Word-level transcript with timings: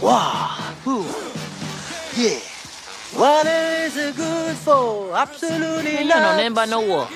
Wahoo! 0.00 1.02
Yeah! 2.16 2.38
What 3.14 3.46
is 3.46 3.96
it 3.96 4.16
good 4.16 4.56
for? 4.56 5.16
Absolutely 5.16 5.98
You 5.98 6.04
know 6.04 6.14
not. 6.20 6.36
nothing 6.36 6.52
about 6.52 6.68
no 6.68 6.80
war. 6.86 7.08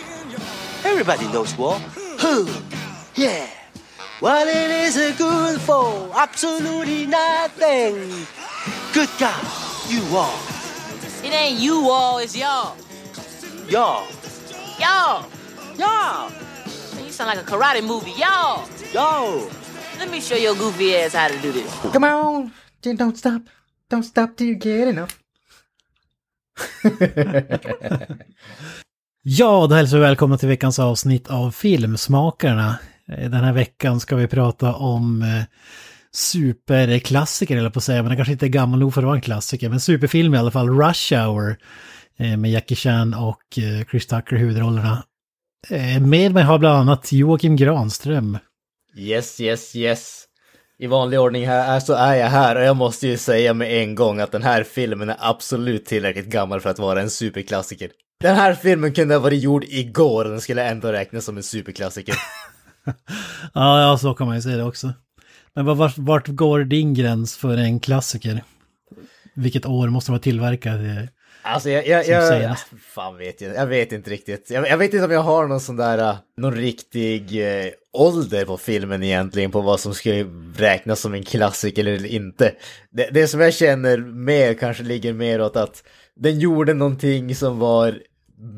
Everybody 0.84 1.26
knows 1.29 1.56
war. 1.56 1.74
Who? 2.21 2.48
Yeah. 3.14 3.46
What 4.21 4.48
it 4.48 4.71
is 4.71 4.96
it 4.96 5.18
good 5.18 5.60
for? 5.60 6.10
Absolutely 6.14 7.06
nothing. 7.06 8.26
Good 8.92 9.08
God, 9.19 9.44
you 9.88 10.03
are. 10.17 10.38
It 11.24 11.33
ain't 11.33 11.60
you 11.60 11.88
all, 11.90 12.19
it's 12.19 12.37
y'all. 12.37 12.76
Y'all. 13.69 14.06
Y'all. 14.80 15.26
Y'all. 15.78 16.30
Man, 16.95 17.05
you 17.05 17.12
sound 17.12 17.28
like 17.37 17.46
a 17.46 17.48
karate 17.48 17.84
movie. 17.87 18.12
Y'all. 18.12 18.66
Yo. 18.92 19.48
Let 19.98 20.10
me 20.10 20.20
show 20.20 20.37
your 20.37 20.55
goofy 20.56 20.96
ass 20.96 21.12
how 21.14 21.28
to 21.28 21.38
do 21.41 21.52
this. 21.52 21.73
Come 21.92 22.05
on! 22.05 22.52
Don't 22.83 23.16
stop! 23.16 23.42
Don't 23.91 24.02
stop 24.02 24.37
till 24.37 24.46
you 24.46 24.59
get 24.59 24.88
enough. 24.88 25.12
ja, 29.23 29.66
då 29.66 29.74
hälsar 29.74 29.97
vi 29.97 30.02
välkomna 30.02 30.38
till 30.38 30.48
veckans 30.48 30.79
avsnitt 30.79 31.30
av 31.30 31.51
Filmsmakarna. 31.51 32.79
Eh, 33.09 33.30
Den 33.30 33.45
här 33.45 33.52
veckan 33.52 34.01
ska 34.01 34.16
vi 34.16 34.27
prata 34.27 34.74
om 34.74 35.23
eh, 35.23 35.43
superklassiker, 36.12 37.57
eller 37.57 37.71
på 37.71 37.79
att 37.79 37.84
säga, 37.84 38.02
men 38.02 38.09
den 38.09 38.16
kanske 38.16 38.33
inte 38.33 38.47
är 38.47 38.51
gammal 38.51 38.79
nog 38.79 38.95
för 38.95 39.01
att 39.02 39.07
vara 39.07 39.16
en 39.16 39.23
klassiker, 39.23 39.69
men 39.69 39.80
superfilm 39.80 40.35
i 40.35 40.38
alla 40.38 40.51
fall, 40.51 40.69
Rush 40.80 41.15
Hour, 41.15 41.57
eh, 42.16 42.37
med 42.37 42.51
Jackie 42.51 42.77
Chan 42.77 43.15
och 43.15 43.59
Chris 43.91 44.07
Tucker 44.07 44.37
i 44.37 44.38
huvudrollerna. 44.38 45.05
Med 46.01 46.33
mig 46.33 46.43
har 46.43 46.59
bland 46.59 46.79
annat 46.79 47.12
Joakim 47.12 47.57
Granström. 47.57 48.38
Yes, 48.96 49.41
yes, 49.41 49.77
yes. 49.77 50.24
I 50.79 50.87
vanlig 50.87 51.21
ordning 51.21 51.47
här 51.47 51.81
så 51.81 51.95
är 51.95 52.15
jag 52.15 52.27
här 52.29 52.57
och 52.57 52.62
jag 52.62 52.77
måste 52.77 53.07
ju 53.09 53.17
säga 53.17 53.55
med 53.55 53.83
en 53.83 53.95
gång 53.95 54.21
att 54.21 54.33
den 54.33 54.43
här 54.43 54.63
filmen 54.65 55.09
är 55.11 55.17
absolut 55.21 55.85
tillräckligt 55.87 56.27
gammal 56.27 56.61
för 56.61 56.71
att 56.71 56.79
vara 56.79 57.01
en 57.01 57.10
superklassiker. 57.10 57.91
Den 58.21 58.37
här 58.37 58.55
filmen 58.55 58.93
kunde 58.95 59.15
ha 59.15 59.21
varit 59.21 59.43
gjord 59.43 59.65
igår 59.65 60.24
och 60.24 60.30
den 60.30 60.41
skulle 60.41 60.65
ändå 60.65 60.93
räknas 60.93 61.24
som 61.24 61.37
en 61.37 61.43
superklassiker. 61.43 62.15
Ja, 63.55 63.80
ja, 63.83 63.99
så 63.99 64.14
kan 64.14 64.27
man 64.27 64.36
ju 64.36 64.42
säga 64.42 64.56
det 64.56 64.64
också. 64.64 64.92
Men 65.55 65.64
var- 65.64 65.74
vart, 65.74 65.98
vart 65.98 66.27
går 66.28 66.61
din 66.64 66.94
gräns 66.94 67.36
för 67.36 67.56
en 67.56 67.80
klassiker? 67.80 68.42
Vilket 69.34 69.66
år 69.66 69.89
måste 69.89 70.11
vara 70.11 70.20
tillverkad? 70.20 70.86
Eh, 70.86 71.05
Alltså 71.44 71.70
jag, 71.70 71.86
jag, 71.86 72.06
jag, 72.08 72.28
senast. 72.28 72.66
fan 72.94 73.16
vet 73.16 73.41
jag, 73.41 73.55
jag 73.55 73.66
vet 73.66 73.92
inte 73.92 74.11
riktigt. 74.11 74.50
Jag, 74.50 74.68
jag 74.68 74.77
vet 74.78 74.92
inte 74.94 75.05
om 75.05 75.11
jag 75.11 75.22
har 75.22 75.46
någon 75.46 75.61
sån 75.61 75.77
där, 75.77 75.98
uh, 76.11 76.16
någon 76.36 76.55
riktig 76.55 77.41
uh, 77.41 77.70
ålder 77.92 78.44
på 78.44 78.56
filmen 78.56 79.02
egentligen, 79.02 79.50
på 79.50 79.60
vad 79.60 79.80
som 79.80 79.94
ska 79.94 80.10
räknas 80.56 81.00
som 81.00 81.14
en 81.14 81.24
klassiker 81.24 81.84
eller 81.86 82.06
inte. 82.08 82.54
Det, 82.90 83.08
det 83.12 83.28
som 83.28 83.40
jag 83.40 83.54
känner 83.54 83.98
mer 83.98 84.54
kanske 84.54 84.82
ligger 84.82 85.12
mer 85.12 85.40
åt 85.40 85.56
att 85.56 85.82
den 86.16 86.38
gjorde 86.38 86.74
någonting 86.74 87.34
som 87.34 87.58
var 87.58 87.98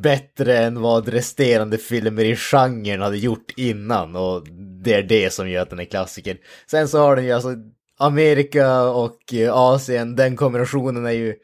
bättre 0.02 0.58
än 0.58 0.80
vad 0.80 1.08
resterande 1.08 1.78
filmer 1.78 2.24
i 2.24 2.36
genren 2.36 3.00
hade 3.00 3.18
gjort 3.18 3.52
innan 3.56 4.16
och 4.16 4.46
det 4.84 4.94
är 4.94 5.02
det 5.02 5.32
som 5.32 5.50
gör 5.50 5.62
att 5.62 5.70
den 5.70 5.80
är 5.80 5.84
klassiker. 5.84 6.36
Sen 6.70 6.88
så 6.88 6.98
har 6.98 7.16
den 7.16 7.24
ju 7.24 7.32
alltså 7.32 7.54
Amerika 7.98 8.82
och 8.82 9.34
eh, 9.34 9.54
Asien, 9.54 10.16
den 10.16 10.36
kombinationen 10.36 11.06
är 11.06 11.10
ju 11.10 11.34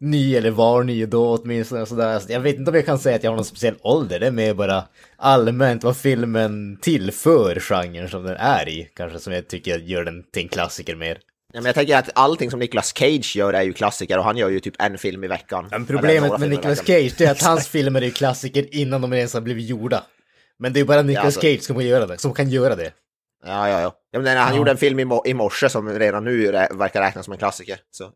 ny 0.00 0.34
eller 0.36 0.50
var 0.50 0.82
ny 0.84 1.06
då 1.06 1.36
åtminstone. 1.36 1.86
Sådär. 1.86 2.18
Så 2.18 2.32
jag 2.32 2.40
vet 2.40 2.56
inte 2.56 2.70
om 2.70 2.74
jag 2.74 2.86
kan 2.86 2.98
säga 2.98 3.16
att 3.16 3.22
jag 3.24 3.30
har 3.30 3.36
någon 3.36 3.44
speciell 3.44 3.74
ålder, 3.82 4.20
det 4.20 4.26
är 4.26 4.30
mer 4.30 4.54
bara 4.54 4.84
allmänt 5.16 5.84
vad 5.84 5.96
filmen 5.96 6.78
tillför 6.82 7.60
genren 7.60 8.08
som 8.08 8.22
den 8.22 8.36
är 8.36 8.68
i, 8.68 8.90
kanske 8.94 9.18
som 9.18 9.32
jag 9.32 9.48
tycker 9.48 9.78
gör 9.78 10.04
den 10.04 10.22
till 10.32 10.42
en 10.42 10.48
klassiker 10.48 10.96
mer. 10.96 11.18
Ja, 11.52 11.60
men 11.60 11.64
jag 11.66 11.74
tänker 11.74 11.96
att 11.96 12.10
allting 12.14 12.50
som 12.50 12.60
Nicolas 12.60 12.92
Cage 12.96 13.36
gör 13.36 13.52
är 13.52 13.62
ju 13.62 13.72
klassiker 13.72 14.18
och 14.18 14.24
han 14.24 14.36
gör 14.36 14.48
ju 14.48 14.60
typ 14.60 14.74
en 14.78 14.98
film 14.98 15.24
i 15.24 15.28
veckan. 15.28 15.68
Men 15.70 15.86
problemet 15.86 16.40
med 16.40 16.50
Nicolas. 16.50 16.78
Cage 16.86 17.20
är 17.20 17.30
att 17.30 17.42
hans 17.42 17.68
filmer 17.68 18.00
är 18.00 18.04
ju 18.06 18.12
klassiker 18.12 18.74
innan 18.74 19.00
de 19.00 19.12
ens 19.12 19.34
har 19.34 19.40
blivit 19.40 19.66
gjorda. 19.66 20.02
Men 20.58 20.72
det 20.72 20.78
är 20.78 20.80
ju 20.80 20.86
bara 20.86 21.02
Nicolas 21.02 21.24
alltså- 21.26 21.40
Cage 21.40 21.62
som 21.62 21.76
kan 21.76 21.86
göra 21.86 22.06
det, 22.06 22.18
som 22.18 22.34
kan 22.34 22.48
göra 22.50 22.76
det. 22.76 22.92
Ja, 23.46 23.68
ja, 23.68 23.80
ja. 23.80 23.94
ja 24.10 24.18
men 24.20 24.36
han 24.36 24.56
gjorde 24.56 24.70
en 24.70 24.76
film 24.76 25.00
i, 25.00 25.04
mo- 25.04 25.26
i 25.26 25.34
morse 25.34 25.68
som 25.68 25.88
redan 25.88 26.24
nu 26.24 26.52
rä- 26.52 26.78
verkar 26.78 27.00
räknas 27.02 27.24
som 27.24 27.32
en 27.32 27.38
klassiker. 27.38 27.78
Så, 27.90 28.10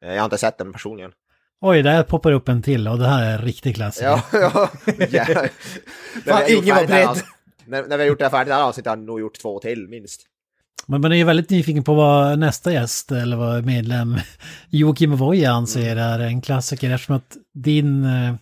jag 0.00 0.16
har 0.16 0.24
inte 0.24 0.38
sett 0.38 0.58
den 0.58 0.72
personligen. 0.72 1.12
Oj, 1.60 1.82
där 1.82 2.02
poppar 2.02 2.32
upp 2.32 2.48
en 2.48 2.62
till 2.62 2.88
och 2.88 2.98
det 2.98 3.06
här 3.08 3.22
är 3.22 3.38
en 3.38 3.44
riktig 3.44 3.74
klassiker. 3.74 4.06
Ja, 4.06 4.22
ja. 4.32 4.70
har 6.32 6.48
gjort 6.48 6.64
ingen 6.64 6.74
var 6.74 6.86
färdigt 6.86 6.88
det 6.88 6.94
här 6.94 7.14
beredd. 7.14 7.22
När, 7.64 7.86
när 7.86 7.96
vi 7.96 8.02
har 8.02 8.08
gjort 8.08 8.18
det 8.18 8.24
här 8.24 8.30
färdigt 8.30 8.54
här 8.54 8.62
avsnittet 8.62 8.90
har 8.90 8.96
han 8.96 9.06
nog 9.06 9.20
gjort 9.20 9.38
två 9.40 9.58
till 9.58 9.88
minst. 9.88 10.20
Men 10.86 11.00
man 11.00 11.12
är 11.12 11.16
ju 11.16 11.24
väldigt 11.24 11.50
nyfiken 11.50 11.84
på 11.84 11.94
vad 11.94 12.38
nästa 12.38 12.72
gäst, 12.72 13.12
eller 13.12 13.36
vad 13.36 13.66
medlem 13.66 14.16
Joakim 14.70 15.16
Voja 15.16 15.52
anser 15.52 15.96
är 15.96 16.18
en 16.18 16.42
klassiker 16.42 16.90
eftersom 16.90 17.16
att 17.16 17.36
din, 17.54 18.04
eh, 18.04 18.34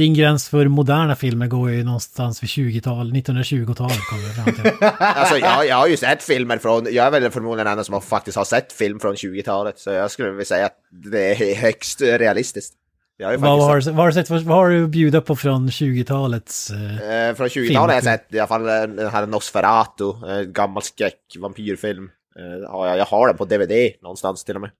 din 0.00 0.14
gräns 0.14 0.48
för 0.48 0.68
moderna 0.68 1.16
filmer 1.16 1.46
går 1.46 1.70
ju 1.70 1.84
någonstans 1.84 2.42
vid 2.42 2.48
20-tal, 2.48 3.12
1920-talet 3.12 3.98
kommer 4.10 4.22
vi 4.22 4.34
fram 4.34 4.54
till. 4.54 4.88
Alltså, 4.98 5.38
jag, 5.38 5.66
jag 5.66 5.76
har 5.76 5.86
ju 5.86 5.96
sett 5.96 6.22
filmer 6.22 6.58
från, 6.58 6.86
jag 6.90 7.06
är 7.06 7.10
väl 7.10 7.30
förmodligen 7.30 7.64
den 7.64 7.72
enda 7.72 7.84
som 7.84 8.02
faktiskt 8.02 8.36
har 8.36 8.44
sett 8.44 8.72
film 8.72 9.00
från 9.00 9.14
20-talet. 9.14 9.78
Så 9.78 9.90
jag 9.90 10.10
skulle 10.10 10.30
vilja 10.30 10.44
säga 10.44 10.66
att 10.66 10.76
det 10.90 11.30
är 11.30 11.54
högst 11.54 12.00
realistiskt. 12.00 12.74
Jag 13.16 13.28
har 13.28 13.36
vad, 13.36 13.62
har, 13.62 13.80
vad, 13.80 13.94
har 13.94 14.06
du 14.06 14.12
sett, 14.12 14.30
vad 14.30 14.56
har 14.56 14.70
du 14.70 14.84
att 14.84 14.90
bjuda 14.90 15.20
på 15.20 15.36
från 15.36 15.68
20-talets... 15.68 16.70
Eh, 16.70 17.28
Eh, 17.28 17.34
från 17.34 17.48
20-talet 17.48 17.78
har 17.78 17.94
jag 17.94 18.04
sett 18.04 18.34
i 18.34 18.38
alla 18.38 18.48
fall 18.48 18.62
den 18.64 19.10
här 19.10 19.26
Nosferatu, 19.26 20.04
eh, 20.04 20.40
gammal 20.40 20.82
skräck, 20.82 21.36
vampyrfilm. 21.38 22.10
Eh, 22.40 22.70
har 22.70 22.86
jag, 22.86 22.98
jag 22.98 23.04
har 23.04 23.26
den 23.26 23.36
på 23.36 23.44
DVD 23.44 24.02
någonstans 24.02 24.44
till 24.44 24.54
och 24.54 24.60
med. 24.60 24.70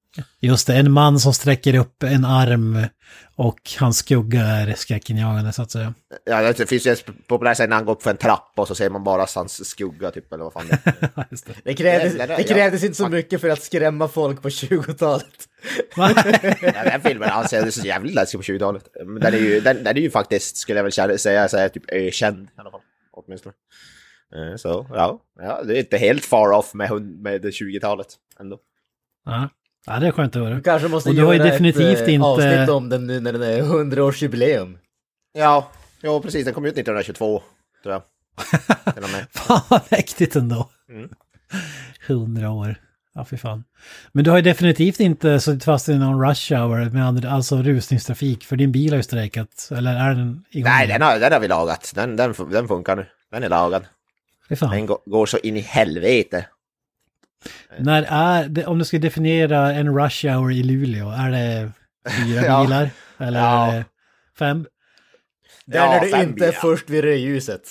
just 0.40 0.66
det, 0.66 0.74
en 0.74 0.92
man 0.92 1.20
som 1.20 1.32
sträcker 1.32 1.74
upp 1.74 2.02
en 2.02 2.24
arm 2.24 2.78
och 3.36 3.60
hans 3.80 3.98
skugga 3.98 4.40
är 4.40 4.74
skräckinjagande 4.74 5.52
så 5.52 5.62
att 5.62 5.70
säga. 5.70 5.94
Ja, 6.24 6.52
det 6.52 6.66
finns 6.66 6.86
ju 6.86 6.90
en 6.90 6.96
populär 7.26 7.54
scen 7.54 7.68
när 7.68 7.76
han 7.76 7.84
går 7.84 7.92
upp 7.92 8.02
för 8.02 8.10
en 8.10 8.16
trappa 8.16 8.62
och 8.62 8.68
så 8.68 8.74
ser 8.74 8.90
man 8.90 9.04
bara 9.04 9.26
hans 9.34 9.68
skugga 9.68 10.10
typ, 10.10 10.32
eller 10.32 10.44
vad 10.44 10.52
fan 10.52 10.66
det 10.68 10.74
är. 10.84 11.26
Det. 11.30 11.54
Det 11.64 11.74
krävdes, 11.74 12.14
det 12.14 12.36
ja. 12.38 12.54
krävdes 12.54 12.84
inte 12.84 12.96
så 12.96 13.08
mycket 13.08 13.40
för 13.40 13.48
att 13.48 13.62
skrämma 13.62 14.08
folk 14.08 14.42
på 14.42 14.48
20-talet. 14.48 15.48
ja, 15.96 16.84
den 16.84 17.00
filmen 17.00 17.30
anser 17.30 17.56
jag 17.56 17.72
så 17.72 17.86
jävligt 17.86 18.14
läskig 18.14 18.40
på 18.40 18.44
20-talet. 18.44 18.88
Men 19.06 19.20
den 19.20 19.34
är 19.34 19.38
ju, 19.38 19.60
den, 19.60 19.84
den 19.84 19.96
är 19.96 20.00
ju 20.00 20.10
faktiskt, 20.10 20.56
skulle 20.56 20.78
jag 20.78 20.84
väl 20.84 20.92
säga, 20.92 21.18
säga, 21.18 21.48
säga 21.48 21.68
typ 21.68 21.84
ökänd 21.92 22.48
i 22.56 22.60
alla 22.60 22.70
fall. 22.70 22.80
Åtminstone. 23.12 23.54
Eh, 24.36 24.56
Så, 24.56 24.86
ja, 24.90 25.20
ja, 25.40 25.62
det 25.62 25.76
är 25.76 25.80
inte 25.80 25.96
helt 25.98 26.24
far 26.24 26.52
off 26.52 26.74
med, 26.74 26.90
med 27.02 27.42
det 27.42 27.50
20-talet 27.50 28.06
ändå. 28.40 28.58
Ja. 29.26 29.48
ja, 29.86 29.98
det 30.00 30.06
är 30.06 30.12
skönt 30.12 30.36
att 30.36 30.42
höra. 30.42 30.54
Du 30.54 30.62
kanske 30.62 30.88
måste 30.88 31.08
Och 31.10 31.14
du 31.16 31.24
har 31.24 31.32
ju 31.32 31.38
göra 31.38 31.50
definitivt 31.50 31.98
ett 31.98 32.08
eh, 32.08 32.14
inte- 32.14 32.26
avsnitt 32.26 32.68
om 32.68 32.88
den 32.88 33.06
nu 33.06 33.20
när 33.20 33.32
den 33.32 33.42
är 33.42 33.62
100-årsjubileum. 33.62 34.78
Ja, 35.32 35.70
ja, 36.02 36.20
precis, 36.20 36.44
den 36.44 36.54
kom 36.54 36.64
ut 36.64 36.72
1922, 36.74 37.42
tror 37.82 37.92
jag. 37.92 38.02
Fan 39.32 39.60
vad 39.68 39.80
mäktigt 39.90 40.36
ändå. 40.36 40.70
Mm. 40.88 41.10
Hundra 42.08 42.50
år. 42.50 42.74
Ja, 43.14 43.24
fy 43.24 43.36
fan. 43.36 43.64
Men 44.12 44.24
du 44.24 44.30
har 44.30 44.38
ju 44.38 44.42
definitivt 44.42 45.00
inte 45.00 45.40
suttit 45.40 45.64
fast 45.64 45.88
i 45.88 45.98
någon 45.98 46.28
rush 46.28 46.54
hour 46.54 46.90
med 46.90 47.06
andra, 47.06 47.30
alltså 47.30 47.62
rusningstrafik, 47.62 48.44
för 48.44 48.56
din 48.56 48.72
bil 48.72 48.90
har 48.92 48.96
ju 48.96 49.02
strejkat. 49.02 49.68
Eller 49.70 49.94
är 49.94 50.14
den 50.14 50.44
igång? 50.50 50.70
Nej, 50.72 50.86
den 50.86 51.02
har, 51.02 51.18
den 51.18 51.32
har 51.32 51.40
vi 51.40 51.48
lagat. 51.48 51.92
Den, 51.94 52.16
den, 52.16 52.34
den 52.50 52.68
funkar 52.68 52.96
nu. 52.96 53.06
Den 53.30 53.42
är 53.42 53.48
lagad. 53.48 53.82
Den 54.70 54.86
går, 54.86 55.26
så 55.26 55.38
in 55.38 55.56
i 55.56 55.60
helvete. 55.60 56.46
När 57.78 58.02
är 58.08 58.68
om 58.68 58.78
du 58.78 58.84
ska 58.84 58.98
definiera 58.98 59.72
en 59.72 59.98
rush 59.98 60.26
hour 60.26 60.52
i 60.52 60.62
Luleå, 60.62 61.10
är 61.10 61.30
det 61.30 61.72
fyra 62.10 62.42
Ja. 62.46 62.62
bilar? 62.64 62.90
Eller 63.18 63.40
Ja. 63.40 63.72
är 63.72 63.78
det 63.78 63.84
fem? 64.38 64.66
Det 65.66 65.78
är 65.78 65.88
när 65.88 66.00
du 66.00 66.06
inte 66.06 66.16
är 66.22 66.26
bilar. 66.26 66.52
först 66.52 66.90
vid 66.90 67.04
rödljuset. 67.04 67.62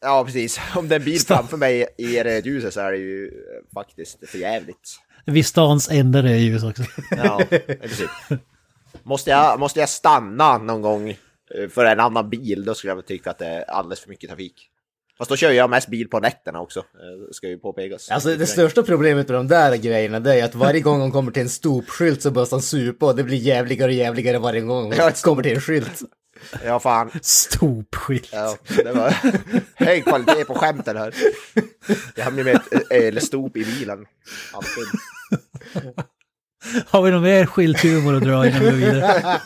Ja, 0.00 0.24
precis. 0.24 0.60
Om 0.76 0.88
det 0.88 0.94
är 0.94 0.98
en 0.98 1.04
bil 1.04 1.20
framför 1.20 1.56
mig 1.56 1.86
i 1.98 2.22
rödljuset 2.22 2.74
så 2.74 2.80
är 2.80 2.92
det 2.92 2.98
ju 2.98 3.26
eh, 3.26 3.32
faktiskt 3.74 4.28
för 4.28 4.38
jävligt. 4.38 4.98
Vid 5.26 5.46
stans 5.46 5.90
enda 5.90 6.22
rödljus 6.22 6.62
också. 6.62 6.82
Ja, 7.10 7.42
i 7.50 7.58
princip. 7.58 8.10
Måste 9.02 9.30
jag, 9.30 9.60
måste 9.60 9.80
jag 9.80 9.88
stanna 9.88 10.58
någon 10.58 10.82
gång 10.82 11.10
eh, 11.10 11.68
för 11.70 11.84
en 11.84 12.00
annan 12.00 12.30
bil, 12.30 12.64
då 12.64 12.74
skulle 12.74 12.92
jag 12.92 13.06
tycka 13.06 13.30
att 13.30 13.38
det 13.38 13.46
är 13.46 13.70
alldeles 13.70 14.00
för 14.00 14.08
mycket 14.08 14.28
trafik. 14.30 14.68
Fast 15.22 15.28
då 15.28 15.36
kör 15.36 15.50
jag 15.50 15.70
mest 15.70 15.88
bil 15.88 16.08
på 16.08 16.20
nätterna 16.20 16.60
också, 16.60 16.78
eh, 16.80 17.30
ska 17.32 17.48
ju 17.48 17.58
påpekas. 17.58 18.10
Alltså 18.10 18.36
det 18.36 18.46
största 18.46 18.82
problemet 18.82 19.28
med 19.28 19.38
de 19.38 19.48
där 19.48 19.76
grejerna 19.76 20.20
det 20.20 20.40
är 20.40 20.44
att 20.44 20.54
varje 20.54 20.80
gång 20.80 20.98
de 21.00 21.12
kommer 21.12 21.32
till 21.32 21.42
en 21.42 21.48
stopskylt 21.48 22.22
så 22.22 22.30
börjar 22.30 22.46
de 22.50 22.62
supa 22.62 23.06
och 23.06 23.16
det 23.16 23.24
blir 23.24 23.36
jävligare 23.38 23.88
och 23.90 23.94
jävligare 23.94 24.38
varje 24.38 24.60
gång 24.60 24.90
de 24.90 24.96
Ja. 24.96 25.10
kommer 25.22 25.42
till 25.42 25.52
en 25.54 25.60
skylt. 25.60 26.00
Ja, 26.64 26.80
fan. 26.80 27.10
Stopskylt. 27.22 28.28
Ja, 28.32 28.56
det 28.84 28.92
var 28.92 29.14
hög 29.74 30.04
kvalitet 30.04 30.44
på 30.44 30.54
skämten 30.54 30.96
här. 30.96 31.14
Jag 32.14 32.24
har 32.24 32.30
med 32.30 32.46
ett 32.46 32.90
elstop 32.92 33.56
i 33.56 33.64
bilen. 33.64 34.06
Alltid. 34.52 34.84
Har 36.86 37.02
vi 37.02 37.10
någon 37.10 37.22
mer 37.22 37.46
skylthumor 37.46 38.14
att 38.16 38.22
dra 38.22 38.46
innan 38.46 38.60
vi 38.60 38.70
går 38.70 38.76
vidare? 38.76 39.40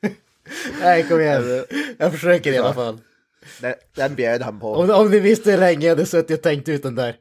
Nej 0.80 1.02
kom 1.08 1.20
igen, 1.20 1.64
jag 1.98 2.12
försöker 2.12 2.52
i 2.52 2.58
alla 2.58 2.74
fall. 2.74 2.98
Den, 3.60 3.74
den 3.94 4.14
bjöd 4.14 4.42
han 4.42 4.60
på. 4.60 4.72
Om, 4.74 4.90
om 4.90 5.10
ni 5.10 5.18
visste 5.20 5.50
hur 5.50 5.58
länge 5.58 5.86
jag 5.86 5.94
hade 5.94 6.06
suttit 6.06 6.38
och 6.38 6.42
tänkt 6.42 6.68
ut 6.68 6.82
den 6.82 6.94
där. 6.94 7.16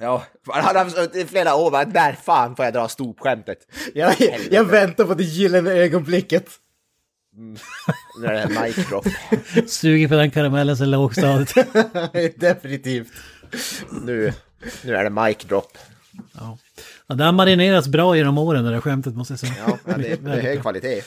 Ja, 0.00 0.24
han 0.46 0.76
har 0.76 0.84
försökt 0.84 1.16
i 1.16 1.24
flera 1.26 1.54
år, 1.54 1.70
bara, 1.70 1.84
där 1.84 2.12
fan 2.12 2.56
får 2.56 2.64
jag 2.64 2.74
dra 2.74 2.88
stopskämtet. 2.88 3.58
Jag, 3.94 4.14
jag 4.50 4.64
väntar 4.64 5.04
på 5.04 5.14
det 5.14 5.24
gyllene 5.24 5.70
ögonblicket. 5.70 6.44
Nu 8.20 8.26
är 8.26 8.46
det 8.46 8.60
mic 8.62 8.88
drop. 8.88 9.06
Suger 9.70 10.08
på 10.08 10.14
den 10.14 10.30
karamellen 10.30 10.76
sen 10.76 10.90
lågstadiet. 10.90 11.54
Definitivt. 12.40 13.08
Nu, 14.02 14.32
nu 14.82 14.94
är 14.96 15.04
det 15.04 15.10
mic 15.10 15.38
drop. 15.38 15.78
ja. 16.34 16.58
ja, 17.06 17.14
det 17.14 17.24
har 17.24 17.32
marinerats 17.32 17.88
bra 17.88 18.16
genom 18.16 18.38
åren 18.38 18.64
det 18.64 18.70
där 18.70 18.80
skämtet 18.80 19.14
måste 19.14 19.32
jag 19.32 19.40
säga. 19.40 19.54
Ja, 19.66 19.78
men 19.84 20.02
det, 20.02 20.16
det 20.24 20.30
är 20.30 20.40
hög 20.42 20.60
kvalitet. 20.60 21.02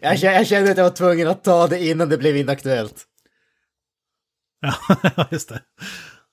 Jag, 0.00 0.14
kä- 0.14 0.32
jag 0.32 0.46
kände 0.46 0.70
att 0.70 0.76
jag 0.76 0.84
var 0.84 0.90
tvungen 0.90 1.28
att 1.28 1.44
ta 1.44 1.66
det 1.66 1.84
innan 1.86 2.08
det 2.08 2.18
blev 2.18 2.36
inaktuellt. 2.36 3.04
Ja, 5.16 5.26
just 5.30 5.48
det. 5.48 5.60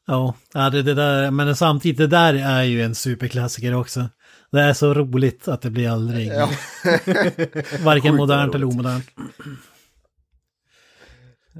Ja, 0.07 0.35
det, 0.53 0.81
det 0.81 0.93
där, 0.93 1.31
men 1.31 1.55
samtidigt, 1.55 1.97
det 1.97 2.07
där 2.07 2.33
är 2.33 2.63
ju 2.63 2.81
en 2.81 2.95
superklassiker 2.95 3.75
också. 3.75 4.09
Det 4.51 4.61
är 4.61 4.73
så 4.73 4.93
roligt 4.93 5.47
att 5.47 5.61
det 5.61 5.69
blir 5.69 5.89
aldrig, 5.89 6.27
Ja. 6.27 6.49
varken 7.83 8.15
modernt 8.15 8.55
eller 8.55 8.65
omodernt. 8.65 9.05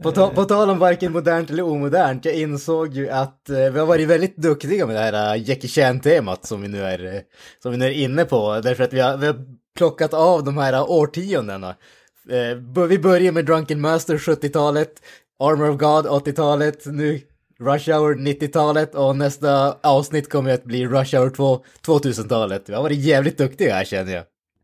På, 0.03 0.11
ta, 0.11 0.29
på 0.29 0.45
tal 0.45 0.69
om 0.69 0.79
varken 0.79 1.11
modernt 1.11 1.49
eller 1.49 1.63
omodernt, 1.63 2.25
jag 2.25 2.35
insåg 2.35 2.93
ju 2.93 3.09
att 3.09 3.49
eh, 3.49 3.57
vi 3.57 3.79
har 3.79 3.85
varit 3.85 4.07
väldigt 4.07 4.37
duktiga 4.37 4.85
med 4.85 4.95
det 4.95 4.99
här 4.99 5.35
uh, 5.35 5.49
Jackie 5.49 5.69
Chan-temat 5.69 6.45
som 6.45 6.61
vi 6.61 6.67
nu 6.67 6.83
är, 6.83 7.15
eh, 7.15 7.21
som 7.63 7.71
vi 7.71 7.77
nu 7.77 7.85
är 7.85 7.91
inne 7.91 8.25
på. 8.25 8.61
Därför 8.63 8.83
att 8.83 8.93
vi 8.93 8.99
har, 8.99 9.17
vi 9.17 9.27
har 9.27 9.35
plockat 9.77 10.13
av 10.13 10.43
de 10.43 10.57
här 10.57 10.73
uh, 10.73 10.91
årtiondena. 10.91 11.75
Eh, 12.29 12.85
vi 12.87 12.99
börjar 12.99 13.31
med 13.31 13.45
Drunken 13.45 13.81
Master 13.81 14.17
70-talet, 14.17 15.01
Armor 15.41 15.69
of 15.69 15.77
God 15.77 16.05
80-talet, 16.05 16.85
nu 16.85 17.21
Rush 17.59 17.89
Hour 17.89 18.15
90-talet 18.15 18.95
och 18.95 19.15
nästa 19.15 19.77
avsnitt 19.83 20.29
kommer 20.29 20.53
att 20.53 20.63
bli 20.63 20.87
Rush 20.87 21.15
Hour 21.15 21.29
2 21.29 21.63
2000-talet. 21.85 22.63
Vi 22.69 22.73
har 22.73 22.83
varit 22.83 22.97
jävligt 22.97 23.37
duktiga 23.37 23.73
här 23.75 23.83
känner 23.83 24.13
jag. 24.13 24.23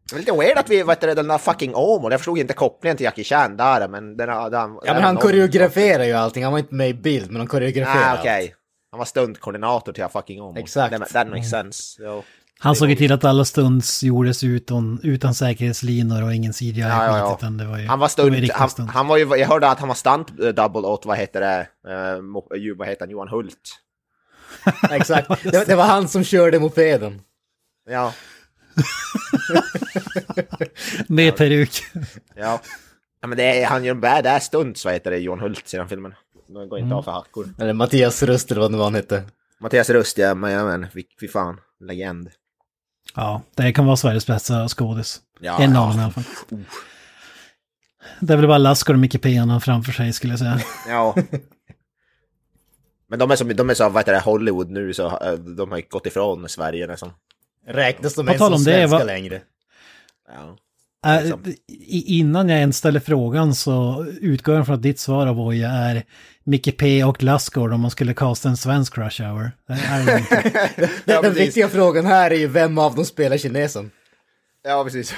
Det 0.09 0.15
är 0.15 0.19
lite 0.19 0.31
weird 0.31 0.57
att 0.57 0.69
vi, 0.69 0.83
vad 0.83 0.95
heter 0.95 1.07
det, 1.07 1.13
den 1.13 1.27
där 1.27 1.37
fucking 1.37 1.75
Åmål, 1.75 2.11
jag 2.11 2.19
förstod 2.19 2.37
inte 2.37 2.53
kopplingen 2.53 2.97
till 2.97 3.03
Jackie 3.03 3.23
Chan 3.23 3.57
där, 3.57 3.87
men 3.87 4.17
den 4.17 4.29
har... 4.29 4.49
Den, 4.49 4.79
Ja 4.85 4.93
men 4.93 5.03
han 5.03 5.17
koreograferar 5.17 6.03
ju 6.03 6.13
allting, 6.13 6.43
han 6.43 6.51
var 6.51 6.59
inte 6.59 6.75
med 6.75 6.89
i 6.89 6.93
bild 6.93 7.31
men 7.31 7.37
han 7.37 7.47
koreograferar 7.47 8.15
Ah, 8.15 8.19
okej. 8.19 8.55
Han 8.91 8.97
var 8.97 9.05
stuntkoordinator 9.05 9.93
till 9.93 10.07
fucking 10.07 10.41
Åmål. 10.41 10.57
Exakt. 10.57 10.97
That, 10.97 11.09
that 11.09 11.27
makes 11.27 11.49
sense. 11.49 12.03
Jo. 12.03 12.23
Han 12.59 12.75
såg 12.75 12.89
ju 12.89 12.95
till 12.95 13.11
att 13.11 13.23
alla 13.23 13.45
stunds 13.45 14.03
gjordes 14.03 14.43
utan, 14.43 14.99
utan 15.03 15.33
säkerhetslinor 15.33 16.23
och 16.23 16.33
ingen 16.33 16.53
CGI. 16.53 16.79
Ja, 16.79 17.05
ja, 17.05 17.17
ja. 17.17 17.35
Utan 17.39 17.57
det 17.57 17.65
var 17.65 17.77
ju, 17.77 17.87
Han 17.87 17.99
var 17.99 18.07
stunt, 18.07 18.35
riktiga 18.35 18.57
han, 18.57 18.87
han 18.87 19.07
var 19.07 19.17
ju, 19.17 19.37
jag 19.37 19.47
hörde 19.47 19.67
att 19.67 19.79
han 19.79 19.87
var 19.87 19.95
stunt 19.95 20.37
double 20.37 20.87
åt, 20.87 21.05
vad 21.05 21.17
heter 21.17 21.41
det, 21.41 21.67
uh, 21.89 22.77
vad 22.77 22.87
heter 22.87 22.99
han, 22.99 23.09
Johan 23.09 23.27
Hult. 23.27 23.59
Exakt, 24.91 25.43
det, 25.43 25.67
det 25.67 25.75
var 25.75 25.85
han 25.85 26.07
som 26.07 26.23
körde 26.23 26.59
mopeden. 26.59 27.21
Ja, 27.89 28.13
Med 31.07 31.35
peruk. 31.35 31.83
ja. 32.35 32.61
ja 33.21 33.27
men 33.27 33.37
det 33.37 33.61
är, 33.61 33.67
han 33.67 33.83
gör 33.83 33.95
en 33.95 34.01
badass 34.01 34.45
stunts, 34.45 34.85
vad 34.85 34.93
heter 34.93 35.11
det, 35.11 35.17
Johan 35.17 35.39
Hult, 35.39 35.67
sedan 35.67 35.89
filmen. 35.89 36.13
De 36.47 36.69
går 36.69 36.79
inte 36.79 36.95
av 36.95 37.03
för 37.03 37.11
hackor. 37.11 37.49
Eller 37.59 37.73
Mattias 37.73 38.23
Röst 38.23 38.51
eller 38.51 38.61
vad 38.61 38.71
nu 38.71 38.77
han 38.77 38.95
hette. 38.95 39.23
Mattias 39.59 39.89
Rust, 39.89 40.17
ja, 40.17 40.35
men, 40.35 40.51
ja, 40.51 40.65
men 40.65 40.91
fy, 40.91 41.03
fy 41.19 41.27
fan, 41.27 41.59
legend. 41.79 42.29
Ja, 43.15 43.41
det 43.55 43.73
kan 43.73 43.85
vara 43.85 43.97
Sveriges 43.97 44.27
bästa 44.27 44.67
skådis. 44.69 45.21
Ja, 45.39 45.59
en 45.59 45.75
av 45.75 45.89
dem 45.89 45.99
i 45.99 46.03
alla 46.03 46.11
fall. 46.13 46.23
Det 48.19 48.33
är 48.33 48.37
väl 48.37 48.47
bara 48.47 48.57
Lassgård 48.57 48.95
och 48.95 48.99
Micke 48.99 49.21
P 49.21 49.35
han 49.35 49.49
har 49.49 49.59
framför 49.59 49.91
sig 49.91 50.13
skulle 50.13 50.33
jag 50.33 50.39
säga. 50.39 50.59
Ja. 50.87 51.15
Men 53.09 53.19
de 53.19 53.31
är 53.31 53.35
som, 53.35 53.55
de 53.55 53.69
är 53.69 53.73
så, 53.73 53.89
vad 53.89 53.99
heter 54.01 54.13
det, 54.13 54.19
Hollywood 54.19 54.69
nu, 54.71 54.93
så 54.93 55.07
eh, 55.19 55.33
de 55.33 55.71
har 55.71 55.77
ju 55.77 55.83
gått 55.89 56.05
ifrån 56.05 56.49
Sverige 56.49 56.87
nästan. 56.87 57.11
Räknas 57.67 58.15
de 58.15 58.27
ens 58.27 58.37
som 58.39 58.45
om 58.53 58.63
det, 58.63 58.63
svenska 58.63 58.97
va- 58.97 59.03
längre? 59.03 59.41
Ja. 60.33 60.57
Äh, 61.05 61.21
Liksom. 61.23 61.53
innan 61.87 62.49
jag 62.49 62.59
ens 62.59 62.77
ställer 62.77 62.99
frågan 62.99 63.55
så 63.55 64.05
utgår 64.21 64.55
jag 64.55 64.65
från 64.65 64.75
att 64.75 64.81
ditt 64.81 64.99
svar 64.99 65.27
Avoya 65.27 65.69
är 65.69 66.03
Micke 66.43 66.77
P 66.77 67.03
och 67.03 67.23
Lassgård 67.23 67.73
om 67.73 67.81
man 67.81 67.91
skulle 67.91 68.13
casta 68.13 68.49
en 68.49 68.57
svensk 68.57 68.97
Rush 68.97 69.21
Hour. 69.21 69.51
Det 69.67 69.73
är 69.73 70.23
Ja, 71.05 71.21
den 71.21 71.33
viktiga 71.33 71.69
frågan 71.69 72.05
här 72.05 72.31
är 72.31 72.35
ju 72.35 72.47
vem 72.47 72.77
av 72.77 72.95
dem 72.95 73.05
spelar 73.05 73.37
kinesen? 73.37 73.91
Ja, 74.63 74.83
precis. 74.83 75.13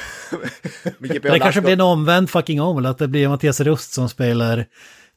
Det 1.22 1.40
kanske 1.40 1.62
blir 1.62 1.74
en 1.74 1.82
omvänd 1.82 2.30
fucking 2.30 2.62
Åmål, 2.62 2.86
att 2.86 2.98
det 2.98 3.08
blir 3.08 3.28
Mattias 3.28 3.60
Rust 3.60 3.94
som 3.94 4.10
spelar 4.10 4.66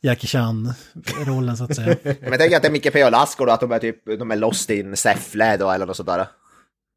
Jackie 0.01 0.29
Chan-rollen 0.29 1.57
så 1.57 1.65
att 1.65 1.77
säga. 1.77 1.97
Men 2.05 2.17
jag 2.31 2.39
tänker 2.39 2.57
att 2.57 2.63
det 2.63 2.69
är 2.69 2.73
Micke 2.73 2.93
P 2.93 3.05
och 3.05 3.13
Lassgård 3.13 3.49
och 3.49 3.55
att 3.55 3.61
de 3.61 3.73
är 3.73 3.79
typ, 3.79 4.19
de 4.19 4.31
är 4.31 4.37
lost 4.37 4.71
in 4.71 4.97
Säffle 4.97 5.57
då 5.57 5.71
eller 5.71 5.87
något 5.87 5.97
sådär. 5.97 6.27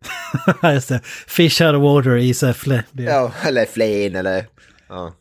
Just 0.74 0.90
det. 0.90 1.02
Fish 1.28 1.62
out 1.62 1.76
of 1.76 1.82
water 1.82 2.18
i 2.18 2.34
Säffle. 2.34 2.84
Ja, 2.92 3.32
eller 3.44 3.66
Flen 3.66 4.16
eller... 4.16 4.46
Ja. 4.90 5.14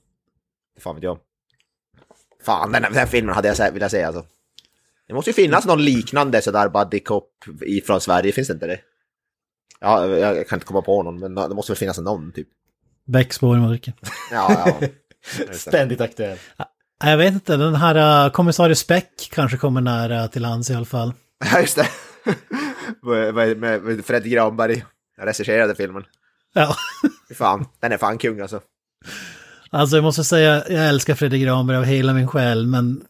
Fan 0.81 0.95
vet 0.95 1.05
jag. 1.05 1.19
Fan, 2.45 2.73
den, 2.73 2.83
den 2.83 2.95
här 2.95 3.07
filmen 3.07 3.35
hade 3.35 3.49
jag 3.49 3.57
sä- 3.57 3.73
velat 3.73 3.91
säga 3.91 4.07
alltså. 4.07 4.25
Det 5.09 5.15
måste 5.15 5.31
ju 5.31 5.35
finnas 5.35 5.65
någon 5.67 5.85
liknande 5.85 6.43
sådär 6.43 6.69
buddy 6.69 7.01
cop 7.01 7.31
i- 7.67 7.81
från 7.81 8.01
Sverige, 8.01 8.33
finns 8.33 8.49
det 8.49 8.55
inte 8.55 8.67
det? 8.67 8.79
Ja, 9.81 10.07
jag 10.07 10.49
kan 10.49 10.57
inte 10.57 10.67
komma 10.67 10.83
på 10.83 11.03
någon, 11.03 11.19
men 11.19 11.35
det 11.35 11.55
måste 11.55 11.73
väl 11.73 11.79
finnas 11.79 11.99
någon 11.99 12.33
typ. 12.33 12.49
Bäckspår 13.07 13.57
i 13.57 13.61
mörker. 13.61 13.93
Ja, 14.31 14.77
ja. 14.81 14.89
Ständigt 15.53 16.01
aktuell. 16.01 16.39
Jag 17.05 17.17
vet 17.17 17.33
inte, 17.35 17.57
den 17.57 17.75
här 17.75 18.27
uh, 18.27 18.33
kommissarie 18.33 18.75
Speck 18.77 19.29
kanske 19.33 19.57
kommer 19.57 19.81
nära 19.81 20.29
till 20.29 20.43
lands 20.43 20.71
i 20.71 20.75
alla 20.75 20.85
fall. 20.85 21.13
Ja, 21.53 21.61
just 21.61 21.77
det. 21.77 21.89
med, 23.35 23.57
med, 23.59 24.05
Fredrik 24.05 24.33
Granberg. 24.33 24.85
Jag 25.17 25.27
regisserade 25.27 25.75
filmen. 25.75 26.05
Ja. 26.55 26.75
Fan, 27.35 27.67
den 27.81 27.93
är 27.93 27.97
fan 27.97 28.19
kung 28.19 28.41
alltså. 28.41 28.61
Alltså 29.71 29.97
jag 29.97 30.03
måste 30.03 30.25
säga, 30.25 30.65
jag 30.69 30.89
älskar 30.89 31.15
Fredrik 31.15 31.43
Granberg 31.43 31.77
av 31.77 31.85
hela 31.85 32.13
min 32.13 32.29
själ, 32.29 32.67
men 32.67 33.05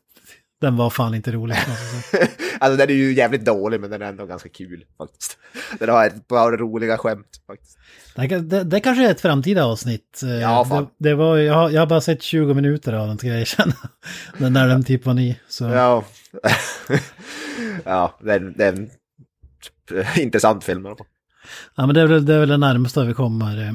den 0.61 0.77
var 0.77 0.91
fan 0.91 1.15
inte 1.15 1.33
rolig. 1.33 1.57
Alltså 2.61 2.77
den 2.77 2.91
är 2.91 2.95
ju 2.95 3.13
jävligt 3.15 3.45
dålig 3.45 3.81
men 3.81 3.91
den 3.91 4.03
är 4.03 4.07
ändå 4.07 4.27
ganska 4.27 4.49
kul 4.49 4.85
faktiskt. 4.99 5.39
Den 5.79 5.89
har 5.89 6.07
ett 6.07 6.29
par 6.29 6.53
roliga 6.57 6.99
skämt 6.99 7.27
faktiskt. 7.47 7.79
Det, 8.17 8.27
det, 8.41 8.65
det 8.65 8.81
kanske 8.81 9.07
är 9.07 9.11
ett 9.11 9.21
framtida 9.21 9.65
avsnitt. 9.65 10.21
Eh, 10.23 10.31
Ja, 10.31 10.65
fan. 10.65 10.87
det, 10.99 11.09
det 11.09 11.15
var, 11.15 11.37
jag, 11.37 11.55
har, 11.55 11.71
jag 11.71 11.81
har 11.81 11.87
bara 11.87 12.01
sett 12.01 12.23
20 12.23 12.55
minuter 12.55 12.93
av 12.93 13.09
den, 13.09 13.19
ska 13.19 13.27
jag 13.29 13.41
erkänna. 13.41 13.75
Den 14.39 14.53
när 14.53 14.69
den 14.69 14.85
typ 14.85 15.07
var 15.07 15.15
ny. 15.15 15.37
Så. 15.49 15.65
Ja. 15.65 16.05
ja, 17.85 18.19
det 18.23 18.33
är, 18.33 18.37
en- 18.41 18.53
det 18.57 18.65
är 18.65 18.73
en 18.73 18.83
eh, 18.85 18.91
intressant 20.17 20.65
film. 20.65 20.87
Ja, 21.75 21.87
men 21.87 21.95
det 21.95 22.01
är 22.01 22.07
väl 22.07 22.27
det, 22.27 22.35
är 22.35 22.39
väl 22.39 22.49
det 22.49 22.57
närmaste 22.57 23.05
vi 23.05 23.15
kommer 23.15 23.63
eh, 23.63 23.73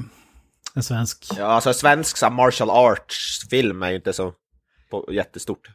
en 0.75 0.83
svensk. 0.83 1.25
Ja, 1.37 1.45
alltså 1.45 1.73
svensk 1.73 2.17
så 2.17 2.29
martial 2.29 2.69
arts 2.69 3.49
film 3.49 3.83
är 3.83 3.89
ju 3.89 3.95
inte 3.95 4.13
så 4.13 4.33
på, 4.91 5.09
jättestort. 5.11 5.67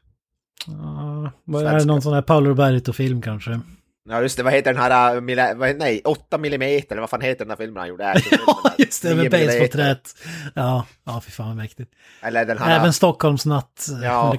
Ja, 0.66 1.32
vad 1.44 1.66
är 1.66 1.78
det 1.78 1.84
någon 1.84 2.02
sån 2.02 2.14
här 2.14 2.22
Paolo 2.22 2.48
Roberto-film 2.50 3.22
kanske? 3.22 3.60
Ja 4.08 4.22
just 4.22 4.36
det, 4.36 4.42
vad 4.42 4.52
heter 4.52 4.72
den 4.72 4.82
här, 4.82 5.20
mille, 5.20 5.54
vad, 5.54 5.76
nej, 5.76 6.00
8 6.04 6.38
millimeter, 6.38 6.92
eller 6.94 7.00
vad 7.00 7.10
fan 7.10 7.20
heter 7.20 7.44
den 7.44 7.50
här 7.50 7.56
filmen 7.56 7.76
han 7.76 7.88
gjorde? 7.88 8.08
Actionfilmen 8.08 8.46
Ja, 8.64 8.72
just 8.78 9.02
det, 9.02 9.08
9 9.08 9.16
med 9.16 9.32
millimeter. 9.32 9.46
basebollträtt. 9.46 10.14
Ja, 10.54 10.86
ja, 11.04 11.20
fy 11.24 11.30
fan 11.30 11.46
vad 11.46 11.56
mäktigt. 11.56 11.92
Eller 12.22 12.44
den 12.44 12.58
här, 12.58 12.80
Även 12.80 12.92
Stockholmsnatt. 12.92 13.88
Ja. 14.02 14.36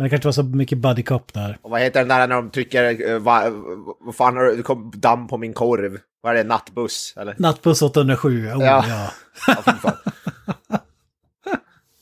Men, 0.00 0.04
det 0.04 0.10
kanske, 0.10 0.26
var 0.28 0.32
så 0.32 0.42
mycket 0.42 0.78
buddy 0.78 1.02
cop 1.02 1.32
där. 1.32 1.58
och 1.62 1.70
vad 1.70 1.80
heter 1.80 2.00
den 2.00 2.08
där 2.08 2.28
när 2.28 2.34
de 2.36 2.50
trycker, 2.50 3.10
uh, 3.12 3.18
vad, 3.18 3.52
vad 4.00 4.14
fan 4.14 4.36
har 4.36 4.44
du- 4.44 4.56
det 4.56 4.62
kom 4.62 4.92
damm 4.96 5.28
på 5.28 5.38
min 5.38 5.52
korv? 5.52 5.98
Vad 6.20 6.32
är 6.32 6.36
det, 6.36 6.44
nattbuss? 6.48 7.14
Eller? 7.16 7.34
Nattbuss 7.38 7.82
807, 7.82 8.46
oh, 8.46 8.64
Ja. 8.64 8.84
ja. 8.88 9.10
Ja. 9.46 10.00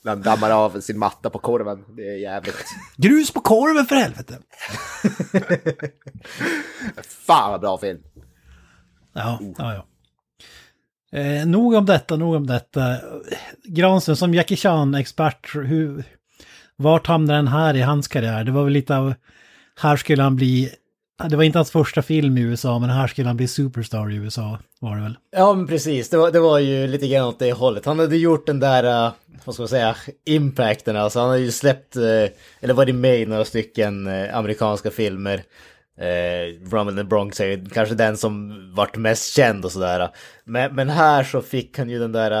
Den 0.03 0.21
dammar 0.21 0.51
av 0.51 0.79
sin 0.79 0.99
matta 0.99 1.29
på 1.29 1.39
korven, 1.39 1.85
det 1.95 2.01
är 2.09 2.17
jävligt. 2.17 2.65
Grus 2.97 3.31
på 3.31 3.39
korven 3.41 3.85
för 3.85 3.95
helvete! 3.95 4.37
Fan 7.27 7.51
vad 7.51 7.61
bra 7.61 7.77
film. 7.77 7.99
Ja, 9.13 9.39
ja, 9.57 9.73
ja. 9.73 9.85
Eh, 11.19 11.45
nog 11.45 11.73
om 11.73 11.85
detta, 11.85 12.15
nog 12.15 12.35
om 12.35 12.47
detta. 12.47 12.97
Granström 13.63 14.15
som 14.15 14.33
Jackie 14.33 14.57
Chan-expert, 14.57 15.55
hur, 15.55 16.03
vart 16.79 17.07
hamnade 17.07 17.39
den 17.39 17.47
här 17.47 17.75
i 17.75 17.81
hans 17.81 18.07
karriär? 18.07 18.43
Det 18.43 18.51
var 18.51 18.63
väl 18.63 18.73
lite 18.73 18.97
av, 18.97 19.13
här 19.79 19.97
skulle 19.97 20.23
han 20.23 20.35
bli, 20.35 20.69
det 21.29 21.35
var 21.35 21.43
inte 21.43 21.57
hans 21.57 21.71
första 21.71 22.01
film 22.01 22.37
i 22.37 22.41
USA, 22.41 22.79
men 22.79 22.89
här 22.89 23.07
skulle 23.07 23.27
han 23.27 23.37
bli 23.37 23.47
superstar 23.47 24.11
i 24.11 24.15
USA, 24.15 24.59
var 24.79 24.95
det 24.95 25.01
väl? 25.01 25.17
Ja 25.31 25.53
men 25.53 25.67
precis, 25.67 26.09
det 26.09 26.17
var, 26.17 26.31
det 26.31 26.39
var 26.39 26.59
ju 26.59 26.87
lite 26.87 27.07
grann 27.07 27.27
åt 27.27 27.39
det 27.39 27.51
hållet. 27.51 27.85
Han 27.85 27.99
hade 27.99 28.17
gjort 28.17 28.47
den 28.47 28.59
där, 28.59 28.83
eh, 28.83 29.11
vad 29.45 29.55
ska 29.55 29.61
man 29.61 29.67
säga, 29.67 29.95
impacten 30.25 30.95
alltså. 30.95 31.19
Han 31.19 31.29
hade 31.29 31.41
ju 31.41 31.51
släppt, 31.51 31.95
eh, 31.95 32.03
eller 32.59 32.73
varit 32.73 32.95
med 32.95 33.19
i 33.21 33.25
några 33.25 33.45
stycken 33.45 34.07
eh, 34.07 34.37
amerikanska 34.37 34.91
filmer. 34.91 35.43
Eh, 35.97 36.69
Rumble 36.71 36.91
in 36.91 36.97
the 36.97 37.03
Bronx 37.03 37.39
är 37.39 37.45
ju 37.45 37.65
kanske 37.65 37.95
den 37.95 38.17
som 38.17 38.53
vart 38.75 38.97
mest 38.97 39.33
känd 39.33 39.65
och 39.65 39.71
sådär. 39.71 40.09
Men, 40.43 40.75
men 40.75 40.89
här 40.89 41.23
så 41.23 41.41
fick 41.41 41.77
han 41.77 41.89
ju 41.89 41.99
den 41.99 42.11
där, 42.11 42.31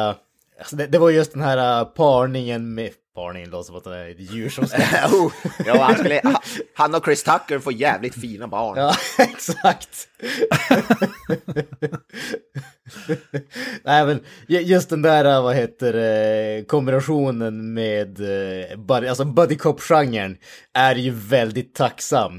alltså 0.59 0.75
det, 0.75 0.87
det 0.87 0.97
var 0.97 1.09
just 1.09 1.33
den 1.33 1.41
här 1.41 1.85
parningen 1.85 2.73
med, 2.73 2.89
parningen 3.19 3.49
låter 3.49 3.67
som 3.67 3.75
att 3.75 3.83
det 3.83 3.95
är 3.97 4.09
ett 4.09 4.19
djur 4.33 4.49
som 4.49 4.63
oh, 5.19 5.31
ja, 5.65 5.83
han, 5.83 5.95
skulle, 5.97 6.21
han- 6.23 6.35
han 6.75 6.95
och 6.95 7.05
Chris 7.05 7.23
Tucker 7.23 7.59
får 7.59 7.73
jävligt 7.73 8.15
fina 8.21 8.47
barn. 8.47 8.77
Ja, 8.77 8.95
exakt. 9.17 10.07
Nej 13.83 14.05
men 14.05 14.19
ju- 14.47 14.61
just 14.61 14.89
den 14.89 15.01
där, 15.01 15.41
vad 15.41 15.55
heter 15.55 15.93
det, 15.93 16.67
kombinationen 16.67 17.73
med 17.73 18.19
eh, 18.19 18.77
buddy, 18.77 19.07
alltså 19.07 19.25
buddy 19.25 19.55
cop-genren 19.55 20.37
är 20.73 20.95
ju 20.95 21.11
väldigt 21.11 21.75
tacksam. 21.75 22.35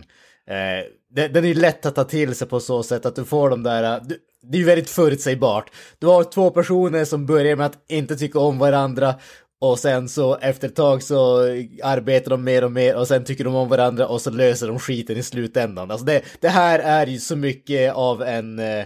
Eh, 0.49 0.85
den, 1.11 1.33
den 1.33 1.45
är 1.45 1.49
ju 1.49 1.55
lätt 1.55 1.87
att 1.87 1.95
ta 1.95 2.05
till 2.05 2.35
sig 2.35 2.49
på 2.49 2.61
så 2.61 2.83
sätt 2.83 3.07
att 3.07 3.17
du 3.17 3.25
får 3.25 3.51
de 3.51 3.63
där, 3.63 3.83
eh, 3.97 4.03
du, 4.03 4.19
det 4.43 4.57
är 4.57 4.61
ju 4.61 4.65
väldigt 4.67 4.91
förutsägbart. 4.91 5.71
Du 5.99 6.07
har 6.07 6.25
två 6.25 6.51
personer 6.51 7.05
som 7.05 7.27
börjar 7.27 7.57
med 7.57 7.67
att 7.67 7.79
inte 7.89 8.17
tycka 8.17 8.39
om 8.39 8.59
varandra 8.59 9.15
och 9.61 9.79
sen 9.79 10.09
så 10.09 10.37
efter 10.37 10.69
ett 10.69 10.77
tag 10.77 11.03
så 11.03 11.39
arbetar 11.83 12.31
de 12.31 12.45
mer 12.45 12.65
och 12.65 12.73
mer 12.73 12.97
och 12.97 13.09
sen 13.09 13.25
tycker 13.25 13.45
de 13.45 13.55
om 13.55 13.69
varandra 13.69 14.07
och 14.07 14.21
så 14.21 14.31
löser 14.31 14.67
de 14.67 14.79
skiten 14.79 15.17
i 15.17 15.23
slutändan. 15.23 15.91
Alltså 15.91 16.07
det, 16.07 16.23
det 16.41 16.49
här 16.49 16.79
är 16.79 17.07
ju 17.07 17.19
så 17.19 17.37
mycket 17.37 17.95
av 17.95 18.23
en... 18.23 18.59
Eh, 18.59 18.85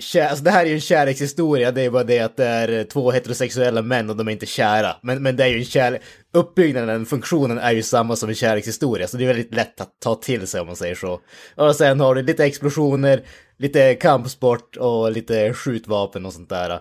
kär, 0.00 0.28
alltså 0.28 0.44
det 0.44 0.50
här 0.50 0.64
är 0.64 0.68
ju 0.68 0.74
en 0.74 0.80
kärlekshistoria, 0.80 1.72
det 1.72 1.82
är 1.82 1.90
bara 1.90 2.04
det 2.04 2.20
att 2.20 2.36
det 2.36 2.46
är 2.46 2.68
eh, 2.68 2.82
två 2.82 3.10
heterosexuella 3.10 3.82
män 3.82 4.10
och 4.10 4.16
de 4.16 4.28
är 4.28 4.32
inte 4.32 4.46
kära. 4.46 4.96
Men, 5.02 5.22
men 5.22 5.36
det 5.36 5.44
är 5.44 5.48
ju 5.48 5.58
en 5.58 5.64
kärlek... 5.64 6.02
Uppbyggnaden, 6.34 7.06
funktionen 7.06 7.58
är 7.58 7.72
ju 7.72 7.82
samma 7.82 8.16
som 8.16 8.28
en 8.28 8.34
kärlekshistoria, 8.34 9.08
så 9.08 9.16
det 9.16 9.24
är 9.24 9.26
väldigt 9.26 9.54
lätt 9.54 9.80
att 9.80 10.00
ta 10.00 10.14
till 10.14 10.46
sig 10.46 10.60
om 10.60 10.66
man 10.66 10.76
säger 10.76 10.94
så. 10.94 11.20
Och 11.56 11.76
sen 11.76 12.00
har 12.00 12.14
du 12.14 12.22
lite 12.22 12.44
explosioner, 12.44 13.22
lite 13.58 13.94
kampsport 13.94 14.76
och 14.76 15.12
lite 15.12 15.54
skjutvapen 15.54 16.26
och 16.26 16.32
sånt 16.32 16.48
där. 16.48 16.80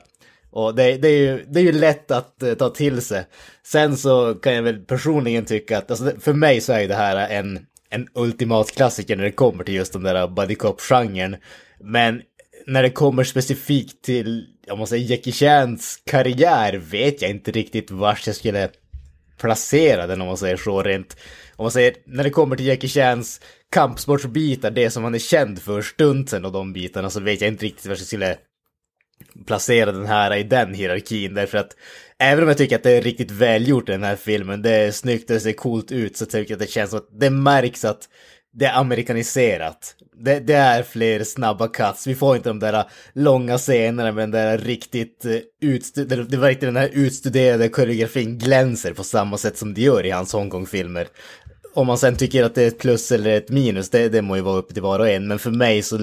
Och 0.52 0.76
det, 0.76 0.98
det, 0.98 1.08
är 1.08 1.18
ju, 1.18 1.46
det 1.48 1.60
är 1.60 1.64
ju 1.64 1.72
lätt 1.72 2.12
att 2.12 2.44
eh, 2.44 2.54
ta 2.54 2.70
till 2.70 3.02
sig. 3.02 3.26
Sen 3.64 3.98
så 3.98 4.36
kan 4.36 4.54
jag 4.54 4.64
väl 4.64 4.80
personligen 4.80 5.46
tycka 5.46 5.78
att, 5.78 5.92
alltså, 5.92 6.12
för 6.20 6.34
mig 6.34 6.62
så 6.62 6.74
är 6.74 6.82
ju 6.82 6.88
det 6.88 6.96
här 6.96 7.30
en, 7.30 7.60
en 7.90 8.08
ultimat 8.14 8.72
klassiker 8.72 9.16
när 9.16 9.24
det 9.24 9.32
kommer 9.32 9.64
till 9.64 9.76
just 9.76 9.94
den 9.94 10.04
där 10.04 10.28
buddy 10.28 10.56
cop-genren. 10.56 11.36
Men 11.80 12.22
när 12.68 12.84
det 12.84 12.90
kommer 12.90 13.24
specifikt 13.24 14.04
till, 14.04 14.48
om 14.72 14.78
man 14.78 14.88
säger 14.88 15.12
Jackie 15.12 15.34
Chans 15.34 16.02
karriär 16.06 16.74
vet 16.78 17.22
jag 17.22 17.32
inte 17.32 17.52
riktigt 17.52 17.92
vart 17.92 18.28
jag 18.28 18.36
skulle 18.36 18.70
placera 19.38 20.08
den 20.08 20.22
om 20.22 20.28
man 20.28 20.38
säger 20.38 20.58
så 20.58 20.84
rent. 20.84 21.18
Om 21.56 21.64
man 21.64 21.72
säger, 21.72 21.94
när 22.06 22.24
det 22.24 22.30
kommer 22.30 22.56
till 22.56 22.66
Jackie 22.68 22.90
Chans 22.90 23.42
kampsportsbitar, 23.72 24.72
det 24.72 24.90
som 24.90 25.04
han 25.04 25.16
är 25.16 25.20
känd 25.20 25.62
för, 25.62 25.82
stuntsen 25.82 26.46
och 26.46 26.52
de 26.52 26.74
bitarna, 26.74 27.10
så 27.10 27.20
vet 27.20 27.42
jag 27.42 27.48
inte 27.48 27.66
riktigt 27.66 27.86
vart 27.86 27.98
jag 27.98 28.08
skulle 28.08 28.38
placera 29.46 29.92
den 29.92 30.06
här 30.06 30.36
i 30.36 30.44
den 30.44 30.74
hierarkin 30.74 31.34
därför 31.34 31.58
att 31.58 31.76
även 32.20 32.44
om 32.44 32.48
jag 32.48 32.58
tycker 32.58 32.76
att 32.76 32.84
det 32.84 32.92
är 32.92 33.02
riktigt 33.02 33.32
välgjort 33.32 33.90
i 33.90 33.92
den 33.92 34.04
här 34.04 34.16
filmen, 34.16 34.62
det 34.62 34.72
är 34.72 34.92
snyggt 34.92 35.30
och 35.30 35.34
det 35.34 35.40
ser 35.40 35.54
coolt 35.54 35.92
ut 35.92 36.18
så 36.18 36.26
tycker 36.26 36.54
jag 36.54 36.62
att 36.62 36.68
det 36.68 36.72
känns 36.72 36.90
som 36.90 37.00
att 37.00 37.20
det 37.20 37.30
märks 37.30 37.86
att 37.86 38.10
det 38.54 38.66
är 38.66 38.80
amerikaniserat. 38.80 39.96
Det, 40.24 40.40
det 40.40 40.54
är 40.54 40.84
fler 40.84 41.24
snabba 41.24 41.68
cuts, 41.68 42.08
vi 42.08 42.16
får 42.16 42.36
inte 42.36 42.50
de 42.50 42.60
där 42.60 42.84
långa 43.14 43.58
scenerna 43.58 44.12
med 44.12 44.24
den 44.24 44.32
där 44.32 44.58
riktigt 44.58 45.26
eh, 45.26 45.38
utstuderade, 45.62 46.30
det 46.30 46.38
var 46.38 46.48
riktigt 46.48 46.68
den 46.68 46.76
här 46.76 46.90
utstuderade 46.94 47.70
koreografin 47.70 48.38
glänser 48.38 48.94
på 48.94 49.04
samma 49.04 49.38
sätt 49.38 49.58
som 49.58 49.74
det 49.74 49.82
gör 49.82 50.06
i 50.06 50.10
hans 50.10 50.34
Hongkong-filmer. 50.34 51.08
Om 51.74 51.88
man 51.88 51.98
sen 51.98 52.16
tycker 52.16 52.44
att 52.44 52.56
det 52.56 52.64
är 52.64 52.68
ett 52.68 52.80
plus 52.80 53.12
eller 53.12 53.38
ett 53.38 53.50
minus, 53.50 53.90
det, 53.90 54.10
det 54.10 54.22
må 54.22 54.36
ju 54.36 54.42
vara 54.42 54.58
upp 54.58 54.74
till 54.74 54.84
var 54.84 55.00
och 55.00 55.10
en, 55.10 55.28
men 55.28 55.40
för 55.40 55.52
mig 55.52 55.82
så 55.82 55.98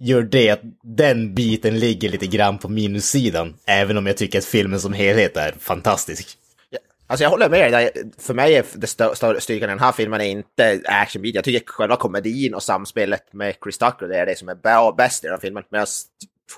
gör 0.00 0.22
det 0.22 0.50
att 0.50 0.60
den 0.82 1.34
biten 1.34 1.78
ligger 1.78 2.08
lite 2.08 2.26
grann 2.26 2.58
på 2.58 2.68
minussidan. 2.68 3.56
Även 3.66 3.96
om 3.96 4.06
jag 4.06 4.16
tycker 4.16 4.38
att 4.38 4.44
filmen 4.44 4.80
som 4.80 4.92
helhet 4.92 5.36
är 5.36 5.52
fantastisk. 5.52 6.28
Ja, 6.70 6.78
Alltså 7.06 7.24
jag 7.24 7.30
håller 7.30 7.48
med 7.48 7.72
dig. 7.72 7.92
För 8.18 8.34
mig 8.34 8.54
är 8.54 8.64
det 8.74 8.86
större 8.86 9.40
styrkan 9.40 9.68
i 9.70 9.72
den 9.72 9.78
här 9.78 9.92
filmen 9.92 10.20
är 10.20 10.24
inte 10.24 10.80
actionbiten. 10.84 11.34
Jag 11.34 11.44
tycker 11.44 11.72
själva 11.72 11.96
komedin 11.96 12.54
och 12.54 12.62
samspelet 12.62 13.32
med 13.32 13.54
Chris 13.62 13.78
Tucker 13.78 14.08
det 14.08 14.18
är 14.18 14.26
det 14.26 14.38
som 14.38 14.48
är 14.48 14.96
bäst 14.96 15.24
i 15.24 15.26
den 15.26 15.34
här 15.34 15.40
filmen. 15.40 15.64
Medan 15.70 15.86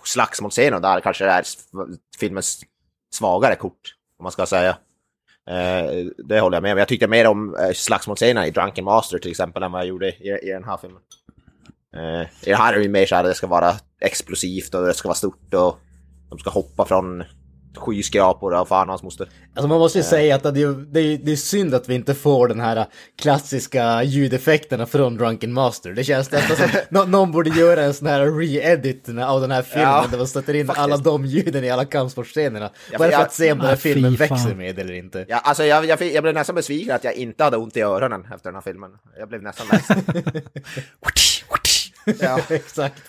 slagsmålscenen 0.04 0.82
där 0.82 1.00
kanske 1.00 1.24
är 1.24 1.44
filmens 2.18 2.62
svagare 3.14 3.56
kort, 3.56 3.94
om 4.18 4.22
man 4.22 4.32
ska 4.32 4.46
säga. 4.46 4.76
Eh, 5.50 6.06
det 6.24 6.40
håller 6.40 6.56
jag 6.56 6.62
med 6.62 6.72
om. 6.72 6.78
Jag 6.78 6.88
tyckte 6.88 7.08
mer 7.08 7.26
om 7.26 7.54
eh, 7.54 7.72
slagsmålscenen 7.72 8.44
i 8.44 8.50
Drunken 8.50 8.84
Master 8.84 9.18
till 9.18 9.30
exempel 9.30 9.62
än 9.62 9.72
vad 9.72 9.80
jag 9.80 9.88
gjorde 9.88 10.08
i, 10.08 10.38
i 10.42 10.50
den 10.50 10.64
här 10.64 10.76
filmen. 10.76 11.00
Eh, 11.96 12.20
I 12.22 12.50
den 12.50 12.54
här 12.56 12.72
är 12.72 12.76
det 12.76 12.82
ju 12.82 12.88
mer 12.88 13.06
så 13.06 13.14
här 13.14 13.24
att 13.24 13.30
det 13.30 13.34
ska 13.34 13.46
vara 13.46 13.74
explosivt 14.00 14.74
och 14.74 14.86
det 14.86 14.94
ska 14.94 15.08
vara 15.08 15.16
stort 15.16 15.54
och 15.54 15.78
de 16.30 16.38
ska 16.38 16.50
hoppa 16.50 16.84
från 16.84 17.24
skyskrapor 17.76 18.54
och 18.54 18.68
fan 18.68 18.88
hans 18.88 19.02
moster. 19.02 19.28
Alltså 19.54 19.68
man 19.68 19.78
måste 19.78 19.98
ju 19.98 20.04
säga 20.04 20.34
att 20.36 20.42
det 20.42 20.48
är, 20.62 20.92
det, 20.92 21.00
är, 21.00 21.18
det 21.18 21.32
är 21.32 21.36
synd 21.36 21.74
att 21.74 21.88
vi 21.88 21.94
inte 21.94 22.14
får 22.14 22.48
den 22.48 22.60
här 22.60 22.86
klassiska 23.22 24.02
ljudeffekterna 24.02 24.86
från 24.86 25.16
Drunken 25.16 25.52
Master. 25.52 25.92
Det 25.92 26.04
känns 26.04 26.30
nästan 26.32 26.56
som 26.56 26.68
nå- 26.90 27.04
någon 27.04 27.32
borde 27.32 27.50
göra 27.50 27.82
en 27.82 27.94
sån 27.94 28.06
här 28.06 28.20
re-edit 28.26 29.08
av 29.24 29.40
den 29.40 29.50
här 29.50 29.62
filmen 29.62 29.88
Ja, 29.88 30.06
där 30.10 30.18
man 30.18 30.26
sätter 30.26 30.54
in 30.54 30.66
faktiskt. 30.66 30.82
alla 30.84 30.96
de 30.96 31.24
ljuden 31.24 31.64
i 31.64 31.70
alla 31.70 31.84
kampsportscenerna. 31.84 32.70
Ja, 32.92 32.98
Bara 32.98 33.08
för 33.08 33.12
jag- 33.12 33.22
att 33.22 33.32
se 33.32 33.52
om 33.52 33.58
den 33.58 33.66
här 33.66 33.74
Ah, 33.74 33.76
filmen 33.76 34.14
växer 34.14 34.54
med 34.54 34.78
eller 34.78 34.92
inte. 34.94 35.24
Ja, 35.28 35.38
alltså 35.38 35.64
jag, 35.64 35.84
jag, 35.86 36.02
jag 36.02 36.22
blev 36.22 36.34
nästan 36.34 36.54
besviken 36.56 36.94
att 36.94 37.04
jag 37.04 37.14
inte 37.14 37.44
hade 37.44 37.56
ont 37.56 37.76
i 37.76 37.80
öronen 37.80 38.20
efter 38.24 38.44
den 38.44 38.54
här 38.54 38.60
filmen. 38.62 38.90
Jag 39.18 39.28
blev 39.28 39.42
nästan 39.42 39.66
ledsen. 39.72 40.02
ja. 42.20 42.40
Exakt. 42.48 43.02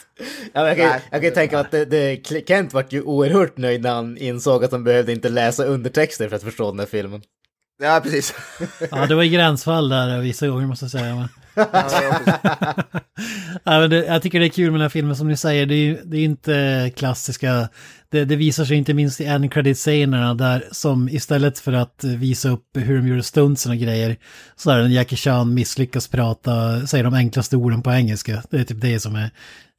Ja, 0.54 0.68
jag, 0.68 0.78
kan, 0.78 0.86
Nej. 0.86 1.02
jag 1.12 1.22
kan 1.22 1.30
ju 1.30 1.36
tänka 1.36 1.56
mig 1.56 1.66
att 1.66 1.72
det, 1.72 1.86
det, 1.86 2.48
Kent 2.48 2.74
vart 2.74 2.94
ju 2.94 3.02
oerhört 3.02 3.58
nöjd 3.58 3.82
när 3.82 3.94
han 3.94 4.18
insåg 4.18 4.64
att 4.64 4.72
han 4.72 4.84
behövde 4.84 5.12
inte 5.12 5.30
läsa 5.30 5.66
undertexter 5.66 6.30
för 6.30 6.36
att 6.36 6.44
förstå 6.44 6.72
den 6.72 6.80
här 6.80 6.86
filmen. 6.86 7.22
ja, 7.84 8.02
precis. 8.04 8.36
Ja, 8.92 9.06
det 9.06 9.16
var 9.16 9.24
ju 9.24 9.30
gränsfall 9.30 9.90
där 9.90 10.22
vissa 10.22 10.48
gånger 10.48 10.68
måste 10.68 10.86
jag 10.86 10.92
säga. 10.92 11.16
Men... 11.16 11.28
Ja, 13.64 13.80
men 13.80 13.90
det, 13.90 14.06
jag 14.06 14.22
tycker 14.22 14.40
det 14.40 14.46
är 14.46 14.50
kul 14.50 14.72
med 14.72 14.74
den 14.74 14.82
här 14.82 14.90
filmen 14.90 15.16
som 15.16 15.28
ni 15.28 15.38
säger, 15.38 15.66
det 15.66 15.76
är 15.76 15.86
ju 15.86 16.02
det 16.04 16.18
är 16.18 16.24
inte 16.24 16.92
klassiska, 16.96 17.70
det, 18.14 18.26
det 18.26 18.36
visar 18.36 18.66
sig 18.66 18.78
inte 18.78 18.94
minst 18.94 19.22
i 19.22 19.26
end 19.26 19.54
credit-scenerna 19.54 20.34
där 20.34 20.64
som 20.72 21.10
istället 21.10 21.60
för 21.60 21.74
att 21.74 22.04
visa 22.04 22.50
upp 22.50 22.66
hur 22.74 22.98
de 22.98 23.08
gjorde 23.08 23.24
stuntsen 23.24 23.72
och 23.72 23.78
grejer 23.78 24.18
så 24.56 24.72
är 24.72 24.78
det 24.78 24.84
när 24.84 24.90
Jackie 24.90 25.18
Chan 25.18 25.54
misslyckas 25.54 26.08
prata, 26.08 26.88
säger 26.88 27.04
de 27.04 27.14
enklaste 27.14 27.58
orden 27.58 27.82
på 27.82 27.92
engelska. 27.92 28.44
Det 28.50 28.58
är 28.60 28.64
typ 28.64 28.82
det 28.82 29.00
som 29.00 29.16
är 29.16 29.30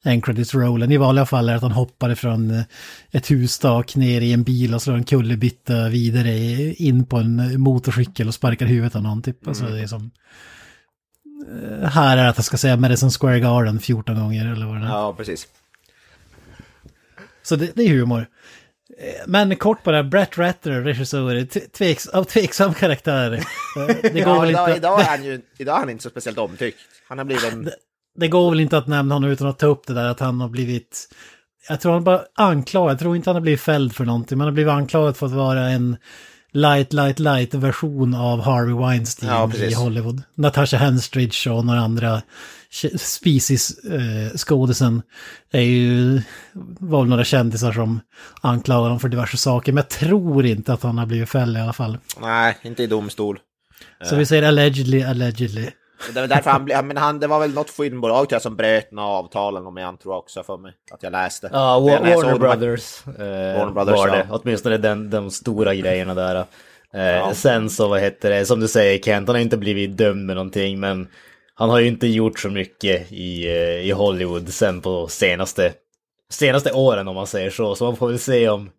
end 0.05 0.25
credits-rollen. 0.25 0.91
I 0.91 0.97
vanliga 0.97 1.25
fall 1.25 1.49
är 1.49 1.53
det 1.53 1.57
att 1.57 1.61
han 1.63 1.71
hoppar 1.71 2.15
från 2.15 2.51
eh, 2.51 2.63
ett 3.11 3.31
hustak 3.31 3.95
ner 3.95 4.21
i 4.21 4.33
en 4.33 4.43
bil 4.43 4.73
och 4.73 4.81
slår 4.81 4.95
en 4.95 5.03
kullerbytta 5.03 5.89
vidare 5.89 6.33
in 6.73 7.05
på 7.05 7.17
en 7.17 7.61
motorcykel 7.61 8.27
och 8.27 8.33
sparkar 8.33 8.65
huvudet 8.65 8.95
av 8.95 9.03
någon 9.03 9.21
typ. 9.21 9.47
Alltså 9.47 9.65
det 9.65 9.81
är 9.81 9.87
som... 9.87 10.11
Eh, 11.81 11.89
Här 11.89 12.17
är 12.17 12.23
det 12.23 12.29
att 12.29 12.37
jag 12.37 12.45
ska 12.45 12.57
säga 12.57 12.77
Madison 12.77 13.11
Square 13.11 13.39
Garden 13.39 13.79
14 13.79 14.15
gånger 14.15 14.51
eller 14.51 14.65
vad 14.65 14.75
det 14.75 14.85
är. 14.85 14.89
ja, 14.89 15.13
precis. 15.17 15.47
Så 17.45 17.55
det, 17.55 17.71
det 17.75 17.83
är 17.83 17.89
humor. 17.89 18.27
Eh, 18.99 19.23
Men 19.27 19.55
kort 19.55 19.83
bara, 19.83 20.03
Brett 20.03 20.37
Ratner, 20.37 20.81
regissör, 20.81 21.45
tveks, 21.69 22.07
av 22.07 22.23
tveksam 22.23 22.73
karaktär. 22.73 23.31
Eh, 23.31 23.95
Det 24.01 24.09
går, 24.13 24.19
Ja, 24.35 24.39
väl 24.41 24.49
idag, 24.49 24.69
inte, 24.69 24.77
idag, 24.77 25.01
är 25.01 25.05
han 25.05 25.23
ju, 25.23 25.41
idag 25.57 25.75
är 25.75 25.79
han 25.79 25.89
inte 25.89 26.03
så 26.03 26.09
speciellt 26.09 26.37
omtyckt. 26.37 26.79
Han 27.07 27.17
har 27.17 27.25
blivit 27.25 27.53
en... 27.53 27.69
det 28.15 28.27
går 28.27 28.49
väl 28.49 28.59
inte 28.59 28.77
att 28.77 28.87
nämna 28.87 29.15
honom 29.15 29.29
utan 29.29 29.47
att 29.47 29.59
ta 29.59 29.65
upp 29.67 29.87
det 29.87 29.93
där 29.93 30.05
att 30.05 30.19
han 30.19 30.41
har 30.41 30.49
blivit... 30.49 31.07
Jag 31.69 31.81
tror 31.81 31.93
han 31.93 32.03
bara 32.03 32.21
anklagad, 32.35 32.91
jag 32.91 32.99
tror 32.99 33.15
inte 33.15 33.29
han 33.29 33.35
har 33.35 33.41
blivit 33.41 33.61
fälld 33.61 33.95
för 33.95 34.05
någonting, 34.05 34.37
men 34.37 34.41
han 34.45 34.47
har 34.47 34.53
blivit 34.53 34.71
anklagad 34.71 35.17
för 35.17 35.25
att 35.25 35.31
vara 35.31 35.69
en 35.69 35.97
light, 36.55 36.93
light, 36.93 37.19
light 37.19 37.53
version 37.53 38.13
av 38.13 38.41
Harvey 38.41 38.73
Weinstein 38.73 39.29
Ja, 39.29 39.51
i. 39.55 39.73
Hollywood. 39.73 40.21
Natasha 40.35 40.77
Henstridge 40.77 41.49
och 41.49 41.65
några 41.65 41.79
andra 41.79 42.21
species 42.97 43.77
eh, 43.85 44.31
är 45.51 45.61
ju, 45.61 46.21
var 46.79 46.99
väl 47.01 47.09
några 47.09 47.23
kändisar 47.23 47.71
som 47.71 47.99
anklagar 48.41 48.81
honom 48.81 48.99
för 48.99 49.09
diverse 49.09 49.37
saker, 49.37 49.71
men 49.71 49.81
jag 49.81 49.89
tror 49.89 50.45
inte 50.45 50.73
att 50.73 50.83
han 50.83 50.97
har 50.97 51.05
blivit 51.05 51.29
fälld 51.29 51.57
i 51.57 51.59
alla 51.59 51.73
fall. 51.73 51.97
Nej, 52.21 52.57
inte 52.61 52.83
i 52.83 52.87
domstol. 52.87 53.39
Så 54.03 54.15
vi 54.15 54.25
säger 54.25 54.43
allegedly, 54.43 55.03
allegedly. 55.03 55.69
Det 56.13 56.21
var 56.21 56.27
därför 56.27 56.49
han, 56.51 56.87
men 56.87 56.97
han, 56.97 57.19
det 57.19 57.27
var 57.27 57.39
väl 57.39 57.53
något 57.53 57.69
filmbolag 57.69 58.27
jag 58.29 58.41
som 58.41 58.55
bröt 58.55 58.91
några 58.91 59.09
avtalen 59.09 59.65
om 59.65 59.77
jag 59.77 59.99
tror 59.99 60.15
också 60.15 60.43
för 60.43 60.57
mig. 60.57 60.73
Att 60.91 61.03
jag 61.03 61.11
läste. 61.11 61.49
Ja, 61.53 61.79
Men 61.79 61.89
Wa- 61.97 62.01
när 62.03 62.09
jag 62.09 62.17
Warner 62.17 62.31
här- 62.31 62.39
Brothers, 62.57 63.07
eh, 63.07 63.59
Warner 63.59 63.71
Brothers, 63.71 63.95
var 63.97 64.07
det. 64.07 64.25
ja. 64.29 64.39
Åtminstone 64.43 64.77
den, 64.77 65.09
de 65.09 65.31
stora 65.31 65.75
grejerna 65.75 66.13
där. 66.13 66.45
Eh, 66.93 67.31
Sen 67.31 67.69
så, 67.69 67.87
vad 67.87 67.99
heter 68.01 68.29
det, 68.29 68.45
som 68.45 68.59
du 68.59 68.67
säger 68.67 68.99
Kent, 68.99 69.27
han 69.27 69.35
har 69.35 69.41
inte 69.41 69.57
blivit 69.57 69.97
dömd 69.97 70.25
med 70.25 70.35
någonting, 70.35 70.79
men 70.79 71.07
han 71.55 71.69
har 71.69 71.79
ju 71.79 71.87
inte 71.87 72.07
gjort 72.07 72.39
så 72.39 72.49
mycket 72.49 73.11
i, 73.11 73.45
eh, 73.47 73.87
i 73.87 73.91
Hollywood 73.91 74.49
sen 74.53 74.81
på 74.81 75.07
senaste, 75.07 75.73
senaste 76.31 76.71
åren 76.71 77.07
om 77.07 77.15
man 77.15 77.27
säger 77.27 77.49
så. 77.49 77.75
Så 77.75 77.83
man 77.85 77.95
får 77.95 78.07
väl 78.07 78.19
se 78.19 78.49
om 78.49 78.69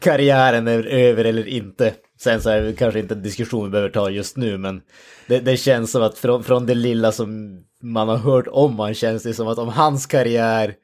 karriären 0.00 0.68
är 0.68 0.86
över 0.86 1.24
eller 1.24 1.48
inte. 1.48 1.92
Sen 2.24 2.42
så 2.42 2.50
är 2.50 2.60
det 2.60 2.72
kanske 2.72 3.00
inte 3.00 3.14
en 3.14 3.22
diskussion 3.22 3.64
vi 3.64 3.70
behöver 3.70 3.90
ta 3.90 4.10
just 4.10 4.36
nu, 4.36 4.58
men 4.58 4.82
det, 5.26 5.40
det 5.40 5.56
känns 5.56 5.90
som 5.90 6.02
att 6.02 6.18
från, 6.18 6.44
från 6.44 6.66
det 6.66 6.74
lilla 6.74 7.12
som 7.12 7.60
man 7.82 8.08
har 8.08 8.16
hört 8.16 8.46
om 8.50 8.78
han 8.78 8.94
känns 8.94 9.22
det 9.22 9.34
som 9.34 9.48
att 9.48 9.58
om 9.58 9.68
hans 9.68 10.06
karriär 10.06 10.74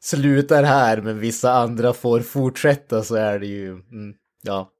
slutar 0.00 0.62
här 0.62 1.00
men 1.00 1.18
vissa 1.18 1.52
andra 1.52 1.92
får 1.92 2.20
fortsätta 2.20 3.02
så 3.02 3.14
är 3.14 3.38
det 3.38 3.46
ju, 3.46 3.70
mm, 3.70 4.14
ja, 4.42 4.70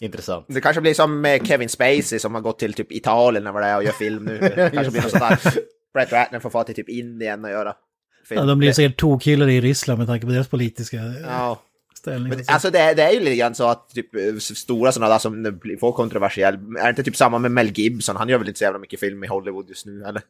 Intressant. 0.00 0.46
Det 0.48 0.60
kanske 0.60 0.80
blir 0.80 0.94
som 0.94 1.20
med 1.20 1.46
Kevin 1.46 1.68
Spacey 1.68 2.18
som 2.18 2.34
har 2.34 2.40
gått 2.40 2.58
till 2.58 2.72
typ 2.72 2.92
Italien 2.92 3.42
eller 3.42 3.52
vad 3.52 3.62
det 3.62 3.68
är 3.68 3.76
och 3.76 3.84
gör 3.84 3.92
film 3.92 4.24
nu. 4.24 4.38
Det 4.38 4.70
kanske 4.74 4.90
blir 4.90 5.02
något 5.02 5.10
sånt 5.10 5.22
där. 5.22 5.54
Brett 5.94 6.12
Ratner 6.12 6.40
får 6.40 6.50
fara 6.50 6.64
till 6.64 6.74
typ 6.74 6.88
Indien 6.88 7.44
och 7.44 7.50
göra 7.50 7.74
film. 8.28 8.40
Ja, 8.40 8.46
de 8.46 8.58
blir 8.58 8.72
säkert 8.72 9.00
tokhyllade 9.00 9.52
i 9.52 9.60
Ryssland 9.60 9.98
med 9.98 10.06
tanke 10.06 10.26
på 10.26 10.32
deras 10.32 10.48
politiska 10.48 10.96
Ja. 11.22 11.60
Ställning. 12.04 12.28
Men, 12.36 12.44
alltså 12.48 12.70
det, 12.70 12.78
är- 12.78 12.94
det 12.94 13.02
är 13.02 13.10
ju 13.12 13.20
lite 13.20 13.36
grann 13.36 13.54
så 13.54 13.64
att 13.68 13.88
typ, 13.88 14.14
eh, 14.14 14.36
stora 14.38 14.92
sådana 14.92 15.12
där 15.12 15.18
som 15.18 15.60
får 15.80 15.92
kontroversiell, 15.92 16.54
är 16.54 16.82
det 16.82 16.88
inte 16.88 17.02
typ 17.02 17.16
samma 17.16 17.38
med 17.38 17.50
Mel 17.50 17.70
Gibson? 17.78 18.16
Han 18.16 18.28
gör 18.28 18.38
väl 18.38 18.48
inte 18.48 18.58
så 18.58 18.64
jävla 18.64 18.78
mycket 18.78 19.00
film 19.00 19.24
i 19.24 19.26
Hollywood 19.26 19.68
just 19.68 19.86
nu, 19.86 20.04
eller? 20.04 20.22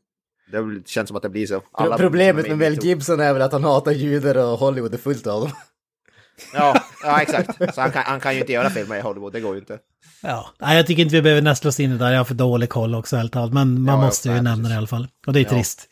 Det 0.53 0.89
känns 0.89 1.09
som 1.09 1.17
att 1.17 1.23
det 1.23 1.29
blir 1.29 1.47
så. 1.47 1.63
Alla- 1.73 1.97
Problemet 1.99 2.49
med 2.49 2.59
Mel. 2.59 2.85
Gibson 2.85 3.21
är 3.21 3.33
väl 3.33 3.43
att 3.43 3.53
han 3.53 3.65
hatar 3.65 3.93
judar 3.93 4.35
och 4.37 4.59
Hollywood 4.59 4.95
är 4.95 4.99
fullt 4.99 5.27
av 5.27 5.41
dem. 5.41 5.51
Ja, 6.55 6.83
ja 7.03 7.21
exakt. 7.23 7.75
Så 7.75 7.81
han 7.81 7.91
kan, 7.93 8.03
han 8.07 8.21
kan 8.21 8.35
ju 8.35 8.41
inte 8.41 8.53
göra 8.53 8.71
filmer 8.71 8.97
i 8.97 9.01
Hollywood, 9.01 9.33
det 9.33 9.41
går 9.41 9.55
ju 9.55 9.61
inte. 9.61 9.79
Ja, 10.23 10.51
nej, 10.61 10.77
jag 10.77 10.87
tycker 10.87 11.03
inte 11.03 11.15
vi 11.15 11.23
behöver 11.23 11.43
nästla 11.43 11.69
oss 11.69 11.81
in 11.81 11.91
i 11.91 11.93
det 11.93 12.05
där. 12.05 12.11
Jag 12.13 12.19
har 12.21 12.25
för 12.25 12.35
dålig 12.35 12.69
koll 12.69 12.95
också 12.95 13.17
helt 13.17 13.33
talat. 13.33 13.53
Men 13.53 13.83
man 13.83 13.95
Ja, 13.95 14.01
ja, 14.01 14.07
måste 14.07 14.29
ju 14.29 14.35
nej, 14.35 14.43
nämna 14.43 14.55
precis. 14.57 14.69
det 14.69 14.75
i 14.75 14.79
alla 14.79 14.87
fall. 14.87 15.09
Och 15.27 15.33
det 15.33 15.41
är 15.41 15.45
Ja. 15.45 15.51
trist. 15.51 15.89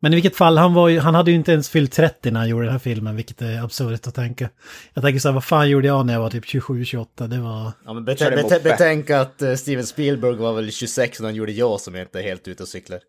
Men 0.00 0.12
i 0.12 0.16
vilket 0.16 0.36
fall, 0.36 0.58
han, 0.58 0.74
var 0.74 0.88
ju, 0.88 0.98
han 0.98 1.14
hade 1.14 1.30
ju 1.30 1.36
inte 1.36 1.52
ens 1.52 1.68
fyllt 1.68 1.92
30 1.92 2.30
när 2.30 2.40
han 2.40 2.48
gjorde 2.48 2.64
den 2.64 2.72
här 2.72 2.78
filmen, 2.78 3.16
vilket 3.16 3.42
är 3.42 3.62
absurt 3.62 4.06
att 4.06 4.14
tänka. 4.14 4.48
Jag 4.94 5.04
tänker 5.04 5.20
så 5.20 5.28
här, 5.28 5.32
vad 5.32 5.44
fan 5.44 5.70
gjorde 5.70 5.86
jag 5.86 6.06
när 6.06 6.12
jag 6.12 6.20
var 6.20 6.30
typ 6.30 6.44
27-28? 6.44 7.28
Det 7.28 7.38
var... 7.38 7.72
Ja, 7.84 7.92
men 7.92 8.04
betänk, 8.04 8.48
det 8.48 8.62
betänk, 8.62 9.10
att 9.10 9.42
eh, 9.42 9.54
Steven 9.54 9.86
Spielberg 9.86 10.36
var 10.36 10.52
väl 10.52 10.72
26 10.72 11.20
när 11.20 11.28
han 11.28 11.34
gjorde 11.34 11.52
jag 11.52 11.80
som 11.80 11.96
inte 11.96 12.18
är 12.18 12.22
helt 12.22 12.48
ute 12.48 12.62
och 12.62 12.68
cyklar. 12.68 13.00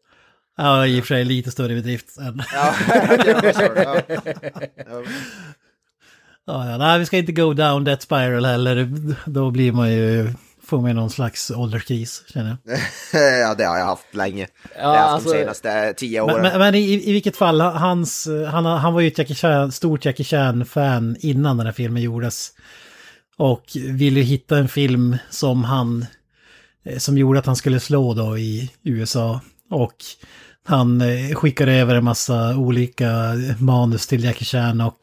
Ja, 0.57 0.87
i 0.87 0.99
och 0.99 1.05
för 1.05 1.15
sig 1.15 1.25
lite 1.25 1.51
större 1.51 1.75
bedrift 1.75 2.17
än... 2.17 2.43
Ja, 6.49 6.69
ja, 6.69 6.77
nej, 6.77 6.99
vi 6.99 7.05
ska 7.05 7.17
inte 7.17 7.31
go 7.31 7.53
down 7.53 7.85
that 7.85 8.01
spiral 8.01 8.45
heller. 8.45 8.89
Då 9.25 9.51
blir 9.51 9.71
man 9.71 9.91
ju... 9.91 10.33
Får 10.67 10.87
ju 10.87 10.93
någon 10.93 11.09
slags 11.09 11.51
ålderskris, 11.51 12.23
känner 12.33 12.57
jag. 12.63 12.79
ja, 13.39 13.55
det 13.55 13.63
har 13.63 13.77
jag 13.77 13.85
haft 13.85 14.15
länge. 14.15 14.47
Ja, 14.63 14.81
det 14.81 14.87
har 14.87 14.95
jag 14.95 15.01
haft 15.01 15.13
alltså- 15.13 15.33
de 15.33 15.39
senaste 15.39 15.93
tio 15.93 16.21
åren. 16.21 16.41
Men, 16.41 16.51
men, 16.51 16.59
men 16.59 16.75
i, 16.75 17.09
i 17.09 17.11
vilket 17.11 17.37
fall, 17.37 17.61
hans, 17.61 18.27
han, 18.51 18.65
han 18.65 18.93
var 18.93 19.01
ju 19.01 19.07
ett 19.07 19.17
Jackie 19.17 19.35
Chan, 19.35 19.71
stort 19.71 20.05
Jackie 20.05 20.25
Chan-fan 20.25 21.15
innan 21.19 21.57
den 21.57 21.65
här 21.65 21.73
filmen 21.73 22.03
gjordes. 22.03 22.51
Och 23.37 23.65
ville 23.75 24.19
hitta 24.21 24.57
en 24.57 24.67
film 24.67 25.17
som 25.29 25.63
han, 25.63 26.05
eh, 26.85 26.97
som 26.97 27.17
gjorde 27.17 27.39
att 27.39 27.45
han 27.45 27.55
skulle 27.55 27.79
slå 27.79 28.13
då 28.13 28.37
i 28.37 28.71
USA. 28.83 29.41
Och 29.69 29.95
han 30.65 31.01
eh, 31.01 31.35
skickade 31.35 31.73
över 31.73 31.95
en 31.95 32.03
massa 32.03 32.57
olika 32.57 33.33
manus 33.59 34.07
till 34.07 34.23
Jackie 34.23 34.45
Chan 34.45 34.81
och 34.81 34.99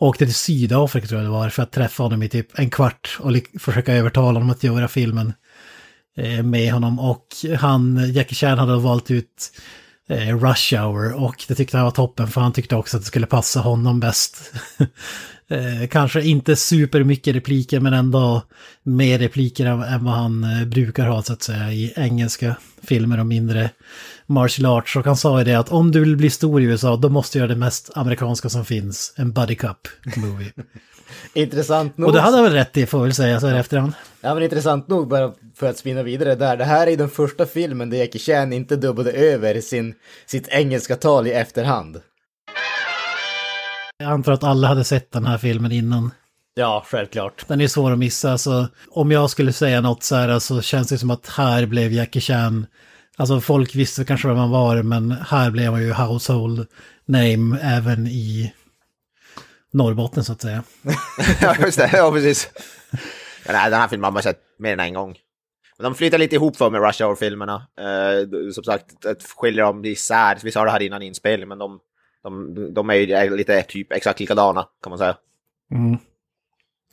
åkte 0.00 0.24
till 0.24 0.34
Sydafrika 0.34 1.06
tror 1.06 1.20
jag 1.20 1.26
det 1.26 1.32
var 1.32 1.48
för 1.48 1.62
att 1.62 1.72
träffa 1.72 2.02
honom 2.02 2.22
i 2.22 2.28
typ 2.28 2.58
en 2.58 2.70
kvart 2.70 3.18
och 3.20 3.32
försöka 3.58 3.92
övertala 3.92 4.32
honom 4.38 4.50
att 4.50 4.64
göra 4.64 4.88
filmen 4.88 5.32
eh, 6.16 6.42
med 6.42 6.72
honom. 6.72 7.00
Och 7.00 7.26
han, 7.58 8.12
Jackie 8.12 8.34
Chan 8.34 8.58
hade 8.58 8.76
valt 8.76 9.10
ut 9.10 9.52
Eh, 10.10 10.36
rush 10.38 10.74
Hour 10.74 11.12
och 11.12 11.44
det 11.48 11.54
tyckte 11.54 11.76
han 11.76 11.84
var 11.84 11.90
toppen 11.90 12.28
för 12.28 12.40
han 12.40 12.52
tyckte 12.52 12.76
också 12.76 12.96
att 12.96 13.02
det 13.02 13.06
skulle 13.06 13.26
passa 13.26 13.60
honom 13.60 14.00
bäst. 14.00 14.52
eh, 15.48 15.88
kanske 15.90 16.22
inte 16.22 16.56
super 16.56 17.04
mycket 17.04 17.34
repliker 17.34 17.80
men 17.80 17.92
ändå 17.92 18.42
mer 18.82 19.18
repliker 19.18 19.66
än, 19.66 19.82
än 19.82 20.04
vad 20.04 20.14
han 20.14 20.44
eh, 20.44 20.64
brukar 20.64 21.06
ha 21.06 21.22
så 21.22 21.32
att 21.32 21.42
säga 21.42 21.72
i 21.72 21.92
engelska 21.96 22.56
filmer 22.82 23.20
och 23.20 23.26
mindre 23.26 23.70
martial 24.26 24.78
arts. 24.78 24.96
Och 24.96 25.06
han 25.06 25.16
sa 25.16 25.38
ju 25.38 25.44
det 25.44 25.54
att 25.54 25.68
om 25.68 25.92
du 25.92 26.00
vill 26.00 26.16
bli 26.16 26.30
stor 26.30 26.62
i 26.62 26.64
USA 26.64 26.96
då 26.96 27.08
måste 27.08 27.38
du 27.38 27.40
göra 27.40 27.48
det 27.48 27.56
mest 27.56 27.90
amerikanska 27.94 28.48
som 28.48 28.64
finns, 28.64 29.14
en 29.16 29.32
buddy 29.32 29.54
cup 29.54 29.88
movie. 30.16 30.52
Intressant 31.32 31.98
nog. 31.98 32.08
och 32.08 32.14
det 32.14 32.20
hade 32.20 32.36
han 32.36 32.44
väl 32.44 32.52
rätt 32.52 32.76
i 32.76 32.86
får 32.86 33.02
väl 33.02 33.14
säga 33.14 33.40
så 33.40 33.46
här 33.46 33.54
efterhand. 33.58 33.92
Ja 34.20 34.34
men 34.34 34.42
intressant 34.42 34.88
nog, 34.88 35.08
bara 35.08 35.32
för 35.56 35.66
att 35.66 35.78
spinna 35.78 36.02
vidare 36.02 36.34
där. 36.34 36.56
Det 36.56 36.64
här 36.64 36.86
är 36.86 36.96
den 36.96 37.08
första 37.08 37.46
filmen 37.46 37.90
där 37.90 37.98
Jackie 37.98 38.20
Chan 38.20 38.52
inte 38.52 38.76
dubbade 38.76 39.12
över 39.12 39.60
sin, 39.60 39.94
sitt 40.26 40.48
engelska 40.48 40.96
tal 40.96 41.26
i 41.26 41.32
efterhand. 41.32 42.00
Jag 43.98 44.10
antar 44.10 44.32
att 44.32 44.44
alla 44.44 44.68
hade 44.68 44.84
sett 44.84 45.12
den 45.12 45.24
här 45.24 45.38
filmen 45.38 45.72
innan. 45.72 46.10
Ja, 46.54 46.84
självklart. 46.86 47.44
Den 47.48 47.60
är 47.60 47.68
svår 47.68 47.92
att 47.92 47.98
missa, 47.98 48.38
så 48.38 48.66
om 48.90 49.10
jag 49.10 49.30
skulle 49.30 49.52
säga 49.52 49.80
något 49.80 50.02
så 50.02 50.16
här 50.16 50.38
så 50.38 50.62
känns 50.62 50.88
det 50.88 50.98
som 50.98 51.10
att 51.10 51.28
här 51.28 51.66
blev 51.66 51.92
Jackie 51.92 52.22
Chan, 52.22 52.66
alltså 53.16 53.40
folk 53.40 53.74
visste 53.74 54.04
kanske 54.04 54.28
vem 54.28 54.36
man 54.36 54.50
var, 54.50 54.82
men 54.82 55.10
här 55.12 55.50
blev 55.50 55.72
han 55.72 55.82
ju 55.82 55.92
household 55.92 56.66
name 57.06 57.58
även 57.62 58.06
i 58.06 58.52
Norrbotten 59.70 60.24
så 60.24 60.32
att 60.32 60.42
säga. 60.42 60.62
ja, 61.40 61.56
just 61.60 61.78
det. 61.78 61.90
Ja, 61.92 62.12
precis. 62.12 62.50
Men 63.46 63.54
nej, 63.54 63.70
den 63.70 63.80
här 63.80 63.88
filmen 63.88 64.04
har 64.04 64.12
man 64.12 64.22
sett 64.22 64.40
mer 64.58 64.72
än 64.72 64.80
en 64.80 64.94
gång. 64.94 65.16
De 65.78 65.94
flyter 65.94 66.18
lite 66.18 66.34
ihop 66.34 66.56
för 66.56 66.70
med 66.70 66.82
Rush 66.82 67.02
Hour-filmerna. 67.02 67.66
Eh, 67.80 68.50
som 68.52 68.64
sagt, 68.64 68.84
skiljer 69.36 69.64
dem 69.64 69.84
isär. 69.84 70.38
Vi 70.42 70.50
sa 70.52 70.64
det 70.64 70.70
här 70.70 70.82
innan 70.82 71.02
inspelning, 71.02 71.48
men 71.48 71.58
de, 71.58 71.80
de, 72.22 72.54
de 72.74 72.90
är 72.90 72.94
ju 72.94 73.36
lite 73.36 73.62
typ 73.62 73.92
exakt 73.92 74.20
likadana, 74.20 74.66
kan 74.82 74.90
man 74.90 74.98
säga. 74.98 75.16
Mm. 75.72 75.98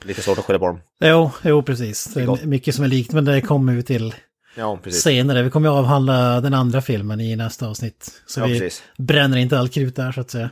Lite 0.04 0.22
svårt 0.22 0.38
att 0.38 0.46
skilja 0.46 0.60
på 0.60 0.68
dem. 0.68 0.80
Jo, 1.00 1.32
jo, 1.44 1.64
precis. 1.64 2.06
Det 2.06 2.22
är 2.22 2.46
mycket 2.46 2.76
som 2.76 2.84
är 2.84 2.90
likt, 2.90 3.14
men 3.14 3.26
det 3.26 3.42
kommer 3.42 3.74
vi 3.74 3.84
till 3.84 4.16
Ja, 4.56 4.80
precis. 4.84 5.02
senare. 5.04 5.44
Vi 5.44 5.50
kommer 5.50 5.70
avhandla 5.70 6.42
den 6.42 6.54
andra 6.54 6.82
filmen 6.82 7.22
i 7.22 7.36
nästa 7.36 7.68
avsnitt. 7.68 8.22
Så 8.28 8.40
Ja, 8.40 8.46
vi 8.46 8.60
precis. 8.60 8.84
bränner 8.98 9.38
inte 9.38 9.60
all 9.60 9.70
krut 9.70 9.96
där 9.96 10.12
så 10.12 10.22
att 10.22 10.32
säga. 10.32 10.50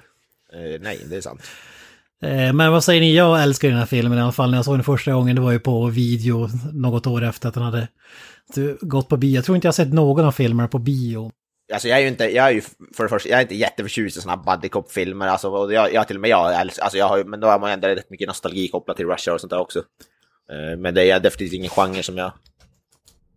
Eh, 0.54 0.82
nej, 0.82 1.06
det 1.10 1.16
är 1.18 1.22
sant. 1.22 1.42
Eh, 2.24 2.54
Men 2.54 2.72
vad 2.72 2.84
säger 2.84 3.02
ni? 3.02 3.16
Jag 3.16 3.44
älskar 3.44 3.70
den 3.70 3.78
här 3.78 3.86
filmen 3.86 4.18
i 4.18 4.22
alla 4.22 4.32
fall. 4.32 4.50
När 4.52 4.58
jag 4.58 4.66
såg 4.66 4.76
den 4.76 4.84
första 4.84 5.14
gången, 5.14 5.36
det 5.36 5.42
var 5.42 5.52
ju 5.52 5.60
på 5.60 5.86
video 5.88 6.50
något 6.74 7.08
år 7.08 7.24
efter 7.24 7.48
att 7.48 7.54
den 7.54 7.64
hade 7.64 7.88
gått 8.82 9.10
på 9.10 9.18
bio. 9.18 9.36
Jag 9.36 9.46
tror 9.46 9.56
inte 9.56 9.68
jag 9.68 9.76
sett 9.76 9.94
någon 9.94 10.26
av 10.26 10.32
filmerna 10.32 10.68
på 10.68 10.80
bio. 10.80 11.32
Alltså 11.74 11.88
jag 11.88 11.98
är 11.98 12.02
ju 12.02 12.08
inte, 12.08 12.24
jag 12.24 12.48
är 12.48 12.52
ju 12.52 12.62
för 12.96 13.04
det 13.04 13.10
första, 13.10 13.30
jag 13.30 13.38
är 13.38 13.42
inte 13.42 13.56
jätteförtjust 13.56 14.18
i 14.18 14.22
sådana 14.22 14.44
buddy 14.44 14.70
cop-filmer, 14.70 15.28
alltså, 15.28 15.50
och 15.50 15.74
jag, 15.74 15.94
jag 15.94 16.08
till 16.08 16.18
och 16.18 16.22
med 16.22 16.30
jag 16.30 16.62
älskar, 16.62 16.84
alltså 16.84 16.98
jag 16.98 17.08
har 17.08 17.24
men 17.24 17.40
då 17.40 17.48
har 17.48 17.60
man 17.60 17.72
ändå 17.72 17.88
rätt 17.88 18.10
mycket 18.10 18.28
nostalgi 18.28 18.68
kopplat 18.68 18.98
till 18.98 19.06
Russia 19.06 19.34
och 19.34 19.42
sånt 19.42 19.52
där 19.52 19.60
också. 19.60 19.80
Eh, 20.50 20.78
Men 20.78 20.94
det 20.94 21.12
är 21.12 21.20
definitivt 21.20 21.54
ingen 21.54 21.70
genre 21.70 22.04
som 22.04 22.18
jag 22.18 22.32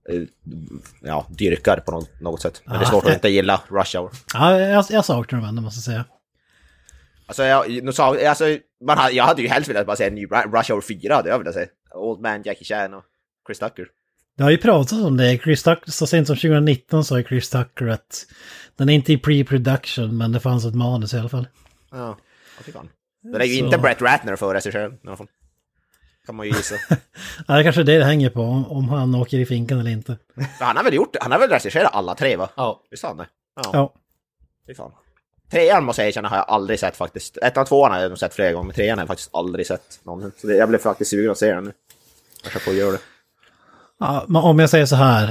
eh, 0.09 0.23
ja, 1.03 1.27
dyrkar 1.31 1.77
på 1.77 2.05
något, 2.21 2.43
sätt. 2.43 2.63
Men 2.65 2.79
det 2.79 2.85
är 2.85 2.89
svårt 2.89 3.05
att 3.05 3.15
inte 3.15 3.29
gilla 3.29 3.61
Rush 3.69 3.99
Hour. 3.99 4.11
Ja, 4.35 4.61
jag, 4.61 4.85
jag 4.91 5.05
saknar 5.05 5.41
dem 5.41 5.49
ändå 5.49 5.63
måste 5.63 5.79
jag 5.79 5.85
säga. 5.85 6.05
Alltså, 7.27 7.45
jag, 7.45 7.83
nu 7.83 7.93
sa, 7.93 8.29
alltså 8.29 8.45
man 8.87 8.99
hade, 8.99 9.13
jag 9.15 9.25
hade 9.25 9.43
ju 9.43 9.49
helst 9.49 9.69
velat 9.71 9.87
bara 9.87 9.97
se 9.97 10.05
en 10.07 10.15
ny 10.15 10.27
Ru- 10.27 10.57
Rush 10.59 10.73
Hour 10.73 10.81
4, 10.81 11.15
hade 11.15 11.29
jag 11.29 11.39
velat 11.39 11.55
se. 11.55 11.67
Old 11.95 12.21
Man, 12.21 12.43
Jackie 12.43 12.65
Chan 12.65 12.95
och 12.95 13.05
Chris 13.47 13.59
Tucker. 13.59 13.87
Det 14.37 14.43
har 14.43 14.51
ju 14.51 14.59
pratats 14.59 14.93
om 14.93 15.17
det. 15.17 15.39
Chris 15.39 15.63
Tucker, 15.63 15.91
så 15.91 16.07
sent 16.07 16.27
som 16.27 16.37
2019 16.37 17.05
sa 17.05 17.19
ju 17.19 17.25
Chris 17.25 17.51
Tucker 17.51 17.87
att 17.87 18.27
den 18.77 18.89
är 18.89 18.93
inte 18.95 19.13
i 19.13 19.17
pre-production 19.17 20.19
men 20.19 20.33
det 20.33 20.41
fanns 20.41 20.65
ett 20.65 20.75
manus 20.75 21.15
i 21.15 21.19
alla 21.19 21.29
fall. 21.29 21.49
Ja, 21.91 21.97
ja 21.99 22.63
fy 22.65 22.73
fan. 22.73 22.89
Det 23.23 23.39
är 23.39 23.45
ju 23.45 23.59
Så- 23.59 23.65
inte 23.65 23.79
Brett 23.79 24.03
Ratner 24.03 24.37
för 24.37 24.55
regissören 24.55 24.93
i 24.95 25.07
alla 25.07 25.17
fall. 25.17 25.29
Kan 26.27 26.35
man 26.37 26.47
ju 26.47 26.53
gissa. 26.53 26.75
Ja, 27.49 27.55
det 27.55 27.61
är 27.61 27.63
kanske 27.63 27.81
är 27.81 27.85
det 27.85 27.99
det 27.99 28.05
hänger 28.05 28.31
på, 28.31 28.41
om, 28.43 28.65
om 28.71 28.89
han 28.89 29.15
åker 29.15 29.39
i 29.39 29.47
finkan 29.47 29.79
eller 29.81 29.91
inte. 29.91 30.17
Han 30.61 30.77
har 30.77 30.85
väl 30.85 30.95
gjort, 30.95 31.17
han 31.21 31.33
har 31.33 31.39
väl 31.39 31.51
regisserat 31.51 31.95
alla 31.95 32.15
tre 32.15 32.37
va? 32.37 32.51
Ja. 32.57 32.83
Visst 32.91 33.03
har 33.03 33.11
han 33.11 33.17
det? 33.19 33.27
Ja. 33.57 33.71
Ja. 33.73 33.95
Fy 34.67 34.75
fan. 34.75 34.93
Trean 35.51 35.85
måste 35.85 36.03
jag 36.03 36.09
erkänna 36.09 36.29
har 36.29 36.37
jag 36.37 36.47
aldrig 36.49 36.81
sett 36.81 36.97
faktiskt. 36.97 37.37
Ettan 37.37 37.61
och 37.63 37.69
tvåan 37.69 37.93
har 37.93 37.99
jag 38.01 38.09
nog 38.09 38.19
sett 38.19 38.35
flera 38.35 38.53
gånger, 38.53 38.67
men 38.67 38.75
trean 38.75 38.99
har 38.99 39.03
jag 39.03 39.09
faktiskt 39.09 39.31
aldrig 39.33 39.67
sett 39.67 40.01
någonsin. 40.03 40.33
Så 40.41 40.51
jag 40.53 40.69
blev 40.69 40.79
faktiskt 40.79 41.11
sugen 41.11 41.31
att 41.31 41.39
se 41.39 41.55
den 41.55 41.65
nu. 41.65 41.73
Kanske 42.43 42.59
får 42.61 42.75
göra 42.75 42.93
det. 42.93 42.99
ja 44.01 44.25
men 44.29 44.43
om 44.43 44.59
jag 44.59 44.71
säger 44.71 44.87
så 44.87 44.97
här. 44.97 45.29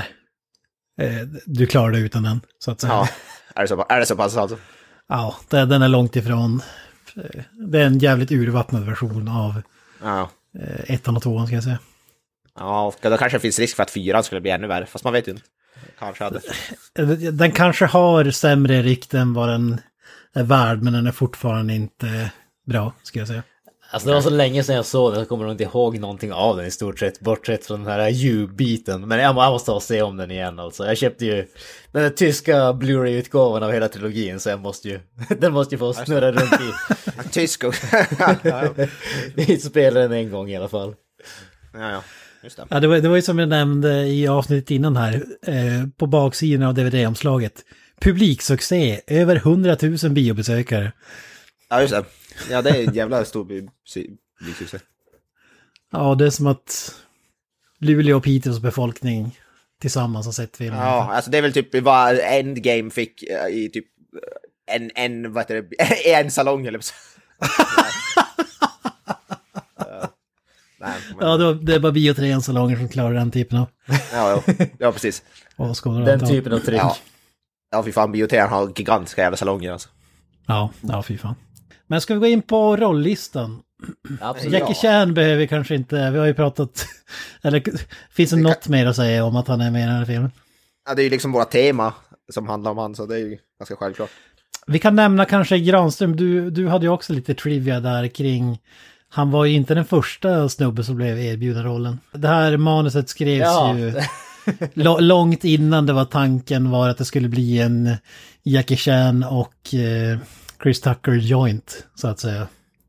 Eh, 1.02 1.16
du 1.46 1.68
klarar 1.68 1.92
det 1.92 2.00
utan 2.00 2.24
den, 2.24 2.42
så 2.60 2.72
att 2.72 2.82
säga. 2.82 2.94
Ja, 2.94 3.08
är 3.56 3.62
det 3.62 3.68
så, 3.68 3.86
är 3.90 4.00
det 4.00 4.06
så 4.06 4.16
pass 4.16 4.38
alltså? 4.38 4.58
Ja, 5.10 5.36
det, 5.50 5.66
den 5.66 5.82
är 5.82 5.88
långt 5.88 6.16
ifrån. 6.16 6.62
eh, 7.16 7.42
Det 7.72 7.80
är 7.80 7.86
en 7.86 8.00
jävligt 8.00 8.32
urvattnad 8.32 8.86
version 8.86 9.28
av 9.28 9.62
Ja. 10.04 10.30
eh, 10.60 10.94
ettan 10.96 11.16
och 11.16 11.24
tvåan 11.24 11.46
ska 11.48 11.56
jag 11.56 11.64
säga. 11.64 11.80
Ja, 12.60 12.86
och 12.88 12.96
då 13.02 13.18
kanske 13.18 13.38
det 13.38 13.42
finns 13.42 13.60
risk 13.60 13.76
för 13.76 13.84
att 13.84 13.92
fyran 13.92 14.24
skulle 14.24 14.42
bli 14.42 14.52
ännu 14.52 14.68
värre, 14.68 14.86
fast 14.86 15.04
man 15.04 15.14
vet 15.14 15.28
ju 15.28 15.32
inte. 15.32 15.44
Kanske 16.00 16.24
hade. 16.24 16.42
Den 17.32 17.52
kanske 17.52 17.86
har 17.86 18.32
sämre 18.32 18.82
rykte 18.82 19.20
än 19.20 19.34
vad 19.34 19.50
den 19.50 19.82
är 20.38 20.44
värd, 20.44 20.84
men 20.84 20.94
den 20.94 21.08
är 21.08 21.12
fortfarande 21.12 21.74
inte 21.74 22.32
bra, 22.66 22.94
ska 23.04 23.20
jag 23.20 23.28
säga. 23.28 23.44
Alltså 23.92 24.10
det 24.10 24.16
var 24.16 24.22
så 24.22 24.30
länge 24.30 24.64
sedan 24.64 24.76
jag 24.76 24.86
såg 24.86 25.12
den, 25.12 25.20
jag 25.20 25.30
kommer 25.30 25.44
nog 25.44 25.54
inte 25.54 25.64
ihåg 25.64 26.00
någonting 26.00 26.34
av 26.34 26.58
den 26.58 26.66
i 26.66 26.72
stort 26.72 27.00
sett, 27.00 27.20
bortsett 27.20 27.66
från 27.66 27.84
den 27.84 27.94
här 27.94 28.10
you-biten. 28.10 29.08
Men 29.08 29.20
jag 29.20 29.36
jag 29.38 29.52
måste 29.52 29.72
ha 29.72 29.80
se 29.80 30.02
om 30.02 30.18
den 30.18 30.32
igen 30.32 30.60
alltså. 30.60 30.86
Jag 30.86 30.98
köpte 30.98 31.26
ju 31.26 31.36
den 31.92 32.04
där 32.04 32.10
tyska 32.10 32.74
Blu-ray-utgåvan 32.74 33.64
av 33.64 33.72
hela 33.72 33.88
trilogin, 33.88 34.40
så 34.40 34.50
jag 34.50 34.60
måste 34.60 34.90
ju, 34.90 35.00
den 35.40 35.54
måste 35.54 35.76
ju 35.76 35.80
få 35.80 35.94
snurra 35.94 36.32
runt 36.32 36.54
i, 36.54 37.30
Tysk 37.32 37.64
och... 37.64 37.76
i 39.50 39.58
spelaren 39.58 40.12
en 40.12 40.32
gång 40.32 40.50
i 40.50 40.58
alla 40.58 40.70
fall. 40.70 40.96
ja, 41.74 41.92
ja. 41.92 42.04
Just 42.44 42.58
det. 42.58 42.66
Ja, 42.70 42.80
det 42.80 42.88
var, 42.88 42.98
det 42.98 43.10
var 43.10 43.16
ju 43.16 43.22
som 43.22 43.40
jag 43.40 43.50
nämnde 43.50 44.08
i 44.08 44.28
avsnittet 44.28 44.72
innan 44.72 44.98
här, 44.98 45.26
eh, 45.48 45.88
på 45.98 46.08
baksidan 46.08 46.68
av 46.68 46.74
DVD-omslaget. 46.74 47.54
Publiksuccé, 48.02 49.02
över 49.08 49.36
100 49.36 49.78
000 49.82 50.12
biobesökare. 50.12 50.92
Ja, 51.70 51.82
just 51.82 51.94
det. 51.94 52.06
Ja, 52.50 52.62
det 52.62 52.70
är 52.70 52.88
en 52.88 52.94
jävla 52.94 53.26
stor 53.26 53.46
bysuccé. 54.46 54.80
Ja, 55.92 56.16
det 56.16 56.26
är 56.26 56.30
som 56.30 56.48
att 56.48 56.96
Luleå 57.80 58.18
och 58.18 58.24
Piteås 58.24 58.60
befolkning 58.60 59.40
tillsammans 59.82 60.26
har 60.26 60.34
sett 60.34 60.58
filmen. 60.58 60.80
Ja, 60.80 61.14
alltså 61.14 61.32
det 61.32 61.38
är 61.38 61.42
väl 61.42 61.54
typ 61.54 61.82
vad 61.82 62.20
Endgame 62.20 62.90
fick 62.90 63.24
eh, 63.24 63.48
i 63.48 63.70
typ 63.74 63.86
en, 64.72 64.92
en, 64.96 65.34
vad 65.34 65.44
heter 65.44 65.62
det, 65.62 66.14
en 66.14 66.32
salong 66.32 66.66
eller 66.66 66.80
så. 66.80 66.94
Ja. 69.80 70.14
Nej, 70.80 70.94
men, 71.20 71.30
Ja, 71.30 71.38
det, 71.38 71.76
är 71.76 71.80
bara 71.80 71.92
bio 71.92 72.14
3 72.14 72.42
salonger 72.42 72.76
som 72.76 72.90
klarar 72.90 73.14
den 73.14 73.32
typen 73.32 73.58
av 73.58 73.68
ja, 73.88 73.98
ja, 74.12 74.44
ja, 74.80 74.92
precis. 74.92 75.24
Den 76.06 76.28
typen 76.28 76.54
av 76.54 76.60
tryck. 76.60 76.80
Ja. 76.80 76.98
Ja, 77.72 77.84
fy 77.84 77.92
fan, 77.92 78.12
bioteatern 78.12 78.50
har 78.54 78.72
gigantiska 78.76 79.22
jävla 79.22 79.38
salonger 79.38 79.72
alltså. 79.72 79.90
Ja, 80.48 80.70
ja, 80.82 81.04
fy 81.04 81.18
fan. 81.18 81.36
Men 81.88 82.02
ska 82.02 82.14
vi 82.14 82.20
gå 82.20 82.28
in 82.28 82.42
på 82.42 82.76
rolllistan? 82.76 83.60
Absolut. 84.22 84.54
Jackie 84.54 84.76
Chan 84.76 85.14
behöver 85.14 85.36
vi 85.36 85.48
kanske 85.48 85.76
inte, 85.76 86.12
vi 86.12 86.20
har 86.20 86.26
ju 86.26 86.34
pratat, 86.34 86.86
eller 87.42 87.64
finns 88.12 88.30
det 88.30 88.38
något 88.38 88.68
mer 88.68 88.86
att 88.86 88.96
säga 88.96 89.26
om 89.26 89.36
att 89.36 89.48
han 89.48 89.62
är 89.62 89.72
med 89.72 89.84
i 89.84 89.86
den 89.86 89.96
här 89.96 90.06
filmen? 90.06 90.32
Ja, 90.90 90.96
det 90.96 91.02
är 91.02 91.04
ju 91.04 91.10
liksom 91.10 91.32
våra 91.32 91.46
tema 91.46 91.94
som 92.34 92.48
handlar 92.48 92.72
om 92.72 92.78
han, 92.78 92.96
så 92.96 93.06
det 93.06 93.16
är 93.16 93.20
ju 93.20 93.38
ganska 93.60 93.76
självklart. 93.76 94.10
Vi 94.68 94.80
kan 94.80 94.96
nämna 94.96 95.26
kanske 95.26 95.60
Granström, 95.60 96.16
du, 96.16 96.50
du 96.52 96.68
hade 96.68 96.86
ju 96.86 96.92
också 96.92 97.14
lite 97.14 97.34
trivia 97.34 97.80
där 97.80 98.08
kring, 98.08 98.60
han 99.10 99.32
var 99.32 99.46
ju 99.46 99.54
inte 99.56 99.74
den 99.76 99.86
första 99.86 100.50
snubben 100.50 100.86
som 100.86 100.96
blev 100.96 101.20
erbjuden 101.20 101.64
rollen. 101.64 102.00
Det 102.14 102.28
här 102.28 102.58
manuset 102.58 103.10
skrevs 103.10 103.46
Ja. 103.46 103.78
ju 103.78 103.94
långt 105.00 105.44
innan 105.44 105.86
det 105.86 105.94
var 105.94 106.06
tanken 106.06 106.72
var 106.72 106.90
att 106.90 106.98
det 106.98 107.06
skulle 107.06 107.30
bli 107.30 107.60
en 107.60 107.96
Jackie 108.44 108.78
Chan 108.78 109.24
och 109.24 109.74
eh, 109.74 110.18
Chris 110.64 110.82
Tucker 110.82 111.12
joint, 111.12 111.86
så 111.96 112.08
att 112.08 112.20
säga. 112.20 112.48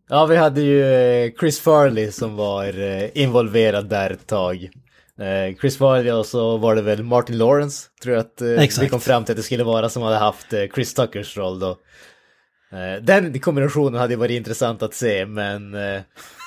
Ja, 0.08 0.26
vi 0.26 0.36
hade 0.36 0.60
ju 0.60 0.84
eh, 0.84 1.30
Chris 1.40 1.60
Farley 1.60 2.10
som 2.12 2.36
var 2.36 2.80
eh, 2.80 3.08
involverad 3.14 3.88
där 3.88 4.10
ett 4.10 4.26
tag. 4.26 4.68
Eh, 5.20 5.56
Chris 5.60 5.78
Farley 5.78 6.12
och 6.12 6.26
så 6.26 6.56
var 6.56 6.74
det 6.74 6.82
väl 6.82 7.02
Martin 7.02 7.38
Lawrence, 7.38 7.88
tror 8.02 8.14
jag 8.14 8.20
att 8.20 8.40
eh, 8.40 8.46
vi 8.48 8.56
Exakt. 8.56 8.90
kom 8.90 9.00
fram 9.00 9.24
till 9.24 9.32
att 9.32 9.36
det 9.36 9.42
skulle 9.42 9.64
vara, 9.64 9.88
som 9.88 10.02
hade 10.02 10.16
haft 10.16 10.46
Chris 10.74 10.94
Tuckers 10.94 11.36
roll 11.36 11.58
då. 11.58 11.76
Den 13.02 13.40
kombinationen 13.40 14.00
hade 14.00 14.12
ju 14.12 14.18
varit 14.18 14.30
intressant 14.36 14.82
att 14.82 14.94
se, 14.94 15.26
men 15.26 15.76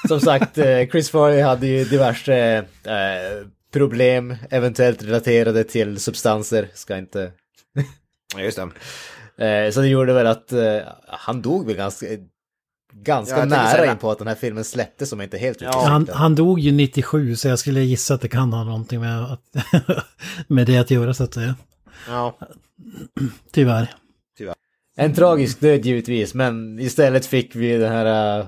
som 0.07 0.19
sagt, 0.19 0.55
Chris 0.91 1.09
Farley 1.09 1.41
hade 1.41 1.67
ju 1.67 1.83
diverse 1.83 2.63
problem, 3.71 4.35
eventuellt 4.49 5.03
relaterade 5.03 5.63
till 5.63 5.99
substanser, 5.99 6.67
ska 6.73 6.97
inte 6.97 7.31
Ja, 8.35 8.41
just 8.41 8.59
det. 9.37 9.65
Eh, 9.65 9.71
så 9.71 9.81
det 9.81 9.87
gjorde 9.87 10.13
väl 10.13 10.27
att 10.27 10.51
eh, 10.51 10.77
han 11.07 11.41
dog 11.41 11.65
väl 11.65 11.75
ganska, 11.75 12.05
ganska 12.93 13.37
Ja, 13.37 13.45
nära 13.45 13.91
in 13.91 13.97
på 13.97 14.11
att 14.11 14.17
den 14.17 14.27
här 14.27 14.35
filmen 14.35 14.63
släpptes 14.63 15.09
som 15.09 15.21
inte 15.21 15.37
helt 15.37 15.61
Ja. 15.61 15.85
Han, 15.87 16.07
han 16.13 16.35
dog 16.35 16.59
ju 16.59 16.71
97 16.71 17.35
så 17.35 17.47
jag 17.47 17.59
skulle 17.59 17.81
gissa 17.81 18.13
att 18.13 18.21
det 18.21 18.27
kan 18.27 18.53
ha 18.53 18.63
någonting 18.63 18.99
med, 18.99 19.23
att, 19.23 19.55
med 20.47 20.67
det 20.67 20.77
att 20.77 20.91
göra 20.91 21.13
så 21.13 21.23
att 21.23 21.33
säga. 21.33 21.55
Ja, 22.07 22.37
Tyvärr. 23.53 23.95
En 24.95 25.13
tragisk 25.13 25.59
död 25.59 25.85
givetvis, 25.85 26.33
men 26.33 26.79
istället 26.79 27.25
fick 27.25 27.55
vi 27.55 27.77
den 27.77 27.91
här 27.91 28.39
uh, 28.39 28.45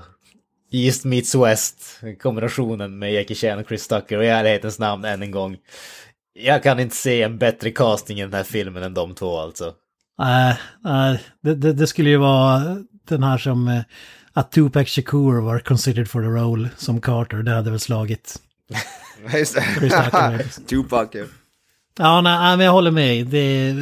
East 0.74 1.04
meets 1.04 1.34
West 1.34 2.00
kombinationen 2.22 2.98
med 2.98 3.12
Jackie 3.12 3.36
Chan 3.36 3.58
och 3.58 3.68
Chris 3.68 3.88
Tucker 3.88 4.18
och 4.18 4.24
i 4.24 4.28
ärlighetens 4.28 4.78
namn 4.78 5.04
än 5.04 5.22
en 5.22 5.30
gång. 5.30 5.56
Jag 6.32 6.62
kan 6.62 6.80
inte 6.80 6.96
se 6.96 7.22
en 7.22 7.38
bättre 7.38 7.70
casting 7.70 8.18
i 8.18 8.22
den 8.22 8.34
här 8.34 8.42
filmen 8.42 8.82
än 8.82 8.94
de 8.94 9.14
två 9.14 9.38
alltså. 9.38 9.72
Nej, 10.18 10.58
nej, 10.84 11.22
det, 11.42 11.54
det, 11.54 11.72
det 11.72 11.86
skulle 11.86 12.10
ju 12.10 12.16
vara 12.16 12.76
den 13.08 13.22
här 13.22 13.38
som 13.38 13.68
eh, 13.68 13.82
att 14.32 14.52
Tupac 14.52 14.88
Shakur 14.88 15.40
var 15.40 15.58
considered 15.58 16.10
for 16.10 16.22
the 16.22 16.28
role 16.28 16.68
som 16.76 17.00
Carter. 17.00 17.42
Det 17.42 17.50
hade 17.50 17.70
väl 17.70 17.80
slagit. 17.80 18.36
Tupac, 20.66 21.08
ja. 21.12 21.24
Ja, 21.98 22.20
nej, 22.20 22.38
nej, 22.38 22.56
men 22.56 22.66
jag 22.66 22.72
håller 22.72 22.90
med. 22.90 23.26
Det, 23.26 23.74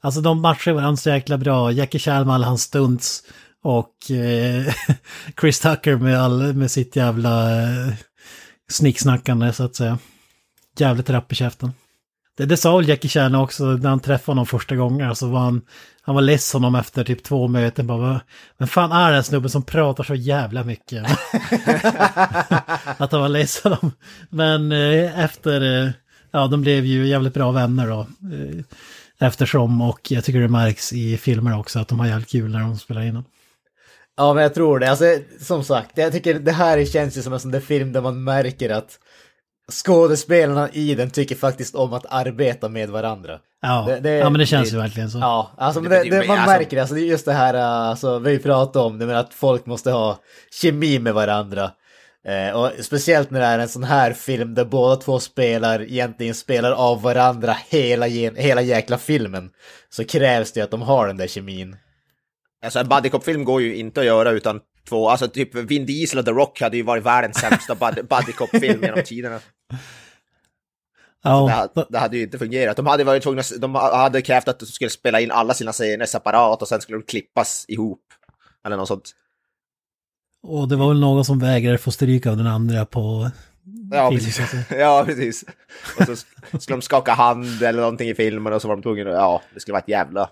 alltså 0.00 0.20
de 0.20 0.40
matchar 0.40 0.72
varandra 0.72 0.96
så 0.96 1.10
jäkla 1.10 1.38
bra. 1.38 1.72
Jackie 1.72 2.00
Chan 2.00 2.26
med 2.26 2.34
alla 2.34 2.46
hans 2.46 2.62
stunts 2.62 3.22
och 3.62 4.10
eh, 4.10 4.74
Chris 5.40 5.60
Tucker 5.60 5.96
med, 5.96 6.20
all, 6.20 6.54
med 6.54 6.70
sitt 6.70 6.96
jävla 6.96 7.62
eh, 7.62 7.92
snicksnackande 8.70 9.52
så 9.52 9.64
att 9.64 9.76
säga. 9.76 9.98
Jävligt 10.78 11.10
rapp 11.10 11.32
i 11.32 11.34
käften. 11.34 11.72
Det, 12.36 12.46
det 12.46 12.56
sa 12.56 12.76
väl 12.76 12.88
Jackie 12.88 13.08
Chan 13.08 13.34
också 13.34 13.64
när 13.64 13.88
han 13.88 14.00
träffade 14.00 14.30
honom 14.30 14.46
första 14.46 14.76
gången. 14.76 15.08
Alltså 15.08 15.28
var 15.28 15.40
han, 15.40 15.62
han 16.02 16.14
var 16.14 16.22
less 16.22 16.52
honom 16.52 16.74
efter 16.74 17.04
typ 17.04 17.22
två 17.22 17.48
möten. 17.48 17.86
Bara, 17.86 17.98
men 17.98 18.20
Vem 18.58 18.68
fan 18.68 18.92
är 18.92 19.12
den 19.12 19.24
snubben 19.24 19.50
som 19.50 19.62
pratar 19.62 20.04
så 20.04 20.14
jävla 20.14 20.64
mycket? 20.64 21.04
att 22.96 23.12
han 23.12 23.20
var 23.20 23.28
less 23.28 23.62
honom. 23.62 23.92
Men 24.30 24.72
eh, 24.72 25.24
efter, 25.24 25.84
eh, 25.84 25.90
ja 26.30 26.46
de 26.46 26.60
blev 26.60 26.84
ju 26.84 27.06
jävligt 27.06 27.34
bra 27.34 27.50
vänner 27.50 27.88
då. 27.88 28.00
Eh, 28.00 28.64
eftersom 29.18 29.80
och 29.80 30.00
jag 30.10 30.24
tycker 30.24 30.40
det 30.40 30.48
märks 30.48 30.92
i 30.92 31.16
filmer 31.16 31.58
också 31.58 31.78
att 31.78 31.88
de 31.88 32.00
har 32.00 32.06
jävligt 32.06 32.30
kul 32.30 32.50
när 32.50 32.60
de 32.60 32.78
spelar 32.78 33.02
in 33.02 33.14
den. 33.14 33.24
Ja, 34.20 34.34
men 34.34 34.42
jag 34.42 34.54
tror 34.54 34.78
det. 34.78 34.90
Alltså, 34.90 35.04
som 35.40 35.64
sagt, 35.64 35.98
jag 35.98 36.12
tycker 36.12 36.34
det 36.34 36.52
här 36.52 36.84
känns 36.84 37.18
ju 37.18 37.22
som 37.22 37.32
en 37.32 37.40
sån 37.40 37.50
där 37.50 37.60
film 37.60 37.92
där 37.92 38.00
man 38.00 38.24
märker 38.24 38.70
att 38.70 38.98
skådespelarna 39.72 40.68
i 40.72 40.94
den 40.94 41.10
tycker 41.10 41.34
faktiskt 41.36 41.74
om 41.74 41.92
att 41.92 42.06
arbeta 42.08 42.68
med 42.68 42.90
varandra. 42.90 43.38
Ja, 43.62 43.84
Det- 43.88 44.00
det- 44.00 44.10
ja 44.10 44.30
men 44.30 44.38
det 44.38 44.46
känns 44.46 44.70
det- 44.70 44.74
ju 44.76 44.82
verkligen 44.82 45.10
så. 45.10 45.18
Ja, 45.18 45.50
alltså 45.58 45.80
men 45.80 45.90
Det 45.90 46.26
man 46.26 46.38
alltså- 46.38 46.50
märker 46.58 46.76
det, 46.76 46.80
alltså 46.80 46.94
det 46.94 47.00
är 47.00 47.04
just 47.04 47.24
det 47.24 47.32
här, 47.32 47.54
alltså, 47.54 48.18
vi 48.18 48.38
pratat 48.38 48.76
om 48.76 48.98
det, 48.98 49.06
men 49.06 49.16
att 49.16 49.34
folk 49.34 49.66
måste 49.66 49.90
ha 49.90 50.18
kemi 50.62 50.98
med 50.98 51.14
varandra. 51.14 51.70
Eh, 52.26 52.56
och 52.56 52.70
speciellt 52.84 53.30
när 53.30 53.40
det 53.40 53.46
är 53.46 53.58
en 53.58 53.68
sån 53.68 53.84
här 53.84 54.12
film 54.12 54.54
där 54.54 54.64
båda 54.64 54.96
två 54.96 55.18
spelar, 55.20 55.82
egentligen 55.82 56.34
spelar 56.34 56.72
av 56.72 57.02
varandra 57.02 57.56
hela, 57.68 58.06
hela 58.36 58.62
jäkla 58.62 58.98
filmen. 58.98 59.50
Så 59.90 60.04
krävs 60.04 60.52
det 60.52 60.60
att 60.60 60.70
de 60.70 60.82
har 60.82 61.06
den 61.06 61.16
där 61.16 61.26
kemin. 61.26 61.76
Alltså 62.64 62.78
en 62.78 62.88
buddy 62.88 63.08
cop-film 63.08 63.44
går 63.44 63.62
ju 63.62 63.76
inte 63.76 64.00
att 64.00 64.06
göra 64.06 64.30
utan 64.30 64.60
två, 64.88 65.08
alltså 65.10 65.28
typ 65.28 65.54
Vin 65.54 65.86
Diesel 65.86 66.18
och 66.18 66.24
The 66.24 66.30
Rock 66.30 66.60
hade 66.60 66.76
ju 66.76 66.82
varit 66.82 67.04
världens 67.04 67.36
sämsta 67.36 67.74
bud- 67.74 68.06
buddy 68.08 68.32
cop-film 68.32 68.82
genom 68.82 69.02
tiderna. 69.04 69.40
Det, 71.22 71.28
Ja, 71.28 71.48
hade, 71.48 71.86
det 71.90 71.98
hade 71.98 72.16
ju 72.16 72.22
inte 72.22 72.38
fungerat. 72.38 72.76
De 72.76 72.86
hade 72.86 73.04
varit 73.04 73.22
tvungna, 73.22 73.42
de 73.58 73.74
hade 73.74 74.22
krävt 74.22 74.48
att 74.48 74.58
de 74.60 74.66
skulle 74.66 74.90
spela 74.90 75.20
in 75.20 75.30
alla 75.30 75.54
sina 75.54 75.72
scener 75.72 76.06
separat 76.06 76.62
och 76.62 76.68
sen 76.68 76.80
skulle 76.80 76.98
de 76.98 77.02
klippas 77.04 77.64
ihop. 77.68 78.00
Eller 78.66 78.76
något 78.76 78.88
sånt. 78.88 79.10
och 80.42 80.68
det 80.68 80.76
var 80.76 80.88
väl 80.88 81.00
någon 81.00 81.24
som 81.24 81.38
vägrade 81.38 81.78
få 81.78 81.90
stryk 81.90 82.26
av 82.26 82.36
den 82.36 82.46
andra 82.46 82.86
på 82.86 83.30
Ja, 83.92 84.10
precis. 84.10 84.40
Ja, 84.70 85.02
precis. 85.06 85.44
Och 85.98 86.04
så 86.06 86.16
skulle 86.60 86.76
de 86.76 86.82
skaka 86.82 87.12
hand 87.12 87.62
eller 87.62 87.80
någonting 87.80 88.08
i 88.08 88.14
filmen 88.14 88.52
och 88.52 88.62
så 88.62 88.68
var 88.68 88.76
de 88.76 88.82
tvungna, 88.82 89.10
ja, 89.10 89.42
det 89.54 89.60
skulle 89.60 89.72
vara 89.72 89.82
ett 89.82 89.88
jävla, 89.88 90.30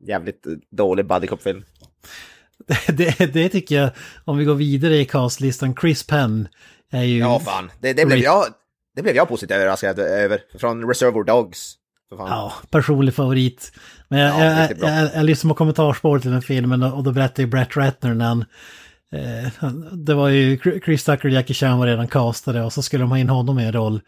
jävligt 0.00 0.46
dålig 0.70 1.06
buddy 1.06 1.26
cop-film. 1.26 1.64
det, 2.86 3.32
det 3.34 3.48
tycker 3.48 3.74
jag, 3.76 3.90
om 4.24 4.38
vi 4.38 4.44
går 4.44 4.54
vidare 4.54 4.96
i 4.96 5.04
castlistan, 5.04 5.74
Chris 5.80 6.06
Penn 6.06 6.48
är 6.90 7.02
ju... 7.02 7.18
Ja, 7.18 7.40
fan. 7.40 7.70
Det, 7.80 7.92
det, 7.92 8.06
blev 8.06 8.18
jag, 8.18 8.44
det 8.96 9.02
blev 9.02 9.16
jag 9.16 9.28
positivt 9.28 9.56
överraskad 9.56 9.98
över. 9.98 10.40
Från 10.58 10.88
Reservoir 10.88 11.24
Dogs. 11.24 11.74
Ja, 12.10 12.52
personlig 12.70 13.14
favorit. 13.14 13.72
Men 14.08 14.20
jag, 14.20 14.40
Ja, 14.40 14.68
jag, 14.68 14.78
bra. 14.78 14.88
jag, 14.90 15.10
jag 15.14 15.24
lyssnade 15.24 15.54
på 15.54 15.58
kommentarspåret 15.58 16.22
till 16.22 16.30
den 16.30 16.42
filmen 16.42 16.82
och 16.82 17.02
då 17.04 17.12
berättade 17.12 17.42
ju 17.42 17.48
Brett 17.48 17.76
Ratner 17.76 18.14
när 18.14 18.24
han... 18.24 18.44
Eh, 19.14 19.52
han- 19.58 20.04
det 20.04 20.14
var 20.14 20.28
ju 20.28 20.58
Chris 20.84 21.04
Tucker 21.04 21.28
och 21.28 21.34
Jackie 21.34 21.54
Chan 21.54 21.78
var 21.78 21.86
redan 21.86 22.08
castade 22.08 22.62
och 22.62 22.72
så 22.72 22.82
skulle 22.82 23.02
de 23.02 23.10
ha 23.10 23.18
in 23.18 23.28
honom 23.28 23.58
i 23.58 23.64
en 23.64 23.72
roll. 23.72 24.00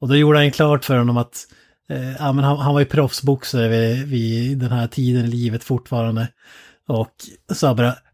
Och 0.00 0.08
då 0.08 0.16
gjorde 0.16 0.38
han 0.38 0.50
klart 0.50 0.84
för 0.84 0.96
honom 0.98 1.16
att 1.16 1.46
Eh, 1.90 2.12
ja, 2.18 2.32
men 2.32 2.44
han, 2.44 2.58
han 2.58 2.72
var 2.74 2.80
ju 2.80 2.86
proffsboxare 2.86 3.68
vid, 3.68 4.06
vid 4.08 4.58
den 4.58 4.72
här 4.72 4.86
tiden 4.86 5.24
i 5.24 5.28
livet 5.28 5.64
fortfarande. 5.64 6.28
Och 6.88 7.10
sa 7.54 7.74
bara... 7.74 7.96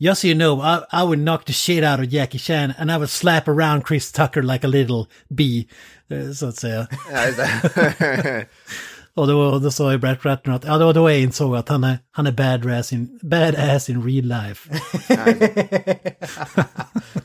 Just 0.00 0.20
so 0.20 0.26
you 0.28 0.34
know, 0.34 0.60
I, 0.64 0.78
I 0.92 1.02
would 1.02 1.18
knock 1.18 1.44
the 1.44 1.52
shit 1.52 1.84
out 1.84 1.98
of 1.98 2.06
Jackie 2.12 2.38
Chan 2.38 2.72
and 2.78 2.90
I 2.90 2.94
would 2.94 3.10
slap 3.10 3.48
around 3.48 3.84
Chris 3.86 4.12
Tucker 4.12 4.42
like 4.42 4.64
a 4.66 4.70
little 4.70 5.04
bee. 5.28 5.66
eh, 6.10 6.30
Så 6.32 6.46
att 6.48 6.56
säga. 6.56 6.86
Det. 9.26 9.34
Och 9.34 9.52
då, 9.52 9.58
då 9.58 9.70
sa 9.70 9.92
ju 9.92 9.98
Brett 9.98 10.24
Ratner 10.24 10.54
att, 10.54 10.64
ja 10.64 10.78
då, 10.78 10.92
då 10.92 11.10
jag 11.10 11.20
insåg 11.20 11.56
att 11.56 11.68
han 11.68 11.84
är, 11.84 11.98
han 12.10 12.26
är 12.26 12.32
badass 12.32 12.92
in, 12.92 13.18
badass 13.22 13.90
in 13.90 14.02
real 14.02 14.24
life. 14.24 14.70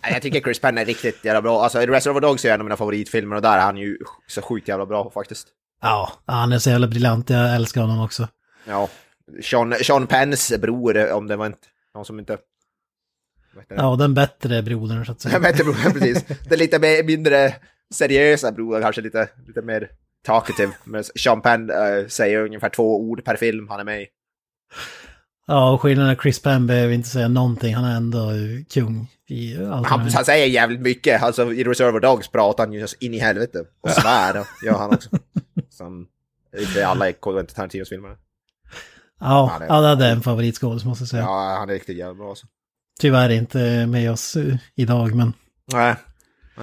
Jag 0.01 0.21
tycker 0.21 0.41
Chris 0.41 0.59
Penn 0.59 0.77
är 0.77 0.85
riktigt 0.85 1.25
jävla 1.25 1.41
bra. 1.41 1.63
Alltså 1.63 1.79
Reservoir 1.79 2.21
Dogs 2.21 2.45
är 2.45 2.53
en 2.53 2.59
av 2.61 2.65
mina 2.65 2.77
favoritfilmer 2.77 3.35
och 3.35 3.41
där 3.41 3.57
är 3.57 3.61
han 3.61 3.77
ju 3.77 3.97
så 4.27 4.41
sjukt 4.41 4.67
jävla 4.67 4.85
bra 4.85 5.11
faktiskt. 5.13 5.47
Ja, 5.81 6.11
han 6.25 6.51
är 6.51 6.59
så 6.59 6.69
jävla 6.69 6.87
briljant, 6.87 7.29
jag 7.29 7.55
älskar 7.55 7.81
honom 7.81 8.01
också. 8.01 8.27
Ja. 8.65 8.89
Sean, 9.43 9.73
Sean 9.83 10.07
Penns 10.07 10.53
bror, 10.61 11.11
om 11.11 11.27
det 11.27 11.35
var 11.35 11.45
inte 11.45 11.67
någon 11.95 12.05
som 12.05 12.19
inte... 12.19 12.37
Det? 13.69 13.75
Ja, 13.75 13.95
den 13.95 14.13
bättre 14.13 14.61
brodern 14.61 15.05
så 15.05 15.11
att 15.11 15.21
säga. 15.21 15.39
vet 15.39 15.51
inte, 15.51 15.63
bror, 15.63 15.93
precis. 15.93 16.23
Det 16.23 16.55
är 16.55 16.57
lite 16.57 16.79
mer, 16.79 17.03
mindre 17.03 17.55
seriösa 17.93 18.51
bror, 18.51 18.81
kanske 18.81 19.01
lite, 19.01 19.29
lite 19.47 19.61
mer 19.61 19.89
talkative. 20.23 20.71
Men 20.83 21.03
Sean 21.03 21.41
Penn 21.41 21.69
eh, 21.69 22.07
säger 22.07 22.45
ungefär 22.45 22.69
två 22.69 22.99
ord 23.01 23.23
per 23.25 23.35
film 23.35 23.67
han 23.69 23.79
är 23.79 23.83
med 23.83 24.01
i. 24.01 24.07
Ja, 25.47 25.71
och 25.73 25.81
skillnaden 25.81 26.11
är 26.11 26.15
Chris 26.15 26.41
Penn 26.41 26.67
behöver 26.67 26.93
inte 26.93 27.09
säga 27.09 27.27
någonting. 27.27 27.75
Han 27.75 27.85
är 27.85 27.95
ändå 27.97 28.29
kung 28.73 29.07
i 29.29 29.57
allt 29.65 29.87
Han, 29.87 29.99
han 29.99 30.25
säger 30.25 30.45
jävligt 30.47 30.81
mycket. 30.81 31.23
Alltså 31.23 31.53
i 31.53 31.63
Reservoir 31.63 31.99
Dogs 31.99 32.27
pratar 32.27 32.63
han 32.65 32.73
ju 32.73 32.87
in 32.99 33.13
i 33.13 33.19
helvete. 33.19 33.59
Och 33.81 33.89
svär, 33.89 34.39
och 34.39 34.45
gör 34.65 34.77
han 34.77 34.93
också. 34.93 35.09
Som 35.69 36.07
inte 36.59 36.87
alla 36.87 37.09
i 37.09 37.13
Quentin 37.13 37.55
Tarantinos 37.55 37.89
filmer. 37.89 38.17
Ja, 39.19 39.51
Ja, 39.53 39.59
det- 39.59 39.65
ja, 39.89 39.95
det 39.95 40.05
är 40.05 40.11
en 40.11 40.21
favoritskådis 40.21 40.85
måste 40.85 41.01
jag 41.01 41.09
säga. 41.09 41.21
Ja, 41.23 41.55
han 41.59 41.69
är 41.69 41.73
riktigt 41.73 41.97
jävla 41.97 42.13
bra 42.13 42.29
alltså. 42.29 42.47
Tyvärr 42.99 43.29
inte 43.29 43.85
med 43.87 44.11
oss 44.11 44.35
eh, 44.35 44.55
idag, 44.75 45.15
men... 45.15 45.33
Nej. 45.73 45.95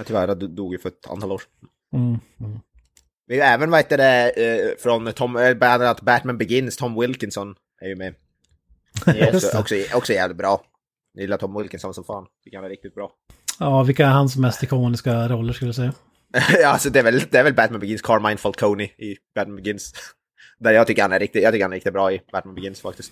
Tyvärr, 0.05 0.27
han 0.27 0.55
dog 0.55 0.73
ju 0.73 0.79
för 0.79 0.89
ett 0.89 1.07
antal 1.09 1.31
år. 1.31 1.41
Mm, 1.95 2.19
mm. 2.39 2.59
Vi 3.31 3.39
har 3.39 3.47
även, 3.47 3.71
vad 3.71 3.79
heter 3.79 3.97
det, 3.97 4.29
eh, 4.29 4.77
från 4.79 5.13
Tom, 5.13 5.37
eh, 5.37 5.53
bland 5.53 5.83
annat 5.83 6.01
Batman 6.01 6.37
Begins, 6.37 6.77
Tom 6.77 6.99
Wilkinson 6.99 7.55
är 7.81 7.87
ju 7.87 7.95
med. 7.95 8.13
Just 9.15 9.45
också, 9.45 9.59
också, 9.59 9.75
också 9.93 10.13
jävligt 10.13 10.37
bra. 10.37 10.61
Jag 11.13 11.21
gillar 11.21 11.37
Tom 11.37 11.57
Wilkinson 11.57 11.93
som 11.93 12.03
fan. 12.03 12.25
Tycker 12.43 12.57
han 12.57 12.65
är 12.65 12.69
riktigt 12.69 12.95
bra. 12.95 13.11
Ja, 13.59 13.83
vilka 13.83 14.05
är 14.05 14.11
hans 14.11 14.37
mest 14.37 14.63
ikoniska 14.63 15.27
roller 15.27 15.53
skulle 15.53 15.67
jag 15.67 15.75
säga? 15.75 15.93
ja, 16.61 16.67
alltså 16.67 16.89
det 16.89 16.99
är, 16.99 17.03
väl, 17.03 17.19
det 17.29 17.37
är 17.37 17.43
väl 17.43 17.53
Batman 17.53 17.79
Begins, 17.79 18.01
Carmine 18.01 18.37
Falcone 18.37 18.83
i 18.83 19.17
Batman 19.35 19.55
Begins. 19.55 19.93
Där 20.59 20.71
jag 20.71 20.87
tycker 20.87 21.01
han 21.01 21.13
är 21.13 21.19
riktigt, 21.19 21.43
jag 21.43 21.53
tycker 21.53 21.65
han 21.65 21.73
är 21.73 21.75
riktigt 21.75 21.93
bra 21.93 22.11
i 22.11 22.21
Batman 22.31 22.55
Begins 22.55 22.81
faktiskt. 22.81 23.11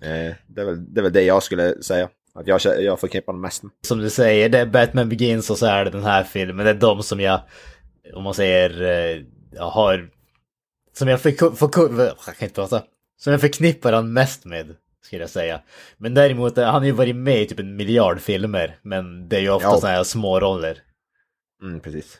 Eh, 0.00 0.34
det, 0.46 0.60
är 0.60 0.64
väl, 0.64 0.94
det 0.94 1.00
är 1.00 1.02
väl 1.02 1.12
det 1.12 1.22
jag 1.22 1.42
skulle 1.42 1.82
säga. 1.82 2.08
Att 2.34 2.46
jag, 2.46 2.60
jag 2.78 3.00
förknippar 3.00 3.32
honom 3.32 3.42
mest 3.42 3.62
med. 3.62 3.72
Som 3.86 3.98
du 3.98 4.10
säger, 4.10 4.48
det 4.48 4.58
är 4.58 4.66
Batman 4.66 5.08
Begins 5.08 5.50
och 5.50 5.58
så 5.58 5.66
är 5.66 5.84
det 5.84 5.90
den 5.90 6.04
här 6.04 6.24
filmen. 6.24 6.64
Det 6.64 6.70
är 6.70 6.74
de 6.74 7.02
som 7.02 7.20
jag, 7.20 7.40
om 8.14 8.22
man 8.22 8.34
säger, 8.34 8.82
eh, 8.82 9.22
jag 9.52 9.70
har... 9.70 10.10
Som 10.92 11.08
jag, 11.08 11.20
för, 11.20 11.30
för, 11.56 12.04
jag 12.06 12.18
kan 12.18 12.34
inte 12.40 12.54
prata. 12.54 12.82
Som 13.18 13.32
jag 13.32 13.40
förknippar 13.40 13.92
han 13.92 14.12
mest 14.12 14.44
med, 14.44 14.76
skulle 15.04 15.22
jag 15.22 15.30
säga. 15.30 15.60
Men 15.96 16.14
däremot, 16.14 16.58
eh, 16.58 16.64
han 16.64 16.74
har 16.74 16.84
ju 16.84 16.92
varit 16.92 17.16
med 17.16 17.42
i 17.42 17.46
typ 17.46 17.58
en 17.58 17.76
miljard 17.76 18.20
filmer. 18.20 18.78
Men 18.82 19.28
det 19.28 19.36
är 19.36 19.40
ju 19.40 19.50
ofta 19.50 19.68
Ja. 19.68 19.74
sådana 19.74 19.96
här 19.96 20.04
små 20.04 20.40
roller. 20.40 20.78
Mm, 21.62 21.80
precis. 21.80 22.18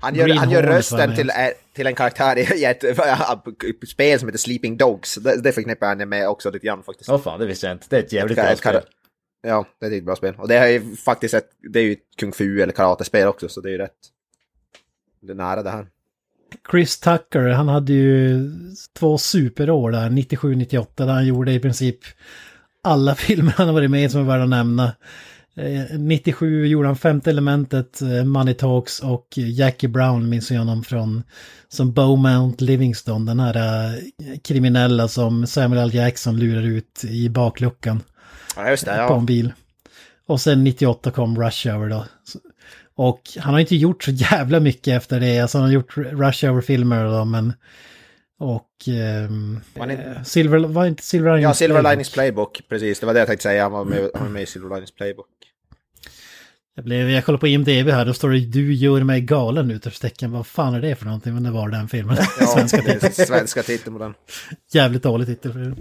Han 0.00 0.14
gör, 0.14 0.26
Green 0.26 0.38
han 0.38 0.50
gör 0.50 0.62
rösten 0.62 1.14
till, 1.16 1.30
till 1.72 1.86
en 1.86 1.94
karaktär 1.94 2.38
i 2.56 2.64
ett 2.64 2.84
ett 2.84 3.88
spel 3.88 4.18
som 4.18 4.28
heter 4.28 4.38
Sleeping 4.38 4.76
Dogs. 4.76 5.14
Det, 5.14 5.42
det 5.42 5.52
förknippar 5.52 5.86
han 5.86 6.08
med 6.08 6.28
också 6.28 6.50
lite 6.50 6.66
grann 6.66 6.82
faktiskt. 6.82 7.10
Åh 7.10 7.20
fan, 7.20 7.40
det 7.40 7.46
visste 7.46 7.66
jag 7.66 7.74
inte. 7.74 7.86
Det 7.90 7.96
är 7.96 8.02
ett 8.02 8.12
jävligt 8.12 8.38
Ett- 8.38 8.44
bra 8.44 8.56
spel. 8.56 8.82
Ja, 9.42 9.66
det 9.80 9.86
är 9.86 9.92
ett 9.92 10.04
bra 10.04 10.16
spel. 10.16 10.34
Och 10.38 10.48
det 10.48 10.54
är 10.56 10.68
ju 10.68 10.96
faktiskt 10.96 11.34
ett, 11.34 11.50
det 11.72 11.78
är 11.78 11.82
ju 11.82 11.92
ett 11.92 12.16
kung 12.16 12.32
fu 12.32 12.60
eller 12.60 12.72
karatespel 12.72 13.28
också, 13.28 13.48
så 13.48 13.60
det 13.60 13.68
är 13.68 13.72
ju 13.72 13.78
rätt. 13.78 13.96
Det 15.26 15.32
är 15.32 15.36
nära 15.36 15.62
det 15.62 15.70
här. 15.70 15.86
Chris 16.70 17.00
Tucker, 17.00 17.48
han 17.48 17.68
hade 17.68 17.92
ju 17.92 18.50
två 18.98 19.18
superår 19.18 19.90
där, 19.90 20.10
97-98, 20.10 20.86
där 20.96 21.06
han 21.12 21.26
gjorde 21.26 21.52
i 21.52 21.60
princip 21.60 21.98
alla 22.82 23.14
filmer 23.14 23.52
han 23.56 23.66
har 23.66 23.74
varit 23.74 23.90
med 23.90 24.04
i 24.04 24.08
som 24.08 24.20
är 24.20 24.24
värda 24.24 24.42
att 24.42 24.48
nämna. 24.48 24.92
Eh, 25.56 25.98
97 25.98 26.66
gjorde 26.66 26.88
han 26.88 26.96
Femte 26.96 27.30
elementet, 27.30 28.02
eh, 28.02 28.24
Money 28.24 28.54
Talks 28.54 29.00
och 29.00 29.26
Jackie 29.36 29.88
Brown 29.88 30.28
minns 30.28 30.50
jag 30.50 30.58
honom 30.58 30.84
från 30.84 31.22
som 31.68 31.92
Beaumont 31.92 32.60
Livingston, 32.60 33.26
den 33.26 33.40
här 33.40 33.56
eh, 33.86 34.38
kriminella 34.42 35.08
som 35.08 35.46
Samuel 35.46 35.82
L. 35.82 35.94
Jackson 35.94 36.36
lurar 36.38 36.62
ut 36.62 37.04
i 37.04 37.28
bakluckan 37.28 38.02
Ja, 38.56 38.70
just 38.70 38.84
det. 38.84 38.90
på 38.90 38.98
Ja. 38.98 39.18
en 39.18 39.26
bil. 39.26 39.52
Och 40.26 40.40
sen 40.40 40.64
98 40.64 41.10
kom 41.10 41.42
Rush 41.42 41.68
Hour 41.68 41.88
då. 41.88 42.04
Och 42.96 43.20
han 43.38 43.54
har 43.54 43.60
inte 43.60 43.76
gjort 43.76 44.04
så 44.04 44.10
jävla 44.10 44.60
mycket 44.60 44.96
efter 44.96 45.20
det. 45.20 45.40
Alltså 45.40 45.58
han 45.58 45.66
har 45.66 45.72
gjort 45.72 45.96
Rush 45.96 46.46
Hour-filmer 46.46 47.04
då, 47.04 47.24
men... 47.24 47.52
Och... 48.38 48.68
ehm, 48.88 49.60
Var 49.74 49.86
ni- 49.86 49.94
eh, 49.94 50.22
Silver... 50.22 50.58
Var 50.58 50.86
inte 50.86 51.02
Silver 51.02 51.30
Linings 51.36 51.44
ja, 51.44 51.54
Silver 51.54 51.74
Playbook? 51.80 51.92
Linings 51.92 52.12
Playbook, 52.12 52.60
precis. 52.68 53.00
Det 53.00 53.06
var 53.06 53.14
det 53.14 53.18
jag 53.20 53.26
tänkte 53.28 53.42
säga. 53.42 53.62
Han 53.62 53.72
var 53.72 53.84
med, 53.84 54.10
han 54.14 54.22
var 54.22 54.30
med 54.32 54.42
i 54.42 54.46
Silver 54.46 54.68
Linings 54.68 54.94
Playbook. 54.94 55.26
Jag, 56.76 56.84
blev, 56.84 57.10
jag 57.10 57.24
kollar 57.24 57.38
på 57.38 57.46
IMDB 57.48 57.88
här, 57.88 58.04
då 58.06 58.14
står 58.14 58.30
det 58.30 58.38
Du 58.40 58.74
gör 58.74 59.02
mig 59.02 59.20
galen 59.20 59.70
utropstecken. 59.70 60.32
Vad 60.32 60.46
fan 60.46 60.74
är 60.74 60.80
det 60.80 60.94
för 60.96 61.04
någonting? 61.04 61.34
Men 61.34 61.42
det 61.42 61.50
var 61.50 61.68
den 61.68 61.88
filmen. 61.88 62.16
Ja, 62.40 62.46
Svenska 62.54 62.82
det 62.82 62.90
är 62.92 62.98
titel. 63.08 63.26
svenska 63.26 63.62
titeln 63.62 63.96
på 63.98 64.02
den. 64.04 64.14
Jävligt 64.72 65.02
dålig 65.02 65.26
titel. 65.26 65.52
För 65.52 65.74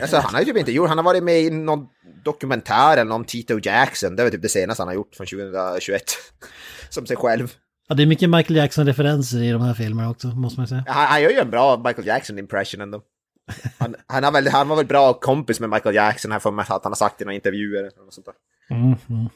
Alltså, 0.00 0.16
han 0.16 0.34
har 0.34 0.40
ju 0.40 0.46
typ 0.46 0.56
inte 0.56 0.72
gjort, 0.72 0.88
han 0.88 0.98
har 0.98 1.04
varit 1.04 1.22
med 1.22 1.40
i 1.40 1.50
någon 1.50 1.86
dokumentär 2.24 2.92
eller 2.92 3.04
någon 3.04 3.24
Tito 3.24 3.58
Jackson. 3.62 4.16
Det 4.16 4.22
var 4.22 4.30
typ 4.30 4.42
det 4.42 4.48
senaste 4.48 4.82
han 4.82 4.88
har 4.88 4.94
gjort 4.94 5.14
från 5.14 5.26
2021. 5.26 6.02
Som 6.90 7.06
sig 7.06 7.16
själv. 7.16 7.54
Ja, 7.88 7.94
det 7.94 8.02
är 8.02 8.06
mycket 8.06 8.30
Michael 8.30 8.56
Jackson-referenser 8.56 9.42
i 9.42 9.50
de 9.50 9.62
här 9.62 9.74
filmerna 9.74 10.10
också, 10.10 10.26
måste 10.28 10.60
man 10.60 10.68
säga. 10.68 10.84
Han, 10.86 11.06
han 11.06 11.22
gör 11.22 11.30
ju 11.30 11.38
en 11.38 11.50
bra 11.50 11.76
Michael 11.76 12.06
Jackson-impression 12.06 12.82
ändå. 12.82 13.02
Han, 13.78 13.94
han, 14.06 14.24
har 14.24 14.32
väl, 14.32 14.48
han 14.48 14.68
var 14.68 14.76
väl 14.76 14.86
bra 14.86 15.12
kompis 15.12 15.60
med 15.60 15.70
Michael 15.70 15.94
Jackson 15.94 16.32
här 16.32 16.38
för 16.38 16.50
mig 16.50 16.64
att 16.68 16.84
han 16.84 16.92
har 16.92 16.96
sagt 16.96 17.20
i 17.20 17.24
några 17.24 17.34
intervjuer. 17.34 17.78
Eller 17.78 18.04
något 18.04 18.14
sånt 18.14 18.26
där. 18.26 18.34
Mm, 18.76 18.94
mm. 19.10 19.28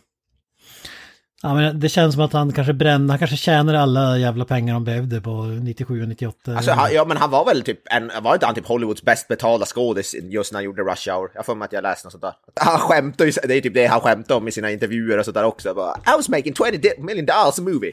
Ja, 1.42 1.54
men 1.54 1.80
det 1.80 1.88
känns 1.88 2.14
som 2.14 2.24
att 2.24 2.32
han 2.32 2.52
kanske 2.52 2.72
brände, 2.72 3.12
han 3.12 3.18
kanske 3.18 3.36
tjänade 3.36 3.80
alla 3.80 4.18
jävla 4.18 4.44
pengar 4.44 4.74
de 4.74 4.84
behövde 4.84 5.20
på 5.20 5.42
97 5.42 6.02
och 6.02 6.08
98. 6.08 6.56
Alltså, 6.56 6.70
han, 6.70 6.94
ja, 6.94 7.04
men 7.04 7.16
han 7.16 7.30
var 7.30 7.44
väl 7.44 7.62
typ, 7.62 7.80
en, 7.84 8.10
var 8.22 8.34
inte 8.34 8.46
han 8.46 8.54
typ 8.54 8.66
Hollywoods 8.66 9.02
bäst 9.02 9.28
betalda 9.28 9.66
skådis 9.66 10.14
just 10.22 10.52
när 10.52 10.56
han 10.56 10.64
gjorde 10.64 10.82
Rush 10.82 11.10
Hour? 11.10 11.30
Jag 11.34 11.46
för 11.46 11.54
mig 11.54 11.66
att 11.66 11.72
jag 11.72 11.82
läste 11.82 12.06
något 12.06 12.12
sånt 12.12 12.22
där. 12.22 12.34
Han 12.60 12.78
skämtar 12.78 13.24
ju, 13.24 13.32
det 13.44 13.54
är 13.54 13.60
typ 13.60 13.74
det 13.74 13.86
han 13.86 14.00
skämtar 14.00 14.34
om 14.34 14.48
i 14.48 14.52
sina 14.52 14.70
intervjuer 14.70 15.18
och 15.18 15.24
sånt 15.24 15.34
där 15.34 15.44
också. 15.44 15.74
Bara, 15.74 15.96
I 15.96 16.16
was 16.16 16.28
making 16.28 16.54
20 16.54 16.70
di- 16.76 17.02
million 17.02 17.26
dollars 17.26 17.58
a 17.58 17.62
movie. 17.62 17.92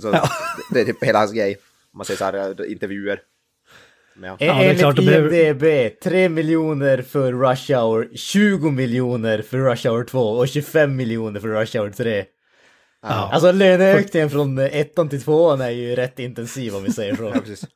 Så, 0.00 0.10
det, 0.10 0.22
det 0.70 0.80
är 0.80 0.84
typ 0.84 1.04
hela 1.04 1.18
hans 1.18 1.32
grej. 1.32 1.56
Om 1.92 1.98
man 1.98 2.04
säger 2.04 2.18
så 2.18 2.24
här, 2.24 2.60
eh, 2.60 2.72
intervjuer. 2.72 3.20
Men, 4.16 4.30
ja. 4.30 4.36
är 4.46 4.70
Enligt 4.70 4.98
IMDB, 4.98 6.00
3 6.02 6.28
miljoner 6.28 7.02
för 7.02 7.32
Rush 7.32 7.72
Hour, 7.72 8.08
20 8.14 8.70
miljoner 8.70 9.42
för 9.42 9.58
Rush 9.58 9.88
Hour 9.88 10.04
2 10.04 10.20
och 10.20 10.48
25 10.48 10.96
miljoner 10.96 11.40
för 11.40 11.48
Rush 11.48 11.78
Hour 11.78 11.90
3. 11.90 12.24
Ja. 13.08 13.30
Alltså 13.32 13.52
löneökningen 13.52 14.30
från 14.30 14.58
ettan 14.58 15.08
till 15.08 15.22
tvåan 15.22 15.60
är 15.60 15.70
ju 15.70 15.96
rätt 15.96 16.18
intensiv 16.18 16.76
om 16.76 16.82
vi 16.82 16.92
säger 16.92 17.16
så. 17.16 17.22
Ja, 17.34 17.40
precis. 17.40 17.66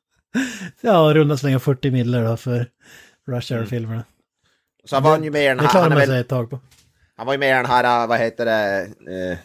Ja, 0.81 1.11
runda 1.15 1.37
slänga 1.37 1.59
40 1.59 1.91
miller 1.91 2.25
då 2.25 2.37
för 2.37 2.67
Rush 3.29 3.55
Hour-filmerna. 3.55 4.05
Så 4.85 4.97
han 4.97 5.03
var 5.03 5.19
ju 5.19 5.31
med 5.31 5.45
i 5.45 5.47
den 5.47 5.57
Det 5.57 5.63
här, 5.63 5.71
klarar 5.71 5.83
han, 5.83 5.93
är 5.93 5.97
man 5.97 6.01
väl, 6.01 6.09
sig 6.09 6.21
ett 6.21 6.29
tag 6.29 6.51
på. 6.51 6.61
han 7.17 7.27
var 7.27 7.35
ju 7.35 7.39
med 7.39 7.49
i 7.49 7.53
den 7.53 7.67
här, 7.67 8.03
äh, 8.03 8.09
vad 8.09 8.19
heter 8.19 8.45
det, 8.45 8.89
eh, 9.13 9.39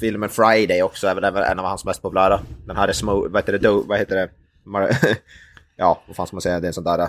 filmen 0.00 0.28
Friday 0.28 0.82
också, 0.82 1.06
är 1.06 1.14
väl 1.14 1.42
en 1.42 1.58
av 1.58 1.64
hans 1.64 1.84
mest 1.84 2.02
populära. 2.02 2.40
Den 2.66 2.76
här 2.76 2.88
är 2.88 2.92
små, 2.92 3.28
vad 3.28 3.42
heter 3.42 3.52
det, 3.52 3.58
do, 3.58 3.84
vad 3.88 3.98
heter 3.98 4.16
det, 4.16 4.28
ja, 5.76 6.02
vad 6.06 6.16
fan 6.16 6.26
ska 6.26 6.36
man 6.36 6.42
säga, 6.42 6.60
det 6.60 6.66
är 6.66 6.68
en 6.68 6.74
sån 6.74 6.84
där 6.84 6.98
äh, 6.98 7.08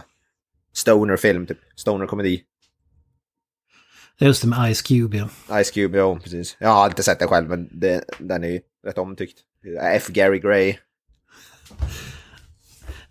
stoner-film, 0.73 1.45
typ, 1.45 1.59
stoner-komedi. 1.75 2.41
Just 4.17 4.41
det 4.41 4.47
med 4.47 4.75
Ice 4.75 4.81
Cube, 4.81 5.17
ja. 5.17 5.63
Ice 5.63 5.71
Cube, 5.71 5.97
ja 5.97 6.19
precis. 6.23 6.55
Jag 6.59 6.69
har 6.69 6.87
inte 6.87 7.03
sett 7.03 7.19
den 7.19 7.27
själv, 7.27 7.49
men 7.49 7.69
det, 7.71 8.03
den 8.19 8.43
är 8.43 8.47
ju 8.47 8.59
rätt 8.87 8.97
omtyckt. 8.97 9.39
F. 9.81 10.07
Gary 10.07 10.39
Gray. 10.39 10.75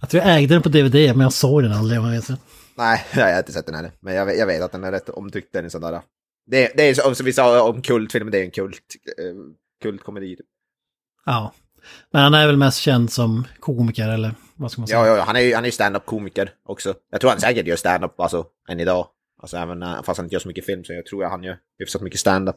Jag 0.01 0.11
tror 0.11 0.23
jag 0.23 0.37
ägde 0.39 0.55
den 0.55 0.63
på 0.63 0.69
DVD, 0.69 0.95
men 0.95 1.21
jag 1.21 1.33
såg 1.33 1.63
den 1.63 1.73
aldrig 1.73 2.01
om 2.01 2.07
jag 2.07 2.13
vet. 2.13 2.41
Nej, 2.77 3.05
jag 3.15 3.33
har 3.33 3.39
inte 3.39 3.53
sett 3.53 3.67
den 3.67 3.75
heller. 3.75 3.93
Men 4.01 4.15
jag, 4.15 4.27
vet- 4.27 4.39
jag 4.39 4.47
vet 4.47 4.63
att 4.63 4.73
den 4.73 4.85
är 4.85 4.93
rätt 4.93 5.09
omtyckt, 5.09 5.53
den 5.53 5.65
är 5.65 5.69
sån 5.69 5.81
där. 5.81 6.01
Det, 6.47 6.73
det 6.77 6.83
är 6.89 7.15
som 7.15 7.25
vi 7.27 7.33
sa 7.33 7.63
om 7.63 7.83
kultfilm, 7.83 8.31
det 8.31 8.39
är 8.39 8.45
en 8.45 8.51
kult, 8.51 8.81
eh, 9.19 9.35
kultkomedi. 9.83 10.37
Typ. 10.37 10.47
Ja. 11.27 11.53
Men 12.11 12.23
han 12.23 12.35
är 12.35 12.47
väl 12.47 12.57
mest 12.57 12.79
känd 12.79 13.13
som 13.13 13.47
komiker, 13.61 14.09
eller 14.09 14.35
vad 14.55 14.71
ska 14.73 14.81
man 14.81 14.89
säga? 14.89 15.07
Ja, 15.07 15.17
ja, 15.17 15.23
han 15.23 15.37
är 15.37 15.41
ju 15.41 15.55
han 15.55 15.65
är 15.65 15.69
ju 15.69 15.73
stand-up-komiker 15.73 16.51
också. 16.65 16.95
Jag 17.11 17.21
tror 17.21 17.31
han 17.31 17.41
säkert 17.41 17.67
gör 17.67 17.77
stand-up, 17.77 18.21
alltså, 18.21 18.47
än 18.69 18.81
idag. 18.81 19.07
Alltså 19.45 19.57
även 19.57 20.03
fast 20.05 20.17
han 20.19 20.27
inte 20.27 20.35
gör 20.35 20.41
så 20.41 20.49
mycket 20.49 20.67
film, 20.67 20.85
så 20.85 20.93
jag 20.93 21.07
tror 21.07 21.23
jag 21.23 21.31
han 21.31 21.43
gör 21.43 21.57
hyfsat 21.79 22.03
mycket 22.03 22.21
stand-up. 22.21 22.57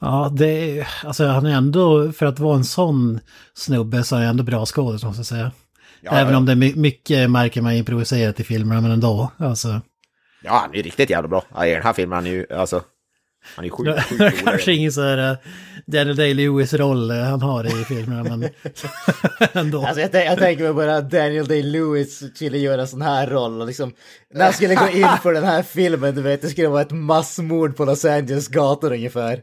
Ja, 0.00 0.32
det 0.36 0.78
är, 0.78 0.88
alltså 1.04 1.26
han 1.26 1.46
är 1.46 1.54
ändå, 1.56 2.12
för 2.12 2.26
att 2.26 2.38
vara 2.38 2.56
en 2.56 2.64
sån 2.64 3.20
snubbe 3.54 4.04
så 4.04 4.16
är 4.16 4.20
han 4.20 4.28
ändå 4.28 4.42
bra 4.44 4.66
skådis 4.66 5.04
måste 5.04 5.18
jag 5.20 5.26
säga. 5.26 5.52
Ja, 6.00 6.10
Även 6.12 6.34
om 6.34 6.46
det 6.46 6.52
är 6.52 6.56
my- 6.56 6.74
mycket 6.76 7.30
märker 7.30 7.62
man 7.62 7.72
improviserat 7.72 8.40
i 8.40 8.44
filmerna, 8.44 8.80
men 8.80 8.90
ändå. 8.90 9.32
Alltså, 9.38 9.80
Ja, 10.42 10.52
han 10.62 10.70
är 10.70 10.76
ju 10.76 10.82
riktigt 10.82 11.10
jävla 11.10 11.28
bra. 11.28 11.44
I 11.66 11.70
den 11.70 11.82
här 11.82 11.92
filmen 11.92 12.16
han 12.16 12.26
är 12.26 12.30
ju, 12.30 12.46
alltså... 12.52 12.82
Han 13.56 13.64
är 13.64 13.66
ju 13.66 13.70
sjukt, 13.70 14.02
sjukt 14.08 14.18
det 14.18 14.24
är 14.24 14.30
rolig. 14.30 14.40
kanske 14.44 14.72
ingen 14.72 14.92
så 14.92 15.02
här 15.02 15.30
eh, 15.30 15.36
Daniel 15.86 16.16
Day-Lewis-roll 16.16 17.10
eh, 17.10 17.16
han 17.16 17.42
har 17.42 17.64
i 17.80 17.84
filmerna, 17.84 18.36
men 18.36 18.50
ändå. 19.52 19.86
Alltså 19.86 20.00
jag, 20.00 20.26
jag 20.26 20.38
tänker 20.38 20.64
mig 20.64 20.72
bara 20.72 21.00
Daniel 21.00 21.46
Day-Lewis 21.48 22.34
skulle 22.34 22.58
göra 22.58 22.80
en 22.80 22.88
sån 22.88 23.02
här 23.02 23.26
roll 23.26 23.60
och 23.60 23.66
liksom 23.66 23.92
när 24.34 24.44
han 24.44 24.52
skulle 24.52 24.74
gå 24.74 24.88
in 24.88 25.08
för 25.22 25.32
den 25.32 25.44
här 25.44 25.62
filmen, 25.62 26.14
du 26.14 26.22
vet, 26.22 26.42
det 26.42 26.48
skulle 26.48 26.68
vara 26.68 26.82
ett 26.82 26.90
massmord 26.90 27.76
på 27.76 27.84
Los 27.84 28.04
Angeles 28.04 28.48
gator 28.48 28.92
ungefär. 28.92 29.40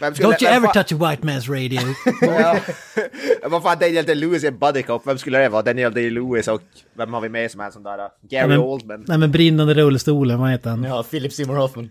Vem 0.00 0.14
skulle- 0.14 0.28
Don't 0.28 0.42
you 0.42 0.50
ever 0.52 0.66
fan- 0.68 0.84
touch 0.84 1.02
a 1.02 1.10
white 1.10 1.22
man's 1.26 1.48
radio. 1.54 1.80
Vad 3.50 3.62
fan, 3.62 3.78
Daniel 3.80 4.04
Day-Lewis 4.04 4.44
är 4.46 4.50
buddy 4.50 4.82
cop. 4.82 5.06
Vem 5.06 5.18
skulle 5.18 5.38
det 5.38 5.48
vara? 5.48 5.62
Daniel 5.62 5.92
Day-Lewis 5.94 6.48
och 6.48 6.62
vem 6.96 7.12
har 7.14 7.20
vi 7.20 7.28
med 7.28 7.50
som 7.50 7.60
är 7.60 7.64
en 7.64 7.72
sån 7.72 7.82
där? 7.82 7.98
uh, 7.98 8.04
Gary 8.30 8.48
men- 8.48 8.58
Oldman. 8.58 9.04
Nej 9.08 9.18
men 9.18 9.30
brinnande 9.32 9.74
rullstolen, 9.74 10.40
vad 10.40 10.50
heter 10.50 10.70
han? 10.70 10.84
Ja, 10.84 11.02
Philip 11.02 11.32
Seymour 11.32 11.56
Hoffman. 11.56 11.90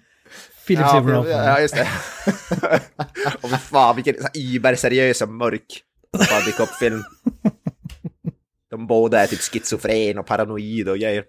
Philip 0.69 0.85
Ja, 0.85 0.91
Seymour 0.91 1.13
Hoffman. 1.13 1.45
ja, 1.45 1.59
just 1.59 1.75
det. 1.75 1.87
och 3.41 3.49
vad 3.49 3.61
fan, 3.61 3.95
vilken 3.95 4.15
iber-seriös 4.33 5.21
och 5.21 5.29
mörk 5.29 5.83
buddy 6.11 6.51
cop-film. 6.51 7.03
De 8.69 8.87
båda 8.87 9.19
är 9.23 9.27
typ 9.27 9.39
schizofren 9.39 10.17
och 10.17 10.25
paranoid 10.25 10.89
och 10.89 10.97
grejer. 10.97 11.23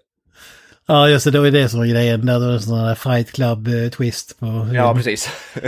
Ja, 0.85 1.09
just 1.09 1.25
det, 1.25 1.31
det 1.31 1.39
var 1.39 1.45
ju 1.45 1.51
det 1.51 1.69
som 1.69 1.79
var 1.79 1.87
grejen. 1.87 2.25
Det 2.25 2.39
var 2.39 2.49
en 2.51 2.61
sån 2.61 2.79
här 2.79 2.95
fight 2.95 3.31
club-twist 3.31 4.39
på... 4.39 4.69
Ja, 4.73 4.95
precis. 4.95 5.29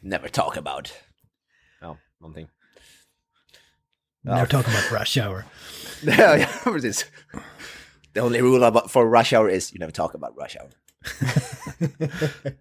Never 0.00 0.28
talk 0.28 0.56
about. 0.56 0.92
Ja, 1.80 1.96
någonting. 2.20 2.48
Never 4.24 4.46
talk 4.46 4.66
about 4.68 5.00
rush 5.00 5.18
hour. 5.18 5.44
ja, 6.02 6.36
ja, 6.36 6.46
precis. 6.72 7.06
The 8.14 8.20
only 8.20 8.40
rule 8.40 8.66
about, 8.66 8.90
for 8.90 9.18
rush 9.18 9.34
hour 9.34 9.50
is 9.50 9.72
you 9.72 9.78
never 9.78 9.92
talk 9.92 10.14
about 10.14 10.30
rush 10.36 10.56
hour. 10.56 10.70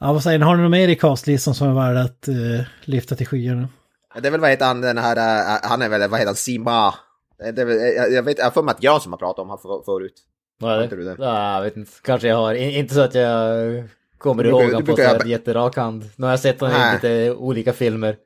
Ja, 0.00 0.12
vad 0.12 0.22
säger 0.22 0.38
ni? 0.38 0.44
Har 0.44 0.56
ni 0.56 0.62
något 0.62 0.70
mer 0.70 0.88
i 0.88 0.96
castlistan 0.96 1.54
som 1.54 1.68
är 1.68 1.74
värd 1.74 1.96
att 1.96 2.28
uh, 2.28 2.60
lyfta 2.84 3.14
till 3.14 3.26
skyarna? 3.26 3.68
Det 4.22 4.28
är 4.28 4.32
väl 4.32 4.40
vad 4.40 4.50
heter 4.50 4.66
han, 4.66 4.80
den 4.80 4.98
här, 4.98 5.16
uh, 5.16 5.60
han 5.62 5.82
är 5.82 5.88
väl, 5.88 6.10
vad 6.10 6.18
heter 6.18 6.28
han, 6.28 6.34
Sima? 6.36 6.94
Det 7.38 7.62
är 7.62 7.64
väl, 7.64 7.76
jag, 7.96 8.12
jag 8.12 8.22
vet, 8.22 8.38
jag 8.38 8.46
har 8.46 8.50
för 8.50 8.62
mig 8.62 8.72
att 8.72 8.82
jag 8.82 9.02
som 9.02 9.12
har 9.12 9.18
pratat 9.18 9.42
om 9.42 9.48
han 9.48 9.58
för, 9.58 9.82
förut. 9.84 10.14
Vad 10.60 10.78
är 10.78 10.82
inte 10.82 10.96
du 10.96 11.04
det? 11.04 11.16
Ja, 11.18 11.54
jag 11.54 11.62
vet 11.62 11.76
inte. 11.76 11.92
Kanske 12.02 12.28
jag 12.28 12.36
har. 12.36 12.54
In, 12.54 12.70
inte 12.70 12.94
så 12.94 13.00
att 13.00 13.14
jag 13.14 13.88
kommer 14.18 14.42
Du 14.42 14.48
ihåg 14.50 14.62
honom 14.62 14.84
på 14.84 14.96
så 14.96 15.02
här 15.02 15.24
jätterak 15.26 15.76
hand. 15.76 16.10
Nu 16.16 16.24
har 16.26 16.32
jag 16.32 16.40
sett 16.40 16.60
honom 16.60 16.76
i 16.76 16.78
Nej. 16.78 16.94
lite 16.94 17.32
olika 17.32 17.72
filmer. 17.72 18.16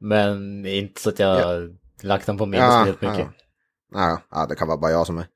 Men 0.00 0.66
inte 0.66 1.00
så 1.00 1.08
att 1.08 1.18
jag 1.18 1.28
har 1.44 1.70
lagt 2.02 2.26
honom 2.26 2.38
på 2.38 2.46
minnet 2.46 2.66
Ja, 2.66 2.84
helt 2.84 3.00
mycket. 3.00 3.18
ja. 3.18 3.32
Ja, 3.94 4.22
ja, 4.30 4.46
det 4.48 4.54
kan 4.54 4.68
vara 4.68 4.78
bara 4.78 4.90
jag 4.90 5.06
som 5.06 5.18
är... 5.18 5.26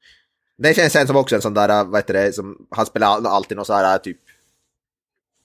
Det 0.58 0.74
känns 0.74 0.92
sen 0.92 1.06
som 1.06 1.16
också 1.16 1.34
en 1.34 1.42
sån 1.42 1.54
där, 1.54 1.84
vad 1.84 1.98
heter 1.98 2.14
det, 2.14 2.32
som, 2.32 2.66
han 2.70 2.86
spelar 2.86 3.26
alltid 3.26 3.56
någon 3.56 3.66
sån 3.66 3.76
här 3.76 3.98
typ... 3.98 4.18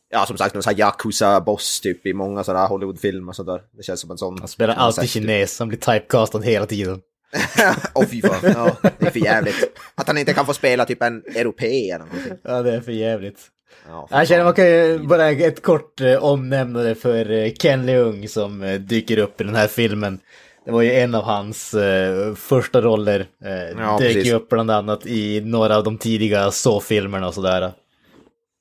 Ja, 0.10 0.26
som 0.26 0.38
sagt, 0.38 0.54
någon 0.54 0.64
sån 0.64 0.76
här 0.76 0.80
Yakuza-boss 0.80 1.82
typ 1.82 2.06
i 2.06 2.14
många 2.14 2.44
sådana 2.44 2.60
här 2.60 2.68
Hollywood-filmer 2.68 3.30
och 3.30 3.36
sådär. 3.36 3.62
Det 3.72 3.84
känns 3.84 4.00
som 4.00 4.12
en 4.12 4.18
sån... 4.18 4.40
Han 4.40 4.48
spelar 4.48 4.76
alltid 4.76 5.10
kines, 5.10 5.60
han 5.60 5.68
blir 5.68 5.80
typecastad 5.80 6.40
hela 6.40 6.66
tiden. 6.66 7.02
Åh 7.94 8.06
fy 8.06 8.22
fan, 8.22 8.40
ja, 8.56 8.76
det 9.00 9.08
är 9.08 9.12
för 9.12 9.20
jävligt. 9.20 9.80
Att 9.96 10.08
han 10.08 10.18
inte 10.18 10.34
kan 10.34 10.46
få 10.46 10.54
spela 10.54 10.86
typ 10.86 11.02
en 11.02 11.24
europé 11.36 11.90
eller 11.90 12.06
någonting. 12.06 12.38
Ja, 12.44 12.62
det 12.62 12.76
är 12.76 12.82
för 12.82 12.92
jävligt. 12.92 13.40
Ja, 13.88 14.08
Jag 14.12 14.28
känner 14.28 14.44
man 14.44 14.54
kan 14.54 14.66
ju 14.66 15.00
bara 15.00 15.30
ett 15.30 15.62
kort 15.62 16.02
eh, 16.02 16.24
omnämnande 16.24 16.96
för 16.96 17.50
Ken 17.50 17.86
Leung 17.86 18.28
som 18.28 18.78
dyker 18.82 19.18
upp 19.18 19.42
i 19.42 19.44
den 19.44 19.56
här 19.56 19.68
filmen. 19.68 20.20
Det 20.66 20.72
var 20.72 20.82
ju 20.82 20.92
en 20.94 21.16
av 21.16 21.24
hans 21.24 21.74
eh, 21.74 22.36
första 22.36 22.82
roller. 22.82 23.20
Eh, 23.44 23.52
Ja, 23.80 23.98
dök 23.98 24.00
precis. 24.00 24.28
ju 24.28 24.34
upp 24.34 24.50
bland 24.50 24.72
annat 24.72 25.06
i 25.06 25.42
några 25.42 25.78
av 25.78 25.84
de 25.84 25.98
tidiga 25.98 26.52
Saw-filmerna 26.52 27.28
och 27.28 27.34
sådär. 27.34 27.72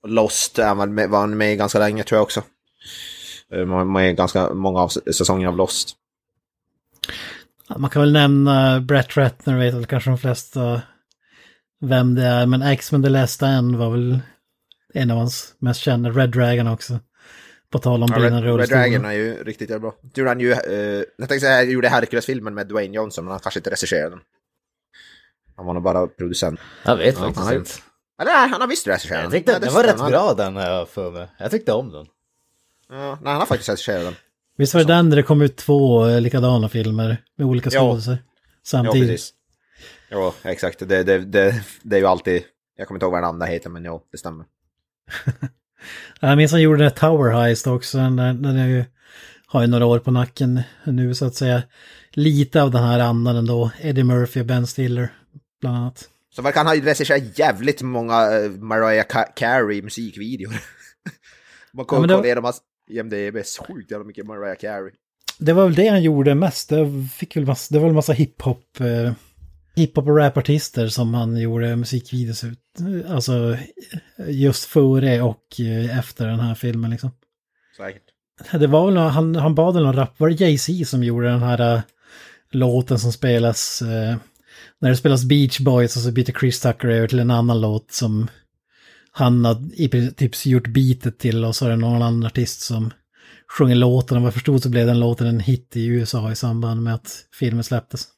Lost 0.06 0.58
är 0.58 0.74
man 0.74 0.94
med, 0.94 1.10
var 1.10 1.20
han 1.20 1.36
med 1.36 1.58
ganska 1.58 1.78
länge 1.78 2.02
tror 2.04 2.16
jag 2.16 2.22
också. 2.22 2.42
Eh, 3.52 3.58
Man 3.58 3.68
var 3.78 3.84
med 3.84 4.16
ganska 4.16 4.54
många 4.54 4.80
av 4.80 4.88
säsongerna 4.88 5.50
av 5.50 5.56
Lost. 5.56 5.96
Man 7.76 7.90
kan 7.90 8.02
väl 8.02 8.12
nämna 8.12 8.80
Brett 8.80 9.16
Ratner, 9.16 9.58
vet 9.58 9.74
väl 9.74 9.86
kanske 9.86 10.10
de 10.10 10.18
flesta 10.18 10.82
vem 11.80 12.14
det 12.14 12.22
är. 12.24 12.46
Men 12.46 12.62
X-Men 12.62 13.02
The 13.02 13.08
Last 13.08 13.34
Stand 13.34 13.76
var 13.76 13.90
väl 13.90 14.18
en 14.94 15.10
av 15.10 15.16
hans 15.16 15.54
mest 15.58 15.80
kända. 15.80 16.10
Red 16.10 16.30
Dragon 16.30 16.66
också. 16.68 16.98
På 17.70 17.78
tal 17.78 18.02
om 18.02 18.08
Ja, 18.12 18.18
Red, 18.22 18.44
Red. 18.58 18.68
Dragon 18.68 19.04
är 19.04 19.12
ju 19.12 19.44
riktigt 19.44 19.70
jävla 19.70 19.80
bra. 19.80 19.94
Det 20.02 20.20
gjorde 20.20 20.30
han 20.30 20.40
ju, 20.40 20.52
eh, 20.52 20.58
jag 21.18 21.28
tänkte 21.28 21.40
säga, 21.40 21.56
han 21.56 21.70
gjorde 21.70 21.88
Hercules-filmen 21.88 22.54
med 22.54 22.66
Dwayne 22.66 22.94
Johnson, 22.96 23.24
men 23.24 23.30
han 23.32 23.40
kanske 23.40 23.60
inte 23.60 23.70
regisserade 23.70 24.10
den. 24.10 24.20
Han 25.56 25.66
var 25.66 25.74
nog 25.74 25.82
bara 25.82 26.06
producent. 26.06 26.60
Jag 26.84 26.96
vet 26.96 27.18
han 27.18 27.34
faktiskt 27.34 27.52
inte. 27.52 27.70
Eller 28.22 28.32
nej, 28.32 28.48
han 28.48 28.60
har 28.60 28.68
visst 28.68 28.86
regisserat 28.86 29.14
Jag 29.16 29.24
den. 29.24 29.30
tyckte 29.30 29.52
Ja, 29.52 29.58
den 29.58 29.74
var 29.74 29.84
rätt 29.84 29.96
bra 29.96 30.34
den 30.34 30.56
jag 30.56 30.88
för 30.88 31.10
mig. 31.10 31.28
Jag 31.38 31.50
tyckte 31.50 31.72
om 31.72 31.92
den. 31.92 32.06
Ja, 32.88 33.18
nej, 33.22 33.32
han 33.32 33.40
har 33.40 33.46
faktiskt 33.46 33.68
regisserat 33.68 34.04
den. 34.04 34.14
Visst 34.56 34.74
var 34.74 34.80
det 34.80 34.86
den 34.94 35.10
där 35.10 35.16
det 35.16 35.22
kom 35.22 35.42
ut 35.42 35.56
två 35.56 36.06
eh, 36.06 36.20
likadana 36.20 36.68
filmer 36.68 37.16
med 37.36 37.46
olika 37.46 37.70
Ja. 37.72 37.80
skådisar? 37.80 38.12
Ja, 38.12 38.18
Samtidigt. 38.62 39.08
precis. 39.10 39.32
Ja, 40.08 40.34
exakt. 40.42 40.78
Det, 40.88 41.02
det, 41.02 41.18
det, 41.18 41.62
det 41.82 41.96
är 41.96 42.00
ju 42.00 42.06
alltid, 42.06 42.42
jag 42.76 42.88
kommer 42.88 42.96
inte 42.96 43.04
ihåg 43.04 43.12
vad 43.12 43.22
den 43.22 43.28
andra 43.28 43.46
heter, 43.46 43.70
men 43.70 43.84
ja, 43.84 44.02
det 44.12 44.18
stämmer. 44.18 44.44
Jag 46.20 46.36
minns 46.36 46.52
han 46.52 46.62
gjorde 46.62 46.82
här 46.84 46.90
Tower 46.90 47.30
Heist 47.32 47.66
också. 47.66 47.98
Den, 47.98 48.16
den 48.16 48.56
är 48.56 48.68
ju, 48.68 48.84
har 49.46 49.60
ju 49.60 49.66
några 49.66 49.86
år 49.86 49.98
på 49.98 50.10
nacken 50.10 50.62
nu 50.84 51.14
så 51.14 51.24
att 51.26 51.34
säga. 51.34 51.62
Lite 52.12 52.62
av 52.62 52.70
den 52.70 52.82
här 52.82 52.98
andan 53.00 53.36
ändå. 53.36 53.70
Eddie 53.80 54.02
Murphy 54.04 54.40
och 54.40 54.46
Ben 54.46 54.66
Stiller 54.66 55.08
bland 55.60 55.76
annat. 55.76 56.08
Så 56.34 56.42
verkar 56.42 56.64
han 56.64 56.66
ha 56.66 56.74
regisserat 56.84 57.38
jävligt 57.38 57.82
många 57.82 58.38
uh, 58.40 58.50
Mariah 58.50 59.06
Ca- 59.06 59.32
Carey 59.36 59.82
musikvideor. 59.82 60.50
Man 61.72 61.86
Ja, 61.90 61.98
men 62.00 62.08
det- 62.08 62.14
kolla 62.14 62.26
igenom 62.26 62.44
hans 62.44 62.60
IMDB, 62.90 63.36
sjukt 63.68 63.90
jävla 63.90 64.06
mycket 64.06 64.26
Mariah 64.26 64.56
Carey. 64.56 64.90
Det 65.38 65.52
var 65.52 65.64
väl 65.64 65.74
det 65.74 65.88
han 65.88 66.02
gjorde 66.02 66.34
mest. 66.34 66.68
Det, 66.68 67.08
fick 67.16 67.36
väl 67.36 67.46
massa, 67.46 67.74
det 67.74 67.78
var 67.78 67.86
väl 67.86 67.94
massa 67.94 68.12
hiphop, 68.12 68.80
eh, 68.80 69.12
hiphop 69.74 70.06
och 70.06 70.16
rapartister 70.16 70.88
som 70.88 71.14
han 71.14 71.36
gjorde 71.36 71.76
musikvideos 71.76 72.44
ut. 72.44 72.58
Alltså 73.08 73.56
just 74.28 74.64
före 74.64 75.22
och 75.22 75.60
eh, 75.60 75.98
efter 75.98 76.26
den 76.26 76.40
här 76.40 76.54
filmen 76.54 76.90
liksom. 76.90 77.10
Säkert. 77.76 78.02
Det 78.52 78.66
var 78.66 78.86
väl, 78.86 78.96
han, 78.96 79.36
han 79.36 79.54
bad 79.54 79.74
väl 79.74 79.82
någon 79.82 79.96
rap, 79.96 80.20
var 80.20 80.28
det 80.28 80.34
Jay-Z 80.34 80.84
som 80.84 81.04
gjorde 81.04 81.28
den 81.28 81.42
här 81.42 81.74
eh, 81.74 81.80
låten 82.50 82.98
som 82.98 83.12
spelas, 83.12 83.82
eh, 83.82 84.16
när 84.78 84.90
det 84.90 84.96
spelas 84.96 85.24
Beach 85.24 85.60
Boys 85.60 85.96
och 85.96 86.02
så 86.02 86.12
byter 86.12 86.38
Chris 86.40 86.60
Tucker 86.60 86.88
över 86.88 87.08
till 87.08 87.18
en 87.18 87.30
annan 87.30 87.60
låt 87.60 87.92
som 87.92 88.28
han 89.12 89.44
har 89.44 89.80
i 89.80 89.88
princip 89.88 90.46
gjort 90.46 90.66
beatet 90.66 91.18
till 91.18 91.44
och 91.44 91.56
så 91.56 91.66
är 91.66 91.70
det 91.70 91.76
någon 91.76 92.02
annan 92.02 92.26
artist 92.26 92.60
som 92.60 92.90
sjunger 93.58 93.74
låten. 93.74 94.16
Och 94.16 94.22
vad 94.22 94.26
jag 94.26 94.34
förstod 94.34 94.62
så 94.62 94.68
blev 94.68 94.86
den 94.86 95.00
låten 95.00 95.26
en 95.26 95.40
hit 95.40 95.76
i 95.76 95.86
USA 95.86 96.32
i 96.32 96.36
samband 96.36 96.82
med 96.82 96.94
att 96.94 97.24
filmen 97.38 97.64
släpptes. 97.64 98.08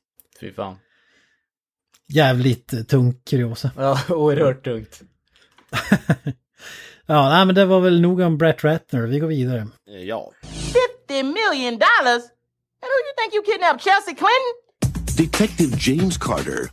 Fy 0.41 0.53
fan. 0.53 0.77
Jävligt 2.09 2.73
eh, 2.73 2.83
tung 2.83 3.15
kuriosa. 3.31 3.71
Ja, 3.77 3.99
oerhört 4.09 4.65
tungt. 4.65 5.01
Ja, 7.07 7.29
nej, 7.29 7.47
men 7.47 7.55
det 7.55 7.65
var 7.65 7.81
väl 7.81 8.01
nog 8.01 8.21
om 8.21 8.39
Brett 8.39 8.65
Ratner. 8.65 9.01
Vi 9.07 9.19
går 9.19 9.27
vidare. 9.29 9.69
Eh, 9.91 10.03
Ja. 10.03 10.31
Fifty 10.43 11.23
million 11.23 11.73
dollars? 11.79 12.23
And 12.83 12.89
who 12.91 12.99
you 13.07 13.15
think 13.19 13.35
you 13.35 13.43
kidnapped 13.45 13.81
Chelsea 13.83 14.15
Clinton? 14.15 14.53
Detective 15.17 15.77
James 15.81 16.19
Carter 16.19 16.69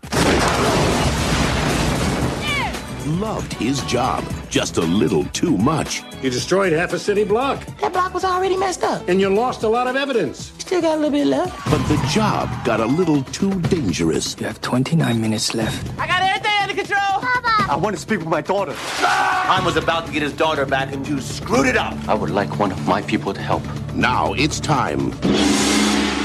loved 3.05 3.53
his 3.53 3.81
job 3.83 4.23
just 4.49 4.77
a 4.77 4.81
little 4.81 5.23
too 5.25 5.57
much. 5.57 6.03
You 6.21 6.29
destroyed 6.29 6.73
half 6.73 6.93
a 6.93 6.99
city 6.99 7.23
block, 7.23 7.63
That 7.81 7.93
block 7.93 8.13
was 8.13 8.23
already 8.25 8.57
messed 8.57 8.83
up. 8.83 9.07
and 9.07 9.19
you 9.19 9.29
lost 9.29 9.63
a 9.63 9.67
lot 9.69 9.87
of 9.87 9.95
evidence. 9.95 10.51
You 10.55 10.61
still 10.61 10.81
got 10.81 10.93
a 10.93 11.01
little 11.01 11.11
bit 11.11 11.27
left. 11.27 11.53
But 11.69 11.79
the 11.87 11.97
job 12.11 12.49
got 12.65 12.79
a 12.79 12.85
little 12.85 13.23
too 13.23 13.59
dangerous. 13.61 14.35
You 14.39 14.47
have 14.47 14.61
29 14.61 15.19
minutes 15.21 15.53
left. 15.53 15.87
I 15.99 16.07
got 16.07 16.21
everything 16.23 16.51
under 16.61 16.73
control. 16.75 16.99
Papa. 17.21 17.71
I 17.71 17.75
want 17.75 17.95
to 17.95 18.01
speak 18.01 18.19
with 18.19 18.27
my 18.27 18.41
daughter. 18.41 18.73
Han 18.75 19.63
was 19.65 19.75
about 19.77 20.05
to 20.07 20.11
get 20.11 20.21
his 20.21 20.33
daughter 20.33 20.65
back 20.65 20.91
and 20.93 21.07
you 21.07 21.19
screwed 21.21 21.67
it 21.67 21.77
up. 21.77 21.95
I 22.07 22.13
would 22.13 22.29
like 22.31 22.59
one 22.59 22.71
of 22.71 22.87
my 22.87 23.01
people 23.03 23.33
to 23.33 23.41
help. 23.41 23.63
Now 23.93 24.33
it's 24.33 24.59
time 24.59 25.11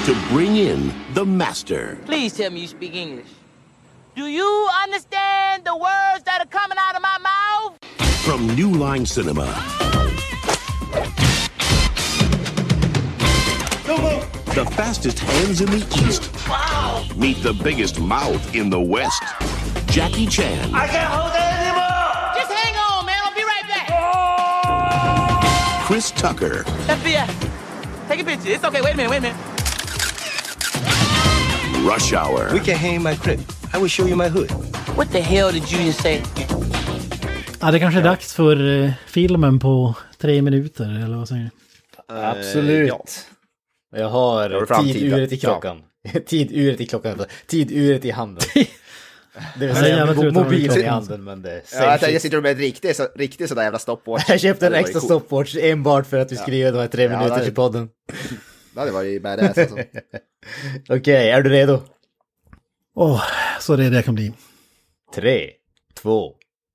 to 0.06 0.14
bring 0.28 0.56
in 0.56 0.92
the 1.14 1.24
master. 1.24 1.98
Please 2.06 2.36
tell 2.36 2.50
me 2.50 2.60
you 2.60 2.66
speak 2.68 2.94
English. 2.94 3.26
Do 4.14 4.26
you 4.28 4.68
understand 4.84 5.64
the 5.64 5.74
words 5.74 6.22
that 6.24 6.38
are 6.40 6.46
coming 6.46 6.78
out 6.78 6.94
of 6.94 7.02
my 7.02 7.18
mouth? 7.18 7.76
From 8.22 8.46
New 8.54 8.70
Line 8.70 9.04
Cinema. 9.04 9.46
The 14.54 14.64
fastest 14.76 15.18
hands 15.18 15.60
in 15.62 15.66
the 15.68 15.84
East. 16.06 16.30
Wow. 16.48 17.04
Meet 17.16 17.42
the 17.42 17.54
biggest 17.54 17.98
mouth 17.98 18.54
in 18.54 18.70
the 18.70 18.80
West. 18.80 19.20
Jackie 19.86 20.26
Chan. 20.26 20.72
I 20.72 20.86
can't 20.86 21.12
hold 21.12 21.32
it 21.34 21.58
anymore. 21.58 22.34
Just 22.36 22.52
hang 22.52 22.76
on, 22.76 23.04
man. 23.06 23.18
I'll 23.20 23.34
be 23.34 23.42
right 23.42 23.66
back. 23.66 23.88
Chris 25.86 26.12
Tucker. 26.12 26.62
FBI, 26.86 27.26
take 28.06 28.20
a 28.20 28.24
picture. 28.24 28.50
It's 28.50 28.62
okay. 28.62 28.80
Wait 28.80 28.94
a 28.94 28.96
minute. 28.96 29.10
Wait 29.10 29.18
a 29.18 29.22
minute. 29.22 29.53
Rush 31.84 32.14
Hour. 32.14 32.48
We 32.52 32.60
can 32.60 32.76
hang 32.76 33.02
my 33.02 33.14
crib. 33.16 33.40
I 33.74 33.78
will 33.78 33.88
show 33.88 34.06
you 34.08 34.16
my 34.16 34.28
hood. 34.28 34.50
What 34.96 35.12
the 35.12 35.20
hell 35.20 35.52
did 35.52 35.72
you 35.72 35.82
just 35.86 36.00
say? 36.02 36.20
Ja, 37.60 37.70
det 37.70 37.78
kanske 37.80 38.00
är 38.00 38.04
dags 38.04 38.34
för 38.34 38.82
eh, 38.84 38.90
filmen 39.06 39.58
på 39.58 39.94
tre 40.18 40.42
minuter, 40.42 40.84
eller 41.04 41.16
vad 41.16 41.28
säger 41.28 41.42
ni? 41.42 41.50
Absolut. 42.08 42.88
ja. 42.88 43.04
Jag 43.96 44.08
har 44.08 44.50
har 44.50 44.60
du 44.60 44.66
framtid, 44.66 44.94
tiduret 44.94 45.32
i 45.32 45.36
ja. 45.36 45.40
klockan. 45.50 45.82
tiduret 46.26 46.80
i 46.80 46.86
klockan. 46.86 47.24
Tiduret 47.46 48.04
i 48.04 48.10
handen. 48.10 48.44
Det 49.58 49.66
vill 49.66 49.68
Ja, 49.68 49.74
säga 49.74 50.30
mobilen 50.32 50.78
i 50.78 50.82
handen 50.86 51.24
men 51.24 51.42
det 51.42 51.50
är 51.52 51.62
Ja, 51.72 52.08
jag, 52.08 52.22
sitter 52.22 52.40
med 52.40 52.52
ett 52.52 52.58
riktigt, 52.58 52.96
så, 52.96 53.06
riktigt 53.16 53.48
sådär 53.48 53.62
jävla 53.62 53.78
stopwatch. 53.78 54.24
Jag 54.28 54.40
köpte 54.40 54.66
en 54.66 54.74
extra 54.74 54.92
coolt. 55.00 55.04
stopwatch 55.04 55.56
enbart 55.60 56.06
för 56.06 56.18
att 56.18 56.32
vi 56.32 56.36
skulle 56.36 56.56
göra 56.56 56.72
de 56.72 56.78
här 56.78 56.88
tre 56.88 57.02
Ja, 57.02 57.08
minuter 57.18 57.38
det- 57.38 57.44
till 57.44 57.54
podden. 57.54 57.88
Det 58.74 58.80
hade 58.80 58.92
varit 58.92 59.22
badass 59.22 59.58
alltså. 59.58 59.76
Okej, 60.88 61.30
är 61.30 61.42
du 61.42 61.50
redo? 61.50 61.82
Åh, 62.94 63.22
så 63.60 63.76
det 63.76 63.84
är 63.84 63.90
det 63.90 64.02
kan 64.02 64.14
bli. 64.14 64.32
Tre, 65.14 65.50
två, 65.94 66.34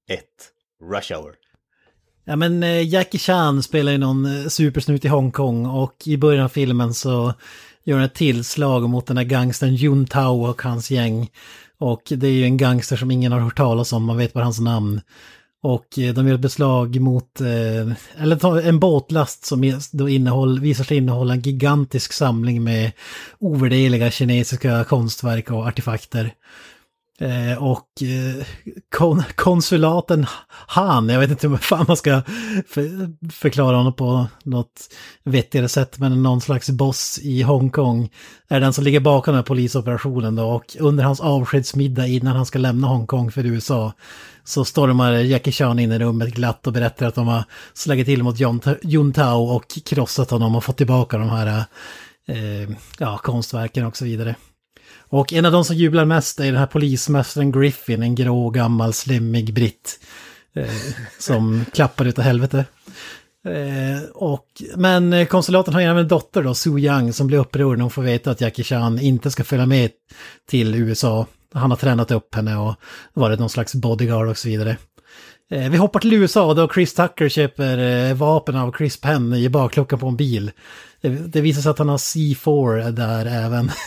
ett. 0.09 0.51
Rush 0.91 1.13
hour. 1.13 1.35
Ja 2.25 2.35
men 2.35 2.63
eh, 2.63 2.87
Jackie 2.87 3.19
Chan 3.19 3.63
spelar 3.63 3.91
ju 3.91 3.97
någon 3.97 4.25
eh, 4.25 4.47
supersnut 4.47 5.05
i 5.05 5.07
Hongkong 5.07 5.65
och 5.65 5.95
i 6.05 6.17
början 6.17 6.45
av 6.45 6.49
filmen 6.49 6.93
så 6.93 7.33
gör 7.83 7.99
ett 7.99 8.13
tillslag 8.15 8.89
mot 8.89 9.07
den 9.07 9.17
här 9.17 9.23
gangstern 9.23 9.75
Jun 9.75 10.05
Tao 10.05 10.49
och 10.49 10.61
hans 10.61 10.91
gäng. 10.91 11.29
Och 11.77 12.01
det 12.09 12.27
är 12.27 12.31
ju 12.31 12.43
en 12.43 12.57
gangster 12.57 12.95
som 12.95 13.11
ingen 13.11 13.31
har 13.31 13.39
hört 13.39 13.57
talas 13.57 13.93
om, 13.93 14.03
man 14.03 14.17
vet 14.17 14.33
bara 14.33 14.43
hans 14.43 14.59
namn. 14.59 15.01
Och 15.61 15.99
eh, 15.99 16.13
de 16.13 16.27
gör 16.27 16.35
ett 16.35 16.41
beslag 16.41 16.99
mot, 17.01 17.41
eh, 17.41 18.23
eller 18.23 18.59
en 18.59 18.79
båtlast 18.79 19.45
som 19.45 19.79
då 19.91 20.09
innehåll, 20.09 20.59
visar 20.59 20.83
sig 20.83 20.97
innehålla 20.97 21.33
en 21.33 21.41
gigantisk 21.41 22.13
samling 22.13 22.63
med 22.63 22.91
ovärdeliga 23.39 24.11
kinesiska 24.11 24.83
konstverk 24.83 25.51
och 25.51 25.67
artefakter. 25.67 26.33
Eh, 27.21 27.63
och 27.63 28.03
eh, 28.03 28.45
kon 28.95 29.23
konsulaten 29.35 30.25
Han, 30.49 31.09
jag 31.09 31.19
vet 31.19 31.31
inte 31.31 31.47
hur 31.47 31.57
fan 31.57 31.85
man 31.87 31.97
ska 31.97 32.21
för 32.67 33.09
förklara 33.31 33.77
honom 33.77 33.93
på 33.93 34.27
något 34.43 34.89
vettigare 35.23 35.67
sätt, 35.69 35.99
men 35.99 36.23
någon 36.23 36.41
slags 36.41 36.69
boss 36.69 37.19
i 37.21 37.41
Hongkong 37.41 38.09
är 38.49 38.59
den 38.59 38.73
som 38.73 38.83
ligger 38.83 38.99
bakom 38.99 39.31
den 39.31 39.39
här 39.39 39.45
polisoperationen 39.45 40.35
då. 40.35 40.45
Och 40.49 40.75
under 40.79 41.03
hans 41.03 41.19
avskedsmiddag 41.19 42.07
innan 42.07 42.35
han 42.35 42.45
ska 42.45 42.59
lämna 42.59 42.87
Hongkong 42.87 43.31
för 43.31 43.45
USA 43.45 43.93
så 44.43 44.65
stormar 44.65 45.11
Jackie 45.11 45.53
Chan 45.53 45.79
in 45.79 45.91
i 45.91 45.99
rummet 45.99 46.33
glatt 46.33 46.67
och 46.67 46.73
berättar 46.73 47.07
att 47.07 47.15
de 47.15 47.27
har 47.27 47.43
slagit 47.73 48.05
till 48.05 48.23
mot 48.23 48.39
John 48.39 48.61
Jun 48.81 49.13
Tao 49.13 49.43
och 49.43 49.77
krossat 49.85 50.31
honom 50.31 50.55
och 50.55 50.63
fått 50.63 50.77
tillbaka 50.77 51.17
de 51.17 51.29
här 51.29 51.63
eh, 52.27 52.69
ja, 52.99 53.17
konstverken 53.17 53.85
och 53.85 53.97
så 53.97 54.05
vidare. 54.05 54.35
Och 55.09 55.33
en 55.33 55.45
av 55.45 55.51
de 55.51 55.65
som 55.65 55.75
jublar 55.75 56.05
mest 56.05 56.39
är 56.39 56.45
den 56.45 56.55
här 56.55 56.65
polismästaren 56.65 57.51
Griffin, 57.51 58.03
en 58.03 58.15
grå 58.15 58.49
gammal 58.49 58.93
slemmig 58.93 59.53
britt. 59.53 59.99
Eh, 60.55 60.93
som 61.19 61.65
klappar 61.73 62.05
utav 62.05 62.23
helvete. 62.23 62.65
Eh, 63.45 64.09
och, 64.13 64.45
men 64.75 65.25
konsulaten 65.25 65.73
har 65.73 65.81
även 65.81 65.97
en 65.97 66.07
dotter 66.07 66.43
då, 66.43 66.53
Su 66.53 66.79
Yang, 66.79 67.13
som 67.13 67.27
blir 67.27 67.37
upprörd 67.37 67.77
när 67.77 67.83
hon 67.83 67.91
får 67.91 68.01
veta 68.01 68.31
att 68.31 68.41
Jackie 68.41 68.65
Chan 68.65 68.99
inte 68.99 69.31
ska 69.31 69.43
följa 69.43 69.65
med 69.65 69.89
till 70.49 70.75
USA. 70.75 71.25
Han 71.53 71.69
har 71.69 71.77
tränat 71.77 72.11
upp 72.11 72.35
henne 72.35 72.57
och 72.57 72.75
varit 73.13 73.39
någon 73.39 73.49
slags 73.49 73.75
bodyguard 73.75 74.27
och 74.27 74.37
så 74.37 74.47
vidare. 74.47 74.77
Eh, 75.51 75.69
vi 75.69 75.77
hoppar 75.77 75.99
till 75.99 76.13
USA 76.13 76.53
då 76.53 76.69
Chris 76.73 76.93
Tucker 76.93 77.29
köper 77.29 77.77
eh, 77.77 78.15
vapen 78.15 78.55
av 78.55 78.73
Chris 78.77 79.01
Penn 79.01 79.33
i 79.33 79.49
bakluckan 79.49 79.99
på 79.99 80.07
en 80.07 80.15
bil. 80.15 80.51
Det, 81.01 81.09
det 81.09 81.41
visar 81.41 81.61
sig 81.61 81.69
att 81.69 81.79
han 81.79 81.89
har 81.89 81.97
C4 81.97 82.91
där 82.91 83.25
även. 83.25 83.71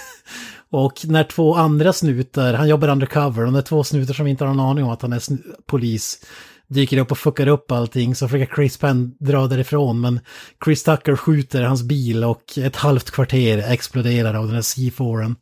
Och 0.72 1.00
när 1.04 1.24
två 1.24 1.54
andra 1.54 1.92
snutar, 1.92 2.54
han 2.54 2.68
jobbar 2.68 2.88
undercover, 2.88 3.46
och 3.46 3.52
när 3.52 3.62
två 3.62 3.84
snutar 3.84 4.14
som 4.14 4.26
inte 4.26 4.44
har 4.44 4.54
någon 4.54 4.70
aning 4.70 4.84
om 4.84 4.90
att 4.90 5.02
han 5.02 5.12
är 5.12 5.22
polis 5.66 6.24
dyker 6.68 6.98
upp 6.98 7.10
och 7.10 7.18
fuckar 7.18 7.46
upp 7.46 7.72
allting 7.72 8.14
så 8.14 8.28
försöker 8.28 8.54
Chris 8.54 8.76
Penn 8.76 9.14
dra 9.18 9.46
därifrån 9.46 10.00
men 10.00 10.20
Chris 10.64 10.82
Tucker 10.82 11.16
skjuter 11.16 11.62
hans 11.62 11.82
bil 11.82 12.24
och 12.24 12.58
ett 12.58 12.76
halvt 12.76 13.10
kvarter 13.10 13.58
exploderar 13.58 14.34
av 14.34 14.46
den 14.46 14.54
här 14.54 14.62
C4. 14.62 15.34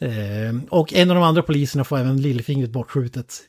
Eh, 0.00 0.62
och 0.70 0.94
en 0.94 1.10
av 1.10 1.16
de 1.16 1.24
andra 1.24 1.42
poliserna 1.42 1.84
får 1.84 1.98
även 1.98 2.22
lillfingret 2.22 2.70
bortskjutet. 2.70 3.40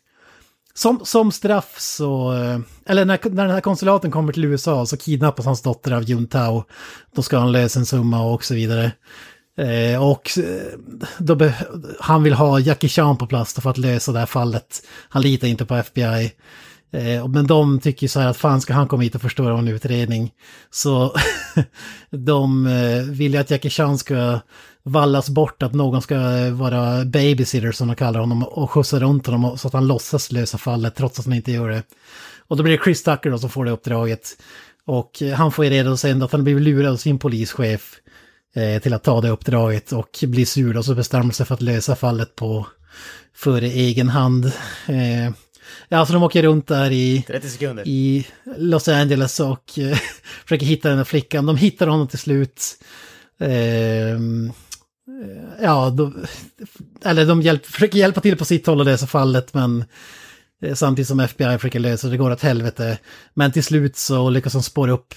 Som, 0.74 1.00
som 1.04 1.32
straff 1.32 1.76
så, 1.80 2.34
eh, 2.34 2.60
eller 2.86 3.06
när, 3.06 3.20
när 3.30 3.44
den 3.44 3.54
här 3.54 3.62
konsulaten 3.62 4.12
kommer 4.12 4.34
till 4.34 4.46
USA 4.46 4.86
så 4.86 4.98
kidnappas 4.98 5.46
hans 5.46 5.62
dotter 5.62 5.92
av 5.92 6.04
Jun 6.04 6.28
Tao. 6.28 6.64
Då 7.16 7.22
ska 7.22 7.38
han 7.38 7.52
lösa 7.52 7.80
en 7.80 7.86
summa 7.86 8.24
och 8.24 8.44
så 8.44 8.54
vidare. 8.54 8.92
Eh, 9.58 10.04
och 10.04 10.38
eh, 10.38 10.80
då 11.18 11.52
han 12.00 12.24
vill 12.24 12.34
ha 12.34 12.60
Jackie 12.60 12.90
Chan 12.90 13.18
på 13.18 13.28
plats 13.28 13.54
för 13.54 13.70
att 13.70 13.78
lösa 13.78 14.12
det 14.12 14.20
här 14.20 14.26
fallet. 14.26 14.88
Han 15.10 15.22
litar 15.22 15.48
inte 15.48 15.66
på 15.66 15.76
FBI. 15.76 16.32
Eh, 16.94 17.28
men 17.28 17.48
de 17.48 17.80
tycker 17.80 18.08
så 18.08 18.20
här 18.20 18.28
att 18.28 18.38
fan 18.38 18.62
ska 18.62 18.74
han 18.74 18.88
komma 18.88 19.04
hit 19.04 19.16
och 19.16 19.22
förstöra 19.22 19.60
en 19.60 19.68
utredning. 19.68 20.32
Så 20.70 21.16
de 22.10 22.68
eh, 22.68 23.04
vill 23.04 23.34
ju 23.34 23.40
att 23.40 23.52
Jackie 23.52 23.72
Chan 23.72 23.98
ska 23.98 24.40
vallas 24.84 25.30
bort, 25.30 25.64
att 25.64 25.74
någon 25.74 26.02
ska 26.02 26.18
vara 26.52 27.06
babysitter 27.06 27.72
som 27.72 27.88
de 27.88 27.96
kallar 27.96 28.20
honom 28.20 28.44
och 28.44 28.72
skjutsa 28.72 29.00
runt 29.00 29.26
honom 29.26 29.58
så 29.58 29.68
att 29.68 29.74
han 29.74 29.88
låtsas 29.88 30.32
lösa 30.32 30.58
fallet 30.58 30.96
trots 30.96 31.20
att 31.20 31.26
han 31.26 31.34
inte 31.34 31.52
gör 31.52 31.70
det. 31.70 31.84
Och 32.48 32.58
då 32.58 32.64
blir 32.64 32.78
det 32.78 32.84
Chris 32.84 33.04
Tucker 33.04 33.32
då 33.32 33.38
som 33.38 33.50
får 33.50 33.66
det 33.66 33.72
uppdraget. 33.72 34.30
Och 34.86 35.22
eh, 35.22 35.34
han 35.34 35.52
får 35.52 35.66
ju 35.66 35.72
reda 35.72 35.98
sen 35.98 36.22
att 36.22 36.32
han 36.32 36.44
blivit 36.44 36.64
lurad 36.64 36.92
av 36.92 36.98
sin 36.98 37.20
polischef 37.20 37.96
eh, 37.96 38.11
till 38.82 38.94
att 38.94 39.04
ta 39.04 39.22
det 39.22 39.30
uppdraget 39.30 39.92
och 39.92 40.20
blir 40.24 40.46
sur 40.46 40.78
och 40.78 40.86
så 40.86 40.96
bestämmer 40.96 41.34
sig 41.34 41.46
för 41.46 41.56
att 41.56 41.62
lösa 41.62 41.96
fallet 41.96 42.36
på 42.36 42.68
för 43.34 43.62
egen 43.62 44.10
hand. 44.10 44.46
Eh, 44.88 45.34
ja, 45.90 46.06
så 46.06 46.14
de 46.14 46.24
åker 46.24 46.44
runt 46.44 46.68
där 46.68 46.92
i 46.92 47.24
30 47.28 47.50
sekunder. 47.50 47.88
i 47.88 48.28
Los 48.58 48.88
Angeles 48.88 49.40
och 49.40 49.80
eh, 49.80 49.98
försöker 50.46 50.66
hitta 50.66 50.90
den 50.90 50.98
här 50.98 51.06
flickan. 51.06 51.46
De 51.46 51.58
hittar 51.58 51.88
honom 51.88 52.08
till 52.08 52.20
slut. 52.20 52.64
Ehm, 53.40 54.52
eh, 55.08 55.64
ja, 55.64 55.90
då, 55.90 56.14
eller 57.06 57.26
de 57.26 57.42
hjälp, 57.42 57.66
försöker 57.66 57.98
hjälpa 57.98 58.22
till 58.22 58.38
på 58.38 58.46
sitt 58.46 58.68
håll 58.68 58.80
och 58.80 58.86
lösa 58.86 59.08
fallet 59.08 59.54
men 59.54 59.86
eh, 60.64 60.74
samtidigt 60.74 61.08
som 61.08 61.20
FBI 61.20 61.58
försöker 61.58 61.80
lösa 61.80 62.08
det, 62.08 62.14
det 62.14 62.18
går 62.18 62.32
åt 62.32 62.42
helvete. 62.42 62.98
Men 63.34 63.52
till 63.52 63.64
slut 63.64 63.98
så 63.98 64.30
lyckas 64.30 64.54
de 64.54 64.64
spåra 64.64 64.92
upp 64.92 65.14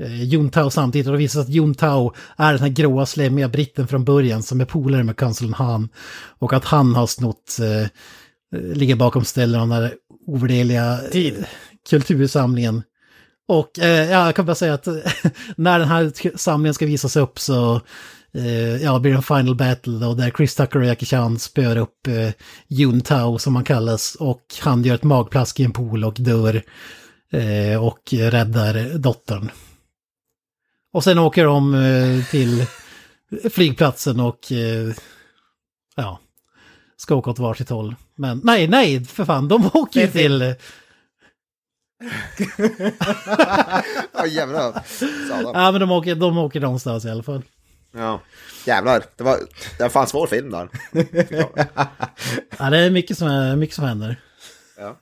eh, 0.00 0.06
eh, 0.06 0.24
Jun 0.24 0.50
Tao 0.50 0.70
samtidigt 0.70 1.06
och 1.06 1.12
det 1.12 1.18
visar 1.18 1.44
sig 1.44 1.60
att 1.60 1.78
Tao 1.78 2.14
är 2.36 2.52
den 2.52 2.62
här 2.62 2.68
gråa 2.68 3.06
slemmiga 3.06 3.48
britten 3.48 3.86
från 3.86 4.04
början 4.04 4.42
som 4.42 4.60
är 4.60 4.64
polare 4.64 5.02
med 5.04 5.16
konsuln 5.16 5.54
Han. 5.54 5.88
Och 6.38 6.52
att 6.52 6.64
han 6.64 6.94
har 6.94 7.06
snott 7.06 7.58
eh, 7.60 7.88
ligger 8.74 8.96
bakom 8.96 9.24
ställen 9.24 9.60
av 9.60 9.68
den 9.68 9.82
här 9.82 9.94
ovärdeliga 10.26 10.98
Tid. 11.12 11.44
kultursamlingen. 11.90 12.82
Och 13.48 13.78
eh, 13.78 14.10
ja, 14.10 14.26
jag 14.26 14.34
kan 14.34 14.46
bara 14.46 14.54
säga 14.54 14.74
att 14.74 14.86
när 15.56 15.78
den 15.78 15.88
här 15.88 16.36
samlingen 16.36 16.74
ska 16.74 16.86
visas 16.86 17.16
upp 17.16 17.38
så 17.38 17.80
eh, 18.34 18.82
ja, 18.82 18.98
blir 18.98 19.12
det 19.12 19.16
en 19.16 19.22
final 19.22 19.54
battle 19.54 19.98
då, 19.98 20.14
där 20.14 20.30
Chris 20.30 20.54
Tucker 20.54 20.78
och 20.78 20.84
Jackie 20.84 21.06
Chan 21.06 21.38
spöar 21.38 21.76
upp 21.76 22.06
eh, 22.06 22.30
Jun 22.68 23.00
Tao 23.00 23.38
som 23.38 23.54
han 23.56 23.64
kallas 23.64 24.14
och 24.14 24.42
han 24.60 24.82
gör 24.82 24.94
ett 24.94 25.02
magplask 25.02 25.60
i 25.60 25.64
en 25.64 25.72
pool 25.72 26.04
och 26.04 26.16
dör 26.18 26.62
eh, 27.32 27.84
och 27.84 28.00
räddar 28.12 28.98
dottern. 28.98 29.50
Och 30.94 31.04
sen 31.04 31.18
åker 31.18 31.44
de 31.44 31.74
eh, 31.74 32.24
till 32.30 32.66
flygplatsen 33.50 34.20
och 34.20 34.52
eh, 34.52 34.94
ja, 35.96 36.20
ska 36.96 37.14
åka 37.14 37.30
åt 37.30 37.38
varsitt 37.38 37.68
håll. 37.68 37.94
Men 38.14 38.40
nej, 38.44 38.68
nej, 38.68 39.04
för 39.04 39.24
fan, 39.24 39.48
de 39.48 39.70
åker 39.74 40.00
ju 40.00 40.08
till... 40.08 40.40
Ja 44.12 44.26
jävlar. 44.26 44.84
Ja, 45.54 45.72
men 45.72 45.80
de 45.80 45.90
åker, 45.90 46.14
de 46.14 46.38
åker 46.38 46.60
någonstans 46.60 47.04
i 47.04 47.10
alla 47.10 47.22
fall. 47.22 47.42
Ja. 47.92 48.20
Jävlar, 48.66 49.04
det 49.16 49.24
var, 49.24 49.38
det 49.78 49.82
var 49.84 49.90
fan 49.90 50.06
svår 50.06 50.26
film 50.26 50.50
där. 50.50 50.68
Ja, 52.58 52.70
det 52.70 52.78
är 52.78 52.90
mycket 52.90 53.18
som, 53.18 53.28
är, 53.28 53.56
mycket 53.56 53.76
som 53.76 53.84
händer. 53.84 54.16
Ja. 54.78 54.98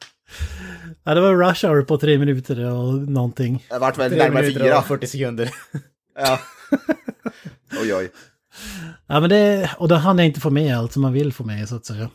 Ja, 1.05 1.15
det 1.15 1.21
var 1.21 1.35
rush 1.49 1.67
hour 1.67 1.83
på 1.83 1.99
tre 1.99 2.19
minuter 2.19 2.71
och 2.71 2.95
någonting. 2.95 3.67
Det 3.71 3.79
vart 3.79 3.99
väl 3.99 4.11
3 4.11 4.19
närmare 4.19 4.43
minuter 4.43 4.65
fyra. 4.65 4.79
och 4.79 4.87
40 4.87 5.07
sekunder. 5.07 5.51
Ja. 6.19 6.41
oj 7.83 7.95
oj. 7.95 8.11
Ja, 9.07 9.21
men 9.21 9.31
det, 9.31 9.71
och 9.79 9.89
då 9.89 9.95
hann 9.95 10.19
jag 10.19 10.27
inte 10.27 10.41
få 10.41 10.51
med 10.51 10.79
allt 10.79 10.93
som 10.93 11.03
man 11.03 11.13
vill 11.13 11.33
få 11.33 11.45
med 11.45 11.69
så 11.69 11.77
att 11.77 11.87
säga. 11.87 12.11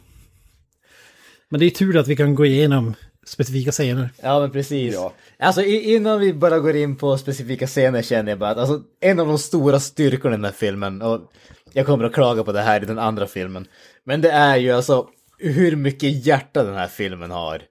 Men 1.50 1.60
det 1.60 1.66
är 1.66 1.70
tur 1.70 1.98
att 1.98 2.08
vi 2.08 2.16
kan 2.16 2.36
gå 2.36 2.46
igenom 2.46 2.94
specifika 3.28 3.72
scener. 3.72 4.10
Ja 4.22 4.40
men 4.40 4.52
precis. 4.52 4.94
Ja. 4.94 5.14
Alltså 5.40 5.64
innan 5.64 6.20
vi 6.20 6.34
bara 6.34 6.60
går 6.60 6.76
in 6.76 6.96
på 6.96 7.18
specifika 7.18 7.68
scener 7.68 8.02
känner 8.02 8.32
jag 8.32 8.40
bara 8.40 8.50
att 8.50 8.58
alltså, 8.58 8.82
en 9.02 9.20
av 9.20 9.28
de 9.28 9.38
stora 9.38 9.80
styrkorna 9.80 10.36
i 10.36 10.38
den 10.38 10.46
här 10.46 10.52
filmen, 10.52 11.02
och 11.02 11.22
jag 11.74 11.86
kommer 11.86 12.04
att 12.04 12.14
klaga 12.14 12.44
på 12.44 12.52
det 12.52 12.62
här 12.62 12.84
i 12.84 12.86
den 12.86 13.00
andra 13.00 13.28
filmen, 13.28 13.68
men 14.04 14.22
det 14.22 14.32
är 14.32 14.58
ju 14.58 14.72
alltså 14.72 15.08
hur 15.40 15.76
mycket 15.76 16.26
hjärta 16.26 16.64
den 16.64 16.76
här 16.76 16.88
filmen 16.88 17.32
har. 17.32 17.62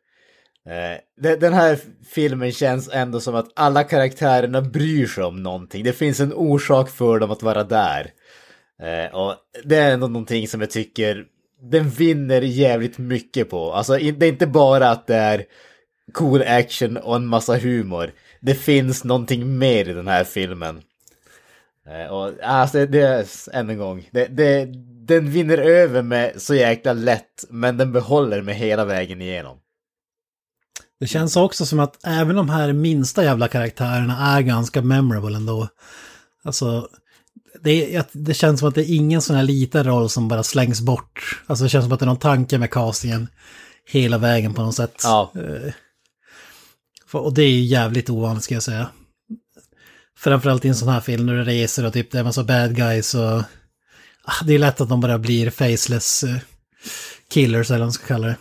Eh, 0.67 1.33
Den 1.39 1.53
här 1.53 1.79
filmen 2.07 2.53
känns 2.53 2.91
ändå 2.93 3.21
som 3.21 3.35
att 3.35 3.53
alla 3.57 3.85
karaktärerna 3.85 4.63
bryr 4.63 5.07
sig 5.07 5.25
om 5.25 5.43
någonting. 5.43 5.85
Det 5.85 5.93
finns 5.93 6.21
en 6.21 6.33
orsak 6.33 6.91
för 6.91 7.19
dem 7.19 7.31
att 7.31 7.43
vara 7.43 7.65
där. 7.65 8.11
Eh, 8.83 9.15
och 9.15 9.35
det 9.65 9.77
är 9.77 9.93
ändå 9.93 10.07
någonting 10.07 10.49
som 10.49 10.61
jag 10.61 10.71
tycker 10.71 11.25
den 11.61 11.91
vinner 11.91 12.43
jävligt 12.43 12.99
mycket 12.99 13.51
på. 13.51 13.73
Alltså 13.73 13.97
det 13.97 14.27
är 14.27 14.33
inte 14.33 14.47
bara 14.47 14.91
att 14.91 15.07
det 15.07 15.17
är 15.17 15.45
cool 16.13 16.43
action 16.43 16.97
och 16.97 17.17
en 17.17 17.27
massa 17.27 17.57
humor. 17.57 18.11
Det 18.41 18.55
finns 18.55 19.05
någonting 19.05 19.59
mer 19.59 19.89
i 19.89 19.93
den 19.93 20.09
här 20.09 20.25
filmen. 20.25 20.83
Eh, 21.87 22.13
och 22.13 22.33
ah, 22.43 22.47
alltså 22.47 22.87
det 22.87 23.01
är, 23.01 23.27
än 23.53 23.71
en 23.71 23.79
gång, 23.79 24.09
det, 24.11 24.27
det, 24.27 24.69
den 25.07 25.31
vinner 25.31 25.59
över 25.59 26.03
med 26.03 26.43
så 26.43 26.55
jäkla 26.55 26.93
lätt, 26.93 27.45
men 27.51 27.77
den 27.77 27.93
behåller 27.93 28.43
mig 28.43 28.55
hela 28.55 28.85
vägen 28.85 29.23
igenom. 29.23 29.59
Det 31.01 31.07
känns 31.07 31.37
också 31.37 31.67
som 31.67 31.81
att 31.81 32.07
även 32.07 32.37
de 32.37 32.51
här 32.51 32.73
minsta 32.73 33.25
jävla 33.25 33.49
karaktärerna 33.49 34.37
är 34.37 34.41
ganska 34.41 34.83
memorable 34.83 35.37
ändå. 35.37 35.69
Alltså, 36.45 36.89
det, 37.63 38.03
det 38.13 38.35
känns 38.35 38.61
som 38.61 38.69
att 38.69 38.75
det 38.75 38.91
är 38.91 38.95
ingen 38.95 39.23
sån 39.23 39.37
här 39.37 39.43
liten 39.43 39.85
roll 39.85 40.11
som 40.11 40.29
bara 40.29 40.43
slängs 40.43 40.81
bort. 40.81 41.43
Alltså 41.47 41.65
det 41.65 41.69
känns 41.69 41.85
som 41.85 41.93
att 41.93 41.99
det 42.01 42.05
är 42.05 42.07
någon 42.07 42.17
tanke 42.17 42.59
med 42.59 42.71
castingen 42.71 43.29
hela 43.89 44.19
vägen 44.19 44.55
på 44.55 44.63
något 44.63 44.75
sätt. 44.75 45.01
Ja. 45.03 45.33
Eh, 45.35 45.73
Och 47.13 47.35
det 47.35 47.43
är 47.43 47.51
ju 47.51 47.61
jävligt 47.63 48.11
ovanligt 48.11 48.45
ska 48.45 48.55
jag 48.55 48.63
säga. 48.63 48.89
Framförallt 50.19 50.65
i 50.65 50.69
en 50.69 50.75
sån 50.75 50.89
här 50.89 51.01
film 51.01 51.27
när 51.27 51.35
du 51.35 51.45
reser 51.45 51.87
och 51.87 51.93
typ 51.93 52.11
det 52.11 52.19
är 52.19 52.21
en 52.21 52.27
massa 52.27 52.45
bad 52.45 52.77
guys 52.77 53.15
och... 53.15 53.43
Ah, 54.29 54.45
Det 54.47 54.55
är 54.55 54.59
lätt 54.59 54.81
att 54.81 54.89
de 54.89 55.01
bara 55.01 55.19
blir 55.19 55.51
faceless 55.51 56.25
eh, 56.25 56.37
killers 57.31 57.71
eller 57.71 57.79
vad 57.79 57.87
man 57.87 57.93
ska 57.93 58.07
kalla 58.07 58.27
det. 58.27 58.37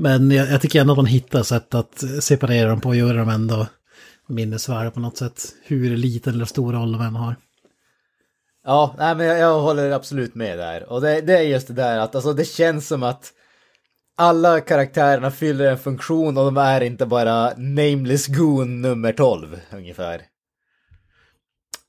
Men 0.00 0.30
jag, 0.30 0.50
jag 0.50 0.60
tycker 0.60 0.80
ändå 0.80 0.92
att 0.92 0.98
man 0.98 1.06
hittar 1.06 1.42
sätt 1.42 1.74
att 1.74 2.04
separera 2.20 2.68
dem 2.68 2.80
på 2.80 2.88
och 2.88 2.96
göra 2.96 3.16
dem 3.16 3.28
ändå 3.28 3.66
minnesvärda 4.26 4.90
på 4.90 5.00
något 5.00 5.16
sätt. 5.16 5.42
Hur 5.64 5.96
liten 5.96 6.34
eller 6.34 6.44
stor 6.44 6.72
roll 6.72 6.92
de 6.92 7.00
än 7.00 7.16
har. 7.16 7.36
Ja, 8.64 8.94
nej, 8.98 9.16
men 9.16 9.26
jag, 9.26 9.38
jag 9.38 9.60
håller 9.60 9.90
absolut 9.90 10.34
med 10.34 10.58
där. 10.58 10.92
Och 10.92 11.00
det, 11.00 11.20
det 11.20 11.38
är 11.38 11.42
just 11.42 11.66
det 11.66 11.74
där 11.74 11.98
att 11.98 12.14
alltså, 12.14 12.32
det 12.32 12.44
känns 12.44 12.88
som 12.88 13.02
att 13.02 13.32
alla 14.16 14.60
karaktärerna 14.60 15.30
fyller 15.30 15.70
en 15.70 15.78
funktion 15.78 16.38
och 16.38 16.44
de 16.44 16.56
är 16.56 16.80
inte 16.80 17.06
bara 17.06 17.52
nameless 17.56 18.26
goon 18.26 18.82
nummer 18.82 19.12
12 19.12 19.60
ungefär. 19.72 20.22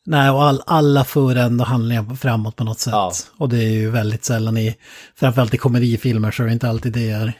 Nej, 0.05 0.29
och 0.29 0.43
all, 0.43 0.61
alla 0.65 1.03
för 1.03 1.35
ändå 1.35 1.63
handlingar 1.63 2.15
framåt 2.15 2.55
på 2.55 2.63
något 2.63 2.79
sätt. 2.79 2.93
Ja. 2.93 3.11
Och 3.37 3.49
det 3.49 3.57
är 3.57 3.69
ju 3.69 3.89
väldigt 3.89 4.25
sällan 4.25 4.57
i, 4.57 4.77
framförallt 5.15 5.53
i 5.53 5.57
komedifilmer 5.57 6.31
så 6.31 6.43
är 6.43 6.47
det 6.47 6.53
inte 6.53 6.69
alltid 6.69 6.93
det 6.93 7.09
är 7.09 7.33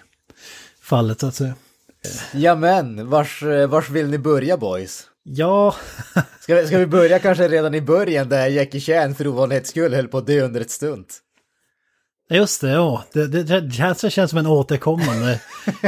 fallet 0.91 1.19
så 1.19 1.27
att 1.27 1.35
säga. 1.35 1.53
Jamen, 2.33 3.09
vars, 3.09 3.43
vars 3.69 3.89
vill 3.89 4.09
ni 4.09 4.17
börja 4.17 4.57
boys? 4.57 5.03
Ja, 5.23 5.75
Ska 6.39 6.55
vi, 6.55 6.67
ska 6.67 6.77
vi 6.77 6.85
börja 6.85 7.19
kanske 7.19 7.47
redan 7.47 7.75
i 7.75 7.81
början 7.81 8.29
där 8.29 8.47
Jackie 8.47 8.81
Chan 8.81 9.15
för 9.15 9.27
ovanlighets 9.27 9.69
skull 9.69 9.93
höll 9.93 10.07
på 10.07 10.17
att 10.17 10.27
dö 10.27 10.41
under 10.41 10.61
ett 10.61 10.71
stunt? 10.71 11.19
just 12.29 12.61
det, 12.61 12.69
ja. 12.69 13.03
Det, 13.13 13.27
det, 13.27 13.61
det 13.61 14.09
känns, 14.11 14.29
som 14.29 14.39
en 14.39 14.47
återkommande. 14.47 15.41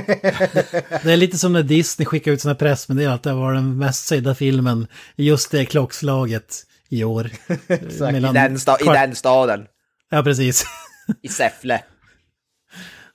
det 1.04 1.12
är 1.12 1.18
lite 1.18 1.38
som 1.38 1.54
när 1.54 1.64
Disney 1.64 2.06
skickar 2.06 2.32
ut 2.32 2.42
sina 2.42 2.56
pressmeddelanden 2.56 3.16
att 3.16 3.24
det 3.24 3.34
var 3.34 3.54
den 3.54 3.78
mest 3.78 4.06
sedda 4.06 4.36
filmen 4.36 4.88
i 5.16 5.26
just 5.26 5.52
det 5.52 5.66
klockslaget 5.66 6.64
i 6.90 7.04
år. 7.04 7.30
Exakt. 7.68 8.18
I 8.18 8.20
den, 8.20 8.26
I 8.82 8.86
den 8.86 9.16
staden. 9.16 9.66
Ja, 10.12 10.24
precis. 10.24 10.66
I 11.22 11.28
Säffle. 11.28 11.84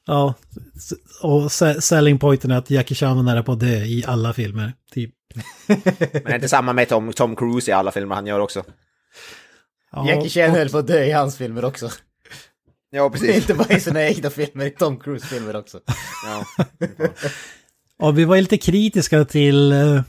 Ja, 0.07 0.34
och 1.21 1.53
se- 1.53 1.81
selling 1.81 2.19
pointen 2.19 2.51
är 2.51 2.57
att 2.59 2.71
Jackie 2.71 2.95
Chan 2.95 3.16
var 3.16 3.23
nära 3.23 3.43
på 3.43 3.55
dö 3.55 3.77
i 3.85 4.05
alla 4.07 4.33
filmer. 4.33 4.73
Typ. 4.93 5.14
Men 5.66 5.81
det 6.12 6.31
är 6.31 6.35
inte 6.35 6.49
samma 6.49 6.73
med 6.73 6.89
Tom, 6.89 7.12
Tom 7.12 7.37
Cruise 7.37 7.71
i 7.71 7.75
alla 7.75 7.91
filmer 7.93 8.14
han 8.14 8.27
gör 8.27 8.41
också. 8.41 8.64
Ja, 9.93 10.09
Jackie 10.09 10.29
Chan 10.31 10.51
och- 10.51 10.57
höll 10.57 10.69
på 10.69 10.79
att 10.79 10.87
dö 10.87 11.05
i 11.05 11.12
hans 11.12 11.37
filmer 11.37 11.64
också. 11.64 11.91
Ja, 12.91 13.11
precis. 13.11 13.37
Inte 13.37 13.55
bara 13.55 13.77
i 13.77 13.81
sina 13.81 14.03
egna 14.03 14.31
filmer, 14.31 14.66
i 14.66 14.71
Tom 14.71 14.99
Cruise-filmer 15.01 15.57
också. 15.57 15.81
Ja. 16.27 16.64
Och 18.07 18.19
vi 18.19 18.25
var 18.25 18.37
lite 18.37 18.59
kritiska 18.59 19.25
till 19.25 19.73
eh, 19.73 20.03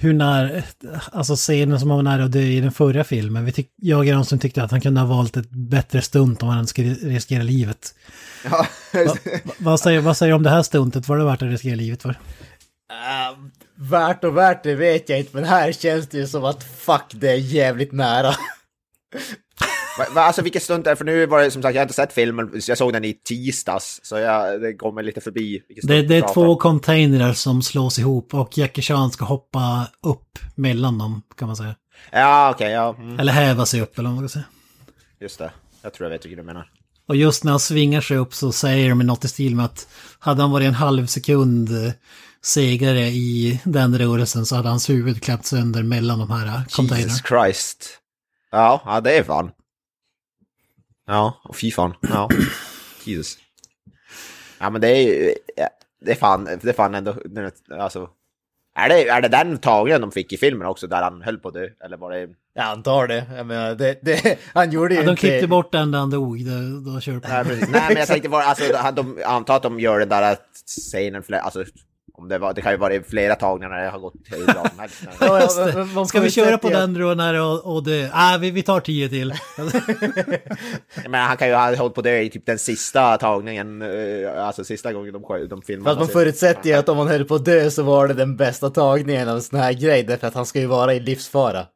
hur 0.00 0.12
när, 0.12 0.64
alltså 1.12 1.36
scenen 1.36 1.80
som 1.80 1.90
han 1.90 1.98
var 1.98 2.02
nära 2.02 2.24
att 2.24 2.32
dö 2.32 2.40
i 2.40 2.60
den 2.60 2.72
förra 2.72 3.04
filmen. 3.04 3.44
Vi 3.44 3.52
tyck, 3.52 3.72
jag 3.76 3.98
och 3.98 4.06
Granström 4.06 4.38
tyckte 4.38 4.62
att 4.62 4.70
han 4.70 4.80
kunde 4.80 5.00
ha 5.00 5.08
valt 5.08 5.36
ett 5.36 5.50
bättre 5.50 6.02
stunt 6.02 6.42
om 6.42 6.48
han 6.48 6.66
skulle 6.66 6.94
riskera 6.94 7.42
livet. 7.42 7.94
Ja, 8.44 8.66
Va, 8.92 9.16
va, 9.44 9.52
vad, 9.58 9.80
säger, 9.80 10.00
vad 10.00 10.16
säger 10.16 10.30
du 10.30 10.36
om 10.36 10.42
det 10.42 10.50
här 10.50 10.62
stuntet? 10.62 11.08
Var 11.08 11.18
det 11.18 11.24
värt 11.24 11.42
att 11.42 11.48
riskera 11.48 11.74
livet 11.74 12.02
för? 12.02 12.10
Uh, 12.10 13.38
värt 13.74 14.24
och 14.24 14.36
värt 14.36 14.62
det 14.62 14.74
vet 14.74 15.08
jag 15.08 15.18
inte, 15.18 15.36
men 15.36 15.44
här 15.44 15.72
känns 15.72 16.08
det 16.08 16.18
ju 16.18 16.26
som 16.26 16.44
att 16.44 16.64
fuck, 16.64 17.12
det 17.14 17.30
är 17.30 17.36
jävligt 17.36 17.92
nära. 17.92 18.34
Va, 19.98 20.04
va, 20.14 20.20
alltså 20.20 20.42
vilket 20.42 20.62
stund 20.62 20.86
är 20.86 20.90
det? 20.90 20.96
För 20.96 21.04
nu 21.04 21.26
var 21.26 21.42
det 21.42 21.50
som 21.50 21.62
sagt, 21.62 21.74
jag 21.74 21.80
har 21.80 21.84
inte 21.84 21.94
sett 21.94 22.12
filmen, 22.12 22.62
så 22.62 22.70
jag 22.70 22.78
såg 22.78 22.92
den 22.92 23.04
i 23.04 23.12
tisdags. 23.12 24.00
Så 24.02 24.18
jag, 24.18 24.60
det 24.60 24.72
går 24.72 24.92
mig 24.92 25.04
lite 25.04 25.20
förbi. 25.20 25.62
Det, 25.82 26.02
det 26.02 26.16
är 26.16 26.34
två 26.34 26.56
containrar 26.56 27.32
som 27.32 27.62
slås 27.62 27.98
ihop 27.98 28.34
och 28.34 28.58
Jackie 28.58 28.82
Chan 28.82 29.10
ska 29.10 29.24
hoppa 29.24 29.86
upp 30.02 30.38
mellan 30.54 30.98
dem, 30.98 31.22
kan 31.36 31.48
man 31.48 31.56
säga. 31.56 31.74
Ja, 32.12 32.50
okej, 32.54 32.70
ja. 32.72 32.94
Mm, 32.98 33.20
Eller 33.20 33.32
häva 33.32 33.66
sig 33.66 33.80
upp, 33.80 33.98
eller 33.98 34.08
vad 34.08 34.18
man 34.18 34.28
ska 34.28 34.38
säga. 34.38 34.46
just 35.20 35.38
det. 35.38 35.50
Jag 35.82 35.92
tror 35.92 36.06
jag 36.06 36.10
vet 36.10 36.24
vilket 36.24 36.38
du 36.38 36.42
menar. 36.46 36.70
Och 37.08 37.16
just 37.16 37.44
när 37.44 37.52
han 37.52 37.60
svingar 37.60 38.00
sig 38.00 38.16
upp 38.16 38.34
så 38.34 38.52
säger 38.52 38.88
de 38.88 38.98
något 38.98 39.24
i 39.24 39.28
stil 39.28 39.56
med 39.56 39.64
att 39.64 39.88
hade 40.18 40.42
han 40.42 40.50
varit 40.50 40.68
en 40.68 40.74
halv 40.74 41.06
sekund 41.06 41.86
eh, 41.86 41.92
segare 42.42 43.00
i 43.00 43.60
den 43.64 43.98
rörelsen 43.98 44.46
så 44.46 44.56
hade 44.56 44.68
hans 44.68 44.90
huvud 44.90 45.22
klämt 45.22 45.46
sönder 45.46 45.82
mellan 45.82 46.18
de 46.18 46.30
här 46.30 46.62
containrarna. 46.70 47.12
Jesus 47.12 47.26
Christ. 47.28 47.98
Ja, 48.50 48.82
ja, 48.84 49.00
det 49.00 49.18
är 49.18 49.22
fan. 49.22 49.50
Ja, 51.08 51.40
och 51.44 51.56
fy 51.56 51.70
fan. 51.70 51.94
Ja, 52.00 52.28
Jesus. 53.04 53.38
Ja, 54.58 54.70
men 54.70 54.80
det 54.80 54.88
är 54.88 55.02
ju... 55.02 55.34
ja, 55.56 55.68
Det 56.04 56.10
är 56.10 56.14
fan, 56.14 56.44
det 56.44 56.64
är 56.68 56.72
fan 56.72 56.94
ändå... 56.94 57.14
Alltså... 57.80 58.10
Är 58.74 58.88
det, 58.88 59.08
är 59.08 59.20
det 59.22 59.28
den 59.28 59.58
tagningen 59.58 60.00
de 60.00 60.12
fick 60.12 60.32
i 60.32 60.36
filmen 60.36 60.66
också, 60.68 60.86
där 60.86 61.02
han 61.02 61.22
höll 61.22 61.38
på 61.38 61.48
att 61.48 61.54
dö? 61.54 61.68
Eller 61.84 61.96
var 61.96 62.10
det... 62.10 62.28
Jag 62.54 62.64
antar 62.64 63.06
det. 63.06 63.24
Jag 63.36 63.46
menar, 63.46 63.74
det, 63.74 63.98
det, 64.02 64.38
han 64.54 64.70
gjorde 64.70 64.94
ju 64.94 65.00
Ja, 65.00 65.04
de 65.06 65.10
inte... 65.10 65.20
klippte 65.20 65.46
bort 65.46 65.72
den 65.72 65.90
där 65.90 65.98
han 65.98 66.10
dog, 66.10 66.44
då, 66.44 66.90
då 66.92 67.00
kör 67.00 67.18
på. 67.20 67.28
Nej, 67.72 67.84
men 67.88 67.96
jag 67.96 68.08
tänkte 68.08 68.28
bara, 68.28 68.42
alltså, 68.44 68.76
han- 68.76 68.94
de, 68.94 69.22
antar 69.26 69.56
att 69.56 69.62
de 69.62 69.80
gör 69.80 69.98
den 69.98 70.08
där 70.08 70.36
scenen, 70.66 71.22
flera, 71.22 71.40
alltså, 71.40 71.64
om 72.18 72.28
det, 72.28 72.38
var, 72.38 72.54
det 72.54 72.60
kan 72.60 72.72
ju 72.72 72.78
vara 72.78 73.02
flera 73.02 73.34
tagningar 73.34 73.68
när 73.68 73.84
det 73.84 73.90
har 73.90 73.98
gått 73.98 74.14
hur 74.24 76.04
Ska 76.04 76.20
vi 76.20 76.30
köra 76.30 76.58
på 76.58 76.68
den 76.68 76.94
då 76.94 77.14
när 77.14 77.40
och, 77.40 77.76
och 77.76 77.84
dö? 77.84 78.08
Nej, 78.14 78.38
vi, 78.38 78.50
vi 78.50 78.62
tar 78.62 78.80
tio 78.80 79.08
till. 79.08 79.34
Men 81.08 81.20
han 81.20 81.36
kan 81.36 81.48
ju 81.48 81.54
ha 81.54 81.76
hållit 81.76 81.94
på 81.94 82.02
det 82.02 82.22
i 82.22 82.30
typ 82.30 82.46
den 82.46 82.58
sista 82.58 83.16
tagningen, 83.16 83.82
eh, 83.82 84.46
alltså 84.46 84.64
sista 84.64 84.92
gången 84.92 85.12
de, 85.12 85.48
de 85.48 85.62
filmade. 85.62 85.90
att 85.90 85.98
man 85.98 86.08
förutsätter 86.08 86.70
ju 86.70 86.76
att 86.76 86.88
om 86.88 86.96
man 86.96 87.08
höll 87.08 87.24
på 87.24 87.34
att 87.34 87.44
dö 87.44 87.70
så 87.70 87.82
var 87.82 88.08
det 88.08 88.14
den 88.14 88.36
bästa 88.36 88.70
tagningen 88.70 89.28
av 89.28 89.36
en 89.36 89.42
sån 89.42 89.60
här 89.60 89.72
grej, 89.72 90.02
därför 90.02 90.26
att 90.26 90.34
han 90.34 90.46
ska 90.46 90.60
ju 90.60 90.66
vara 90.66 90.94
i 90.94 91.00
livsfara. 91.00 91.66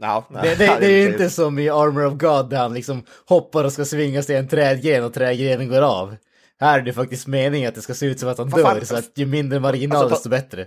Ja, 0.00 0.24
Det, 0.28 0.54
det, 0.54 0.56
det 0.80 0.86
är 0.86 0.90
ju 0.90 1.12
inte 1.12 1.30
som 1.30 1.58
i 1.58 1.68
Armor 1.70 2.06
of 2.06 2.14
God 2.14 2.50
där 2.50 2.58
han 2.58 2.74
liksom 2.74 3.02
hoppar 3.26 3.64
och 3.64 3.72
ska 3.72 3.84
svinga 3.84 4.22
sig 4.22 4.36
i 4.36 4.38
en 4.38 4.48
trädgren 4.48 5.04
och 5.04 5.14
trädgrenen 5.14 5.68
går 5.68 5.82
av. 5.82 6.16
Här 6.60 6.78
är 6.78 6.82
det 6.82 6.92
faktiskt 6.92 7.26
meningen 7.26 7.68
att 7.68 7.74
det 7.74 7.82
ska 7.82 7.94
se 7.94 8.06
ut 8.06 8.20
som 8.20 8.28
att 8.28 8.38
han 8.38 8.48
Vad 8.48 8.60
fan- 8.62 8.76
dör, 8.78 8.84
så 8.84 8.96
att 8.96 9.10
ju 9.14 9.26
mindre 9.26 9.60
marginal 9.60 9.96
Alltså, 9.98 10.14
desto 10.14 10.28
bättre. 10.28 10.66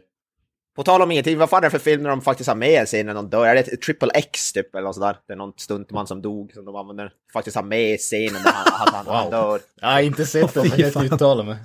På 0.76 0.84
tal 0.84 1.02
om 1.02 1.12
ingenting, 1.12 1.38
vad 1.38 1.50
fan 1.50 1.58
är 1.58 1.62
det 1.68 1.70
för 1.70 1.80
film 1.80 2.04
när 2.04 2.10
de 2.10 2.22
faktiskt 2.22 2.48
har 2.48 2.56
med 2.56 2.80
en 2.80 2.86
scen 2.86 3.06
när 3.06 3.14
någon 3.14 3.30
dör? 3.30 3.46
Är 3.46 3.56
det 3.56 3.64
Triple 3.64 4.12
X 4.14 4.54
typ 4.54 4.76
eller 4.76 4.84
något 4.84 4.96
sådär? 4.96 5.18
Det 5.28 5.34
är 5.34 5.38
någon 5.38 5.54
stuntman 5.58 6.08
som 6.08 6.22
dog 6.22 6.52
som 6.54 6.66
de 6.66 6.76
använder. 6.76 7.12
Faktiskt 7.34 7.56
har 7.56 7.64
med 7.64 8.00
scenen 8.00 8.42
när 8.46 8.52
han, 8.52 8.94
han, 8.94 9.06
han 9.06 9.24
Wow. 9.24 9.32
dör. 9.32 9.60
Jag 9.82 9.88
har 9.88 10.02
inte 10.02 10.26
sett 10.26 10.54
den, 10.54 10.68
men 10.70 10.80
jag 10.80 10.94
kan 10.94 11.04
inte 11.04 11.16
uttala 11.16 11.44
mig. 11.44 11.56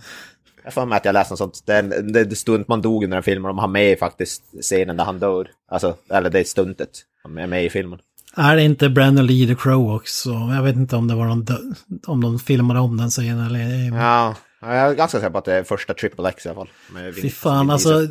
Jag 0.65 0.75
får 0.75 0.87
mig 0.87 0.97
att 0.97 1.05
jag 1.05 1.13
läste 1.13 1.33
något 1.33 1.39
sånt. 1.39 1.63
Det 1.67 1.73
är 1.75 1.79
en- 1.79 2.13
det 2.13 2.21
är 2.21 2.35
stuntman 2.35 2.83
dog 2.83 3.05
under 3.05 3.17
den 3.17 3.23
filmen 3.23 3.49
de 3.49 3.59
har 3.59 3.69
med 3.69 3.99
faktiskt 3.99 4.43
scenen 4.61 4.97
där 4.97 5.05
han 5.05 5.19
dör. 5.19 5.51
Alltså, 5.69 5.97
eller 6.11 6.31
det 6.31 6.41
är 6.41 6.45
stuntet. 6.45 6.91
De 7.23 7.39
är 7.39 7.47
med 7.47 7.65
i 7.65 7.71
filmen. 7.71 7.99
Är 8.37 8.57
det 8.57 8.63
inte 8.63 8.89
Brandon 8.89 9.27
Lee 9.27 9.47
The 9.47 9.55
Crow 9.55 9.95
också? 9.95 10.31
Jag 10.31 10.63
vet 10.63 10.77
inte 10.77 10.97
om 10.97 11.09
det 11.09 11.15
var 11.15 11.27
någon, 11.27 11.47
om 12.07 12.21
de 12.21 12.39
filmade 12.39 12.81
om 12.81 12.97
den 12.97 13.11
scenen 13.11 13.47
eller... 13.47 13.97
Ja, 13.97 14.35
jag 14.61 14.71
är 14.77 14.95
ganska 14.95 15.19
säker 15.19 15.31
på 15.31 15.39
att 15.39 15.45
det 15.45 15.55
är 15.55 15.65
första 15.65 15.95
Triple 15.95 16.29
X 16.29 16.47
i 16.47 16.49
alla 16.49 16.57
fall. 16.57 16.69
Fy 17.23 17.31
fan, 17.31 17.71
alltså. 17.71 18.07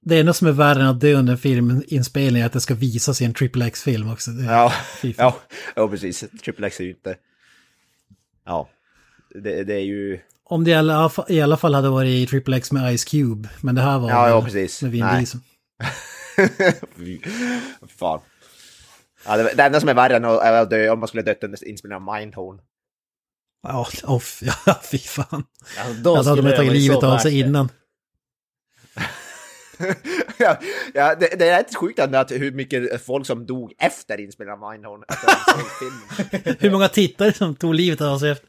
Det 0.00 0.18
enda 0.20 0.32
som 0.32 0.46
är 0.48 0.52
värre 0.52 0.80
än 0.80 0.86
att 0.88 1.00
dö 1.00 1.14
under 1.14 1.32
en 1.32 1.38
filminspelning 1.38 2.42
är 2.42 2.46
att 2.46 2.52
det 2.52 2.60
ska 2.60 2.74
visas 2.74 3.20
i 3.22 3.24
en 3.24 3.34
Triple 3.34 3.66
X-film 3.66 4.12
också. 4.12 4.30
Ja, 4.30 4.72
ja, 5.02 5.36
ja, 5.76 5.88
precis. 5.88 6.24
Triple 6.44 6.66
X 6.66 6.80
är 6.80 6.84
ju 6.84 6.90
inte... 6.90 7.16
Ja, 8.46 8.68
det, 9.34 9.64
det 9.64 9.74
är 9.74 9.84
ju... 9.84 10.20
Om 10.44 10.64
det 10.64 10.70
i 10.70 10.74
alla, 10.74 11.10
i 11.28 11.40
alla 11.40 11.56
fall 11.56 11.74
hade 11.74 11.88
varit 11.88 12.08
i 12.10 12.26
Triple 12.26 12.56
X 12.56 12.72
med 12.72 12.98
Ice 12.98 13.04
Cube. 13.04 13.48
Men 13.60 13.74
det 13.74 13.82
här 13.82 13.98
var 13.98 14.10
Ja, 14.10 14.28
ja, 14.28 14.42
precis. 14.42 14.82
med 14.82 14.90
Vin. 14.90 15.06
Diesel. 15.16 15.40
Fan. 17.98 18.20
Ja, 19.28 19.36
det, 19.36 19.52
det 19.56 19.62
enda 19.62 19.80
som 19.80 19.88
är 19.88 19.94
värre 19.94 20.16
än 20.16 20.24
att, 20.24 20.70
dö 20.70 20.90
om 20.90 20.98
man 20.98 21.08
skulle 21.08 21.22
dött 21.22 21.44
under 21.44 21.68
inspelningen 21.68 22.08
av 22.08 22.14
Mindhorn. 22.18 22.60
Ja, 23.62 23.86
oh, 24.06 24.22
ja, 24.66 24.80
fy 24.90 24.98
fan. 24.98 25.44
Ja, 25.76 25.82
då 26.04 26.16
Alltså 26.16 26.30
hade 26.30 26.42
de 26.42 26.56
tagit 26.56 26.72
livet 26.72 27.02
av 27.02 27.18
sig 27.18 27.40
innan. 27.40 27.68
ja, 30.38 30.56
ja, 30.94 31.14
det, 31.14 31.38
det 31.38 31.48
är 31.48 31.58
rätt 31.58 31.76
sjukt 31.76 31.98
ändå 31.98 32.18
att 32.18 32.30
hur 32.30 32.52
mycket 32.52 33.06
folk 33.06 33.26
som 33.26 33.46
dog 33.46 33.72
efter 33.78 34.20
inspelningen 34.20 34.62
av 34.62 34.72
Mindhorn. 34.72 35.04
Hur 36.58 36.70
många 36.70 36.88
tittare 36.88 37.32
som 37.32 37.54
tog 37.56 37.74
livet 37.74 38.00
av 38.00 38.18
sig 38.18 38.30
efter? 38.30 38.48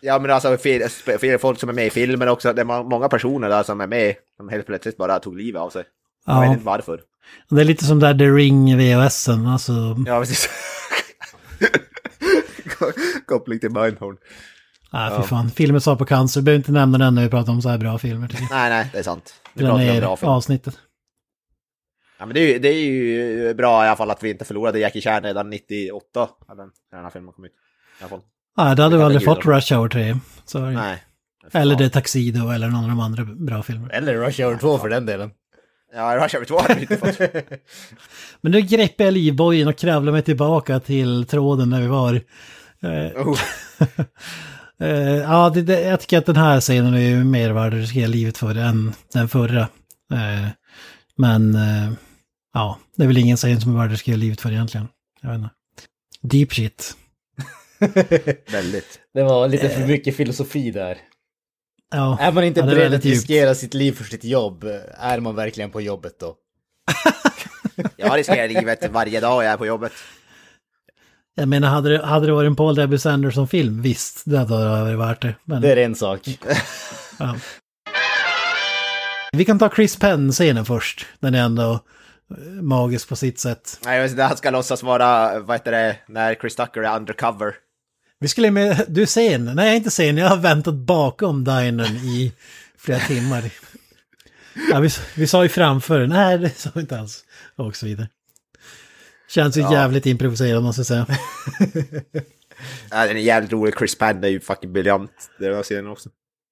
Ja 0.00 0.18
men 0.18 0.30
alltså 0.30 0.56
fel, 0.56 1.38
folk 1.38 1.60
som 1.60 1.68
är 1.68 1.72
med 1.72 1.86
i 1.86 1.90
filmen 1.90 2.28
också. 2.28 2.52
Det 2.52 2.60
är 2.62 2.64
må- 2.64 2.82
många 2.82 3.08
personer 3.08 3.48
där 3.48 3.62
som 3.62 3.80
är 3.80 3.86
med 3.86 4.14
som 4.36 4.48
helt 4.48 4.66
plötsligt 4.66 4.96
bara 4.96 5.18
tog 5.18 5.36
livet 5.36 5.60
av 5.62 5.70
sig. 5.70 5.84
Jag 6.26 6.40
vet 6.40 6.46
Ja, 6.46 6.52
inte 6.52 6.64
varför. 6.64 7.00
Det 7.48 7.60
är 7.60 7.64
lite 7.64 7.84
som 7.84 8.00
där 8.00 8.14
The 8.18 8.24
Ring 8.28 8.78
VHSen. 8.78 9.46
Alltså, 9.46 9.72
Ja 10.06 10.20
precis. 10.20 10.48
Koppling 13.26 13.60
till 13.60 13.70
Mindhorn. 13.70 14.16
nej, 14.92 15.12
fy 15.16 15.22
fan. 15.28 15.50
Filmen 15.50 15.80
sa 15.80 15.96
på 15.96 16.04
cancer. 16.04 16.40
Vi 16.40 16.44
behöver 16.44 16.58
inte 16.58 16.72
nämna 16.72 16.98
den 16.98 17.14
när 17.14 17.22
vi 17.22 17.28
pratar 17.28 17.52
om 17.52 17.62
så 17.62 17.68
här 17.68 17.78
bra 17.78 17.98
filmer. 17.98 18.28
Nej 18.50 18.70
nej, 18.70 18.88
det 18.92 18.98
är 18.98 19.02
sant. 19.02 19.34
Vi 19.54 19.62
Dra 19.64 19.70
pratar 19.70 19.90
om 19.94 20.00
bra 20.00 20.16
film. 20.16 20.30
avsnittet. 20.32 20.78
Ja, 22.18 22.26
men 22.26 22.34
det, 22.34 22.40
är 22.40 22.52
ju, 22.52 22.58
det 22.58 22.68
är 22.68 22.84
ju 22.84 23.54
bra 23.54 23.84
i 23.84 23.88
alla 23.88 23.96
fall 23.96 24.10
att 24.10 24.22
vi 24.22 24.30
inte 24.30 24.44
förlorade 24.44 24.78
Jackie 24.78 25.02
Chan 25.02 25.22
redan 25.22 25.50
98. 25.50 26.28
När 26.48 26.54
den, 26.54 26.70
när 26.92 26.98
den 26.98 27.04
här 27.04 27.10
filmen 27.10 27.32
kom 27.32 27.44
ut. 27.44 27.52
I 27.52 28.02
alla 28.02 28.08
fall. 28.08 28.20
Nej, 28.56 28.76
det 28.76 28.82
hade 28.82 28.96
vi 28.96 29.02
aldrig 29.02 29.24
fått. 29.24 29.46
Rush 29.46 29.74
Hour 29.74 29.88
3. 29.88 30.16
Så 30.44 30.58
det. 30.58 30.70
Nej. 30.70 31.02
Eller 31.52 31.76
The 31.76 31.88
Tuxedo 31.88 32.50
eller 32.50 32.68
någon 32.68 32.82
av 32.84 32.88
de 32.88 33.00
andra 33.00 33.24
bra 33.24 33.62
filmer. 33.62 33.90
Eller 33.92 34.14
Rush 34.14 34.42
Hour 34.42 34.56
2 34.56 34.78
för 34.78 34.88
den 34.88 35.06
delen. 35.06 35.30
Ja, 35.94 36.28
Hour 36.32 36.44
2 36.44 36.58
hade 36.58 36.74
vi 36.74 36.80
inte 36.90 36.96
fått. 36.96 37.18
Men 38.40 38.52
nu 38.52 38.60
greppar 38.60 39.04
jag 39.04 39.14
livbojen 39.14 39.68
och 39.68 39.78
kravlar 39.78 40.12
mig 40.12 40.22
tillbaka 40.22 40.80
till 40.80 41.26
tråden 41.26 41.70
där 41.70 41.80
vi 41.80 41.86
var. 41.86 42.14
Eh, 42.82 43.26
Oh. 43.26 43.40
eh, 44.80 45.16
ja, 45.16 45.50
det, 45.54 45.62
det, 45.62 45.80
jag 45.80 46.00
tycker 46.00 46.18
att 46.18 46.26
den 46.26 46.36
här 46.36 46.60
scenen 46.60 46.94
är 46.94 46.98
ju 46.98 47.24
mer 47.24 47.50
värd 47.50 47.74
att 47.74 47.80
riskera 47.80 48.06
livet 48.06 48.38
för 48.38 48.54
än 48.54 48.92
den 49.12 49.28
förra. 49.28 49.60
Eh, 50.12 50.48
men 51.16 51.58
ja, 52.54 52.78
det 52.96 53.02
är 53.02 53.06
väl 53.06 53.18
ingen 53.18 53.36
scen 53.36 53.60
som 53.60 53.74
är 53.74 53.78
värd 53.78 53.86
att 53.86 53.92
riskera 53.92 54.16
livet 54.16 54.40
för 54.40 54.52
egentligen. 54.52 54.88
Jag 55.20 55.30
vet 55.30 55.38
inte. 55.38 55.50
Deep 56.22 56.52
shit. 56.52 56.96
Väldigt. 58.52 59.00
Det 59.14 59.22
var 59.22 59.48
lite 59.48 59.68
för 59.68 59.86
mycket 59.86 60.16
filosofi 60.16 60.70
där. 60.70 60.98
Ja, 61.94 62.18
Är 62.20 62.32
man 62.32 62.44
inte 62.44 62.60
ja, 62.60 62.66
beredd 62.66 62.78
att 62.78 62.84
väldigt 62.84 63.04
djupt. 63.04 63.16
riskera 63.16 63.54
sitt 63.54 63.74
liv 63.74 63.92
för 63.92 64.04
sitt 64.04 64.24
jobb, 64.24 64.64
är 64.98 65.20
man 65.20 65.34
verkligen 65.34 65.70
på 65.70 65.80
jobbet 65.80 66.20
då? 66.20 66.34
Jag 67.96 68.18
riskerar 68.18 68.48
livet 68.48 68.90
varje 68.90 69.20
dag 69.20 69.44
jag 69.44 69.52
är 69.52 69.56
på 69.56 69.66
jobbet. 69.66 69.92
Jag 71.34 71.48
menar, 71.48 71.68
hade 71.68 71.88
det, 71.98 72.06
hade 72.06 72.26
det 72.26 72.32
varit 72.32 72.46
en 72.46 72.56
Paul 72.56 72.74
W. 72.76 73.08
Anderson-film, 73.10 73.82
visst, 73.82 74.22
det 74.24 74.38
hade 74.38 74.54
varit 74.54 74.98
värt 74.98 75.22
det. 75.22 75.34
Men, 75.44 75.62
Det 75.62 75.72
är 75.72 75.76
en 75.76 75.94
sak. 75.94 76.20
ja. 77.18 77.36
Vi 79.32 79.44
kan 79.44 79.58
ta 79.58 79.70
Chris 79.76 79.96
Penn-scenen 79.96 80.64
först. 80.64 81.06
Den 81.20 81.34
är 81.34 81.42
ändå 81.44 81.72
eh, 82.30 82.36
magisk 82.62 83.08
på 83.08 83.16
sitt 83.16 83.38
sätt. 83.40 83.80
Nej, 83.84 83.96
jag 83.96 84.02
vet 84.02 84.10
inte, 84.10 84.22
han 84.22 84.36
ska 84.36 84.50
låtsas 84.50 84.82
vara, 84.82 85.40
vad 85.40 85.56
heter 85.56 85.72
det, 85.72 85.96
när 86.08 86.34
Chris 86.34 86.56
Tucker 86.56 86.82
är 86.82 86.96
undercover. 86.96 87.54
Vi 88.24 88.28
skulle 88.28 88.50
med, 88.50 88.84
du 88.88 89.02
är 89.02 89.06
sen. 89.06 89.44
Nej, 89.44 89.64
jag 89.64 89.72
är 89.72 89.76
inte 89.76 89.90
sen. 89.90 90.16
Jag 90.16 90.28
har 90.28 90.36
väntat 90.36 90.74
bakom 90.74 91.44
dinern 91.44 91.96
i 91.96 92.32
flera 92.78 92.98
timmar. 92.98 93.50
Ja, 94.70 94.80
vi, 94.80 94.88
vi 95.16 95.26
sa 95.26 95.42
ju 95.42 95.48
framför. 95.48 96.06
Nej, 96.06 96.38
det 96.38 96.50
sa 96.50 96.70
vi 96.74 96.80
inte 96.80 96.98
alls. 96.98 97.24
Och 97.56 97.76
så 97.76 97.86
vidare. 97.86 98.08
Känns 99.28 99.56
ju 99.56 99.60
jävligt 99.60 100.06
improviserad 100.06 100.62
måste 100.62 100.80
jag 100.80 100.86
säga. 100.86 101.06
Ja, 102.90 103.06
den 103.06 103.16
är 103.16 103.20
jävligt 103.20 103.52
rolig, 103.52 103.74
Chris 103.78 103.98
Penn 103.98 104.24
är 104.24 104.28
ju 104.28 104.40
fucking 104.40 104.72
briljant. 104.72 105.30
Det 105.38 105.50
var 105.50 105.62
scenen 105.62 105.90
också. 105.90 106.08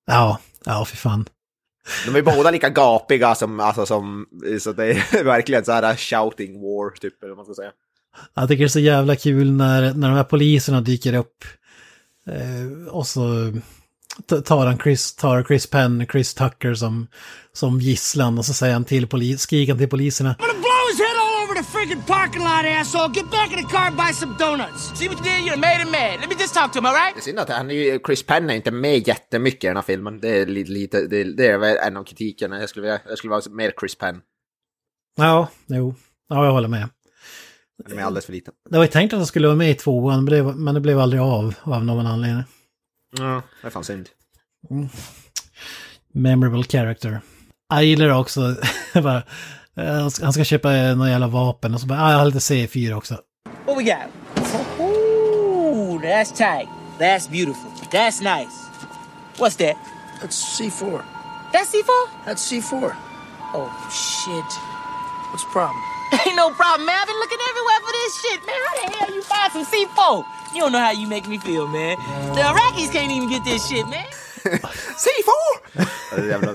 Ja, 0.06 0.40
ja 0.64 0.84
för 0.84 0.96
fan. 0.96 1.28
De 2.06 2.16
är 2.16 2.22
båda 2.22 2.50
lika 2.50 2.68
gapiga 2.68 3.34
som, 3.34 3.60
alltså 3.60 3.86
som, 3.86 4.26
så 4.60 4.72
det 4.72 4.84
är 4.84 5.24
verkligen 5.24 5.64
så 5.64 5.72
här 5.72 5.96
shouting 5.96 6.60
war, 6.60 6.90
typ, 6.90 7.22
eller 7.22 7.34
vad 7.34 7.36
man 7.36 7.46
ska 7.46 7.54
säga. 7.62 7.72
Jag 8.34 8.48
tycker 8.48 8.62
det 8.62 8.66
är 8.66 8.68
så 8.68 8.80
jävla 8.80 9.16
kul 9.16 9.52
när, 9.52 9.94
när 9.94 10.08
de 10.08 10.16
här 10.16 10.24
poliserna 10.24 10.80
dyker 10.80 11.14
upp. 11.14 11.44
Eh, 12.28 12.88
och 12.94 13.06
så 13.06 13.52
tar 14.44 14.66
han 14.66 14.78
Chris, 14.78 15.14
tar 15.16 15.44
Chris 15.44 15.66
Penn, 15.66 16.06
Chris 16.12 16.34
Tucker 16.34 16.74
som, 16.74 17.06
som 17.52 17.80
gisslan 17.80 18.38
och 18.38 18.44
så 18.44 18.54
säger 18.54 18.72
han 18.72 18.84
till 18.84 19.06
polis, 19.06 19.40
skriker 19.40 19.72
han 19.72 19.78
till 19.78 19.88
poliserna. 19.88 20.36
gonna 20.38 20.52
blow 20.52 20.82
his 20.90 20.98
head 21.00 21.16
all 21.22 21.44
over 21.44 21.54
the 21.62 21.66
friggin' 21.78 22.06
parking 22.06 22.42
lot, 22.42 22.64
asshole. 22.80 23.14
Get 23.14 23.30
back 23.30 23.50
in 23.52 23.56
the 23.66 23.72
car 23.76 23.86
and 23.86 23.96
buy 23.96 24.12
some 24.12 24.34
donuts. 24.38 24.98
See 24.98 25.08
what 25.08 25.18
you 25.26 25.36
did? 25.36 25.46
You 25.48 25.56
made 25.56 25.78
him 25.82 25.90
mad. 25.90 26.20
Let 26.20 26.28
me 26.28 26.36
just 26.40 26.54
talk 26.54 26.72
to 26.72 26.78
him, 26.78 26.86
all 26.86 26.94
right? 26.94 27.14
Det 27.14 27.20
är 27.20 27.22
synd 27.22 27.38
att 27.38 27.48
han 27.50 27.70
är 27.70 27.74
ju, 27.74 27.98
Chris 28.06 28.22
Penn 28.26 28.50
är 28.50 28.54
inte 28.54 28.70
med 28.70 29.08
jättemycket 29.08 29.64
i 29.64 29.66
den 29.66 29.76
här 29.76 29.82
filmen. 29.82 30.20
Det 30.20 30.28
är 30.40 30.46
lite, 30.46 30.70
lite 30.72 31.06
det, 31.06 31.24
det 31.24 31.46
är 31.46 31.86
en 31.86 31.96
av 31.96 32.04
kritikerna. 32.04 32.60
Jag 32.60 32.68
skulle, 32.68 32.82
vilja- 32.86 33.00
jag 33.08 33.18
skulle 33.18 33.30
vara 33.30 33.42
mer 33.50 33.72
Chris 33.80 33.94
Penn. 33.98 34.20
Ja, 35.16 35.48
jo, 35.66 35.94
ja 36.28 36.44
jag 36.44 36.52
håller 36.52 36.68
med. 36.68 36.88
Han 37.82 37.92
är 37.92 37.96
med 37.96 38.06
alldeles 38.06 38.26
för 38.26 38.32
lite. 38.32 38.50
Det 38.70 38.76
var 38.76 38.84
ju 38.84 38.90
tänkt 38.90 39.12
att 39.12 39.18
han 39.18 39.26
skulle 39.26 39.46
vara 39.48 39.56
med 39.56 39.70
i 39.70 39.74
tvåan, 39.74 40.24
men 40.24 40.34
det, 40.34 40.42
men 40.54 40.74
det 40.74 40.80
blev 40.80 41.00
aldrig 41.00 41.22
av 41.22 41.54
av 41.62 41.84
någon 41.84 42.06
anledning. 42.06 42.44
Ja, 43.18 43.42
det 43.60 43.66
är 43.66 43.70
fan 43.70 43.84
synd. 43.84 44.08
Memorable 46.14 46.62
character. 46.64 47.20
Jag 47.68 47.84
gillar 47.84 48.08
också, 48.08 48.56
bara, 48.94 49.22
eh, 49.76 49.84
han 49.94 50.10
ska- 50.10 50.24
han 50.24 50.32
ska 50.32 50.44
köpa 50.44 50.68
några 50.70 51.10
jävla 51.10 51.26
vapen 51.26 51.74
och 51.74 51.80
så 51.80 51.86
bara, 51.86 52.02
ah, 52.02 52.10
jag 52.12 52.18
har 52.18 52.26
lite 52.26 52.38
C4 52.38 52.94
också. 52.94 53.18
What 53.66 53.78
we 53.78 53.82
got? 53.82 54.42
Ooh, 54.80 56.00
that's 56.02 56.32
tight. 56.36 56.68
That's 56.98 57.30
beautiful. 57.30 57.70
That's 57.90 58.20
nice. 58.22 58.52
What's 59.38 59.56
that? 59.58 59.76
That's 60.22 60.58
C4. 60.60 61.00
That's 61.52 61.72
C4? 61.72 62.08
That's 62.26 62.52
C4. 62.52 62.92
Oh, 63.54 63.68
shit. 63.90 64.50
What's 65.32 65.44
the 65.44 65.52
problem? 65.52 65.80
Ain't 66.26 66.36
no 66.36 66.50
problem, 66.60 66.86
man. 66.86 66.96
I've 67.00 67.06
been 67.10 67.20
looking 67.24 67.42
everywhere 67.50 67.80
for 67.86 67.92
this 68.00 68.12
shit, 68.22 68.40
man. 68.48 68.60
How 68.66 68.74
the 68.80 68.86
hell 68.96 69.10
you 69.16 69.22
find 69.22 69.50
some 69.52 69.64
C4? 69.72 70.24
You 70.54 70.60
don't 70.62 70.72
know 70.72 70.84
how 70.88 70.92
you 71.00 71.06
make 71.08 71.26
me 71.28 71.38
feel, 71.38 71.66
man. 71.66 71.96
The 72.34 72.42
Iraqis 72.50 72.90
can't 72.92 73.10
even 73.16 73.28
get 73.34 73.44
this 73.44 73.68
shit, 73.68 73.86
man. 73.94 74.04
C4! 75.04 75.86
Det 76.16 76.20
är 76.22 76.28
jävla... 76.28 76.52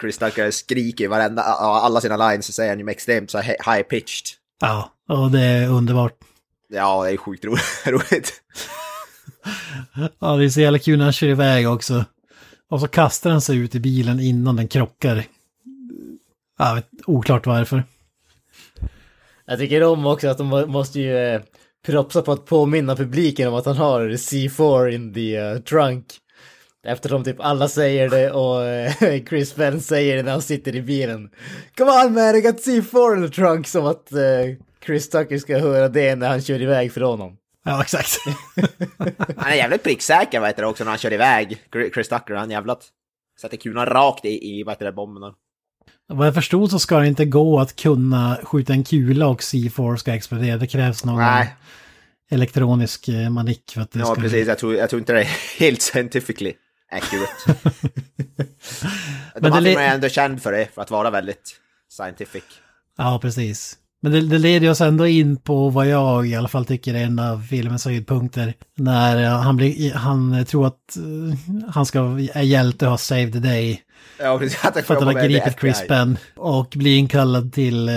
Chris 0.00 0.18
Tucker 0.18 0.50
skriker 0.50 1.04
i 1.04 1.06
varenda, 1.06 1.42
alla 1.42 2.00
sina 2.00 2.30
lines 2.30 2.46
så 2.46 2.52
säger 2.52 2.70
han 2.70 2.78
ju 2.80 2.90
extremt 2.90 3.30
så 3.30 3.38
här 3.38 3.56
high 3.74 3.82
pitched. 3.82 4.26
Ja, 4.60 4.92
och 5.08 5.30
det 5.30 5.40
är 5.40 5.68
underbart. 5.68 6.12
Ja, 6.68 7.04
det 7.04 7.10
är 7.12 7.16
sjukt 7.16 7.44
ro- 7.44 7.56
roligt. 7.86 8.32
Ja, 10.20 10.36
det 10.36 10.44
är 10.44 10.48
så 10.48 10.60
jävla 10.60 10.78
kul 10.78 10.98
när 10.98 11.04
han 11.04 11.12
kör 11.12 11.26
iväg 11.26 11.68
också. 11.68 12.04
Och 12.70 12.80
så 12.80 12.88
kastar 12.88 13.30
han 13.30 13.40
sig 13.40 13.56
ut 13.56 13.74
i 13.74 13.80
bilen 13.80 14.20
innan 14.20 14.56
den 14.56 14.68
krockar. 14.68 15.24
Ja, 16.58 16.74
vet, 16.74 16.88
oklart 17.06 17.46
varför. 17.46 17.84
Jag 19.50 19.58
tycker 19.58 19.82
om 19.82 20.06
också 20.06 20.28
att 20.28 20.38
de 20.38 20.46
må- 20.46 20.66
måste 20.66 21.00
ju 21.00 21.16
eh, 21.18 21.40
propsa 21.86 22.22
på 22.22 22.32
att 22.32 22.46
påminna 22.46 22.96
publiken 22.96 23.48
om 23.48 23.54
att 23.54 23.66
han 23.66 23.76
har 23.76 24.08
C4 24.08 24.88
in 24.88 25.14
the 25.14 25.36
eh, 25.36 25.58
trunk. 25.58 26.04
Eftersom 26.86 27.24
typ 27.24 27.40
alla 27.40 27.68
säger 27.68 28.08
det 28.10 28.30
och 28.30 28.64
eh, 28.64 28.92
Chris 29.28 29.52
Penn 29.52 29.80
säger 29.80 30.16
det 30.16 30.22
när 30.22 30.32
han 30.32 30.42
sitter 30.42 30.76
i 30.76 30.82
bilen. 30.82 31.30
Come 31.76 31.90
on 31.90 32.14
man, 32.14 32.36
I 32.36 32.40
got 32.40 32.66
C4 32.66 33.16
in 33.16 33.28
the 33.30 33.34
trunk. 33.34 33.66
Som 33.66 33.86
att 33.86 34.12
eh, 34.12 34.18
Chris 34.86 35.10
Tucker 35.10 35.38
ska 35.38 35.58
höra 35.58 35.88
det 35.88 36.16
när 36.16 36.28
han 36.28 36.42
kör 36.42 36.62
iväg 36.62 36.92
från 36.92 37.08
honom. 37.08 37.36
Ja, 37.64 37.82
exakt. 37.82 38.08
Han 39.36 39.52
är 39.52 39.56
jävligt 39.56 39.82
pricksäker 39.82 40.40
vad 40.40 40.48
heter 40.48 40.62
det 40.62 40.68
också 40.68 40.84
när 40.84 40.90
han 40.90 40.98
kör 40.98 41.12
iväg. 41.12 41.62
Chris 41.94 42.08
Tucker, 42.08 42.34
han 42.34 42.50
jävlat. 42.50 42.88
Sätter 43.40 43.56
kulan 43.56 43.86
rakt 43.86 44.24
i, 44.24 44.58
i 44.58 44.62
vad 44.62 44.74
heter 44.74 44.84
det, 44.86 44.92
bomben. 44.92 45.32
Vad 46.10 46.26
jag 46.26 46.34
förstod 46.34 46.70
så 46.70 46.78
ska 46.78 46.98
det 46.98 47.06
inte 47.06 47.24
gå 47.24 47.60
att 47.60 47.76
kunna 47.76 48.38
skjuta 48.42 48.72
en 48.72 48.84
kula 48.84 49.26
och 49.26 49.40
C4 49.40 49.96
ska 49.96 50.14
explodera. 50.14 50.56
Det 50.56 50.66
krävs 50.66 51.04
någon 51.04 51.16
Nej. 51.18 51.54
elektronisk 52.30 53.08
eh, 53.08 53.30
manick 53.30 53.70
för 53.74 53.80
att 53.80 53.90
det 53.90 53.98
Ja, 53.98 54.04
ska... 54.04 54.14
precis. 54.20 54.48
Jag 54.48 54.58
tror, 54.58 54.74
jag 54.74 54.90
tror 54.90 55.00
inte 55.00 55.12
det 55.12 55.20
är 55.20 55.28
helt 55.58 55.82
scientifically 55.82 56.52
accurate. 56.90 57.70
Men 59.34 59.42
De 59.42 59.52
här 59.52 59.60
det 59.60 59.74
är 59.74 59.94
ändå 59.94 60.08
känd 60.08 60.42
för 60.42 60.52
det, 60.52 60.68
för 60.74 60.82
att 60.82 60.90
vara 60.90 61.10
väldigt 61.10 61.56
scientific. 61.90 62.44
Ja, 62.98 63.18
precis. 63.22 63.76
Men 64.00 64.12
det, 64.12 64.20
det 64.20 64.38
leder 64.38 64.70
oss 64.70 64.80
ändå 64.80 65.06
in 65.06 65.36
på 65.36 65.70
vad 65.70 65.86
jag 65.88 66.26
i 66.28 66.34
alla 66.34 66.48
fall 66.48 66.64
tycker 66.64 66.94
är 66.94 67.04
en 67.04 67.18
av 67.18 67.42
filmens 67.42 67.84
höjdpunkter. 67.84 68.54
När 68.76 69.24
eh, 69.24 69.40
han, 69.40 69.56
blir, 69.56 69.94
han 69.94 70.44
tror 70.44 70.66
att 70.66 70.96
eh, 70.96 71.70
han 71.70 71.86
ska 71.86 71.98
är 72.34 72.42
hjälte 72.42 72.84
och 72.84 72.90
ha 72.90 72.98
saved 72.98 73.32
the 73.32 73.38
day. 73.38 73.82
Ja, 74.18 74.38
precis. 74.38 74.64
Att 74.64 74.86
För 74.86 74.94
att 74.94 75.04
han 75.04 75.16
har 75.16 75.22
gripit. 75.28 75.60
Chris 75.60 75.86
Penn 75.88 76.18
och 76.36 76.74
blir 76.76 76.98
inkallad 76.98 77.52
till 77.52 77.88
eh, 77.88 77.94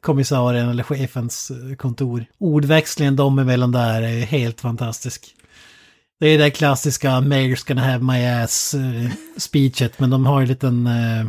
kommissarien 0.00 0.68
eller 0.68 0.82
chefens 0.82 1.50
eh, 1.50 1.76
kontor. 1.76 2.24
Ordväxlingen 2.38 3.16
dem 3.16 3.38
emellan 3.38 3.72
där 3.72 4.02
är 4.02 4.20
helt 4.20 4.60
fantastisk. 4.60 5.34
Det 6.20 6.28
är 6.28 6.38
det 6.38 6.50
klassiska 6.50 7.10
Mayor's 7.10 7.68
gonna 7.68 7.82
have 7.82 8.04
my 8.04 8.26
ass 8.26 8.74
eh, 8.74 9.10
speechet 9.36 9.98
men 9.98 10.10
de 10.10 10.26
har 10.26 10.40
en 10.40 10.48
liten 10.48 10.86
eh, 10.86 11.26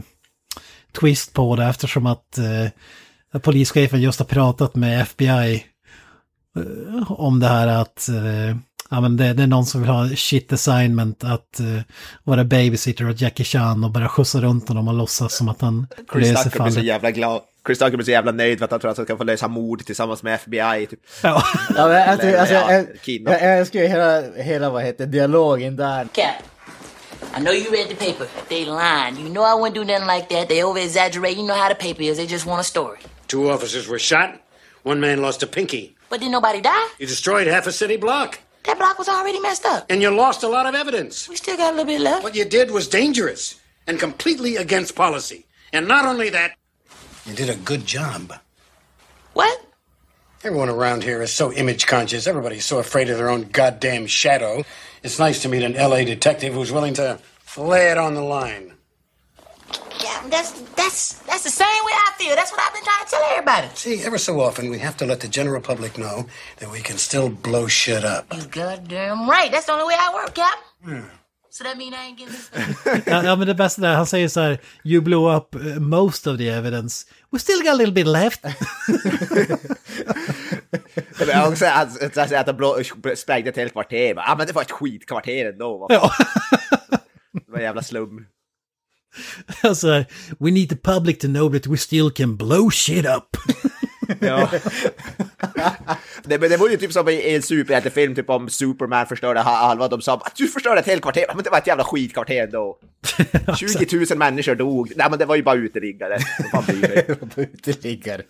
twist 0.99 1.33
på 1.33 1.55
det 1.55 1.65
eftersom 1.65 2.05
att 2.05 2.37
eh, 2.37 3.39
polischefen 3.39 4.01
just 4.01 4.19
har 4.19 4.25
pratat 4.25 4.75
med 4.75 5.01
FBI 5.01 5.65
eh, 6.57 7.11
om 7.11 7.39
det 7.39 7.47
här 7.47 7.67
att 7.67 8.09
ja, 8.93 9.01
men 9.01 9.17
det, 9.17 9.33
det 9.33 9.43
är 9.43 9.47
någon 9.47 9.65
som 9.65 9.81
vill 9.81 9.89
ha 9.89 10.09
shit 10.15 10.53
assignment 10.53 11.23
att 11.23 11.59
eh, 11.59 11.65
vara 12.23 12.43
babysitter 12.43 13.09
åt 13.09 13.21
Jackie 13.21 13.45
Chan 13.45 13.83
och 13.83 13.91
bara 13.91 14.09
skjutsa 14.09 14.41
runt 14.41 14.67
honom 14.67 14.87
och 14.87 14.93
låtsas 14.93 15.35
som 15.37 15.49
att 15.49 15.61
han 15.61 15.87
Chris 16.13 16.27
löser 16.31 16.43
Tucker 16.49 16.59
blir 16.59 16.69
så 16.71 16.73
fallet. 16.75 16.87
jävla 16.87 17.11
glad. 17.11 17.41
Chris 17.65 17.79
Tucker 17.79 17.97
blir 17.97 18.05
så 18.05 18.11
jävla 18.11 18.31
nöjd 18.31 18.57
för 18.57 18.65
att 18.65 18.71
han 18.71 18.79
tror 18.79 18.91
att 18.91 18.97
han 18.97 19.05
ska 19.05 19.17
få 19.17 19.23
lösa 19.23 19.47
mord 19.47 19.85
tillsammans 19.85 20.23
med 20.23 20.35
FBI. 20.35 20.87
Typ. 20.89 20.99
Ja. 21.23 21.43
Ja, 21.75 21.87
men 21.87 21.95
jag, 22.01 22.21
tycker- 22.21 22.37
alltså, 22.39 22.53
Ja, 22.53 22.71
jag, 22.73 22.87
jag, 23.41 23.57
älskar 23.59 23.79
ju 23.79 23.87
hela, 23.87 24.21
hela 24.43 24.69
vad 24.69 24.83
heter 24.83 25.05
dialogen 25.05 25.75
där. 25.75 26.07
Cap, 26.13 26.25
I 27.37 27.39
know 27.39 27.53
you 27.53 27.71
read 27.71 27.87
the 27.89 27.95
paper. 27.95 28.27
They 28.49 28.65
lying. 28.65 29.17
You 29.25 29.29
know 29.33 29.43
I 29.43 29.53
wouldn't 29.59 29.73
do 29.75 29.83
nothing 29.83 30.07
like 30.15 30.27
that. 30.35 30.49
They 30.49 30.63
over 30.63 30.81
exaggerate. 30.81 31.33
You 31.37 31.45
know 31.47 31.55
how 31.57 31.69
the 31.69 31.75
paper 31.87 32.01
is. 32.03 32.17
They 32.17 32.27
just 32.27 32.45
want 32.45 32.59
a 32.59 32.63
story. 32.63 32.99
Two 33.27 33.49
officers 33.51 33.87
were 33.87 33.99
shot. 33.99 34.29
One 34.83 34.99
man 34.99 35.21
lost 35.21 35.43
a 35.43 35.47
pinky. 35.47 35.95
But 36.09 36.19
did 36.19 36.31
nobody 36.31 36.61
die? 36.61 36.87
You 36.99 37.07
destroyed 37.07 37.47
half 37.47 37.67
a 37.67 37.71
city 37.71 37.97
block. 37.97 38.39
That 38.63 38.77
block 38.77 38.97
was 38.97 39.09
already 39.09 39.39
messed 39.39 39.65
up. 39.65 39.85
And 39.89 40.01
you 40.01 40.09
lost 40.09 40.43
a 40.43 40.47
lot 40.47 40.65
of 40.65 40.75
evidence. 40.75 41.27
We 41.27 41.35
still 41.35 41.57
got 41.57 41.73
a 41.73 41.75
little 41.75 41.85
bit 41.85 42.01
left. 42.01 42.23
What 42.23 42.35
you 42.35 42.45
did 42.45 42.71
was 42.71 42.87
dangerous 42.87 43.59
and 43.87 43.99
completely 43.99 44.55
against 44.55 44.95
policy. 44.95 45.45
And 45.73 45.87
not 45.87 46.05
only 46.05 46.29
that, 46.29 46.55
you 47.25 47.33
did 47.33 47.49
a 47.49 47.55
good 47.55 47.85
job. 47.85 48.33
What? 49.33 49.65
Everyone 50.43 50.69
around 50.69 51.03
here 51.03 51.21
is 51.21 51.31
so 51.31 51.53
image 51.53 51.87
conscious. 51.87 52.27
Everybody's 52.27 52.65
so 52.65 52.79
afraid 52.79 53.09
of 53.09 53.17
their 53.17 53.29
own 53.29 53.43
goddamn 53.43 54.07
shadow. 54.07 54.63
It's 55.01 55.19
nice 55.19 55.41
to 55.41 55.49
meet 55.49 55.63
an 55.63 55.73
LA 55.73 56.03
detective 56.03 56.53
who's 56.53 56.71
willing 56.71 56.93
to 56.95 57.19
lay 57.57 57.91
it 57.91 57.97
on 57.97 58.13
the 58.13 58.21
line. 58.21 58.72
Yeah. 60.03 60.29
That's 60.29 60.51
that's 60.75 61.13
that's 61.27 61.43
the 61.43 61.49
same 61.49 61.67
way 61.85 61.93
I 62.07 62.11
feel. 62.17 62.35
That's 62.35 62.51
what 62.51 62.61
I've 62.61 62.73
been 62.73 62.83
trying 62.83 63.05
to 63.05 63.09
tell 63.11 63.23
everybody. 63.31 63.67
See, 63.75 64.03
ever 64.03 64.17
so 64.17 64.39
often 64.39 64.69
we 64.69 64.79
have 64.79 64.97
to 64.97 65.05
let 65.05 65.19
the 65.19 65.27
general 65.27 65.61
public 65.61 65.97
know 65.97 66.25
that 66.59 66.71
we 66.71 66.81
can 66.81 66.97
still 66.97 67.29
blow 67.29 67.67
shit 67.67 68.03
up. 68.03 68.25
You 68.33 68.43
goddamn 68.43 69.29
right. 69.29 69.51
That's 69.51 69.65
the 69.65 69.73
only 69.73 69.85
way 69.85 69.95
I 69.99 70.13
work, 70.13 70.33
Captain. 70.35 71.09
So 71.49 71.63
that 71.65 71.77
mean 71.77 71.93
I 71.93 72.07
ain't 72.07 72.17
getting 72.17 72.33
this. 72.33 72.49
Ja, 73.05 73.23
ja, 73.23 73.35
men 73.35 73.47
det 73.47 73.55
bästa 73.55 73.81
där, 73.81 73.95
han 73.95 74.05
säger 74.05 74.27
så 74.27 74.39
här, 74.39 74.61
you 74.83 75.01
blew 75.01 75.35
up 75.35 75.55
eh, 75.55 75.79
most 75.79 76.27
of 76.27 76.37
the 76.37 76.49
evidence. 76.49 77.05
We 77.31 77.39
still 77.39 77.59
got 77.63 77.73
a 77.73 77.75
little 77.75 77.93
bit 77.93 78.07
left. 78.07 78.43
Men 81.19 81.51
också 81.51 81.65
att, 81.65 82.17
att, 82.17 82.31
att 82.33 82.45
de 82.45 82.53
blå, 82.53 82.77
sprängde 83.15 83.49
ett 83.49 83.55
helt 83.55 83.71
kvarter. 83.71 84.13
Ja, 84.15 84.23
ah, 84.27 84.35
men 84.35 84.47
det 84.47 84.53
var 84.53 84.61
ett 84.61 84.71
skitkvarter 84.71 85.45
ändå. 85.45 85.77
Vad 85.77 85.91
fan. 85.91 86.09
ja. 86.89 86.97
Det 87.31 87.51
var 87.51 87.57
en 87.57 87.63
jävla 87.63 87.81
slum. 87.83 88.25
alltså, 89.63 90.03
we 90.39 90.51
need 90.51 90.69
the 90.69 90.75
public 90.75 91.17
to 91.19 91.27
know 91.27 91.51
that 91.53 91.67
we 91.67 91.77
still 91.77 92.11
can 92.11 92.37
blow 92.37 92.69
shit 92.71 93.05
up. 93.05 93.37
Ja. 94.19 94.49
men 96.25 96.39
det 96.39 96.57
var 96.57 96.69
ju 96.69 96.77
typ 96.77 96.91
som 96.91 97.09
i 97.09 97.35
en 97.35 97.41
superhjältefilm, 97.41 98.15
typ 98.15 98.29
om 98.29 98.49
Superman 98.49 99.05
förstörde 99.05 99.39
halva. 99.39 99.87
De 99.87 100.01
sa 100.01 100.13
att 100.13 100.35
du 100.35 100.47
förstörde 100.47 100.79
ett 100.79 100.85
helt 100.85 101.01
kvarter. 101.01 101.25
Men 101.35 101.43
det 101.43 101.49
var 101.49 101.57
ett 101.57 101.67
jävla 101.67 101.83
skitkvarter 101.83 102.43
ändå. 102.43 102.77
20 103.57 104.05
000 104.09 104.17
människor 104.17 104.55
dog. 104.55 104.91
Nej 104.95 105.07
men 105.09 105.19
det 105.19 105.25
var 105.25 105.35
ju 105.35 105.43
bara 105.43 105.55
uteliggare. 105.55 106.17
Uteliggare. 107.35 108.21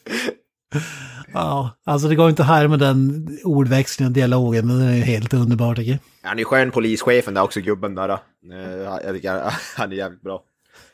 Ja, 1.33 1.77
alltså 1.85 2.07
det 2.07 2.15
går 2.15 2.29
inte 2.29 2.41
att 2.41 2.47
härma 2.47 2.77
den 2.77 3.27
ordväxlingen 3.43 4.11
och 4.11 4.15
dialogen, 4.15 4.67
men 4.67 4.79
det 4.79 4.85
är 4.85 5.01
helt 5.01 5.33
underbart 5.33 5.77
tycker 5.77 5.91
jag. 5.91 5.99
Han 6.29 6.37
är 6.37 6.39
ju 6.39 6.45
skön 6.45 6.71
polischefen 6.71 7.33
där 7.33 7.41
också, 7.41 7.61
gubben 7.61 7.95
där. 7.95 8.07
då. 8.07 8.13
Eh, 8.13 9.51
han 9.75 9.91
är 9.91 9.95
jävligt 9.95 10.21
bra. 10.21 10.43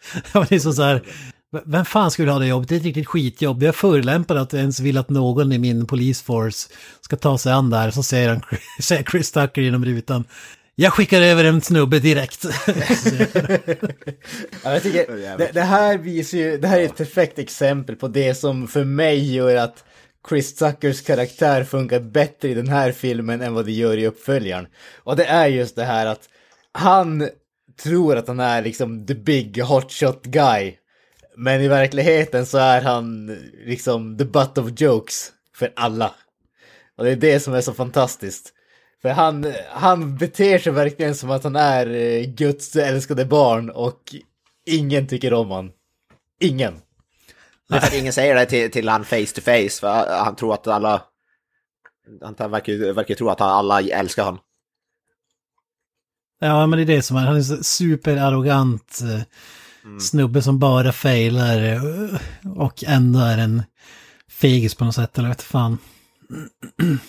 Ja, 0.33 0.45
det 0.49 0.55
är 0.55 0.59
så 0.59 0.73
så 0.73 0.83
här, 0.83 1.01
vem 1.65 1.85
fan 1.85 2.11
skulle 2.11 2.31
ha 2.31 2.39
det 2.39 2.47
jobbet? 2.47 2.69
Det 2.69 2.75
är 2.75 2.79
ett 2.79 2.85
riktigt 2.85 3.07
skitjobb. 3.07 3.63
Jag 3.63 3.75
förolämpar 3.75 4.35
att 4.35 4.53
jag 4.53 4.59
ens 4.59 4.79
vill 4.79 4.97
att 4.97 5.09
någon 5.09 5.51
i 5.51 5.57
min 5.57 5.85
polisforce 5.85 6.69
ska 7.01 7.15
ta 7.15 7.37
sig 7.37 7.53
an 7.53 7.69
där. 7.69 7.91
Så 7.91 8.03
säger, 8.03 8.29
han, 8.29 8.41
säger 8.81 9.03
Chris 9.03 9.31
Tucker 9.31 9.61
genom 9.61 9.85
rutan. 9.85 10.23
Jag 10.75 10.93
skickar 10.93 11.21
över 11.21 11.43
en 11.43 11.61
snubbe 11.61 11.99
direkt. 11.99 12.45
Ja, 14.63 14.73
jag 14.73 14.83
tycker, 14.83 15.37
det, 15.37 15.49
det 15.53 15.61
här 15.61 15.97
visar 15.97 16.37
ju, 16.37 16.57
det 16.57 16.67
här 16.67 16.79
är 16.79 16.85
ett 16.85 16.97
perfekt 16.97 17.39
exempel 17.39 17.95
på 17.95 18.07
det 18.07 18.35
som 18.35 18.67
för 18.67 18.83
mig 18.83 19.33
gör 19.35 19.55
att 19.55 19.83
Chris 20.29 20.55
Tuckers 20.55 21.01
karaktär 21.01 21.63
funkar 21.63 21.99
bättre 21.99 22.49
i 22.49 22.53
den 22.53 22.67
här 22.67 22.91
filmen 22.91 23.41
än 23.41 23.53
vad 23.53 23.65
det 23.65 23.71
gör 23.71 23.97
i 23.97 24.07
uppföljaren. 24.07 24.67
Och 24.97 25.15
det 25.15 25.25
är 25.25 25.47
just 25.47 25.75
det 25.75 25.83
här 25.83 26.05
att 26.05 26.21
han 26.71 27.29
tror 27.83 28.15
att 28.15 28.27
han 28.27 28.39
är 28.39 28.61
liksom 28.61 29.05
the 29.05 29.15
big 29.15 29.61
hotshot 29.63 30.25
guy. 30.25 30.75
Men 31.37 31.61
i 31.61 31.67
verkligheten 31.67 32.45
så 32.45 32.57
är 32.57 32.81
han 32.81 33.27
liksom 33.65 34.17
the 34.17 34.25
butt 34.25 34.57
of 34.57 34.81
jokes 34.81 35.31
för 35.55 35.73
alla. 35.75 36.15
Och 36.97 37.03
det 37.03 37.11
är 37.11 37.15
det 37.15 37.39
som 37.39 37.53
är 37.53 37.61
så 37.61 37.73
fantastiskt. 37.73 38.53
För 39.01 39.09
han, 39.09 39.53
han 39.69 40.17
beter 40.17 40.59
sig 40.59 40.71
verkligen 40.73 41.15
som 41.15 41.31
att 41.31 41.43
han 41.43 41.55
är 41.55 41.87
eh, 41.87 42.23
Guds 42.23 42.75
älskade 42.75 43.25
barn 43.25 43.69
och 43.69 44.15
ingen 44.65 45.07
tycker 45.07 45.33
om 45.33 45.51
han. 45.51 45.71
Ingen. 46.39 46.73
Det 47.69 47.75
är 47.75 47.79
för 47.79 47.87
att 47.87 47.93
ingen 47.93 48.13
säger 48.13 48.35
det 48.35 48.45
till, 48.45 48.71
till 48.71 48.89
han 48.89 49.05
face 49.05 49.25
to 49.35 49.41
face, 49.41 49.69
för 49.69 50.17
han 50.23 50.35
tror 50.35 50.53
att 50.53 50.67
alla... 50.67 51.01
Han 52.37 52.51
verkar, 52.51 52.73
ju- 52.73 52.93
verkar 52.93 53.15
tro 53.15 53.29
att 53.29 53.41
alla 53.41 53.81
älskar 53.81 54.23
honom. 54.23 54.39
Ja, 56.39 56.67
men 56.67 56.77
det 56.77 56.83
är 56.83 56.95
det 56.95 57.01
som 57.01 57.17
är. 57.17 57.25
Han 57.25 57.35
är 57.35 57.41
så 57.41 57.63
superarrogant 57.63 58.99
eh, 59.03 59.21
snubbe 59.99 60.41
som 60.41 60.59
bara 60.59 60.91
failar 60.91 61.63
eh, 61.63 62.19
och 62.55 62.83
ändå 62.87 63.19
är 63.19 63.37
en 63.37 63.63
fegis 64.31 64.75
på 64.75 64.85
något 64.85 64.95
sätt, 64.95 65.17
eller 65.17 65.29
vet 65.29 65.41
fan. 65.41 65.77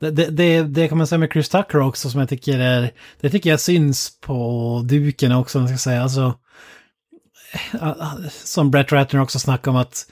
Det, 0.00 0.10
det, 0.10 0.30
det, 0.30 0.62
det 0.62 0.88
kan 0.88 0.98
man 0.98 1.06
säga 1.06 1.18
med 1.18 1.32
Chris 1.32 1.48
Tucker 1.48 1.80
också 1.80 2.10
som 2.10 2.20
jag 2.20 2.28
tycker 2.28 2.58
är, 2.58 2.90
det 3.20 3.30
tycker 3.30 3.50
jag 3.50 3.60
syns 3.60 4.20
på 4.20 4.82
duken 4.84 5.32
också, 5.32 5.58
om 5.58 5.62
man 5.62 5.68
ska 5.68 5.78
säga. 5.78 6.02
Alltså, 6.02 6.34
eh, 7.72 8.04
som 8.30 8.70
Brett 8.70 8.92
Ratner 8.92 9.20
också 9.20 9.38
snackade 9.38 9.70
om 9.70 9.76
att 9.76 10.06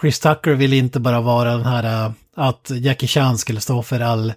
Chris 0.00 0.20
Tucker 0.20 0.54
vill 0.54 0.72
inte 0.72 1.00
bara 1.00 1.20
vara 1.20 1.56
den 1.56 1.66
här 1.66 2.12
att 2.36 2.70
Jackie 2.70 3.08
Chan 3.08 3.38
skulle 3.38 3.60
stå 3.60 3.82
för 3.82 4.00
all 4.00 4.32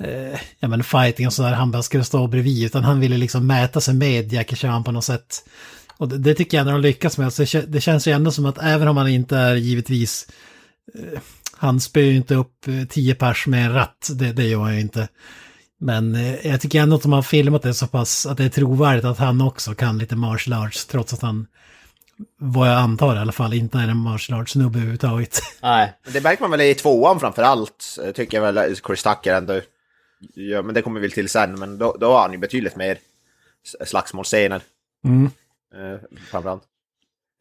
eh, 0.00 0.40
ja, 0.58 0.68
men 0.68 0.84
fighting 0.84 1.26
och 1.26 1.32
sådär, 1.32 1.52
han 1.52 1.70
bara 1.70 1.82
skulle 1.82 2.04
stå 2.04 2.26
bredvid, 2.26 2.64
utan 2.64 2.84
han 2.84 3.00
ville 3.00 3.16
liksom 3.16 3.46
mäta 3.46 3.80
sig 3.80 3.94
med 3.94 4.32
Jackie 4.32 4.56
Chan 4.56 4.84
på 4.84 4.92
något 4.92 5.04
sätt. 5.04 5.48
Och 5.98 6.08
det, 6.08 6.18
det 6.18 6.34
tycker 6.34 6.56
jag 6.56 6.64
när 6.64 6.72
de 6.72 6.80
lyckas 6.80 7.18
med, 7.18 7.24
alltså, 7.24 7.44
det, 7.44 7.66
det 7.66 7.80
känns 7.80 8.08
ju 8.08 8.12
ändå 8.12 8.30
som 8.30 8.46
att 8.46 8.58
även 8.62 8.88
om 8.88 8.96
han 8.96 9.08
inte 9.08 9.36
är 9.36 9.54
givetvis, 9.54 10.28
eh, 10.94 11.20
han 11.56 11.80
spöar 11.80 12.04
ju 12.04 12.16
inte 12.16 12.34
upp 12.34 12.68
eh, 12.68 12.84
tio 12.88 13.14
pers 13.14 13.46
med 13.46 13.66
en 13.66 13.74
ratt, 13.74 14.10
det, 14.14 14.32
det 14.32 14.44
gör 14.44 14.60
han 14.60 14.74
ju 14.74 14.80
inte. 14.80 15.08
Men 15.80 16.14
eh, 16.14 16.46
jag 16.46 16.60
tycker 16.60 16.80
ändå 16.80 16.96
att 16.96 17.02
de 17.02 17.12
har 17.12 17.22
filmat 17.22 17.62
det 17.62 17.74
så 17.74 17.86
pass 17.86 18.26
att 18.26 18.36
det 18.36 18.44
är 18.44 18.48
trovärdigt 18.48 19.04
att 19.04 19.18
han 19.18 19.40
också 19.40 19.74
kan 19.74 19.98
lite 19.98 20.16
martial 20.16 20.66
arts, 20.66 20.86
trots 20.86 21.12
att 21.12 21.22
han, 21.22 21.46
vad 22.40 22.68
jag 22.68 22.76
antar 22.78 23.16
i 23.16 23.18
alla 23.18 23.32
fall, 23.32 23.54
inte 23.54 23.78
är 23.78 23.88
en 23.88 23.96
martial 23.96 24.40
arts-snubbe 24.40 24.78
överhuvudtaget. 24.78 25.40
Nej. 25.62 25.92
Det 26.12 26.20
märker 26.20 26.42
man 26.42 26.50
väl 26.50 26.60
i 26.60 26.74
tvåan 26.74 27.20
framför 27.20 27.42
allt, 27.42 27.98
eh, 28.04 28.12
tycker 28.12 28.36
jag 28.36 28.52
väl 28.52 28.56
eh, 28.56 28.76
Chris 28.86 29.02
Tucker 29.02 29.34
ändå. 29.34 29.60
Ja, 30.34 30.62
men 30.62 30.74
det 30.74 30.82
kommer 30.82 31.00
vi 31.00 31.06
väl 31.06 31.12
till 31.12 31.28
sen, 31.28 31.58
men 31.58 31.78
då, 31.78 31.96
då 32.00 32.12
har 32.12 32.20
han 32.20 32.32
ju 32.32 32.38
betydligt 32.38 32.76
mer 32.76 32.98
s- 33.66 33.88
slagsmålscener. 33.88 34.60
Mm. 35.04 35.24
Eh, 35.74 35.98
framförallt. 36.30 36.62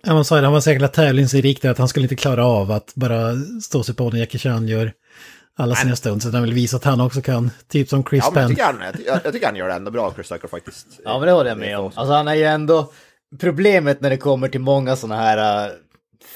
Ja, 0.03 0.13
man 0.13 0.25
sa 0.25 0.35
det, 0.35 0.41
han 0.41 0.53
var 0.53 0.61
säkert 0.61 0.93
tävlingsinriktad, 0.93 1.71
att 1.71 1.77
han 1.77 1.87
skulle 1.87 2.03
inte 2.05 2.15
klara 2.15 2.45
av 2.45 2.71
att 2.71 2.91
bara 2.95 3.33
stå 3.63 3.83
sig 3.83 3.95
på 3.95 4.09
när 4.09 4.19
Jackie 4.19 4.39
Chan 4.39 4.67
gör 4.67 4.93
alla 5.57 5.75
sina 5.75 5.95
stunts, 5.95 6.25
utan 6.25 6.33
han 6.35 6.43
vill 6.43 6.53
visa 6.53 6.77
att 6.77 6.83
han 6.83 7.01
också 7.01 7.21
kan, 7.21 7.51
typ 7.67 7.89
som 7.89 8.03
Chris 8.03 8.23
Ja, 8.25 8.31
men 8.31 8.41
jag 8.41 8.47
Penn. 8.49 8.55
tycker, 8.55 8.63
han, 8.65 8.81
jag, 9.05 9.05
jag, 9.15 9.19
jag 9.25 9.33
tycker 9.33 9.45
han 9.45 9.55
gör 9.55 9.67
det 9.67 9.73
ändå 9.73 9.91
bra, 9.91 10.13
Chris 10.13 10.27
Tucker 10.27 10.47
faktiskt. 10.47 10.87
Ja, 11.03 11.19
men 11.19 11.25
det 11.27 11.31
håller 11.33 11.49
jag 11.49 11.57
med 11.57 11.77
om. 11.79 11.91
Alltså 11.95 12.13
han 12.13 12.27
är 12.27 12.35
ju 12.35 12.43
ändå... 12.43 12.91
Problemet 13.39 14.01
när 14.01 14.09
det 14.09 14.17
kommer 14.17 14.47
till 14.47 14.61
många 14.61 14.95
sådana 14.95 15.21
här 15.21 15.65
äh, 15.67 15.71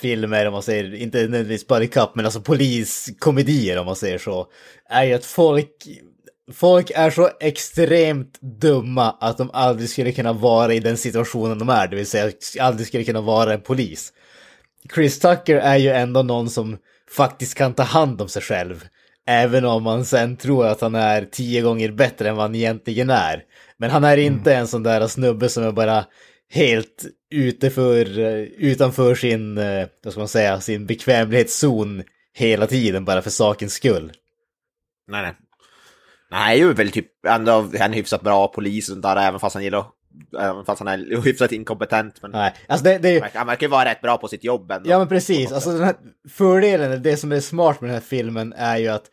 filmer, 0.02 0.46
om 0.46 0.54
man 0.54 0.64
säger, 0.64 0.94
inte 0.94 1.18
nödvändigtvis 1.18 1.68
buddy 1.68 1.88
cup, 1.88 2.10
men 2.16 2.26
alltså 2.26 2.42
poliskomedier 2.42 3.78
om 3.80 3.86
man 3.86 3.96
säger 3.96 4.18
så, 4.18 4.48
är 4.90 5.04
ju 5.04 5.14
att 5.14 5.26
folk, 5.26 5.72
folk 6.54 6.92
är 6.96 7.10
så 7.10 7.30
extremt 7.40 8.42
dumma 8.42 9.16
att 9.20 9.38
de 9.38 9.50
aldrig 9.54 9.90
skulle 9.90 10.12
kunna 10.12 10.34
vara 10.34 10.74
i 10.74 10.80
den 10.80 10.98
situationen 10.98 11.60
de 11.60 11.70
är, 11.70 11.88
det 11.88 11.96
vill 11.96 12.08
säga 12.08 12.32
aldrig 12.60 12.88
skulle 12.88 13.04
kunna 13.04 13.22
vara 13.22 13.54
en 13.54 13.62
polis. 13.62 14.14
Chris 14.96 15.20
Tucker 15.20 15.56
är 15.56 15.78
ju 15.78 15.90
ändå 15.90 16.24
någon 16.24 16.50
som 16.50 16.78
faktiskt 17.12 17.56
kan 17.56 17.74
ta 17.74 17.84
hand 17.84 18.22
om 18.22 18.30
sig 18.30 18.42
själv. 18.42 18.88
Även 19.28 19.66
om 19.66 19.84
man 19.84 20.06
sen 20.06 20.38
tror 20.38 20.66
att 20.66 20.82
han 20.82 20.96
är 20.96 21.26
tio 21.32 21.62
gånger 21.62 21.92
bättre 21.92 22.30
än 22.30 22.36
vad 22.36 22.46
han 22.46 22.56
egentligen 22.56 23.10
är. 23.10 23.44
Men 23.78 23.90
han 23.90 24.04
är 24.04 24.18
inte 24.18 24.56
en 24.56 24.68
sån 24.68 24.84
där 24.84 25.08
snubbe 25.08 25.50
som 25.50 25.64
är 25.64 25.72
bara 25.72 26.06
helt 26.52 27.06
utanför, 27.32 28.20
eh, 28.20 28.44
utanför 28.44 29.16
sin, 29.16 29.58
eh, 29.58 29.88
vad 30.04 30.14
ska 30.14 30.22
man 30.22 30.28
säga, 30.28 30.62
sin 30.62 30.86
bekvämlighetszon 30.86 32.04
hela 32.34 32.68
tiden 32.68 33.06
bara 33.06 33.22
för 33.22 33.30
sakens 33.30 33.74
skull. 33.74 34.12
Nej, 35.08 35.22
nej. 35.22 35.36
Nej, 36.32 36.40
han 36.40 36.52
är 36.52 36.56
ju 36.56 36.74
väl 36.74 36.92
typ 36.92 37.26
ändå 37.28 37.70
en 37.74 37.94
hyfsat 37.94 38.22
bra 38.22 38.48
polis 38.48 38.90
och 38.90 38.94
sånt 38.94 39.04
där, 39.04 39.16
även 39.16 39.40
fast 39.40 39.54
han 39.54 39.64
gillar 39.64 39.86
Även 40.40 40.66
fast 40.66 40.80
han 40.80 40.88
är 40.88 41.22
hyfsat 41.24 41.52
inkompetent. 41.52 42.22
Men 42.22 42.32
Nej, 42.32 42.54
alltså 42.68 42.84
det, 42.84 42.98
det 42.98 43.10
är 43.10 43.14
ju... 43.14 43.22
han 43.34 43.48
verkar 43.48 43.68
ju 43.68 43.72
vara 43.72 43.90
rätt 43.90 44.02
bra 44.02 44.18
på 44.18 44.28
sitt 44.28 44.44
jobb 44.44 44.72
ändå. 44.72 44.90
Ja 44.90 44.98
men 44.98 45.08
precis, 45.08 45.52
alltså 45.52 45.72
den 45.72 45.84
här 45.84 45.96
fördelen, 46.30 47.04
det 47.04 47.18
som 47.18 47.32
är 47.32 47.40
smart 47.40 47.82
med 47.82 47.90
den 47.90 47.96
här 47.96 48.08
filmen 48.08 48.54
är 48.54 48.78
ju 48.78 48.88
att 48.88 49.06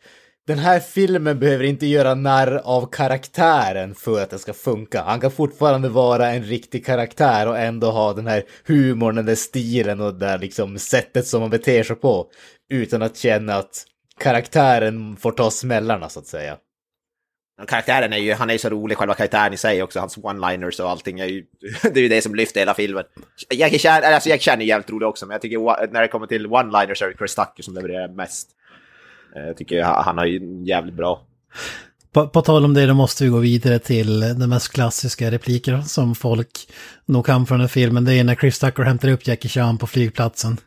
den 0.47 0.59
här 0.59 0.79
filmen 0.79 1.39
behöver 1.39 1.63
inte 1.63 1.85
göra 1.85 2.15
narr 2.15 2.61
av 2.63 2.89
karaktären 2.91 3.95
för 3.95 4.23
att 4.23 4.29
det 4.29 4.39
ska 4.39 4.53
funka. 4.53 5.03
Han 5.03 5.19
kan 5.19 5.31
fortfarande 5.31 5.89
vara 5.89 6.27
en 6.27 6.43
riktig 6.43 6.85
karaktär 6.85 7.47
och 7.47 7.59
ändå 7.59 7.91
ha 7.91 8.13
den 8.13 8.27
här 8.27 8.43
humorn, 8.67 9.15
den 9.15 9.25
där 9.25 9.35
stilen 9.35 10.01
och 10.01 10.13
det 10.13 10.25
där 10.25 10.37
liksom 10.39 10.79
sättet 10.79 11.27
som 11.27 11.41
man 11.41 11.49
beter 11.49 11.83
sig 11.83 11.95
på. 11.95 12.27
Utan 12.69 13.01
att 13.01 13.17
känna 13.17 13.55
att 13.55 13.85
karaktären 14.19 15.17
får 15.17 15.31
ta 15.31 15.51
smällarna 15.51 16.09
så 16.09 16.19
att 16.19 16.27
säga. 16.27 16.57
Karaktären 17.67 18.13
är 18.13 18.17
ju, 18.17 18.33
han 18.33 18.49
är 18.49 18.53
ju 18.53 18.59
så 18.59 18.69
rolig, 18.69 18.97
själva 18.97 19.13
karaktären 19.13 19.53
i 19.53 19.57
sig 19.57 19.83
också, 19.83 19.99
hans 19.99 20.17
one-liners 20.17 20.81
och 20.81 20.89
allting 20.89 21.19
är 21.19 21.25
ju, 21.25 21.45
det 21.81 21.99
är 21.99 22.03
ju 22.03 22.07
det 22.07 22.21
som 22.21 22.35
lyfter 22.35 22.59
hela 22.59 22.73
filmen. 22.73 23.03
Jackie 23.53 23.79
Chan, 23.79 24.03
alltså 24.03 24.29
Jackie 24.29 24.43
Chan 24.43 24.61
är 24.61 24.65
jävligt 24.65 24.89
rolig 24.89 25.07
också, 25.07 25.25
men 25.25 25.33
jag 25.33 25.41
tycker 25.41 25.91
när 25.93 26.01
det 26.01 26.07
kommer 26.07 26.27
till 26.27 26.47
one-liners 26.47 27.03
är 27.03 27.07
det 27.07 27.17
Chris 27.17 27.35
Tucker 27.35 27.63
som 27.63 27.73
levererar 27.73 28.07
mest. 28.07 28.49
Eh, 29.35 29.41
Jag 29.47 29.57
tycker 29.57 29.83
han 29.83 30.17
har 30.17 30.25
ju 30.25 30.63
jävligt 30.65 30.95
bra. 30.95 31.21
På, 32.11 32.27
på 32.27 32.41
tal 32.41 32.65
om 32.65 32.73
det, 32.73 32.85
då 32.85 32.93
måste 32.93 33.23
vi 33.23 33.29
gå 33.29 33.37
vidare 33.37 33.79
till 33.79 34.19
den 34.19 34.49
mest 34.49 34.73
klassiska 34.73 35.31
repliker 35.31 35.81
som 35.81 36.15
folk 36.15 36.69
nog 37.05 37.25
kan 37.25 37.45
från 37.45 37.59
den 37.59 37.69
filmen. 37.69 38.05
Det 38.05 38.13
är 38.13 38.23
när 38.23 38.35
Chris 38.35 38.59
Tucker 38.59 38.83
hämtar 38.83 39.09
upp 39.09 39.27
Jackie 39.27 39.49
Chan 39.49 39.77
på 39.77 39.87
flygplatsen. 39.87 40.57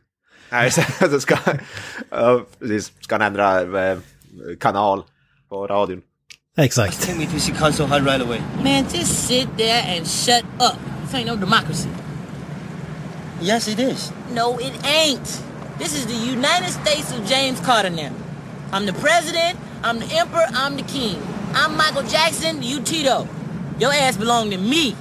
Nej, 0.50 0.70
så, 0.70 0.82
så 1.10 1.20
ska, 1.20 1.36
precis, 2.58 2.92
ska 3.00 3.14
han 3.14 3.22
ändra 3.22 3.60
eh, 3.90 3.98
kanal 4.60 5.02
på 5.48 5.66
radion. 5.66 6.02
Exakt. 6.58 7.00
Take 7.00 7.16
me 7.16 7.22
if 7.22 7.32
you 7.32 7.38
to 7.38 7.44
Chicago 7.44 7.70
so 7.70 7.86
hard 7.86 8.02
right 8.02 8.20
away. 8.20 8.40
Man, 8.60 8.88
just 8.88 9.28
sit 9.28 9.56
there 9.56 9.84
and 9.86 10.04
shut 10.04 10.44
up. 10.58 10.76
This 11.02 11.14
ain't 11.14 11.28
no 11.28 11.36
democracy. 11.36 11.88
Yes, 13.40 13.68
it 13.68 13.78
is. 13.78 14.10
No, 14.32 14.58
it 14.58 14.84
ain't. 14.84 15.42
This 15.78 15.94
is 15.94 16.06
the 16.06 16.12
United 16.12 16.72
States 16.72 17.12
of 17.12 17.24
James 17.24 17.60
Carter 17.60 17.88
now. 17.88 18.12
I'm 18.72 18.84
the 18.84 18.92
president, 18.94 19.60
I'm 19.84 20.00
the 20.00 20.06
emperor, 20.06 20.44
I'm 20.50 20.74
the 20.76 20.82
king. 20.82 21.22
I'm 21.54 21.76
Michael 21.76 22.02
Jackson, 22.02 22.64
you 22.64 22.80
Tito. 22.82 23.28
Your 23.78 23.92
ass 23.92 24.16
belong 24.16 24.50
to 24.50 24.58
me. 24.58 24.92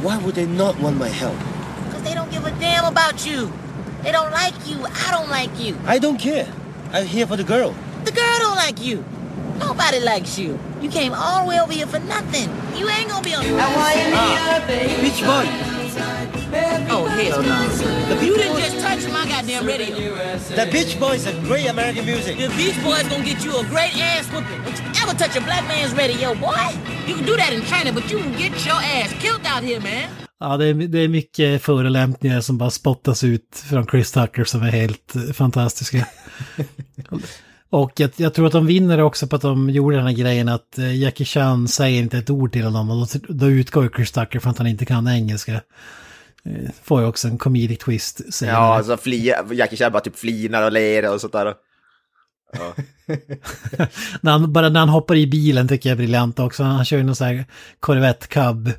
Why 0.00 0.16
would 0.16 0.34
they 0.34 0.46
not 0.46 0.80
want 0.80 0.96
my 0.96 1.08
help? 1.08 1.36
Because 1.84 2.02
they 2.04 2.14
don't 2.14 2.30
give 2.30 2.46
a 2.46 2.50
damn 2.52 2.86
about 2.86 3.26
you. 3.26 3.52
They 4.02 4.12
don't 4.12 4.32
like 4.32 4.54
you. 4.66 4.82
I 4.82 5.10
don't 5.10 5.28
like 5.28 5.60
you. 5.60 5.78
I 5.84 5.98
don't 5.98 6.18
care. 6.18 6.50
I'm 6.92 7.04
here 7.04 7.26
for 7.26 7.36
the 7.36 7.44
girl. 7.44 7.74
The 8.04 8.12
girl 8.12 8.38
don't 8.38 8.56
like 8.56 8.82
you. 8.82 9.04
Nobody 9.58 10.00
likes 10.00 10.38
you. 10.38 10.58
You 10.80 10.90
came 10.90 11.12
all 11.14 11.42
the 11.42 11.48
way 11.48 11.60
over 11.60 11.72
here 11.72 11.86
for 11.86 12.00
nothing. 12.00 12.48
You 12.78 12.88
ain't 12.88 13.08
gonna 13.08 13.22
be 13.22 13.34
on. 13.34 13.44
Ah, 13.58 14.64
Beach 14.66 15.22
Boy. 15.22 15.78
Oh 16.90 17.04
hell 17.06 17.42
no! 17.42 18.20
You 18.22 18.36
didn't 18.36 18.56
just 18.58 18.78
touch 18.80 19.12
my 19.12 19.26
goddamn 19.28 19.66
radio. 19.66 20.14
The 20.56 20.68
Beach 20.72 20.98
Boys 20.98 21.26
are 21.26 21.32
great 21.42 21.66
American 21.66 22.06
music. 22.06 22.38
The 22.38 22.48
Beach 22.56 22.82
Boys 22.82 23.06
gonna 23.08 23.24
get 23.24 23.44
you 23.44 23.56
a 23.58 23.64
great 23.64 23.96
ass 24.00 24.26
whooping. 24.32 24.62
Don't 24.64 24.78
you 24.78 25.02
ever 25.02 25.14
touch 25.18 25.36
a 25.36 25.40
black 25.40 25.66
man's 25.68 25.94
radio, 25.94 26.34
boy? 26.34 26.56
You 27.06 27.14
can 27.16 27.26
do 27.26 27.36
that 27.36 27.52
in 27.52 27.62
China, 27.62 27.92
but 27.92 28.10
you 28.10 28.18
can 28.18 28.32
get 28.32 28.52
your 28.64 28.76
ass 28.76 29.12
killed 29.20 29.44
out 29.46 29.62
here, 29.62 29.80
man. 29.80 30.08
Ja, 30.40 30.56
det 30.56 30.66
är, 30.66 30.74
det 30.74 30.98
är 30.98 31.08
mycket 31.08 31.62
förolämpningar 31.62 32.40
som 32.40 32.58
bara 32.58 32.70
spottas 32.70 33.24
ut 33.24 33.64
från 33.70 33.86
Chris 33.86 34.12
Tucker 34.12 34.44
som 34.44 34.62
är 34.62 34.70
helt 34.70 35.16
eh, 35.16 35.22
fantastiska. 35.32 36.06
Och 37.70 37.92
jag, 37.96 38.10
jag 38.16 38.34
tror 38.34 38.46
att 38.46 38.52
de 38.52 38.66
vinner 38.66 39.00
också 39.00 39.26
på 39.26 39.36
att 39.36 39.42
de 39.42 39.70
gjorde 39.70 39.96
den 39.96 40.06
här 40.06 40.12
grejen 40.12 40.48
att 40.48 40.78
eh, 40.78 40.96
Jackie 40.96 41.26
Chan 41.26 41.68
säger 41.68 42.02
inte 42.02 42.18
ett 42.18 42.30
ord 42.30 42.52
till 42.52 42.64
honom 42.64 42.90
och 42.90 42.96
då, 42.96 43.18
då 43.28 43.46
utgår 43.50 43.84
ju 43.84 43.90
Chris 43.96 44.12
Tucker 44.12 44.40
från 44.40 44.50
att 44.50 44.58
han 44.58 44.66
inte 44.66 44.84
kan 44.84 45.08
engelska. 45.08 45.52
Eh, 46.44 46.70
Får 46.82 47.00
ju 47.00 47.06
också 47.06 47.28
en 47.28 47.38
comedic 47.38 47.78
twist 47.78 48.34
senare. 48.34 48.56
Ja, 48.56 48.74
alltså 48.74 48.96
fli, 48.96 49.34
Jackie 49.52 49.76
Chan 49.78 49.92
bara 49.92 50.00
typ 50.00 50.18
flinar 50.18 50.62
och 50.62 50.72
ler 50.72 51.14
och 51.14 51.20
sånt 51.20 51.32
där. 51.32 51.54
Ja. 52.52 52.74
när 54.20 54.32
han, 54.32 54.52
bara 54.52 54.68
när 54.68 54.80
han 54.80 54.88
hoppar 54.88 55.14
i 55.16 55.26
bilen 55.26 55.68
tycker 55.68 55.88
jag 55.88 55.94
är 55.94 55.98
briljant 55.98 56.38
också. 56.38 56.62
Han 56.62 56.84
kör 56.84 56.96
ju 56.96 57.02
någon 57.02 57.16
sån 57.16 57.26
här 57.26 57.44
Corvette 57.80 58.26
Cub. 58.26 58.72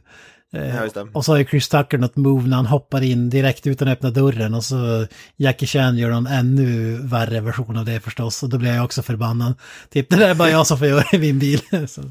Eh, 0.53 0.75
Ja, 0.75 1.05
och 1.13 1.25
så 1.25 1.31
har 1.31 1.37
ju 1.37 1.45
Chris 1.45 1.69
Tucker 1.69 1.97
något 1.97 2.15
move 2.15 2.49
när 2.49 2.57
han 2.57 2.65
hoppar 2.65 3.03
in 3.03 3.29
direkt 3.29 3.67
utan 3.67 3.87
att 3.87 3.91
öppna 3.91 4.09
dörren 4.09 4.53
och 4.53 4.63
så 4.63 5.07
Jackie 5.37 5.67
Chan 5.67 5.97
gör 5.97 6.11
en 6.11 6.27
ännu 6.27 6.97
värre 7.03 7.41
version 7.41 7.77
av 7.77 7.85
det 7.85 7.99
förstås. 7.99 8.43
Och 8.43 8.49
då 8.49 8.57
blir 8.57 8.75
jag 8.75 8.85
också 8.85 9.01
förbannad. 9.01 9.53
Typ 9.89 10.09
det 10.09 10.15
där 10.15 10.29
är 10.29 10.35
bara 10.35 10.49
jag 10.49 10.67
som 10.67 10.77
får 10.77 10.87
göra 10.87 11.03
i 11.13 11.17
min 11.17 11.39
bil. 11.39 11.61
så, 11.87 12.01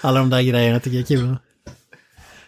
alla 0.00 0.18
de 0.18 0.30
där 0.30 0.42
grejerna 0.42 0.80
tycker 0.80 0.96
jag 0.96 1.10
är 1.10 1.16
kul. 1.16 1.36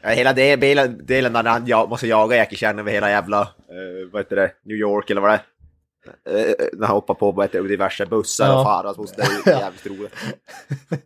Ja, 0.02 0.08
hela 0.08 0.32
delen, 0.32 1.06
delen 1.06 1.32
när 1.32 1.44
han 1.44 1.66
ja, 1.66 1.86
måste 1.86 2.06
jaga 2.06 2.36
Jackie 2.36 2.58
Chan 2.58 2.78
över 2.78 2.92
hela 2.92 3.10
jävla, 3.10 3.40
eh, 3.40 4.10
vad 4.12 4.20
heter 4.22 4.36
det, 4.36 4.50
New 4.64 4.76
York 4.76 5.10
eller 5.10 5.20
vad 5.20 5.30
det 5.30 5.34
är. 5.34 5.40
Eh, 6.08 6.66
när 6.72 6.86
han 6.86 6.94
hoppar 6.94 7.14
på 7.14 7.48
det, 7.52 7.68
diverse 7.68 8.06
bussar 8.06 8.46
Ja. 8.46 8.58
och 8.58 8.64
far. 8.64 8.84
Alltså, 8.84 9.16
det 9.44 9.50
är 9.50 9.60
jävligt 9.60 9.86
roligt. 9.86 10.12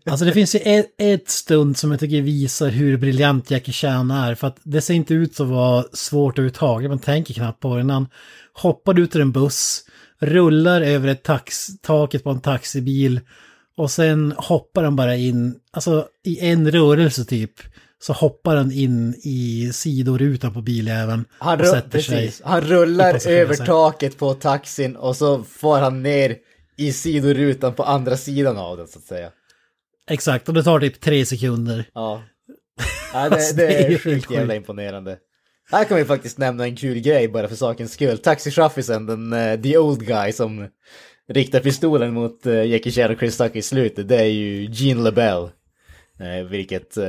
Alltså 0.11 0.25
det 0.25 0.33
finns 0.33 0.55
ju 0.55 0.59
ett, 0.65 0.87
ett 0.99 1.29
stund 1.31 1.77
som 1.79 1.91
jag 1.91 2.01
tycker 2.01 2.23
visar 2.23 2.69
hur 2.69 2.97
briljant 2.97 3.51
Jackie 3.51 3.73
Chan 3.73 4.11
är. 4.11 4.35
För 4.35 4.47
att 4.47 4.57
det 4.63 4.81
ser 4.81 4.95
inte 4.95 5.15
ut 5.15 5.41
att 5.41 5.47
vara 5.47 5.85
svårt 5.93 6.39
överhuvudtaget. 6.39 6.91
Man 6.91 6.99
tänker 6.99 7.35
knappt 7.35 7.61
på 7.61 7.77
det. 7.77 7.83
När 7.85 7.95
han 7.95 8.09
hoppar 8.53 8.99
ut 8.99 9.17
ur 9.17 9.21
en 9.21 9.33
buss, 9.33 9.85
rullar 10.19 10.81
över 10.81 11.09
ett 11.09 11.23
tax, 11.23 11.67
taket 11.83 12.25
på 12.25 12.31
en 12.31 12.41
taxibil 12.41 13.21
och 13.77 13.91
sen 13.91 14.35
hoppar 14.37 14.85
han 14.85 14.97
bara 14.97 15.17
in, 15.17 15.55
alltså 15.71 16.07
i 16.25 16.41
en 16.49 16.71
rörelse 16.71 17.25
typ. 17.25 17.53
Så 18.03 18.13
hoppar 18.13 18.57
han 18.57 18.73
in 18.73 19.15
i 19.23 19.71
sidorutan 19.73 20.55
på 20.55 20.63
biljäveln 20.63 21.25
Han, 21.39 21.61
och 21.61 21.67
sätter 21.67 21.99
sig. 22.01 22.33
han 22.43 22.61
rullar 22.61 23.29
över 23.29 23.55
taket 23.55 24.19
på 24.19 24.35
taxin 24.35 24.97
och 24.97 25.17
så 25.17 25.43
får 25.45 25.79
han 25.79 26.03
ner 26.03 26.37
i 26.77 26.93
sidorutan 26.93 27.75
på 27.75 27.83
andra 27.83 28.17
sidan 28.17 28.57
av 28.57 28.77
den 28.77 28.89
så 28.89 28.99
att 28.99 29.05
säga. 29.05 29.31
Exakt, 30.11 30.49
och 30.49 30.55
det 30.55 30.63
tar 30.63 30.81
typ 30.81 31.01
tre 31.01 31.27
sekunder. 31.27 31.85
Ja. 31.95 32.23
ja 33.13 33.29
det, 33.29 33.35
Alltså, 33.37 33.57
det 33.57 33.67
det 33.67 33.75
är 33.75 33.85
är 33.87 33.91
ju 33.91 33.99
sjukt 33.99 34.07
helt 34.07 34.31
jävla 34.31 34.55
imponerande. 34.55 35.17
Här 35.71 35.85
kan 35.85 35.97
vi 35.97 36.05
faktiskt 36.05 36.39
nämna 36.39 36.65
en 36.65 36.77
kul 36.77 36.99
grej 37.01 37.29
bara 37.29 37.49
för 37.49 37.57
sakens 37.57 37.93
skull. 37.93 38.19
Taxichaffisen, 38.19 39.07
den 39.07 39.33
uh, 39.33 39.63
the 39.63 39.79
old 39.79 40.07
guy 40.07 40.33
som 40.33 40.69
riktar 41.29 41.61
pistolen 41.61 42.15
mot 42.15 42.47
uh, 42.47 42.67
Jackie 42.67 42.93
Chan 42.93 43.11
och 43.11 43.19
Chris 43.19 43.37
Tucker 43.37 43.59
i 43.59 43.63
slutet, 43.63 44.09
det 44.09 44.17
är 44.17 44.25
ju 44.25 44.69
Gene 44.71 45.03
LaBelle. 45.03 45.49
Uh, 46.21 46.49
vilket 46.51 46.99
uh, 46.99 47.05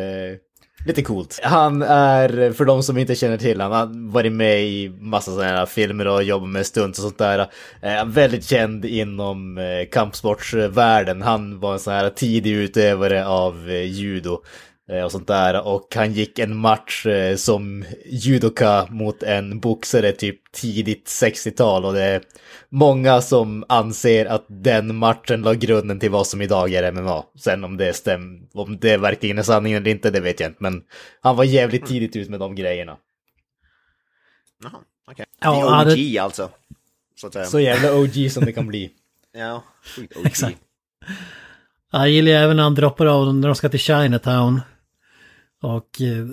lite 0.86 1.02
coolt. 1.02 1.40
Han 1.44 1.82
är, 1.82 2.52
för 2.52 2.66
de 2.66 2.84
som 2.84 2.98
inte 2.98 3.16
känner 3.16 3.38
till 3.38 3.62
han 3.62 3.72
har 3.72 4.12
varit 4.12 4.32
med 4.32 4.64
i 4.64 4.90
massa 5.00 5.32
sådana 5.32 5.58
här 5.58 5.66
filmer 5.66 6.08
och 6.08 6.24
jobbat 6.24 6.50
med 6.50 6.66
stunts 6.66 7.00
och 7.00 7.04
sånt 7.04 7.18
där. 7.18 7.40
Eh, 7.82 8.06
väldigt 8.06 8.46
känd 8.46 8.86
inom 8.86 9.58
eh, 9.58 9.90
kampsportsvärlden. 9.92 11.22
Han 11.22 11.60
var 11.60 11.74
en 11.74 11.80
sån 11.80 11.94
här 11.94 12.10
tidig 12.10 12.52
utövare 12.52 13.28
av 13.28 13.70
eh, 13.70 13.84
judo 13.84 14.42
och 15.06 15.12
sånt 15.12 15.28
där. 15.28 15.68
Och 15.68 15.96
han 15.96 16.14
gick 16.14 16.40
en 16.40 16.58
match 16.58 17.06
eh, 17.06 17.36
som 17.36 17.86
judoka 18.06 18.88
mot 18.90 19.24
en 19.24 19.60
boxare 19.60 20.12
typ 20.12 20.52
tidigt 20.52 21.06
60-tal. 21.06 21.86
Och 21.86 21.94
det 21.94 22.04
är 22.04 22.22
många 22.70 23.22
som 23.22 23.66
anser 23.70 24.26
att 24.26 24.46
den 24.48 24.96
matchen 24.96 25.42
la 25.42 25.54
grunden 25.54 26.00
till 26.00 26.12
vad 26.12 26.28
som 26.28 26.42
idag 26.42 26.74
är 26.74 26.92
MMA. 26.92 27.24
Sen 27.36 27.64
om 27.64 27.78
det 27.78 27.94
stämmer, 27.94 28.40
om 28.54 28.80
det 28.80 28.98
verkligen 28.98 29.38
är 29.38 29.44
sanningen 29.44 29.82
eller 29.82 29.92
inte, 29.92 30.12
det 30.12 30.20
vet 30.20 30.40
jag 30.40 30.50
inte. 30.50 30.64
Men 30.64 30.84
han 31.22 31.36
var 31.36 31.44
jävligt 31.44 31.86
tidigt 31.86 32.16
ut 32.16 32.30
med 32.30 32.40
de 32.40 32.56
grejerna. 32.56 32.98
Jaha, 34.64 34.82
okej. 35.12 35.26
Är 35.42 35.48
ja, 35.48 35.92
OG 35.92 36.18
alltså. 36.18 36.50
Så 37.16 37.28
att. 37.28 37.50
Så 37.50 37.60
jävla 37.60 37.96
OG 37.96 38.32
som 38.32 38.46
det 38.46 38.54
kan 38.54 38.68
bli. 38.68 38.92
Ja, 39.34 39.64
sjukt 39.96 40.18
OG. 40.18 40.26
Exakt. 40.26 40.58
Jag 41.92 42.10
gillar 42.10 42.32
ju 42.32 42.38
även 42.38 42.56
när 42.56 42.64
han 42.64 42.76
droppar 42.76 43.06
av 43.06 43.26
dem 43.26 43.42
när 43.42 43.48
de 43.48 43.56
ska 43.56 43.70
till 43.70 43.80
Chinatown. 43.80 44.62
Och 45.62 46.02
eh, 46.02 46.26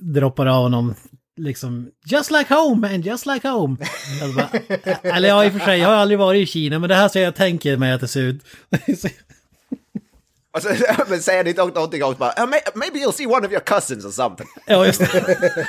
droppar 0.00 0.46
av 0.46 0.62
honom 0.62 0.94
liksom 1.36 1.90
just 2.06 2.30
like 2.30 2.54
home 2.54 2.88
man, 2.88 3.00
just 3.00 3.26
like 3.26 3.48
home. 3.48 3.76
Jag 4.20 4.34
bara, 4.34 4.48
eller 5.02 5.28
ja, 5.28 5.44
i 5.44 5.48
och 5.48 5.52
för 5.52 5.60
sig, 5.60 5.78
jag 5.78 5.88
har 5.88 5.94
aldrig 5.96 6.18
varit 6.18 6.42
i 6.42 6.46
Kina, 6.46 6.78
men 6.78 6.88
det 6.88 6.94
här 6.94 7.08
så 7.08 7.18
jag 7.18 7.34
tänker 7.34 7.76
mig 7.76 7.92
att 7.92 8.00
det 8.00 8.08
ser 8.08 8.20
ut. 8.22 8.42
Alltså, 10.56 10.68
men 11.08 11.22
säger 11.22 11.48
inte 11.48 11.64
någonting 11.64 12.04
om 12.04 12.14
bara, 12.18 12.30
"Uh, 12.30 12.46
may- 12.50 12.70
maybe 12.74 12.98
you'll 12.98 13.12
see 13.12 13.26
one 13.26 13.46
of 13.46 13.52
your 13.52 13.60
cousins 13.60 14.04
or 14.04 14.10
something. 14.10 14.46
ja, 14.66 14.86
just 14.86 15.00
det. 15.00 15.66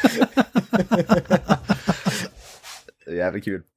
Det 3.05 3.11
är 3.11 3.15
jävligt 3.15 3.43
kul. 3.43 3.61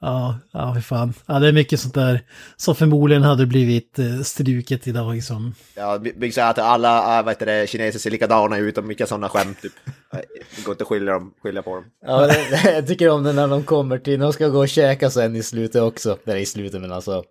Ja, 0.00 0.38
ja, 0.52 0.74
fy 0.76 0.80
fan. 0.80 1.14
Ja, 1.26 1.38
det 1.38 1.48
är 1.48 1.52
mycket 1.52 1.80
sånt 1.80 1.94
där 1.94 2.20
som 2.56 2.74
förmodligen 2.74 3.22
hade 3.22 3.46
blivit 3.46 3.98
eh, 3.98 4.20
struket 4.20 4.86
idag 4.86 5.24
som... 5.24 5.54
Ja, 5.74 5.98
Big 5.98 6.34
säger 6.34 6.50
att 6.50 6.58
alla 6.58 7.18
äh, 7.18 7.24
vad 7.24 7.34
heter 7.34 7.46
det, 7.46 7.66
kineser 7.66 7.98
ser 7.98 8.10
likadana 8.10 8.58
ut 8.58 8.78
och 8.78 8.84
mycket 8.84 9.08
sådana 9.08 9.28
skämt 9.28 9.62
typ. 9.62 9.72
Det 10.56 10.64
går 10.64 10.72
inte 10.72 10.82
att 10.82 10.88
skilja, 10.88 11.12
dem, 11.12 11.34
skilja 11.42 11.62
på 11.62 11.74
dem. 11.74 11.84
Ja, 12.06 12.26
det, 12.26 12.72
jag 12.74 12.86
tycker 12.86 13.08
om 13.10 13.22
det 13.22 13.32
när 13.32 13.48
de 13.48 13.62
kommer 13.62 13.98
till, 13.98 14.20
de 14.20 14.32
ska 14.32 14.48
gå 14.48 14.58
och 14.58 14.68
käka 14.68 15.10
sen 15.10 15.36
i 15.36 15.42
slutet 15.42 15.82
också. 15.82 16.18
Eller 16.24 16.36
i 16.36 16.46
slutet 16.46 16.80
men 16.80 16.92
alltså. 16.92 17.24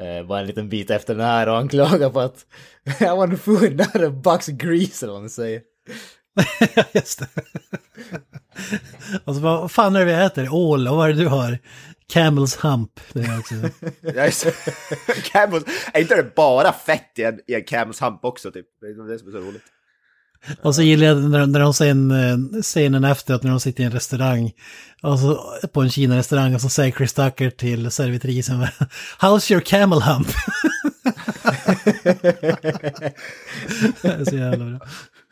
Eh, 0.00 0.26
bara 0.26 0.40
en 0.40 0.46
liten 0.46 0.68
bit 0.68 0.90
efter 0.90 1.14
den 1.14 1.26
här 1.26 1.48
och 1.48 1.54
han 1.54 1.68
klagar 1.68 2.10
på 2.10 2.20
att 2.20 2.46
I 3.00 3.04
want 3.04 3.40
food, 3.40 3.76
not 3.76 3.96
a 3.96 4.10
box 4.10 4.48
of 4.48 4.54
grease 4.54 5.06
eller 5.06 5.12
vad 5.12 5.22
han 5.22 5.30
säger. 5.30 5.60
just 6.92 7.18
det. 7.18 7.28
och 9.24 9.34
så 9.34 9.40
bara, 9.40 9.60
vad 9.60 9.70
fan 9.70 9.96
är 9.96 10.00
det 10.00 10.06
vi 10.06 10.12
äter? 10.12 10.48
Ål, 10.54 10.88
och 10.88 10.96
vad 10.96 11.08
är 11.08 11.12
det 11.12 11.22
du 11.22 11.28
har? 11.28 11.58
Camels 12.08 12.64
hump. 12.64 13.00
Det 13.12 13.20
är 13.20 13.38
också... 13.38 13.54
Camels, 15.32 15.64
är 15.92 16.00
inte 16.00 16.16
det 16.16 16.34
bara 16.34 16.72
fett 16.72 17.18
i 17.18 17.22
en, 17.22 17.40
i 17.46 17.54
en 17.54 17.64
Camels 17.64 18.02
hump 18.02 18.24
också 18.24 18.50
typ? 18.50 18.66
Det 18.80 18.86
är 18.86 19.08
det 19.08 19.18
som 19.18 19.28
är 19.28 19.32
så 19.32 19.38
roligt. 19.38 19.62
Och 20.62 20.74
så 20.74 20.82
gillar 20.82 21.06
jag 21.06 21.16
när, 21.16 21.46
när 21.46 21.60
de 21.60 21.74
sen, 21.74 22.62
scenen 22.62 23.04
efter 23.04 23.34
att 23.34 23.42
när 23.42 23.50
de 23.50 23.60
sitter 23.60 23.82
i 23.82 23.86
en 23.86 23.92
restaurang, 23.92 24.52
och 25.02 25.18
så, 25.18 25.52
på 25.72 25.82
en 25.82 25.90
Kina-restaurang, 25.90 26.54
och 26.54 26.60
så 26.60 26.68
säger 26.68 26.92
Chris 26.92 27.12
Tucker 27.12 27.50
till 27.50 27.90
servitrisen, 27.90 28.66
How's 29.20 29.52
your 29.52 29.60
camel 29.60 30.02
hump? 30.02 30.28
det 34.02 34.08
är 34.08 34.24
så 34.24 34.36
jävla 34.36 34.64
bra. 34.64 34.80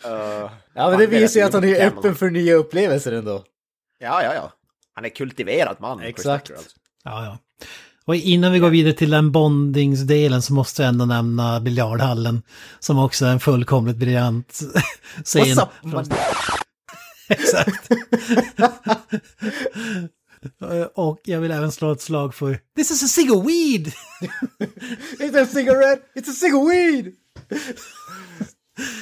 Uh, 0.07 0.51
Ja 0.75 0.91
men 0.91 0.99
det 0.99 1.07
visar 1.07 1.41
ju 1.41 1.47
att 1.47 1.53
han 1.53 1.65
är 1.65 1.87
öppen 1.87 2.15
för 2.15 2.31
nya 2.31 2.55
upplevelser 2.55 3.13
ändå. 3.13 3.45
Ja, 3.99 4.23
ja, 4.23 4.35
ja. 4.35 4.53
Han 4.95 5.05
är 5.05 5.09
kultiverad 5.09 5.77
man. 5.81 6.01
Exakt. 6.01 6.51
Ja, 7.05 7.25
ja. 7.25 7.39
Och 8.07 8.17
innan 8.17 8.53
vi 8.53 8.59
går 8.59 8.71
vidare 8.71 8.93
till 8.93 9.11
den 9.11 9.33
bondingsdelen 9.33 10.43
så 10.43 10.53
måste 10.55 10.83
jag 10.83 10.89
ändå 10.89 11.05
nämna 11.05 11.61
biljardhallen, 11.61 12.43
som 12.81 12.99
också 12.99 13.27
är 13.27 13.31
en 13.31 13.41
fullkomligt 13.41 13.97
briljant 13.97 14.61
scen. 15.25 15.43
What's 15.45 15.63
up, 15.63 15.69
man? 15.93 16.07
Exakt. 17.29 17.89
Och 20.95 21.21
jag 21.25 21.41
vill 21.41 21.51
även 21.51 21.73
slå 21.73 21.93
ett 21.93 22.01
slag 22.01 22.35
för 22.35 22.59
This 22.77 22.91
is 22.91 23.03
a 23.03 23.07
cig 23.07 23.31
weed! 23.31 23.93
It's 25.19 25.43
a 25.43 25.47
cigarette, 25.47 26.03
it's 26.15 26.31
a 26.31 26.33
cigarette 26.33 26.71
weed! 26.71 27.13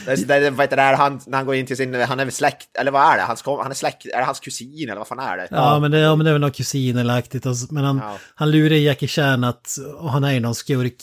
Det, 0.07 0.25
det, 0.41 0.51
vad 0.51 0.61
heter 0.65 0.77
det, 0.77 0.83
här, 0.83 0.97
han, 0.97 1.21
när 1.27 1.39
han 1.39 1.47
går 1.47 1.55
in 1.55 1.67
till 1.67 1.77
sin, 1.77 1.95
han 1.95 2.21
är 2.21 2.25
väl 2.25 2.33
släkt, 2.33 2.77
eller 2.79 2.91
vad 2.91 3.03
är 3.13 3.17
det? 3.17 3.23
Hans, 3.23 3.43
han 3.47 3.71
är 3.71 3.75
släkt, 3.75 4.07
är 4.07 4.19
det 4.19 4.25
hans 4.25 4.41
kusin 4.41 4.89
eller 4.89 4.99
vad 4.99 5.09
fan 5.09 5.19
är 5.19 5.37
det? 5.37 5.49
Ja, 5.51 5.79
men 5.79 5.91
det, 5.91 5.99
ja, 5.99 6.17
men 6.17 6.25
det 6.25 6.31
är 6.31 6.33
väl 6.33 6.41
något 6.41 6.57
kusin 6.57 6.97
eller 6.99 7.15
aktigt. 7.19 7.45
Men 7.71 7.85
han, 7.85 7.99
Ja. 7.99 8.19
han 8.35 8.51
lurar 8.51 8.77
Jackie 8.77 9.09
Chan 9.09 9.45
att, 9.45 9.77
och 9.99 10.11
han 10.11 10.25
är 10.25 10.33
ju 10.33 10.41
någon 10.41 10.55
skurk. 10.55 11.03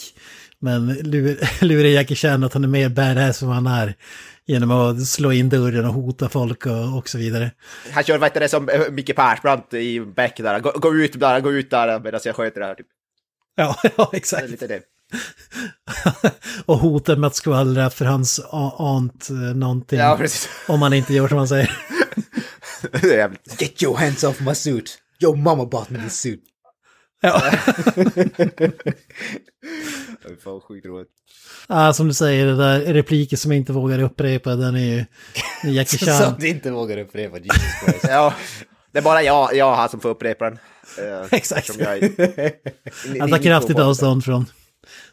Men 0.60 0.88
lur, 0.94 1.40
lurar 1.66 1.90
Jackie 1.90 2.16
Chan 2.16 2.44
att 2.44 2.54
han 2.54 2.64
är 2.64 2.68
mer 2.68 2.90
badass 2.90 3.42
än 3.42 3.48
vad 3.48 3.58
han 3.58 3.68
är. 3.68 3.96
Genom 4.46 4.72
att 4.72 5.06
slå 5.08 5.32
in 5.32 5.50
dörren 5.50 5.86
och 5.86 5.94
hota 5.94 6.30
folk 6.30 6.66
och, 6.66 6.98
och 6.98 7.10
så 7.10 7.18
vidare. 7.18 7.52
Han 7.92 8.04
kör, 8.04 8.18
vad 8.18 8.30
heter 8.30 8.40
det, 8.40 8.50
som 8.50 8.70
eh, 8.70 8.82
Micke 8.92 9.16
Persbrandt 9.16 9.74
i 9.74 10.00
Beck 10.00 10.38
där, 10.38 10.60
gå, 10.60 10.72
gå 10.72 10.96
ut 10.96 11.20
där, 11.20 11.40
gå 11.40 11.52
ut 11.52 11.70
där 11.70 12.00
medan 12.00 12.20
jag 12.24 12.36
sköter 12.36 12.60
det 12.62 12.66
här 12.68 12.76
typ. 12.76 12.88
Ja, 13.56 13.76
ja 13.98 14.10
Det 14.12 14.18
exakt. 14.18 14.50
lite 14.50 14.68
det. 14.68 14.82
Och 16.66 16.78
hotar 16.78 17.16
med 17.16 17.28
att 17.28 17.36
skvallra 17.36 17.89
för 17.89 18.05
hans 18.05 18.39
a- 18.51 18.76
ant 18.78 19.30
eh, 19.30 19.36
någonting. 19.36 19.99
Ja, 19.99 20.16
precis. 20.18 20.49
om 20.68 20.82
han 20.82 20.93
inte 20.93 21.14
gör 21.14 21.28
som 21.28 21.38
han 21.38 21.47
säger. 21.47 21.78
Get 23.60 23.84
your 23.84 23.97
hands 23.97 24.24
off 24.24 24.39
my 24.39 24.55
suit. 24.55 24.97
Your 25.24 25.36
mama 25.36 25.66
bought 25.66 25.89
me 25.89 26.03
this 26.03 26.20
suit. 26.20 26.43
Ja. 27.22 27.41
Fan 30.43 30.62
ja, 31.68 31.93
som 31.93 32.07
du 32.07 32.14
säger, 32.14 32.45
det 32.45 32.55
där 32.55 32.80
repliker 32.80 33.38
som 33.38 33.51
jag 33.51 33.57
inte 33.57 33.74
vågar 33.74 33.99
upprepa, 33.99 34.55
den 34.55 34.76
är 34.76 34.80
ju 34.80 35.05
Jackie 35.72 35.99
Chan. 35.99 36.18
Som 36.24 36.36
du 36.39 36.47
inte 36.47 36.72
vågar 36.72 36.97
upprepa, 36.97 37.38
Jesus 37.38 37.62
Christ. 37.86 38.05
Ja, 38.07 38.34
det 38.91 38.99
är 38.99 39.03
bara 39.03 39.24
jag, 39.24 39.55
jag 39.55 39.76
här 39.76 39.88
som 39.88 39.99
får 39.99 40.10
upprepa 40.10 40.45
den. 40.49 40.60
Eh, 40.97 41.28
Exakt. 41.32 41.80
Jag, 41.80 42.12
Han 43.20 43.30
tar 43.30 43.43
kraftigt 43.43 43.80
avstånd 43.80 44.26
från 44.26 44.45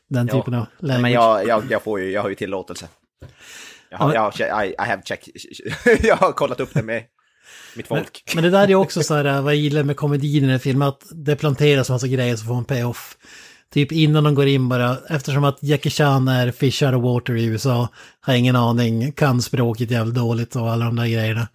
den 0.09 0.29
typen 0.29 0.55
av 0.55 0.67
language. 0.79 1.03
men 1.03 1.13
jag, 1.13 1.47
jag, 1.47 1.63
jag, 1.71 1.83
får 1.83 2.01
ju, 2.01 2.11
jag 2.11 2.23
har 2.23 2.29
ju 2.29 2.35
tillåtelse. 2.35 2.89
Jag 3.91 3.99
har, 3.99 4.15
Ja, 4.15 4.33
jag, 4.39 4.67
I, 4.67 4.71
I 4.71 4.75
have 4.79 5.03
check. 5.05 5.29
jag 6.03 6.17
har 6.17 6.33
kollat 6.33 6.61
upp 6.61 6.75
det 6.75 6.83
med 6.83 7.03
mitt 7.77 7.87
folk. 7.87 8.23
Men 8.35 8.45
det 8.45 8.51
där 8.51 8.71
är 8.71 8.75
också 8.75 9.03
så 9.03 9.15
här, 9.15 9.41
vad 9.43 9.53
jag 9.53 9.61
gillar 9.61 9.83
med 9.83 9.97
komedin 9.97 10.37
i 10.37 10.41
den 10.41 10.51
här 10.51 10.59
filmen, 10.59 10.89
att 10.89 11.03
det 11.11 11.37
planteras 11.37 11.91
massa 11.91 12.07
grejer 12.07 12.37
som 12.37 12.47
får 12.47 12.59
en 12.59 12.65
payoff. 12.65 13.17
Typ 13.73 13.93
innan 13.93 14.25
de 14.25 14.35
går 14.35 14.47
in 14.47 14.69
bara, 14.69 14.99
eftersom 15.09 15.45
att 15.45 15.63
Jackie 15.63 15.91
Chan 15.91 16.29
är 16.29 16.51
fish 16.51 16.83
out 16.83 16.95
of 16.95 17.03
water 17.03 17.37
i 17.37 17.45
USA, 17.45 17.89
har 18.21 18.35
ingen 18.35 18.57
aning, 18.57 19.13
kan 19.13 19.43
språket 19.43 19.91
jävligt 19.91 20.15
dåligt 20.15 20.57
och 20.57 20.71
alla 20.71 20.85
de 20.85 20.97
där 20.97 21.07
grejerna. 21.07 21.49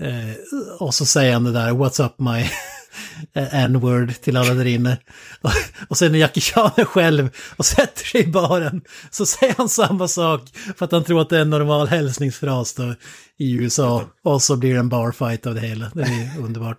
Eh, 0.00 0.80
och 0.80 0.94
så 0.94 1.06
säger 1.06 1.32
han 1.32 1.44
det 1.44 1.52
där, 1.52 1.70
what's 1.70 2.04
up 2.06 2.18
my 2.18 2.50
n-word 3.34 4.20
till 4.20 4.36
alla 4.36 4.54
där 4.54 4.66
inne. 4.66 4.98
Och, 5.40 5.50
och 5.88 5.96
sen 5.96 6.12
när 6.12 6.18
Jackie 6.18 6.40
Chan 6.40 6.70
är 6.76 6.84
själv 6.84 7.28
och 7.56 7.66
sätter 7.66 8.04
sig 8.04 8.20
i 8.20 8.26
baren 8.26 8.82
så 9.10 9.26
säger 9.26 9.54
han 9.58 9.68
samma 9.68 10.08
sak 10.08 10.40
för 10.76 10.84
att 10.84 10.92
han 10.92 11.04
tror 11.04 11.20
att 11.20 11.28
det 11.28 11.36
är 11.36 11.42
en 11.42 11.50
normal 11.50 11.86
hälsningsfras 11.86 12.74
då 12.74 12.94
i 13.36 13.52
USA. 13.52 14.04
Och 14.22 14.42
så 14.42 14.56
blir 14.56 14.72
det 14.72 14.80
en 14.80 14.88
barfight 14.88 15.46
av 15.46 15.54
det 15.54 15.60
hela. 15.60 15.90
Det 15.94 16.02
är 16.02 16.38
underbart. 16.44 16.78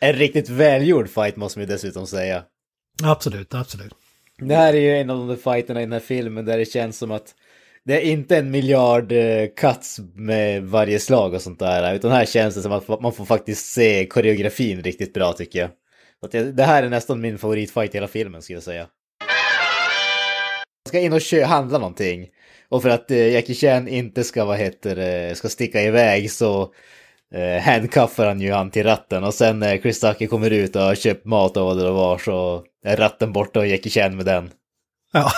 En 0.00 0.12
riktigt 0.12 0.48
välgjord 0.48 1.08
fight 1.08 1.36
måste 1.36 1.58
man 1.58 1.68
ju 1.68 1.74
dessutom 1.74 2.06
säga. 2.06 2.42
Absolut, 3.02 3.54
absolut. 3.54 3.92
Det 4.38 4.54
här 4.54 4.74
är 4.74 4.80
ju 4.80 4.96
en 4.96 5.10
av 5.10 5.28
de 5.28 5.36
fighterna 5.36 5.80
i 5.80 5.84
den 5.84 5.92
här 5.92 6.00
filmen 6.00 6.44
där 6.44 6.58
det 6.58 6.64
känns 6.64 6.98
som 6.98 7.10
att 7.10 7.34
det 7.86 7.94
är 7.94 8.00
inte 8.00 8.36
en 8.36 8.50
miljard 8.50 9.12
eh, 9.12 9.46
cuts 9.56 10.00
med 10.14 10.62
varje 10.62 10.98
slag 10.98 11.34
och 11.34 11.42
sånt 11.42 11.58
där, 11.58 11.94
utan 11.94 12.10
här 12.10 12.26
känns 12.26 12.54
det 12.54 12.62
som 12.62 12.72
att 12.72 13.00
man 13.00 13.12
får 13.12 13.24
faktiskt 13.24 13.72
se 13.72 14.06
koreografin 14.06 14.82
riktigt 14.82 15.14
bra 15.14 15.32
tycker 15.32 15.58
jag. 15.58 15.70
Så 16.20 16.26
att 16.26 16.56
det, 16.56 16.64
här 16.64 16.82
är 16.82 16.88
nästan 16.88 17.20
min 17.20 17.38
favoritfight 17.38 17.94
i 17.94 17.96
hela 17.96 18.08
filmen 18.08 18.42
skulle 18.42 18.56
jag 18.56 18.62
säga. 18.62 18.86
Jag 20.84 20.88
ska 20.88 20.98
in 20.98 21.12
och 21.12 21.20
kö- 21.22 21.44
handla 21.44 21.78
någonting. 21.78 22.28
Och 22.68 22.82
för 22.82 22.88
att 22.88 23.10
eh, 23.10 23.32
Jackie 23.32 23.54
Chan 23.54 23.88
inte 23.88 24.24
ska, 24.24 24.44
vad 24.44 24.58
heter 24.58 24.96
eh, 25.28 25.34
ska 25.34 25.48
sticka 25.48 25.82
iväg 25.82 26.30
så 26.30 26.72
eh, 27.34 27.62
handcuffar 27.62 28.26
han 28.26 28.40
ju 28.40 28.52
han 28.52 28.70
till 28.70 28.84
ratten. 28.84 29.24
Och 29.24 29.34
sen 29.34 29.58
när 29.58 29.78
Chris 29.78 30.00
Tucker 30.00 30.26
kommer 30.26 30.50
ut 30.50 30.76
och 30.76 30.82
har 30.82 30.94
köpt 30.94 31.24
mat 31.24 31.56
och 31.56 31.64
vad 31.64 31.78
det 31.78 31.90
var 31.90 32.18
så 32.18 32.64
är 32.84 32.96
ratten 32.96 33.32
borta 33.32 33.60
och 33.60 33.66
Jackie 33.66 33.92
Chan 33.92 34.16
med 34.16 34.26
den. 34.26 34.50
Ja. 35.12 35.32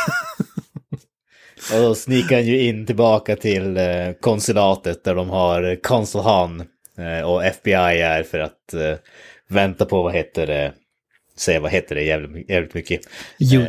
Och 1.75 1.81
då 1.83 1.95
snikar 1.95 2.37
han 2.37 2.47
ju 2.47 2.61
in 2.63 2.87
tillbaka 2.87 3.37
till 3.37 3.77
eh, 3.77 3.85
konsulatet 4.21 5.05
där 5.05 5.15
de 5.15 5.31
har 5.31 5.83
Consul 5.83 6.21
Han 6.21 6.61
eh, 6.99 7.27
och 7.29 7.45
FBI 7.45 7.73
är 8.01 8.23
för 8.23 8.39
att 8.39 8.75
eh, 8.75 8.95
vänta 9.49 9.85
på 9.85 10.03
vad 10.03 10.15
heter 10.15 10.47
det, 10.47 10.73
säga 11.39 11.61
vad 11.61 11.71
heter 11.71 11.95
det 11.95 12.03
jävligt, 12.03 12.51
jävligt 12.51 12.75
mycket. 12.75 13.01
Jo, 13.39 13.67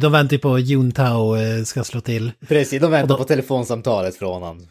de 0.00 0.12
väntar 0.12 0.32
ju 0.32 0.38
på 0.38 0.54
att 0.54 0.66
Juntao 0.66 1.36
ska 1.64 1.84
slå 1.84 2.00
till. 2.00 2.32
precis, 2.48 2.80
de 2.82 2.90
väntar 2.90 3.08
då- 3.08 3.16
på 3.18 3.24
telefonsamtalet 3.24 4.16
från 4.16 4.42
han. 4.42 4.66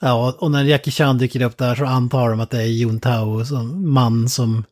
Ja, 0.00 0.36
och 0.38 0.50
när 0.50 0.64
Jackie 0.64 0.92
Chan 0.92 1.18
dyker 1.18 1.42
upp 1.42 1.58
där 1.58 1.74
så 1.74 1.84
antar 1.84 2.30
de 2.30 2.40
att 2.40 2.50
det 2.50 2.58
är 2.62 2.66
Juntao 2.66 3.44
som 3.44 3.92
man 3.92 4.28
som 4.28 4.64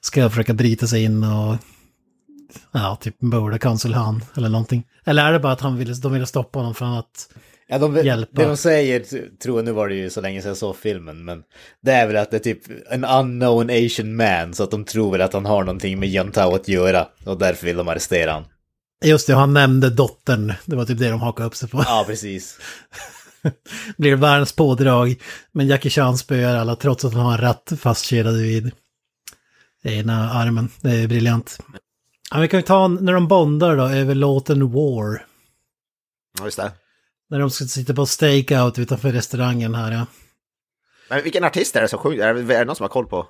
ska 0.00 0.30
försöka 0.30 0.54
bryta 0.54 0.86
sig 0.86 1.04
in 1.04 1.24
och 1.24 1.56
ja, 2.72 2.98
typ 3.00 3.22
mörda 3.22 3.58
Consul 3.58 3.94
Han 3.94 4.24
eller 4.36 4.48
någonting. 4.48 4.86
Eller 5.04 5.24
är 5.24 5.32
det 5.32 5.38
bara 5.38 5.52
att 5.52 5.60
han 5.60 5.76
ville, 5.76 5.94
de 5.94 6.12
ville 6.12 6.26
stoppa 6.26 6.58
honom 6.58 6.74
från 6.74 6.98
att 6.98 7.28
Ja, 7.70 7.78
de, 7.78 7.96
Hjälpa. 7.96 8.42
Det 8.42 8.48
de 8.48 8.56
säger, 8.56 9.00
tror 9.42 9.58
jag, 9.58 9.64
nu 9.64 9.72
var 9.72 9.88
det 9.88 9.94
ju 9.94 10.10
så 10.10 10.20
länge 10.20 10.42
sedan 10.42 10.48
jag 10.48 10.56
såg 10.56 10.76
filmen, 10.76 11.24
men 11.24 11.42
det 11.82 11.92
är 11.92 12.06
väl 12.06 12.16
att 12.16 12.30
det 12.30 12.36
är 12.36 12.40
typ 12.40 12.62
en 12.90 13.04
unknown 13.04 13.70
asian 13.70 14.16
man, 14.16 14.54
så 14.54 14.62
att 14.62 14.70
de 14.70 14.84
tror 14.84 15.12
väl 15.12 15.20
att 15.20 15.32
han 15.32 15.46
har 15.46 15.64
någonting 15.64 15.98
med 15.98 16.08
Juntao 16.08 16.54
att 16.54 16.68
göra, 16.68 17.06
och 17.24 17.38
därför 17.38 17.66
vill 17.66 17.76
de 17.76 17.88
arrestera 17.88 18.32
han. 18.32 18.44
Just 19.04 19.26
det, 19.26 19.34
han 19.34 19.54
nämnde 19.54 19.90
dottern. 19.90 20.52
Det 20.64 20.76
var 20.76 20.84
typ 20.84 20.98
det 20.98 21.10
de 21.10 21.20
hakade 21.20 21.46
upp 21.46 21.56
sig 21.56 21.68
på. 21.68 21.82
Ja, 21.86 22.04
precis. 22.06 22.58
Blir 23.96 24.16
världens 24.16 24.52
pådrag. 24.52 25.16
Men 25.52 25.66
Jackie 25.66 25.90
Chan 25.90 26.18
spöar 26.18 26.56
alla 26.56 26.76
trots 26.76 27.04
att 27.04 27.14
han 27.14 27.24
har 27.24 27.32
en 27.32 27.40
ratt 27.40 27.72
fastkedjad 27.78 28.36
vid 28.36 28.70
ena 29.82 30.30
armen. 30.30 30.68
Det 30.80 30.90
är 30.90 31.08
briljant. 31.08 31.58
Ja, 32.30 32.40
vi 32.40 32.48
kan 32.48 32.60
ju 32.60 32.62
ta 32.66 32.88
när 32.88 33.12
de 33.12 33.28
bondar 33.28 33.76
då 33.76 33.84
över 33.84 34.14
låten 34.14 34.72
War. 34.72 35.26
Ja, 36.38 36.44
just 36.44 36.56
det. 36.56 36.72
När 37.30 37.38
de 37.38 37.50
ska 37.50 37.64
sitta 37.64 37.94
på 37.94 38.06
stakeout 38.06 38.78
utanför 38.78 39.12
restaurangen 39.12 39.74
här 39.74 39.92
ja. 39.92 40.06
Men 41.10 41.22
vilken 41.22 41.44
artist 41.44 41.76
är 41.76 41.82
det 41.82 41.88
som 41.88 41.98
sjunger? 41.98 42.26
Är 42.26 42.34
det, 42.34 42.64
någon 42.64 42.76
som 42.76 42.84
har 42.84 42.88
koll 42.88 43.06
på 43.06 43.26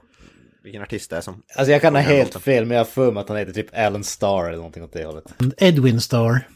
vilken 0.62 0.82
artist 0.82 1.11
det 1.11 1.16
är 1.16 1.20
som... 1.20 1.42
Alltså 1.57 1.72
jag 1.72 1.80
kan 1.80 1.94
ha 1.94 2.03
helt 2.03 2.28
låten? 2.28 2.40
fel, 2.40 2.64
men 2.64 2.76
jag 2.76 2.84
har 2.84 2.90
för 2.90 3.12
mig 3.12 3.20
att 3.20 3.28
han 3.28 3.38
heter 3.38 3.53
typ 3.53 3.76
Alan 3.76 4.05
Starr 4.05 4.44
eller 4.44 4.57
någonting 4.57 4.84
åt 4.84 4.92
det 4.92 5.05
hållet. 5.05 5.24
Edwin 5.57 6.01
Star. 6.01 6.49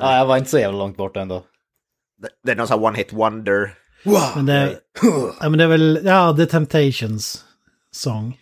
Ja, 0.00 0.18
jag 0.18 0.26
var 0.26 0.36
inte 0.36 0.50
så 0.50 0.58
jävla 0.58 0.78
långt 0.78 0.96
bort 0.96 1.16
ändå. 1.16 1.44
Det, 2.22 2.28
det 2.44 2.52
är 2.52 2.56
någon 2.56 2.68
sån 2.68 2.78
här 2.78 2.86
one 2.86 2.98
hit 2.98 3.12
wonder. 3.12 3.74
Men 4.34 4.46
det, 4.46 4.78
ja, 5.40 5.48
men 5.48 5.58
det 5.58 5.64
är 5.64 5.68
väl, 5.68 6.00
ja, 6.04 6.36
The 6.36 6.46
Temptations 6.46 7.44
sång. 7.90 8.40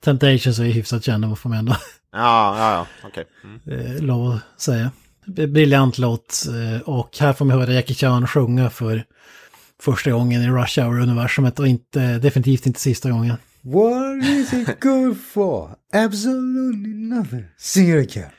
Temptations 0.00 0.58
är 0.58 0.64
ju 0.64 0.72
hyfsat 0.72 1.04
kända, 1.04 1.36
får 1.36 1.48
man 1.48 1.58
ändå 1.58 1.76
Ja, 2.14 2.58
ja, 2.58 2.72
ja, 2.72 3.08
okej. 3.08 3.24
Mm. 3.44 3.60
eh, 3.96 4.02
lov 4.02 4.30
att 4.32 4.60
säga. 4.60 4.90
Briljant 5.26 5.98
låt 5.98 6.42
eh, 6.48 6.80
och 6.88 7.18
här 7.20 7.32
får 7.32 7.44
man 7.44 7.58
höra 7.60 7.72
Jackie 7.72 7.96
Chan 7.96 8.26
sjunga 8.26 8.70
för 8.70 9.04
första 9.82 10.10
gången 10.10 10.42
i 10.42 10.48
Rush 10.48 10.80
Hour-universumet 10.80 11.58
och 11.58 11.66
inte, 11.68 12.18
definitivt 12.18 12.66
inte 12.66 12.80
sista 12.80 13.10
gången. 13.10 13.36
What 13.62 14.24
is 14.24 14.52
it 14.52 14.80
good 14.80 15.20
for? 15.20 15.70
Absolutely 15.92 16.94
nothing. 16.94 17.44
Sing 17.58 17.98
it 17.98 18.10
again. 18.16 18.30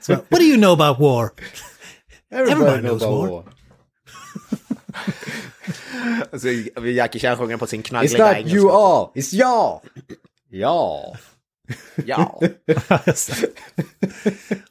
Så, 0.00 0.12
What 0.12 0.30
do 0.40 0.42
you 0.42 0.56
know 0.56 0.80
about 0.80 1.00
war? 1.00 1.30
Everybody 2.30 2.80
knows 2.80 3.02
war. 3.02 3.44
Alltså, 6.32 6.48
Jackie 6.86 7.18
Chan 7.18 7.36
sjunger 7.36 7.56
på 7.56 7.66
sin 7.66 7.82
It's 7.82 7.88
knaggliga 7.88 8.26
not 8.26 8.36
engelska. 8.36 8.56
you 8.56 8.70
all, 8.70 9.08
it's 9.14 9.34
jag! 9.34 9.80
Ja. 10.50 11.16
Ja. 12.06 12.36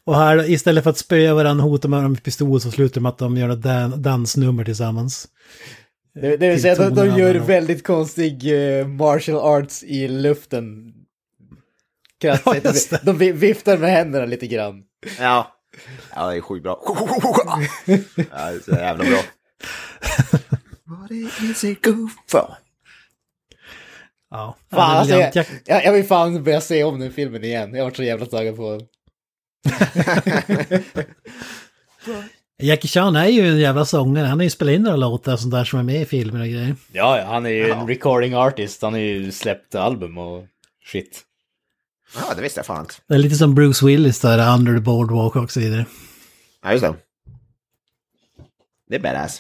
och 0.04 0.16
här 0.16 0.50
istället 0.50 0.84
för 0.84 0.90
att 0.92 0.98
spöa 0.98 1.34
varandra 1.34 1.64
hota 1.64 1.88
med 1.88 2.04
dem 2.04 2.12
med 2.12 2.24
pistol 2.24 2.62
så 2.62 2.72
slutar 2.72 2.96
de 2.96 3.02
med 3.02 3.10
att 3.10 3.18
de 3.18 3.38
gör 3.38 3.50
ett 3.50 3.62
dan- 3.62 4.02
dansnummer 4.02 4.64
tillsammans. 4.64 5.28
Det, 6.14 6.22
det 6.22 6.30
vill 6.50 6.56
Till 6.56 6.62
säga 6.62 6.88
att 6.88 6.96
de, 6.96 7.18
gör 7.20 7.36
väldigt 7.36 7.84
konstig 7.84 8.54
eh, 8.80 8.88
martial 8.88 9.38
arts 9.38 9.84
i 9.84 10.08
luften. 10.08 10.94
Ja, 12.22 12.38
just 12.64 12.90
det. 12.90 13.00
de 13.04 13.18
vi- 13.18 13.32
viftar 13.32 13.78
med 13.78 13.92
händerna 13.92 14.26
lite 14.26 14.48
grann. 14.48 14.84
Ja. 15.20 15.52
Ja, 16.16 16.30
det 16.32 16.38
är 16.38 16.42
sjukt 16.42 16.64
bra. 16.64 16.82
Ja, 16.86 17.60
det 17.86 17.94
är 18.32 18.60
så 18.66 18.72
jävla 18.72 19.04
bra. 19.04 19.20
What 20.88 21.12
is 21.12 21.64
it 21.64 21.86
good 21.86 22.10
for? 22.28 22.56
Ja, 24.36 24.56
Fan, 24.72 24.80
ja, 24.80 25.00
alltså, 25.00 25.16
jag, 25.16 25.46
jag, 25.66 25.86
jag 25.86 25.94
vill 25.94 26.06
fan 26.06 26.44
börja 26.44 26.62
se 26.62 26.84
om 26.84 27.00
den 27.00 27.12
filmen 27.12 27.44
igen. 27.44 27.70
Jag 27.74 27.80
har 27.80 27.84
varit 27.84 27.96
så 27.96 28.04
jävla 28.04 28.26
taggad 28.26 28.56
på 28.56 28.72
den. 28.72 28.88
Jackie 32.62 32.88
Chan 32.88 33.16
är 33.16 33.28
ju 33.28 33.48
en 33.48 33.58
jävla 33.58 33.86
sångare. 33.86 34.26
Han 34.28 34.40
har 34.40 34.44
ju 34.44 34.50
spelat 34.50 34.74
in 34.74 34.82
några 34.82 34.96
låtar 34.96 35.34
och 35.34 35.40
sånt 35.40 35.54
där 35.54 35.64
som 35.64 35.80
är 35.80 35.84
med 35.84 36.02
i 36.02 36.06
filmer 36.06 36.40
och 36.40 36.48
grejer. 36.48 36.76
Ja, 36.92 37.18
ja, 37.18 37.26
han 37.26 37.46
är 37.46 37.50
ju 37.50 37.70
en 37.70 37.88
recording 37.88 38.36
artist. 38.36 38.82
Han 38.82 38.94
har 38.94 39.00
ju 39.00 39.32
släppt 39.32 39.76
album 39.76 40.18
och 40.18 40.46
shit. 40.86 41.22
Ja, 42.16 42.34
det 42.36 42.42
visste 42.42 42.60
jag 42.60 42.66
fan 42.66 42.82
inte. 42.82 42.94
Det 43.08 43.14
är 43.14 43.18
lite 43.18 43.36
som 43.36 43.56
Bruce 43.56 43.86
Willis 43.86 44.20
där, 44.20 44.54
Under 44.54 44.74
the 44.74 44.80
Boardwalk 44.80 45.36
och 45.36 45.52
så 45.52 45.60
vidare. 45.60 45.86
Ja, 46.64 46.72
just 46.72 46.84
det. 46.84 46.96
Det 48.90 48.96
är 48.96 49.00
badass. 49.00 49.40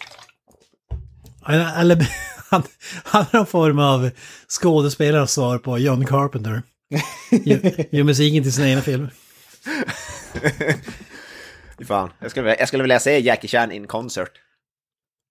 Eller 1.77 2.07
han, 2.49 2.63
han 3.03 3.25
har 3.31 3.37
någon 3.37 3.45
form 3.47 3.79
av 3.79 4.09
skådespelares 4.47 5.31
svar 5.33 5.57
på 5.57 5.77
John 5.77 6.05
Carpenter. 6.05 6.61
Gör, 7.31 7.95
gör 7.95 8.03
musiken 8.03 8.43
till 8.43 8.53
sina 8.53 8.69
egna 8.69 8.81
filmer. 8.81 9.09
Fan. 11.87 12.09
Jag 12.19 12.31
skulle, 12.31 12.55
jag 12.55 12.67
skulle 12.67 12.83
vilja 12.83 12.99
se 12.99 13.19
Jackie 13.19 13.47
Chan 13.47 13.71
in 13.71 13.87
concert. 13.87 14.31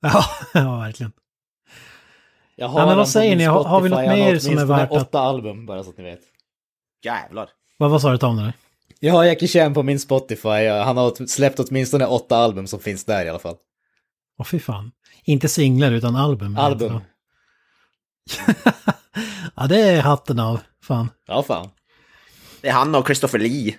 Ja, 0.03 0.25
ja 0.55 0.79
verkligen. 0.79 1.13
Jag 2.57 2.71
Ja, 2.71 2.87
men 2.87 2.97
vad 2.97 3.09
säger 3.09 3.37
ni? 3.37 3.45
Har- 3.45 3.65
har 3.65 3.81
vi 3.81 3.89
något 3.89 4.01
mer 4.09 4.39
som 4.39 4.59
är 4.59 4.65
värt 4.65 4.91
att- 4.93 5.03
åtta 5.03 5.19
album, 5.21 5.67
bara 5.67 5.85
så 5.85 5.91
att 5.91 5.99
ni 5.99 6.05
vet. 6.05 6.21
Jävlar. 7.05 7.49
Vad, 7.77 7.91
vad 7.91 8.03
sa 8.03 8.11
du 8.11 8.19
Tom? 8.19 8.37
nu? 8.37 8.53
Jag 9.01 9.13
har 9.13 9.25
Jackie 9.25 9.49
Chan 9.49 9.75
på 9.75 9.83
min 9.83 10.01
Spotify. 10.01 10.69
Han 10.69 10.97
har 10.97 11.27
släppt 11.27 11.59
åtminstone 11.61 12.07
åtta 12.07 12.37
album 12.37 12.67
som 12.67 12.81
finns 12.81 13.05
där 13.05 13.25
i 13.25 13.29
alla 13.29 13.39
fall. 13.39 13.57
Åh 14.39 14.47
fy 14.47 14.59
fan. 14.61 14.93
Inte 15.25 15.49
singlar 15.49 15.93
utan 15.93 16.17
album. 16.17 16.57
Album. 16.57 17.01
ja, 19.57 19.67
det 19.67 19.81
är 19.81 20.03
hatten 20.03 20.39
av. 20.39 20.61
Fan. 20.83 21.11
Ja, 21.27 21.43
fan. 21.43 21.71
Det 22.61 22.69
är 22.69 22.73
han 22.73 22.95
och 22.95 23.07
Christopher 23.07 23.39
Lee. 23.39 23.79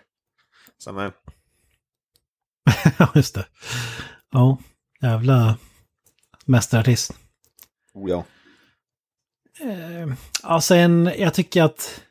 Som 0.77 0.97
är... 0.97 1.11
Ja, 2.99 3.11
just 3.15 3.35
det. 3.35 3.45
Ja, 4.31 4.57
jävla 5.01 5.57
mästerartist. 6.45 7.13
Oh, 7.93 8.09
ja. 8.09 8.25
Eh, 9.61 10.13
Ja, 10.43 10.61
sen, 10.61 11.11
jag 11.17 11.33
tycker 11.33 11.63
att... 11.63 12.01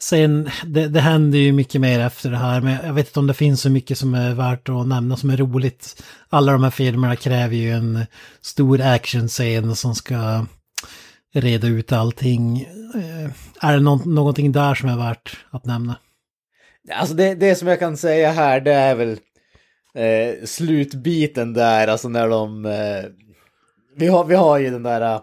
Sen, 0.00 0.50
det, 0.66 0.88
det 0.88 1.00
händer 1.00 1.38
ju 1.38 1.52
mycket 1.52 1.80
mer 1.80 2.00
efter 2.00 2.30
det 2.30 2.36
här, 2.36 2.60
men 2.60 2.86
jag 2.86 2.92
vet 2.92 3.06
inte 3.06 3.20
om 3.20 3.26
det 3.26 3.34
finns 3.34 3.60
så 3.60 3.70
mycket 3.70 3.98
som 3.98 4.14
är 4.14 4.34
värt 4.34 4.68
att 4.68 4.86
nämna 4.86 5.16
som 5.16 5.30
är 5.30 5.36
roligt. 5.36 6.02
Alla 6.28 6.52
de 6.52 6.62
här 6.62 6.70
filmerna 6.70 7.16
kräver 7.16 7.56
ju 7.56 7.70
en 7.70 8.06
stor 8.40 8.80
actionscen 8.80 9.76
som 9.76 9.94
ska 9.94 10.46
reda 11.34 11.66
ut 11.66 11.92
allting. 11.92 12.60
Eh, 12.94 13.30
är 13.68 13.72
det 13.72 13.80
någon, 13.80 14.14
någonting 14.14 14.52
där 14.52 14.74
som 14.74 14.88
är 14.88 14.96
värt 14.96 15.36
att 15.50 15.64
nämna? 15.64 15.96
Alltså 16.92 17.14
det, 17.14 17.34
det 17.34 17.54
som 17.54 17.68
jag 17.68 17.78
kan 17.78 17.96
säga 17.96 18.30
här, 18.30 18.60
det 18.60 18.72
är 18.72 18.94
väl 18.94 19.18
eh, 19.94 20.44
slutbiten 20.44 21.52
där, 21.52 21.88
alltså 21.88 22.08
när 22.08 22.28
de... 22.28 22.66
Eh, 22.66 23.04
vi, 23.96 24.06
har, 24.06 24.24
vi 24.24 24.34
har 24.34 24.58
ju 24.58 24.70
den 24.70 24.82
där 24.82 25.00
eh, 25.00 25.20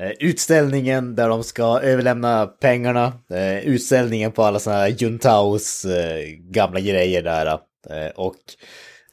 Eh, 0.00 0.12
utställningen 0.20 1.14
där 1.14 1.28
de 1.28 1.44
ska 1.44 1.80
överlämna 1.80 2.46
pengarna. 2.46 3.12
Eh, 3.30 3.58
utställningen 3.58 4.32
på 4.32 4.42
alla 4.42 4.58
sådana 4.58 4.80
här 4.80 4.88
Juntaos 4.98 5.84
eh, 5.84 6.26
gamla 6.38 6.80
grejer 6.80 7.22
där. 7.22 7.58
Och 8.16 8.36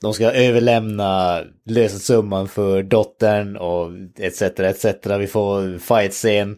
de 0.01 0.13
ska 0.13 0.31
överlämna 0.31 1.41
lösensumman 1.65 2.47
för 2.47 2.83
dottern 2.83 3.57
och 3.57 3.91
etc. 4.19 4.41
etc. 4.41 4.85
Vi 5.19 5.27
får 5.27 5.79
fight-scen. 5.79 6.55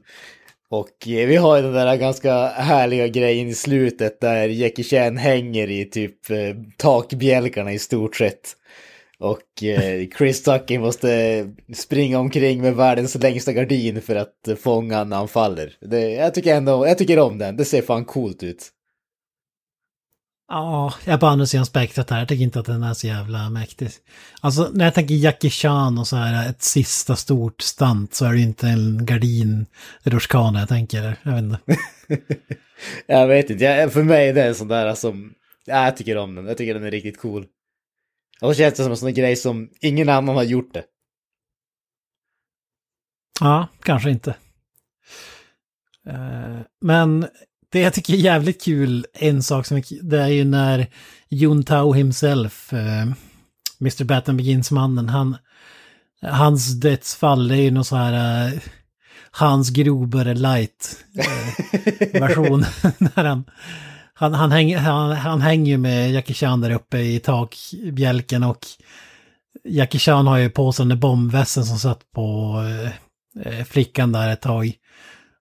Och 0.70 0.90
vi 1.06 1.36
har 1.36 1.58
ju 1.58 1.64
den 1.64 1.74
där 1.74 1.96
ganska 1.96 2.48
härliga 2.48 3.08
grejen 3.08 3.48
i 3.48 3.54
slutet 3.54 4.22
där 4.22 4.48
Jackie 4.48 4.86
Chan 4.86 5.18
hänger 5.18 5.70
i 5.70 5.86
typ 5.86 6.16
takbjälkarna 6.78 7.74
i 7.74 7.80
stort 7.80 8.16
sett. 8.16 8.56
Och 9.20 9.64
eh, 9.64 10.08
Chris 10.18 10.44
Tucker 10.44 10.80
måste 10.80 11.46
springa 11.74 12.20
omkring 12.20 12.62
med 12.62 12.76
världens 12.76 13.16
längsta 13.16 13.54
gardin 13.54 14.02
för 14.02 14.16
att 14.16 14.60
fånga 14.60 15.04
när 15.04 15.18
han 15.18 15.28
faller. 15.28 15.74
Det, 15.82 16.10
jag 16.10 16.34
tycker 16.34 16.56
ändå, 16.56 16.88
jag 16.88 16.98
tycker 16.98 17.20
om 17.20 17.38
den, 17.38 17.58
det 17.58 17.66
ser 17.66 17.82
fan 17.82 18.06
coolt 18.06 18.44
ut. 18.44 18.70
Ja, 20.48 20.94
jag 21.06 21.20
på 21.20 21.26
andra 21.26 21.46
sidan 21.46 21.66
spektrat 21.66 22.10
här. 22.10 22.20
Jag 22.20 22.28
tycker 22.28 22.44
inte 22.44 22.60
att 22.60 22.66
den 22.66 22.84
är 22.84 22.94
så 22.94 23.08
jävla 23.08 23.50
mäktig. 23.50 23.90
Alltså, 24.42 24.70
när 24.74 24.86
jag 24.86 24.94
tänker 24.94 25.16
Jackie 25.16 25.50
Chan 25.50 25.98
och 25.98 26.08
så 26.08 26.16
här 26.16 26.50
ett 26.50 26.62
sista 26.62 27.16
stort 27.16 27.62
stunt 27.62 28.14
så 28.14 28.26
är 28.26 28.34
det 28.34 28.40
inte 28.40 28.68
en 28.68 29.06
gardin 29.06 29.66
rutschkana 30.04 30.60
jag 30.60 30.70
tänker. 30.70 31.16
Jag 31.24 31.32
vet 31.32 31.44
inte. 31.44 31.60
Jag 33.08 33.28
vet 33.28 33.50
inte, 33.50 33.64
jag, 33.64 33.94
för 33.94 34.04
mig 34.04 34.30
är 34.30 34.34
det 34.34 34.44
en 34.44 34.56
sån 34.56 34.68
där 34.68 34.96
som, 34.96 35.34
ja, 35.66 35.86
jag 35.86 35.98
tycker 35.98 36.18
om 36.18 36.36
den, 36.36 36.48
jag 36.48 36.58
tycker 36.58 36.74
den 36.74 36.84
är 36.84 36.92
riktigt 36.92 37.20
cool. 37.20 37.46
Och 38.42 38.56
så 38.56 38.58
känns 38.58 38.74
det 38.74 38.84
som 38.84 38.92
en 38.92 38.98
sån 38.98 39.14
grej 39.14 39.36
som 39.36 39.70
ingen 39.82 40.10
annan 40.10 40.36
har 40.36 40.44
gjort 40.44 40.74
det. 40.74 40.84
Ja, 43.40 43.68
kanske 43.84 44.10
inte. 44.10 44.36
Eh, 46.08 46.60
Men 46.82 47.28
det 47.72 47.80
jag 47.80 47.94
tycker 47.94 48.14
är 48.14 48.18
jävligt 48.18 48.64
kul, 48.64 49.06
en 49.14 49.44
sak 49.44 49.66
som 49.66 49.78
är 49.78 50.04
det 50.04 50.22
är 50.22 50.28
ju 50.28 50.44
när 50.44 50.88
Jun 51.30 51.64
Tao 51.64 51.94
himself, 51.94 52.74
eh, 52.74 53.08
Mr. 53.82 54.04
Batman 54.04 54.38
Begins-mannen, 54.38 55.10
han, 55.10 55.38
hans 56.22 56.80
dödsfall 56.80 57.52
är 57.52 57.56
ju 57.56 57.72
någon 57.72 57.86
så 57.86 57.96
här 57.96 58.46
eh, 58.48 58.60
Hans 59.32 59.70
Gruber 59.70 60.36
light 60.36 60.98
eh, 61.16 62.20
version. 62.22 62.66
när 62.98 63.24
han, 63.24 63.44
han, 64.20 64.34
han, 64.34 64.52
hänger, 64.52 64.78
han, 64.78 65.12
han 65.12 65.42
hänger 65.42 65.72
ju 65.72 65.78
med 65.78 66.12
Jackie 66.12 66.36
Chan 66.36 66.62
där 66.62 66.72
uppe 66.72 66.98
i 66.98 67.20
takbjälken 67.20 68.44
och 68.44 68.66
Jackie 69.64 70.00
Chan 70.00 70.28
har 70.28 70.38
ju 70.38 70.50
på 70.50 70.72
sig 70.72 70.84
den 70.84 70.90
där 70.90 70.96
bombvästen 70.96 71.66
som 71.66 71.78
satt 71.78 72.12
på 72.12 72.56
eh, 72.66 73.54
eh, 73.54 73.66
flickan 73.66 74.12
där 74.12 74.30
ett 74.30 74.42
tag. 74.42 74.74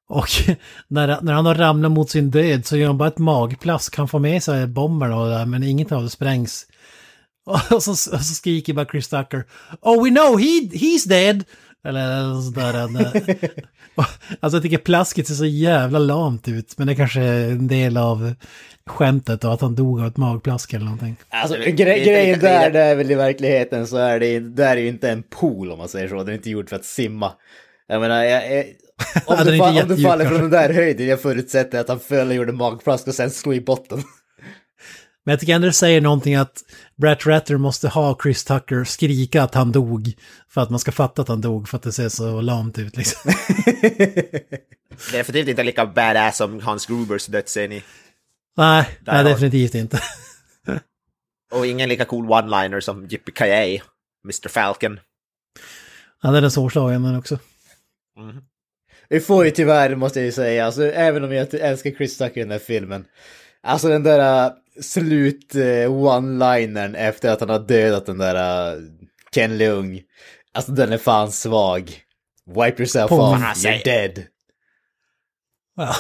Och 0.09 0.29
när, 0.89 1.19
när 1.23 1.33
han 1.33 1.47
har 1.47 1.55
ramlat 1.55 1.93
mot 1.93 2.11
sin 2.11 2.31
död 2.31 2.67
så 2.67 2.77
gör 2.77 2.87
han 2.87 2.99
bara 2.99 3.09
ett 3.09 3.19
magplask. 3.19 3.97
Han 3.97 4.09
får 4.09 4.19
med 4.19 4.43
sig 4.43 4.67
bomberna 4.67 5.17
och 5.17 5.27
det 5.27 5.35
där, 5.35 5.47
men 5.47 5.63
inget 5.63 5.93
av 5.93 6.03
det 6.03 6.11
sprängs. 6.11 6.67
Och 7.71 7.83
så, 7.83 7.91
och 7.91 8.21
så 8.21 8.35
skriker 8.35 8.73
bara 8.73 8.87
Chris 8.87 9.09
Tucker 9.09 9.45
Oh 9.81 10.05
we 10.05 10.11
know 10.11 10.39
he, 10.39 10.61
he's 10.61 11.09
dead! 11.09 11.45
Eller, 11.85 12.41
sådär. 12.41 12.75
alltså 14.41 14.57
jag 14.57 14.63
tycker 14.63 14.79
plasket 14.79 15.27
ser 15.27 15.35
så 15.35 15.45
jävla 15.47 15.99
lamt 15.99 16.49
ut. 16.49 16.75
Men 16.79 16.87
det 16.87 16.95
kanske 16.95 17.21
är 17.21 17.51
en 17.51 17.69
del 17.69 17.97
av 17.97 18.35
skämtet 18.87 19.45
och 19.45 19.55
att 19.55 19.61
han 19.61 19.75
dog 19.75 20.01
av 20.01 20.07
ett 20.07 20.17
magplask 20.17 20.73
eller 20.73 20.85
någonting. 20.85 21.17
Alltså 21.29 21.57
Det- 21.59 21.71
gre 21.71 21.85
det- 21.95 22.05
grejen 22.05 22.39
det- 22.41 22.47
där, 22.49 22.71
det 22.71 22.81
är 22.81 22.95
väl 22.97 23.11
i 23.11 23.15
verkligheten 23.15 23.87
så 23.87 23.97
är 23.97 24.21
det, 24.21 24.41
där 24.41 24.77
är 24.77 24.81
ju 24.81 24.89
inte 24.89 25.11
en 25.11 25.23
pool 25.23 25.71
om 25.73 25.79
man 25.79 25.89
säger 25.89 26.09
så, 26.09 26.17
den 26.19 26.29
är 26.29 26.33
inte 26.33 26.51
gjord 26.51 26.69
för 26.69 26.77
att 26.77 26.85
simma. 26.85 27.33
Jag 27.89 28.01
menar, 28.01 28.25
jag, 28.25 28.53
jag, 28.57 28.65
om, 29.27 29.35
är 29.39 29.45
du, 29.45 29.53
inte 29.55 29.65
fa- 29.67 29.83
om 29.83 29.89
du 29.89 30.03
faller 30.03 30.25
från 30.27 30.41
den 30.41 30.51
där 30.51 30.73
höjden, 30.75 31.07
jag 31.07 31.21
förutsätter 31.21 31.81
att 31.81 31.89
han 31.89 32.01
föll 32.01 32.29
och 32.29 32.35
gjorde 32.35 32.53
magplask 32.53 33.09
och 33.09 33.15
sen 33.15 33.31
slog 33.31 33.55
i 33.55 33.61
botten. 33.61 34.03
Men 35.29 35.33
jag 35.33 35.41
tycker 35.41 35.55
ändå 35.55 35.67
det 35.67 35.73
säger 35.73 36.01
någonting 36.01 36.35
att 36.35 36.65
Brett 36.97 37.27
Ratter 37.27 37.57
måste 37.57 37.89
ha 37.89 38.19
Chris 38.23 38.45
Tucker 38.45 38.85
skrika 38.85 39.43
att 39.43 39.55
han 39.55 39.73
dog. 39.73 40.13
För 40.49 40.61
att 40.61 40.71
man 40.71 40.79
ska 40.79 40.93
fatta 40.93 41.23
att 41.23 41.29
han 41.29 41.41
dog 41.41 41.69
för 41.69 41.77
att 41.77 41.83
det 41.83 41.93
ser 41.93 42.09
så 42.09 42.41
lamt 42.41 42.79
ut 42.79 42.97
liksom. 42.97 43.33
Det 43.71 43.93
är 45.13 45.13
definitivt 45.13 45.49
inte 45.49 45.63
lika 45.63 45.87
badass 45.87 46.37
som 46.37 46.61
Hans 46.61 46.87
Grubers 46.87 47.27
dödsscen 47.27 47.73
i... 47.73 47.83
nej, 48.57 48.89
nej 49.01 49.25
definitivt 49.25 49.75
inte. 49.75 50.01
Och 51.53 51.67
ingen 51.67 51.89
lika 51.89 52.05
cool 52.05 52.27
one-liner 52.27 52.81
som 52.81 53.07
Yippee 53.11 53.33
Kaye, 53.33 53.83
Mr. 54.25 54.49
Falcon. 54.49 55.01
Ja, 56.23 56.31
den 56.31 56.45
är 56.45 56.49
svårslagen 56.49 57.03
den 57.03 57.17
också. 57.17 57.39
Vi 59.09 59.21
får 59.21 59.45
ju 59.45 59.51
tyvärr, 59.51 59.95
måste 59.95 60.19
jag 60.19 60.27
ju 60.27 60.33
säga, 60.33 60.67
alltså, 60.67 60.83
även 60.83 61.25
om 61.25 61.33
jag 61.33 61.55
älskar 61.55 61.91
Chris 61.91 62.19
Tucker 62.19 62.41
i 62.41 62.45
den 62.45 62.53
här 62.53 62.59
filmen. 62.59 63.05
Alltså 63.63 63.89
den 63.89 64.03
där 64.03 64.47
uh, 64.47 64.53
slut 64.83 65.55
uh, 65.55 65.93
one-linern 65.93 66.95
efter 66.95 67.31
att 67.31 67.41
han 67.41 67.49
har 67.49 67.59
dödat 67.59 68.07
den 68.07 68.19
där 68.19 68.75
uh, 68.75 68.83
Ken 69.33 69.59
Leung. 69.59 70.03
Alltså 70.53 70.73
den 70.73 70.93
är 70.93 70.99
fan 70.99 71.33
svag. 71.33 72.03
Wipe 72.47 72.83
yourself 72.83 73.09
På- 73.09 73.17
off, 73.17 73.39
you're 73.39 73.85
dead. 73.85 74.25
Ja. 75.77 75.95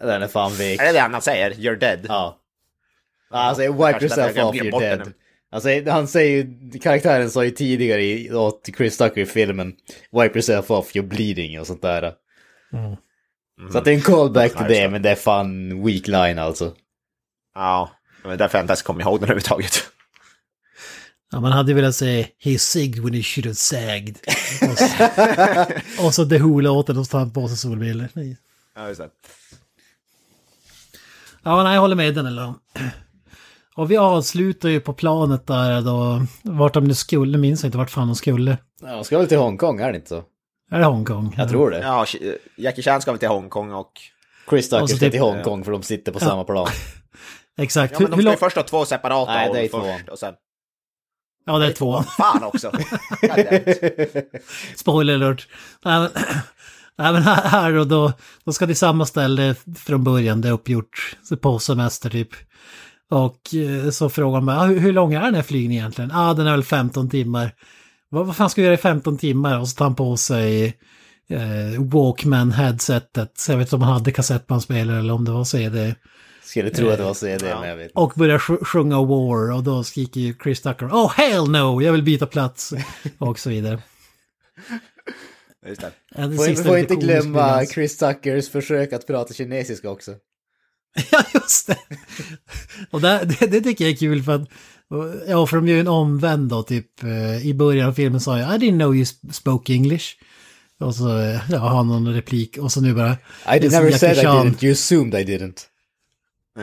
Den 0.00 0.22
är 0.22 0.28
fan 0.28 0.54
vek. 0.54 0.80
Är 0.80 0.86
det 0.86 0.92
det 0.92 1.00
han 1.00 1.22
säger? 1.22 1.50
You're 1.50 1.76
dead? 1.76 2.06
Ja. 2.08 2.38
Alltså, 3.30 3.62
wipe 3.62 4.04
yourself 4.04 4.38
off, 4.38 4.54
you're 4.56 4.80
dead. 4.80 4.98
den. 4.98 5.14
Alltså, 5.50 5.90
han 5.90 6.08
säger 6.08 6.36
ju, 6.36 6.70
karaktären 6.78 7.30
sa 7.30 7.44
ju 7.44 7.50
tidigare 7.50 8.02
i, 8.02 8.32
åt 8.32 8.68
Chris 8.76 8.98
Tucker 8.98 9.20
i 9.20 9.26
filmen, 9.26 9.74
wipe 10.10 10.34
yourself 10.38 10.70
off, 10.70 10.94
you're 10.94 11.08
bleeding 11.08 11.60
och 11.60 11.66
sånt 11.66 11.82
där. 11.82 12.14
Så 13.72 13.78
att 13.78 13.84
det 13.84 13.90
är 13.90 13.94
en 13.94 14.02
callback 14.02 14.56
till 14.56 14.66
det, 14.68 14.88
men 14.88 15.02
det 15.02 15.10
är 15.10 15.14
fan 15.14 15.82
weak 15.84 16.06
line 16.06 16.38
alltså. 16.38 16.72
Ja, 17.54 17.90
det 18.22 18.28
var 18.28 18.36
därför 18.36 18.58
jag 18.58 18.64
inte 18.64 18.70
ens 18.70 18.82
kom 18.82 19.00
ihåg 19.00 19.20
den 19.20 19.24
överhuvudtaget. 19.24 19.88
Ja, 21.32 21.40
man 21.40 21.52
hade 21.52 21.74
velat 21.74 21.94
säga 21.94 22.26
He 22.38 22.58
sigged 22.58 23.04
when 23.04 23.14
he 23.14 23.22
should 23.22 23.46
have 23.46 23.54
sagged. 23.54 24.18
Och 24.70 24.78
så, 24.78 24.86
och 26.06 26.14
så 26.14 26.28
The 26.28 26.38
Who-låten 26.38 26.98
och 26.98 27.06
så 27.06 27.10
tar 27.10 27.18
han 27.18 27.32
på 27.32 27.48
sig 27.48 27.56
solbrillor. 27.56 28.08
Ja, 28.74 28.88
just 28.88 29.00
det. 29.00 29.10
Ja, 31.42 31.62
nej, 31.62 31.74
jag 31.74 31.80
håller 31.80 31.96
med 31.96 32.14
den 32.14 32.26
eller. 32.26 32.54
Och 33.74 33.90
vi 33.90 33.96
avslutar 33.96 34.68
ju 34.68 34.80
på 34.80 34.92
planet 34.92 35.46
där 35.46 35.80
då, 35.80 36.26
vart 36.42 36.74
de 36.74 36.84
nu 36.84 36.94
skulle, 36.94 37.38
minns 37.38 37.62
jag 37.62 37.68
inte 37.68 37.78
vart 37.78 37.90
fan 37.90 38.06
de 38.06 38.16
skulle. 38.16 38.58
Ja, 38.82 38.94
de 38.94 39.04
ska 39.04 39.18
väl 39.18 39.28
till 39.28 39.38
Hongkong, 39.38 39.80
är 39.80 39.92
det 39.92 39.96
inte 39.96 40.08
så? 40.08 40.24
Är 40.72 40.78
det 40.78 40.84
Hongkong? 40.84 41.34
Jag 41.38 41.48
tror 41.48 41.70
det. 41.70 41.78
Ja, 41.78 42.06
Jackie 42.56 42.82
Chan 42.82 43.02
ska 43.02 43.12
väl 43.12 43.18
till 43.18 43.28
Hongkong 43.28 43.72
och... 43.72 43.92
Chris 44.50 44.70
Tucker 44.70 44.86
ska 44.86 44.98
typ- 44.98 45.12
till 45.12 45.20
Hongkong 45.20 45.64
för 45.64 45.72
de 45.72 45.82
sitter 45.82 46.12
på 46.12 46.20
samma 46.20 46.44
plan. 46.44 46.68
Exakt. 47.58 47.92
Ja, 47.92 48.00
men 48.00 48.10
de 48.10 48.22
ska 48.22 48.30
ju 48.30 48.36
först 48.36 48.56
ha 48.56 48.62
två 48.62 48.84
separata 48.84 49.32
Nej, 49.32 49.50
det 49.52 49.58
är 49.58 49.68
först 49.68 50.06
två. 50.06 50.12
och 50.12 50.18
sen... 50.18 50.34
Ja, 51.46 51.58
det 51.58 51.66
är 51.66 51.72
tvåan. 51.72 52.04
Fan 52.04 52.44
också! 52.44 52.72
Spoiler 54.76 55.14
alert. 55.14 55.48
Nej, 55.84 56.00
men, 56.00 56.10
nej, 56.98 57.12
men 57.12 57.22
här, 57.22 57.48
här 57.48 57.74
och 57.74 57.86
då, 57.86 58.12
då 58.44 58.52
ska 58.52 58.66
till 58.66 58.76
samma 58.76 59.06
ställe 59.06 59.54
från 59.76 60.04
början, 60.04 60.40
det 60.40 60.48
är 60.48 60.52
uppgjort 60.52 61.16
på 61.40 61.58
semester 61.58 62.10
typ. 62.10 62.30
Och 63.10 63.54
eh, 63.54 63.90
så 63.90 64.10
frågar 64.10 64.40
man, 64.40 64.58
ah, 64.58 64.64
hur, 64.64 64.78
hur 64.78 64.92
lång 64.92 65.14
är 65.14 65.20
den 65.20 65.34
här 65.34 65.42
flygningen 65.42 65.82
egentligen? 65.82 66.10
Ja, 66.14 66.30
ah, 66.30 66.34
den 66.34 66.46
är 66.46 66.50
väl 66.50 66.64
15 66.64 67.10
timmar. 67.10 67.54
Vad, 68.12 68.26
vad 68.26 68.36
fan 68.36 68.50
ska 68.50 68.60
vi 68.60 68.64
göra 68.64 68.74
i 68.74 68.78
15 68.78 69.18
timmar? 69.18 69.58
Och 69.60 69.68
så 69.68 69.76
tar 69.76 69.84
han 69.84 69.94
på 69.94 70.16
sig 70.16 70.64
eh, 71.28 71.80
Walkman-headsetet. 71.80 73.28
Så 73.34 73.52
jag 73.52 73.58
vet 73.58 73.66
inte 73.68 73.76
om 73.76 73.82
han 73.82 73.92
hade 73.92 74.12
kassettbandspelare 74.12 74.98
eller 74.98 75.14
om 75.14 75.24
det 75.24 75.30
var 75.30 75.44
CD. 75.44 75.94
Skulle 76.44 76.70
tro 76.70 76.88
att 76.88 76.98
det 76.98 77.04
var 77.04 77.14
CD, 77.14 77.54
men 77.60 77.68
jag 77.68 77.76
vet 77.76 77.84
inte. 77.84 77.98
Och 78.00 78.12
börjar 78.16 78.38
sj- 78.38 78.64
sjunga 78.64 78.96
War 78.96 79.52
och 79.52 79.62
då 79.62 79.84
skriker 79.84 80.20
ju 80.20 80.34
Chris 80.42 80.60
Tucker 80.62 80.86
Oh 80.86 81.10
hell 81.12 81.50
no, 81.50 81.82
jag 81.82 81.92
vill 81.92 82.02
byta 82.02 82.26
plats. 82.26 82.72
Och 83.18 83.38
så 83.38 83.50
vidare. 83.50 83.82
Just 85.66 85.80
det. 85.80 85.92
Får, 86.36 86.44
sista 86.44 86.64
får 86.64 86.76
lite 86.78 86.94
inte 86.94 87.06
glömma. 87.06 87.66
Chris 87.66 87.98
Tuckers 87.98 88.50
försök 88.50 88.92
att 88.92 89.06
prata 89.06 89.34
kinesiska 89.34 89.90
också. 89.90 90.14
Ja, 91.10 91.22
just 91.34 91.66
det. 91.66 91.78
Och 92.90 93.00
det, 93.00 93.36
det, 93.40 93.46
det 93.46 93.60
tycker 93.60 93.84
jag 93.84 93.92
är 93.92 93.96
kul 93.96 94.22
för 94.22 94.32
att, 94.34 94.48
ja, 95.28 95.46
för 95.46 95.56
de 95.56 95.68
gör 95.68 95.74
ju 95.74 95.80
en 95.80 95.88
omvänd 95.88 96.48
då, 96.50 96.62
typ 96.62 97.02
eh, 97.02 97.46
i 97.46 97.54
början 97.54 97.88
av 97.88 97.92
filmen 97.92 98.20
sa 98.20 98.38
jag 98.38 98.54
I 98.54 98.58
didn't 98.58 98.78
know 98.78 98.94
you 98.96 99.04
sp- 99.04 99.32
spoke 99.32 99.72
English. 99.74 100.06
Och 100.80 100.94
så 100.94 101.18
eh, 101.18 101.40
ja, 101.50 101.58
har 101.58 101.68
han 101.76 101.88
någon 101.88 102.14
replik 102.14 102.58
och 102.58 102.72
så 102.72 102.80
nu 102.80 102.94
bara... 102.94 103.16
I 103.56 103.58
did 103.58 103.72
som 103.72 103.84
never 103.84 103.98
said 103.98 104.18
I 104.18 104.20
Chan. 104.20 104.46
didn't, 104.46 104.64
you 104.64 104.72
assumed 104.72 105.14
I 105.14 105.24
didn't. 105.24 105.60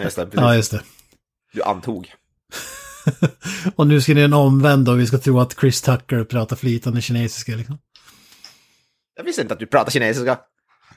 Just 0.04 0.16
det, 0.16 0.30
Ja, 0.34 0.56
just 0.56 0.72
det. 0.72 0.82
Du 1.54 1.64
antog. 1.64 2.14
Och 3.76 3.88
nu 3.88 4.02
ska 4.02 4.14
ni 4.14 4.22
en 4.22 4.34
omvänd 4.34 4.86
då, 4.86 4.94
vi 4.94 5.08
ska 5.08 5.18
tro 5.18 5.40
att 5.40 5.56
Chris 5.60 5.82
Tucker 5.82 6.24
pratar 6.24 6.56
flytande 6.56 7.02
kinesiska 7.02 7.56
liksom. 7.56 7.78
Jag 9.16 9.24
visste 9.24 9.42
inte 9.42 9.54
att 9.54 9.60
du 9.60 9.66
pratar 9.66 9.92
kinesiska. 9.92 10.40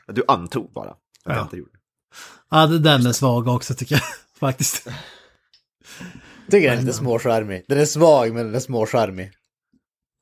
Du 0.06 0.24
antog 0.28 0.72
bara. 0.72 0.90
Att 0.90 0.96
Ja. 1.24 1.42
inte 1.42 1.56
gjorde. 1.56 1.70
Ja, 2.50 2.66
det- 2.66 2.78
den 2.78 3.06
är 3.06 3.12
svag 3.12 3.48
också 3.48 3.74
tycker 3.74 3.94
jag, 3.94 4.02
faktiskt. 4.40 4.88
Tycker 6.50 6.68
den 6.68 6.78
är 6.78 6.82
lite 6.82 6.92
småcharmig. 6.92 7.64
Den 7.68 7.80
är 7.80 7.84
svag, 7.84 8.34
men 8.34 8.44
den 8.46 8.54
är 8.54 8.60
småcharmig. 8.60 9.30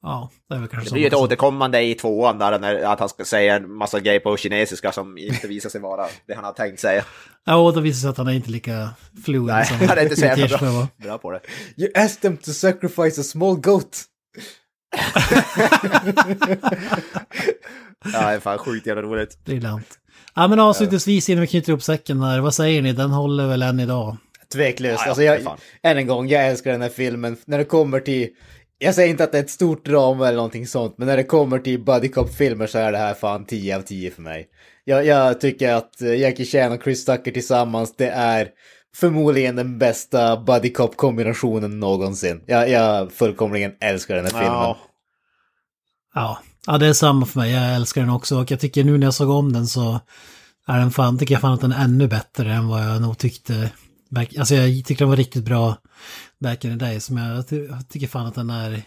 Ja, 0.03 0.31
det 0.49 0.55
är 0.55 0.59
väl 0.59 0.69
kanske 0.69 0.85
Det 0.87 0.89
så. 0.89 0.95
blir 0.95 1.03
ju 1.03 1.09
ett 1.09 1.15
återkommande 1.15 1.83
i 1.83 1.95
tvåan 1.95 2.39
där 2.39 2.59
när, 2.59 2.83
att 2.83 3.01
han 3.01 3.09
ska 3.09 3.25
säga 3.25 3.57
en 3.57 3.73
massa 3.75 4.01
grejer 4.01 4.21
på 4.21 4.37
kinesiska 4.37 4.93
som 4.93 5.19
inte 5.19 5.49
visar 5.49 5.71
sig 5.71 5.81
vara 5.81 6.07
det 6.27 6.35
han 6.35 6.45
har 6.45 6.53
tänkt 6.53 6.81
säga. 6.81 7.05
Ja, 7.45 7.57
och 7.57 7.75
då 7.75 7.81
visar 7.81 7.97
det 7.97 8.01
sig 8.01 8.11
att 8.11 8.17
han 8.17 8.29
är 8.29 8.33
inte 8.33 8.51
lika 8.51 8.89
fluid 9.25 9.43
Nej, 9.47 9.67
som 9.67 9.77
han 9.89 9.99
är 9.99 10.03
inte 10.03 10.17
så 10.17 10.25
jävla 10.25 10.59
bra, 10.59 10.89
bra 10.97 11.19
på 11.19 11.31
det. 11.31 11.41
You 11.77 11.91
asked 11.95 12.21
them 12.23 12.37
to 12.37 12.51
sacrifice 12.51 13.21
a 13.21 13.25
small 13.25 13.57
goat. 13.57 14.05
Ja, 18.13 18.21
det 18.29 18.35
är 18.35 18.41
fan 18.41 18.59
sjukt 18.59 18.87
jävla 18.87 19.03
roligt. 19.03 19.45
Briljant. 19.45 19.87
Ja, 20.35 20.49
men 20.49 20.61
avslutningsvis 20.61 21.29
innan 21.29 21.41
vi 21.41 21.47
knyter 21.47 21.73
upp 21.73 21.83
säcken 21.83 22.23
här, 22.23 22.41
vad 22.41 22.55
säger 22.55 22.83
ni? 22.83 22.93
Den 22.93 23.11
håller 23.11 23.47
väl 23.47 23.63
än 23.63 23.81
idag? 23.81 24.17
Tveklöst. 24.53 24.95
Ja, 24.99 25.03
ja, 25.05 25.09
alltså 25.09 25.23
jag, 25.23 25.59
än 25.83 25.99
en 25.99 26.07
gång, 26.07 26.29
jag 26.29 26.47
älskar 26.47 26.73
den 26.73 26.83
här 26.83 26.89
filmen. 26.89 27.37
När 27.45 27.59
det 27.59 27.65
kommer 27.65 28.01
till... 28.01 28.29
Jag 28.79 28.95
säger 28.95 29.09
inte 29.09 29.25
att 29.25 29.33
det 29.33 29.39
är 29.39 29.43
ett 29.43 29.51
stort 29.51 29.85
drama 29.85 30.27
eller 30.27 30.37
någonting 30.37 30.67
sånt, 30.67 30.95
men 30.99 31.09
när 31.09 31.17
det 31.17 31.25
kommer 31.25 31.59
till 31.59 31.85
buddy 31.85 32.09
cop-filmer 32.09 32.67
så 32.67 32.79
är 32.79 32.93
det 32.93 32.99
här 32.99 33.15
fan 33.15 33.47
10 33.47 33.77
av 33.77 33.83
10 33.83 34.11
för 34.11 34.23
mig. 34.23 34.49
Jag, 34.85 35.07
jag 35.07 35.41
tycker 35.41 35.73
att 35.73 36.01
Jackie 36.01 36.47
Chan 36.47 36.73
och 36.73 36.83
Chris 36.83 37.05
Tucker 37.05 37.31
tillsammans, 37.31 37.97
det 37.97 38.09
är 38.09 38.49
förmodligen 38.95 39.57
den 39.57 39.79
bästa 39.79 40.37
buddy 40.37 40.73
cop-kombinationen 40.73 41.81
någonsin. 41.81 42.43
Jag, 42.47 42.71
jag 42.71 43.13
fullkomligen 43.13 43.73
älskar 43.81 44.15
den 44.15 44.25
här 44.25 44.33
filmen. 44.33 44.49
Ja. 44.53 44.79
Ja. 46.15 46.39
ja, 46.67 46.79
det 46.79 46.87
är 46.87 46.93
samma 46.93 47.27
för 47.27 47.39
mig. 47.39 47.53
Jag 47.53 47.75
älskar 47.75 48.01
den 48.01 48.11
också 48.11 48.41
och 48.41 48.51
jag 48.51 48.61
tycker 48.61 48.85
nu 48.85 48.99
när 48.99 49.07
jag 49.07 49.15
såg 49.15 49.31
om 49.31 49.53
den 49.53 49.67
så 49.67 50.01
är 50.67 50.79
den 50.79 50.91
fan, 50.91 51.19
tycker 51.19 51.35
jag 51.35 51.41
fan 51.41 51.53
att 51.53 51.61
den 51.61 51.73
är 51.73 51.85
ännu 51.85 52.09
bättre 52.09 52.53
än 52.53 52.69
vad 52.69 52.87
jag 52.87 53.03
nog 53.03 53.19
tyckte. 53.19 53.71
Back, 54.11 54.37
alltså 54.37 54.55
jag 54.55 54.85
tyckte 54.85 55.05
den 55.05 55.09
var 55.09 55.17
riktigt 55.17 55.45
bra 55.45 55.77
back 56.39 56.65
in 56.65 56.79
the 56.79 56.85
days, 56.85 57.11
men 57.11 57.25
jag, 57.29 57.45
jag 57.71 57.89
tycker 57.89 58.07
fan 58.07 58.27
att 58.27 58.35
den 58.35 58.51
är 58.51 58.83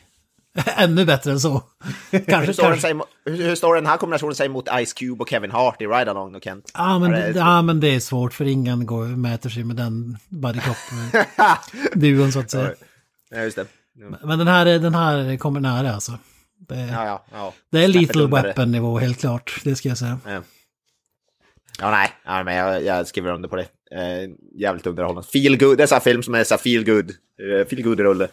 ännu 0.77 1.05
bättre 1.05 1.31
än 1.31 1.39
så. 1.39 1.63
Hur, 2.11 2.19
kanske, 2.19 2.53
står 2.53 2.63
den 2.63 2.71
kanske. 2.71 2.87
sig, 2.87 2.99
hur, 3.25 3.43
hur 3.43 3.55
står 3.55 3.75
den 3.75 3.85
här 3.85 3.97
kombinationen 3.97 4.35
sig 4.35 4.49
mot 4.49 4.67
Ice 4.85 4.93
Cube 4.93 5.21
och 5.23 5.29
Kevin 5.29 5.51
Hart 5.51 5.81
i 5.81 5.85
Ride 5.85 6.11
Along 6.11 6.33
då 6.33 6.39
Kent? 6.39 6.71
Ja 6.73 6.99
men, 6.99 7.11
det- 7.11 7.29
ja, 7.35 7.61
men 7.61 7.79
det 7.79 7.87
är 7.95 7.99
svårt 7.99 8.33
för 8.33 8.45
ingen 8.45 8.85
går, 8.85 9.05
mäter 9.05 9.49
sig 9.49 9.63
med 9.63 9.75
den 9.75 10.17
buddy 10.29 10.59
cop-duon 10.59 12.31
så 12.31 12.39
att 12.39 12.51
säga. 12.51 12.73
Ja, 13.29 13.37
just 13.41 13.55
det. 13.55 13.65
Ja, 13.95 14.17
Men 14.27 14.39
den 14.39 14.47
här, 14.47 14.65
den 14.65 14.95
här 14.95 15.37
kommer 15.37 15.59
nära 15.59 15.93
alltså. 15.93 16.17
Det, 16.67 16.79
ja, 16.79 17.25
ja. 17.31 17.53
det 17.71 17.83
är 17.83 17.87
det. 17.87 18.43
Weapon-nivå 18.43 18.99
helt 18.99 19.19
klart, 19.19 19.61
det 19.63 19.75
ska 19.75 19.89
jag 19.89 19.97
säga. 19.97 20.19
Ja, 20.25 20.41
ja 21.79 21.91
nej, 21.91 22.09
ja, 22.25 22.43
men 22.43 22.55
jag, 22.55 22.83
jag 22.83 23.07
skriver 23.07 23.31
under 23.31 23.49
på 23.49 23.55
det. 23.55 23.67
Eh, 23.91 24.29
jävligt 24.55 24.87
underhållande. 24.87 25.27
Feel 25.29 25.57
good, 25.57 25.77
det 25.77 25.83
är 25.83 25.93
här 25.93 25.99
film 25.99 26.23
som 26.23 26.35
är 26.35 26.43
så 26.43 26.57
feel 26.57 26.85
good, 26.85 27.09
eh, 27.11 27.67
feel 27.67 27.83
good 27.83 27.99
rulle. 27.99 28.23
Om 28.23 28.29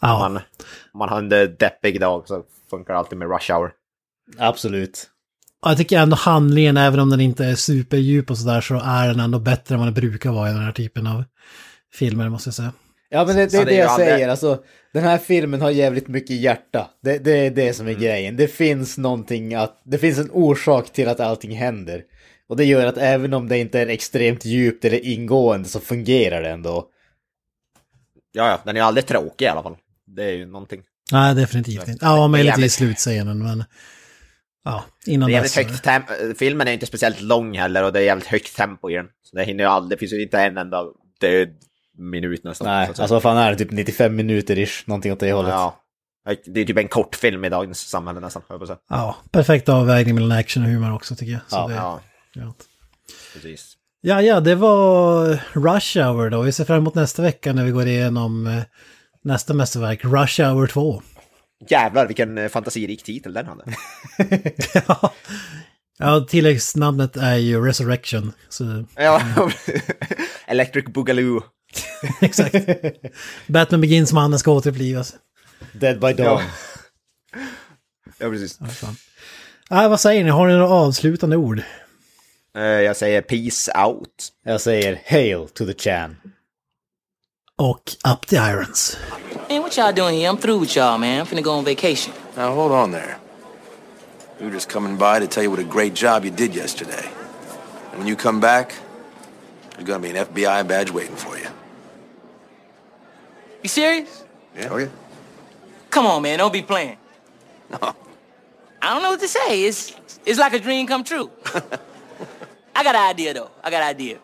Ja, 0.00 0.18
man, 0.18 0.36
om 0.92 0.98
man 0.98 1.08
har 1.08 1.18
en 1.18 1.28
deppig 1.58 2.00
dag 2.00 2.28
så 2.28 2.44
funkar 2.70 2.92
det 2.92 2.98
alltid 2.98 3.18
med 3.18 3.28
rush 3.30 3.52
hour. 3.52 3.70
Absolut. 4.38 5.08
och 5.64 5.70
jag 5.70 5.76
tycker 5.78 5.98
ändå 5.98 6.16
handlingen, 6.16 6.76
även 6.76 7.00
om 7.00 7.10
den 7.10 7.20
inte 7.20 7.44
är 7.44 7.54
superdjup 7.54 8.30
och 8.30 8.38
sådär, 8.38 8.60
så 8.60 8.80
är 8.84 9.08
den 9.08 9.20
ändå 9.20 9.38
bättre 9.38 9.74
än 9.74 9.78
vad 9.78 9.86
den 9.86 9.94
brukar 9.94 10.32
vara 10.32 10.50
i 10.50 10.52
den 10.52 10.62
här 10.62 10.72
typen 10.72 11.06
av 11.06 11.24
filmer, 11.94 12.28
måste 12.28 12.48
jag 12.48 12.54
säga. 12.54 12.72
Ja 13.12 13.24
men 13.26 13.36
det, 13.36 13.46
det 13.46 13.56
är 13.58 13.64
det 13.64 13.70
det 13.70 13.76
jag 13.76 13.88
aldrig- 13.88 14.08
säger, 14.08 14.28
alltså 14.28 14.62
den 14.92 15.02
här 15.04 15.18
filmen 15.18 15.60
har 15.60 15.70
jävligt 15.70 16.08
mycket 16.08 16.36
hjärta. 16.36 16.90
Det, 17.02 17.18
det 17.18 17.32
är 17.46 17.50
det 17.50 17.74
som 17.74 17.86
är 17.86 17.90
Mm. 17.90 18.02
grejen. 18.02 18.36
Det 18.36 18.48
finns 18.48 18.98
någonting 18.98 19.54
att, 19.54 19.82
det 19.84 19.98
finns 19.98 20.18
en 20.18 20.30
orsak 20.30 20.92
till 20.92 21.08
att 21.08 21.20
allting 21.20 21.56
händer. 21.56 22.02
Och 22.48 22.56
det 22.56 22.64
gör 22.64 22.86
att 22.86 22.98
även 22.98 23.34
om 23.34 23.48
det 23.48 23.58
inte 23.58 23.80
är 23.80 23.86
extremt 23.86 24.44
djupt 24.44 24.84
eller 24.84 25.06
ingående 25.06 25.68
så 25.68 25.80
fungerar 25.80 26.42
det 26.42 26.50
ändå. 26.50 26.88
Ja, 28.32 28.48
ja, 28.48 28.60
den 28.64 28.76
är 28.76 28.82
aldrig 28.82 29.06
tråkig 29.06 29.44
i 29.44 29.48
alla 29.48 29.62
fall. 29.62 29.76
Det 30.06 30.24
är 30.24 30.30
ju 30.32 30.46
någonting. 30.46 30.82
Nej, 31.12 31.34
definitivt 31.34 31.88
inte. 31.88 32.04
Ja, 32.06 32.28
möjligtvis 32.28 32.58
jävligt- 32.58 32.72
slutscenen, 32.72 33.38
men... 33.42 33.64
Ja, 34.64 34.84
innan 35.06 35.30
Det 35.30 35.36
är 35.36 35.42
dess. 35.42 35.56
jävligt 35.56 35.72
högt 35.72 35.84
tempo. 35.84 36.34
Filmen 36.38 36.68
är 36.68 36.72
inte 36.72 36.86
speciellt 36.86 37.20
lång 37.20 37.58
heller 37.58 37.84
och 37.84 37.92
det 37.92 37.98
är 37.98 38.02
jävligt 38.04 38.26
högt 38.26 38.56
tempo 38.56 38.90
i 38.90 38.94
den. 38.94 39.06
Så 39.22 39.36
det 39.36 39.44
hinner 39.44 39.64
ju 39.64 39.70
aldrig, 39.70 39.96
det 39.98 40.00
finns 40.00 40.12
ju 40.12 40.22
inte 40.22 40.38
en 40.40 40.56
enda 40.58 40.84
död 41.20 41.48
minut 41.98 42.44
nästan. 42.44 42.68
Nej, 42.68 42.88
alltså 42.88 43.14
vad 43.14 43.22
fan 43.22 43.36
är 43.36 43.50
det? 43.50 43.56
Typ 43.56 43.70
95 43.70 44.16
minuter 44.16 44.58
ish, 44.58 44.82
någonting 44.86 45.12
åt 45.12 45.20
det 45.20 45.32
hållet. 45.32 45.52
Ja. 45.52 45.78
Det 46.44 46.60
är 46.60 46.64
typ 46.64 46.78
en 46.78 46.88
kortfilm 46.88 47.44
i 47.44 47.48
dagens 47.48 47.80
samhälle 47.80 48.20
nästan, 48.20 48.42
jag 48.48 48.58
på 48.58 48.64
att 48.64 48.68
säga. 48.68 48.78
Ja, 48.88 49.16
perfekt 49.30 49.68
avvägning 49.68 50.14
mellan 50.14 50.38
action 50.38 50.62
och 50.62 50.68
humor 50.68 50.94
också 50.94 51.16
tycker 51.16 51.32
jag. 51.32 51.40
Så 51.46 51.56
Ja, 51.56 51.68
det, 51.68 51.74
Ja, 51.74 52.00
ja. 52.32 52.54
precis. 53.34 53.76
Ja, 54.00 54.22
ja, 54.22 54.40
det 54.40 54.54
var 54.54 55.26
Rush 55.52 55.98
Hour 55.98 56.30
då. 56.30 56.42
Vi 56.42 56.52
ser 56.52 56.64
fram 56.64 56.78
emot 56.78 56.94
nästa 56.94 57.22
vecka 57.22 57.52
när 57.52 57.64
vi 57.64 57.70
går 57.70 57.86
igenom 57.86 58.46
eh, 58.46 58.62
nästa 59.24 59.54
mästerverk, 59.54 60.04
Rush 60.04 60.42
Hour 60.42 60.66
2. 60.66 61.02
Jävlar 61.68 62.06
vilken 62.06 62.38
eh, 62.38 62.48
fantasirik 62.48 63.02
titel 63.02 63.32
den 63.32 63.46
hade. 63.46 63.64
ja. 64.74 65.12
ja, 65.98 66.26
tilläggsnamnet 66.28 67.16
är 67.16 67.36
ju 67.36 67.66
Resurrection. 67.66 68.32
Så, 68.48 68.84
ja, 68.96 69.22
Electric 70.46 70.84
Boogaloo. 70.84 71.42
exakt. 72.20 72.54
Batman 73.46 73.80
Begins-mannen 73.80 74.38
ska 74.38 74.50
återupplivas. 74.52 75.14
Dead 75.72 76.00
by 76.00 76.12
Dawn. 76.12 76.42
Ja, 78.18 78.28
precis. 78.30 78.58
Ah, 79.70 79.88
vad 79.88 80.00
säger 80.00 80.24
ni? 80.24 80.30
Har 80.30 80.46
ni 80.46 80.52
några 80.52 80.68
avslutande 80.68 81.36
ord? 81.36 81.62
Eh, 82.56 82.62
Jag 82.62 82.96
säger 82.96 83.22
peace 83.22 83.70
out. 83.84 84.28
Jag 84.44 84.60
säger 84.60 85.02
hail 85.06 85.48
to 85.48 85.66
the 85.66 85.74
Chan. 85.74 86.16
Och 87.58 87.92
Up 88.12 88.26
the 88.26 88.36
Irons. 88.36 88.96
Man, 89.48 89.58
what 89.62 89.76
y'all 89.76 89.92
doing 89.92 90.18
here? 90.18 90.28
I'm 90.30 90.36
through 90.40 90.60
with 90.60 90.76
y'all, 90.76 90.98
man. 90.98 91.20
I'm 91.20 91.26
finna 91.26 91.42
go 91.42 91.50
on 91.50 91.64
vacation. 91.64 92.14
Now, 92.36 92.54
hold 92.54 92.72
on 92.72 92.92
there. 92.92 93.16
We 94.40 94.46
were 94.46 94.54
just 94.54 94.68
coming 94.72 94.96
by 94.96 95.20
to 95.20 95.26
tell 95.26 95.42
you 95.44 95.50
what 95.50 95.60
a 95.60 95.68
great 95.78 95.94
job 95.94 96.24
you 96.24 96.30
did 96.36 96.54
yesterday. 96.54 97.04
And 97.90 97.98
when 97.98 98.06
you 98.08 98.16
come 98.16 98.40
back, 98.40 98.74
there's 99.70 99.86
gonna 99.86 100.00
be 100.00 100.10
an 100.18 100.26
FBI 100.26 100.66
badge 100.66 100.90
waiting 100.90 101.16
for 101.16 101.38
you. 101.38 101.46
You 103.62 103.68
serious? 103.68 104.24
Yeah? 104.56 104.68
Oh, 104.70 104.76
yeah. 104.76 104.88
Come 105.90 106.06
on, 106.06 106.22
man. 106.22 106.38
Don't 106.38 106.52
be 106.52 106.62
playing. 106.62 106.96
No. 107.70 107.94
I 108.82 108.92
don't 108.92 109.02
know 109.02 109.10
what 109.10 109.20
to 109.20 109.28
say. 109.28 109.64
It's 109.64 109.94
it's 110.26 110.38
like 110.38 110.52
a 110.54 110.58
dream 110.58 110.86
come 110.86 111.04
true. 111.04 111.30
I 112.74 112.82
got 112.82 112.94
an 112.94 113.08
idea 113.10 113.34
though. 113.34 113.50
I 113.62 113.70
got 113.70 113.82
an 113.82 113.88
idea. 113.88 114.18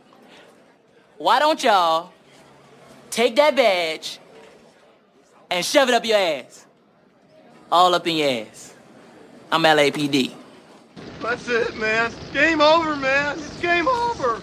Why 1.17 1.39
don't 1.39 1.63
y'all 1.63 2.13
take 3.11 3.37
that 3.37 3.55
badge 3.55 4.19
and 5.51 5.65
shove 5.65 5.89
it 5.89 5.95
up 5.95 6.05
your 6.05 6.19
ass? 6.19 6.67
All 7.71 7.95
up 7.95 8.07
in 8.07 8.17
your 8.17 8.31
ass. 8.31 8.75
I'm 9.53 9.63
LAPD. 9.63 10.35
That's 11.21 11.49
it, 11.49 11.77
man. 11.77 12.13
Game 12.33 12.61
over, 12.61 12.97
man. 12.97 13.39
It's 13.39 13.61
game 13.61 13.87
over. 13.87 14.41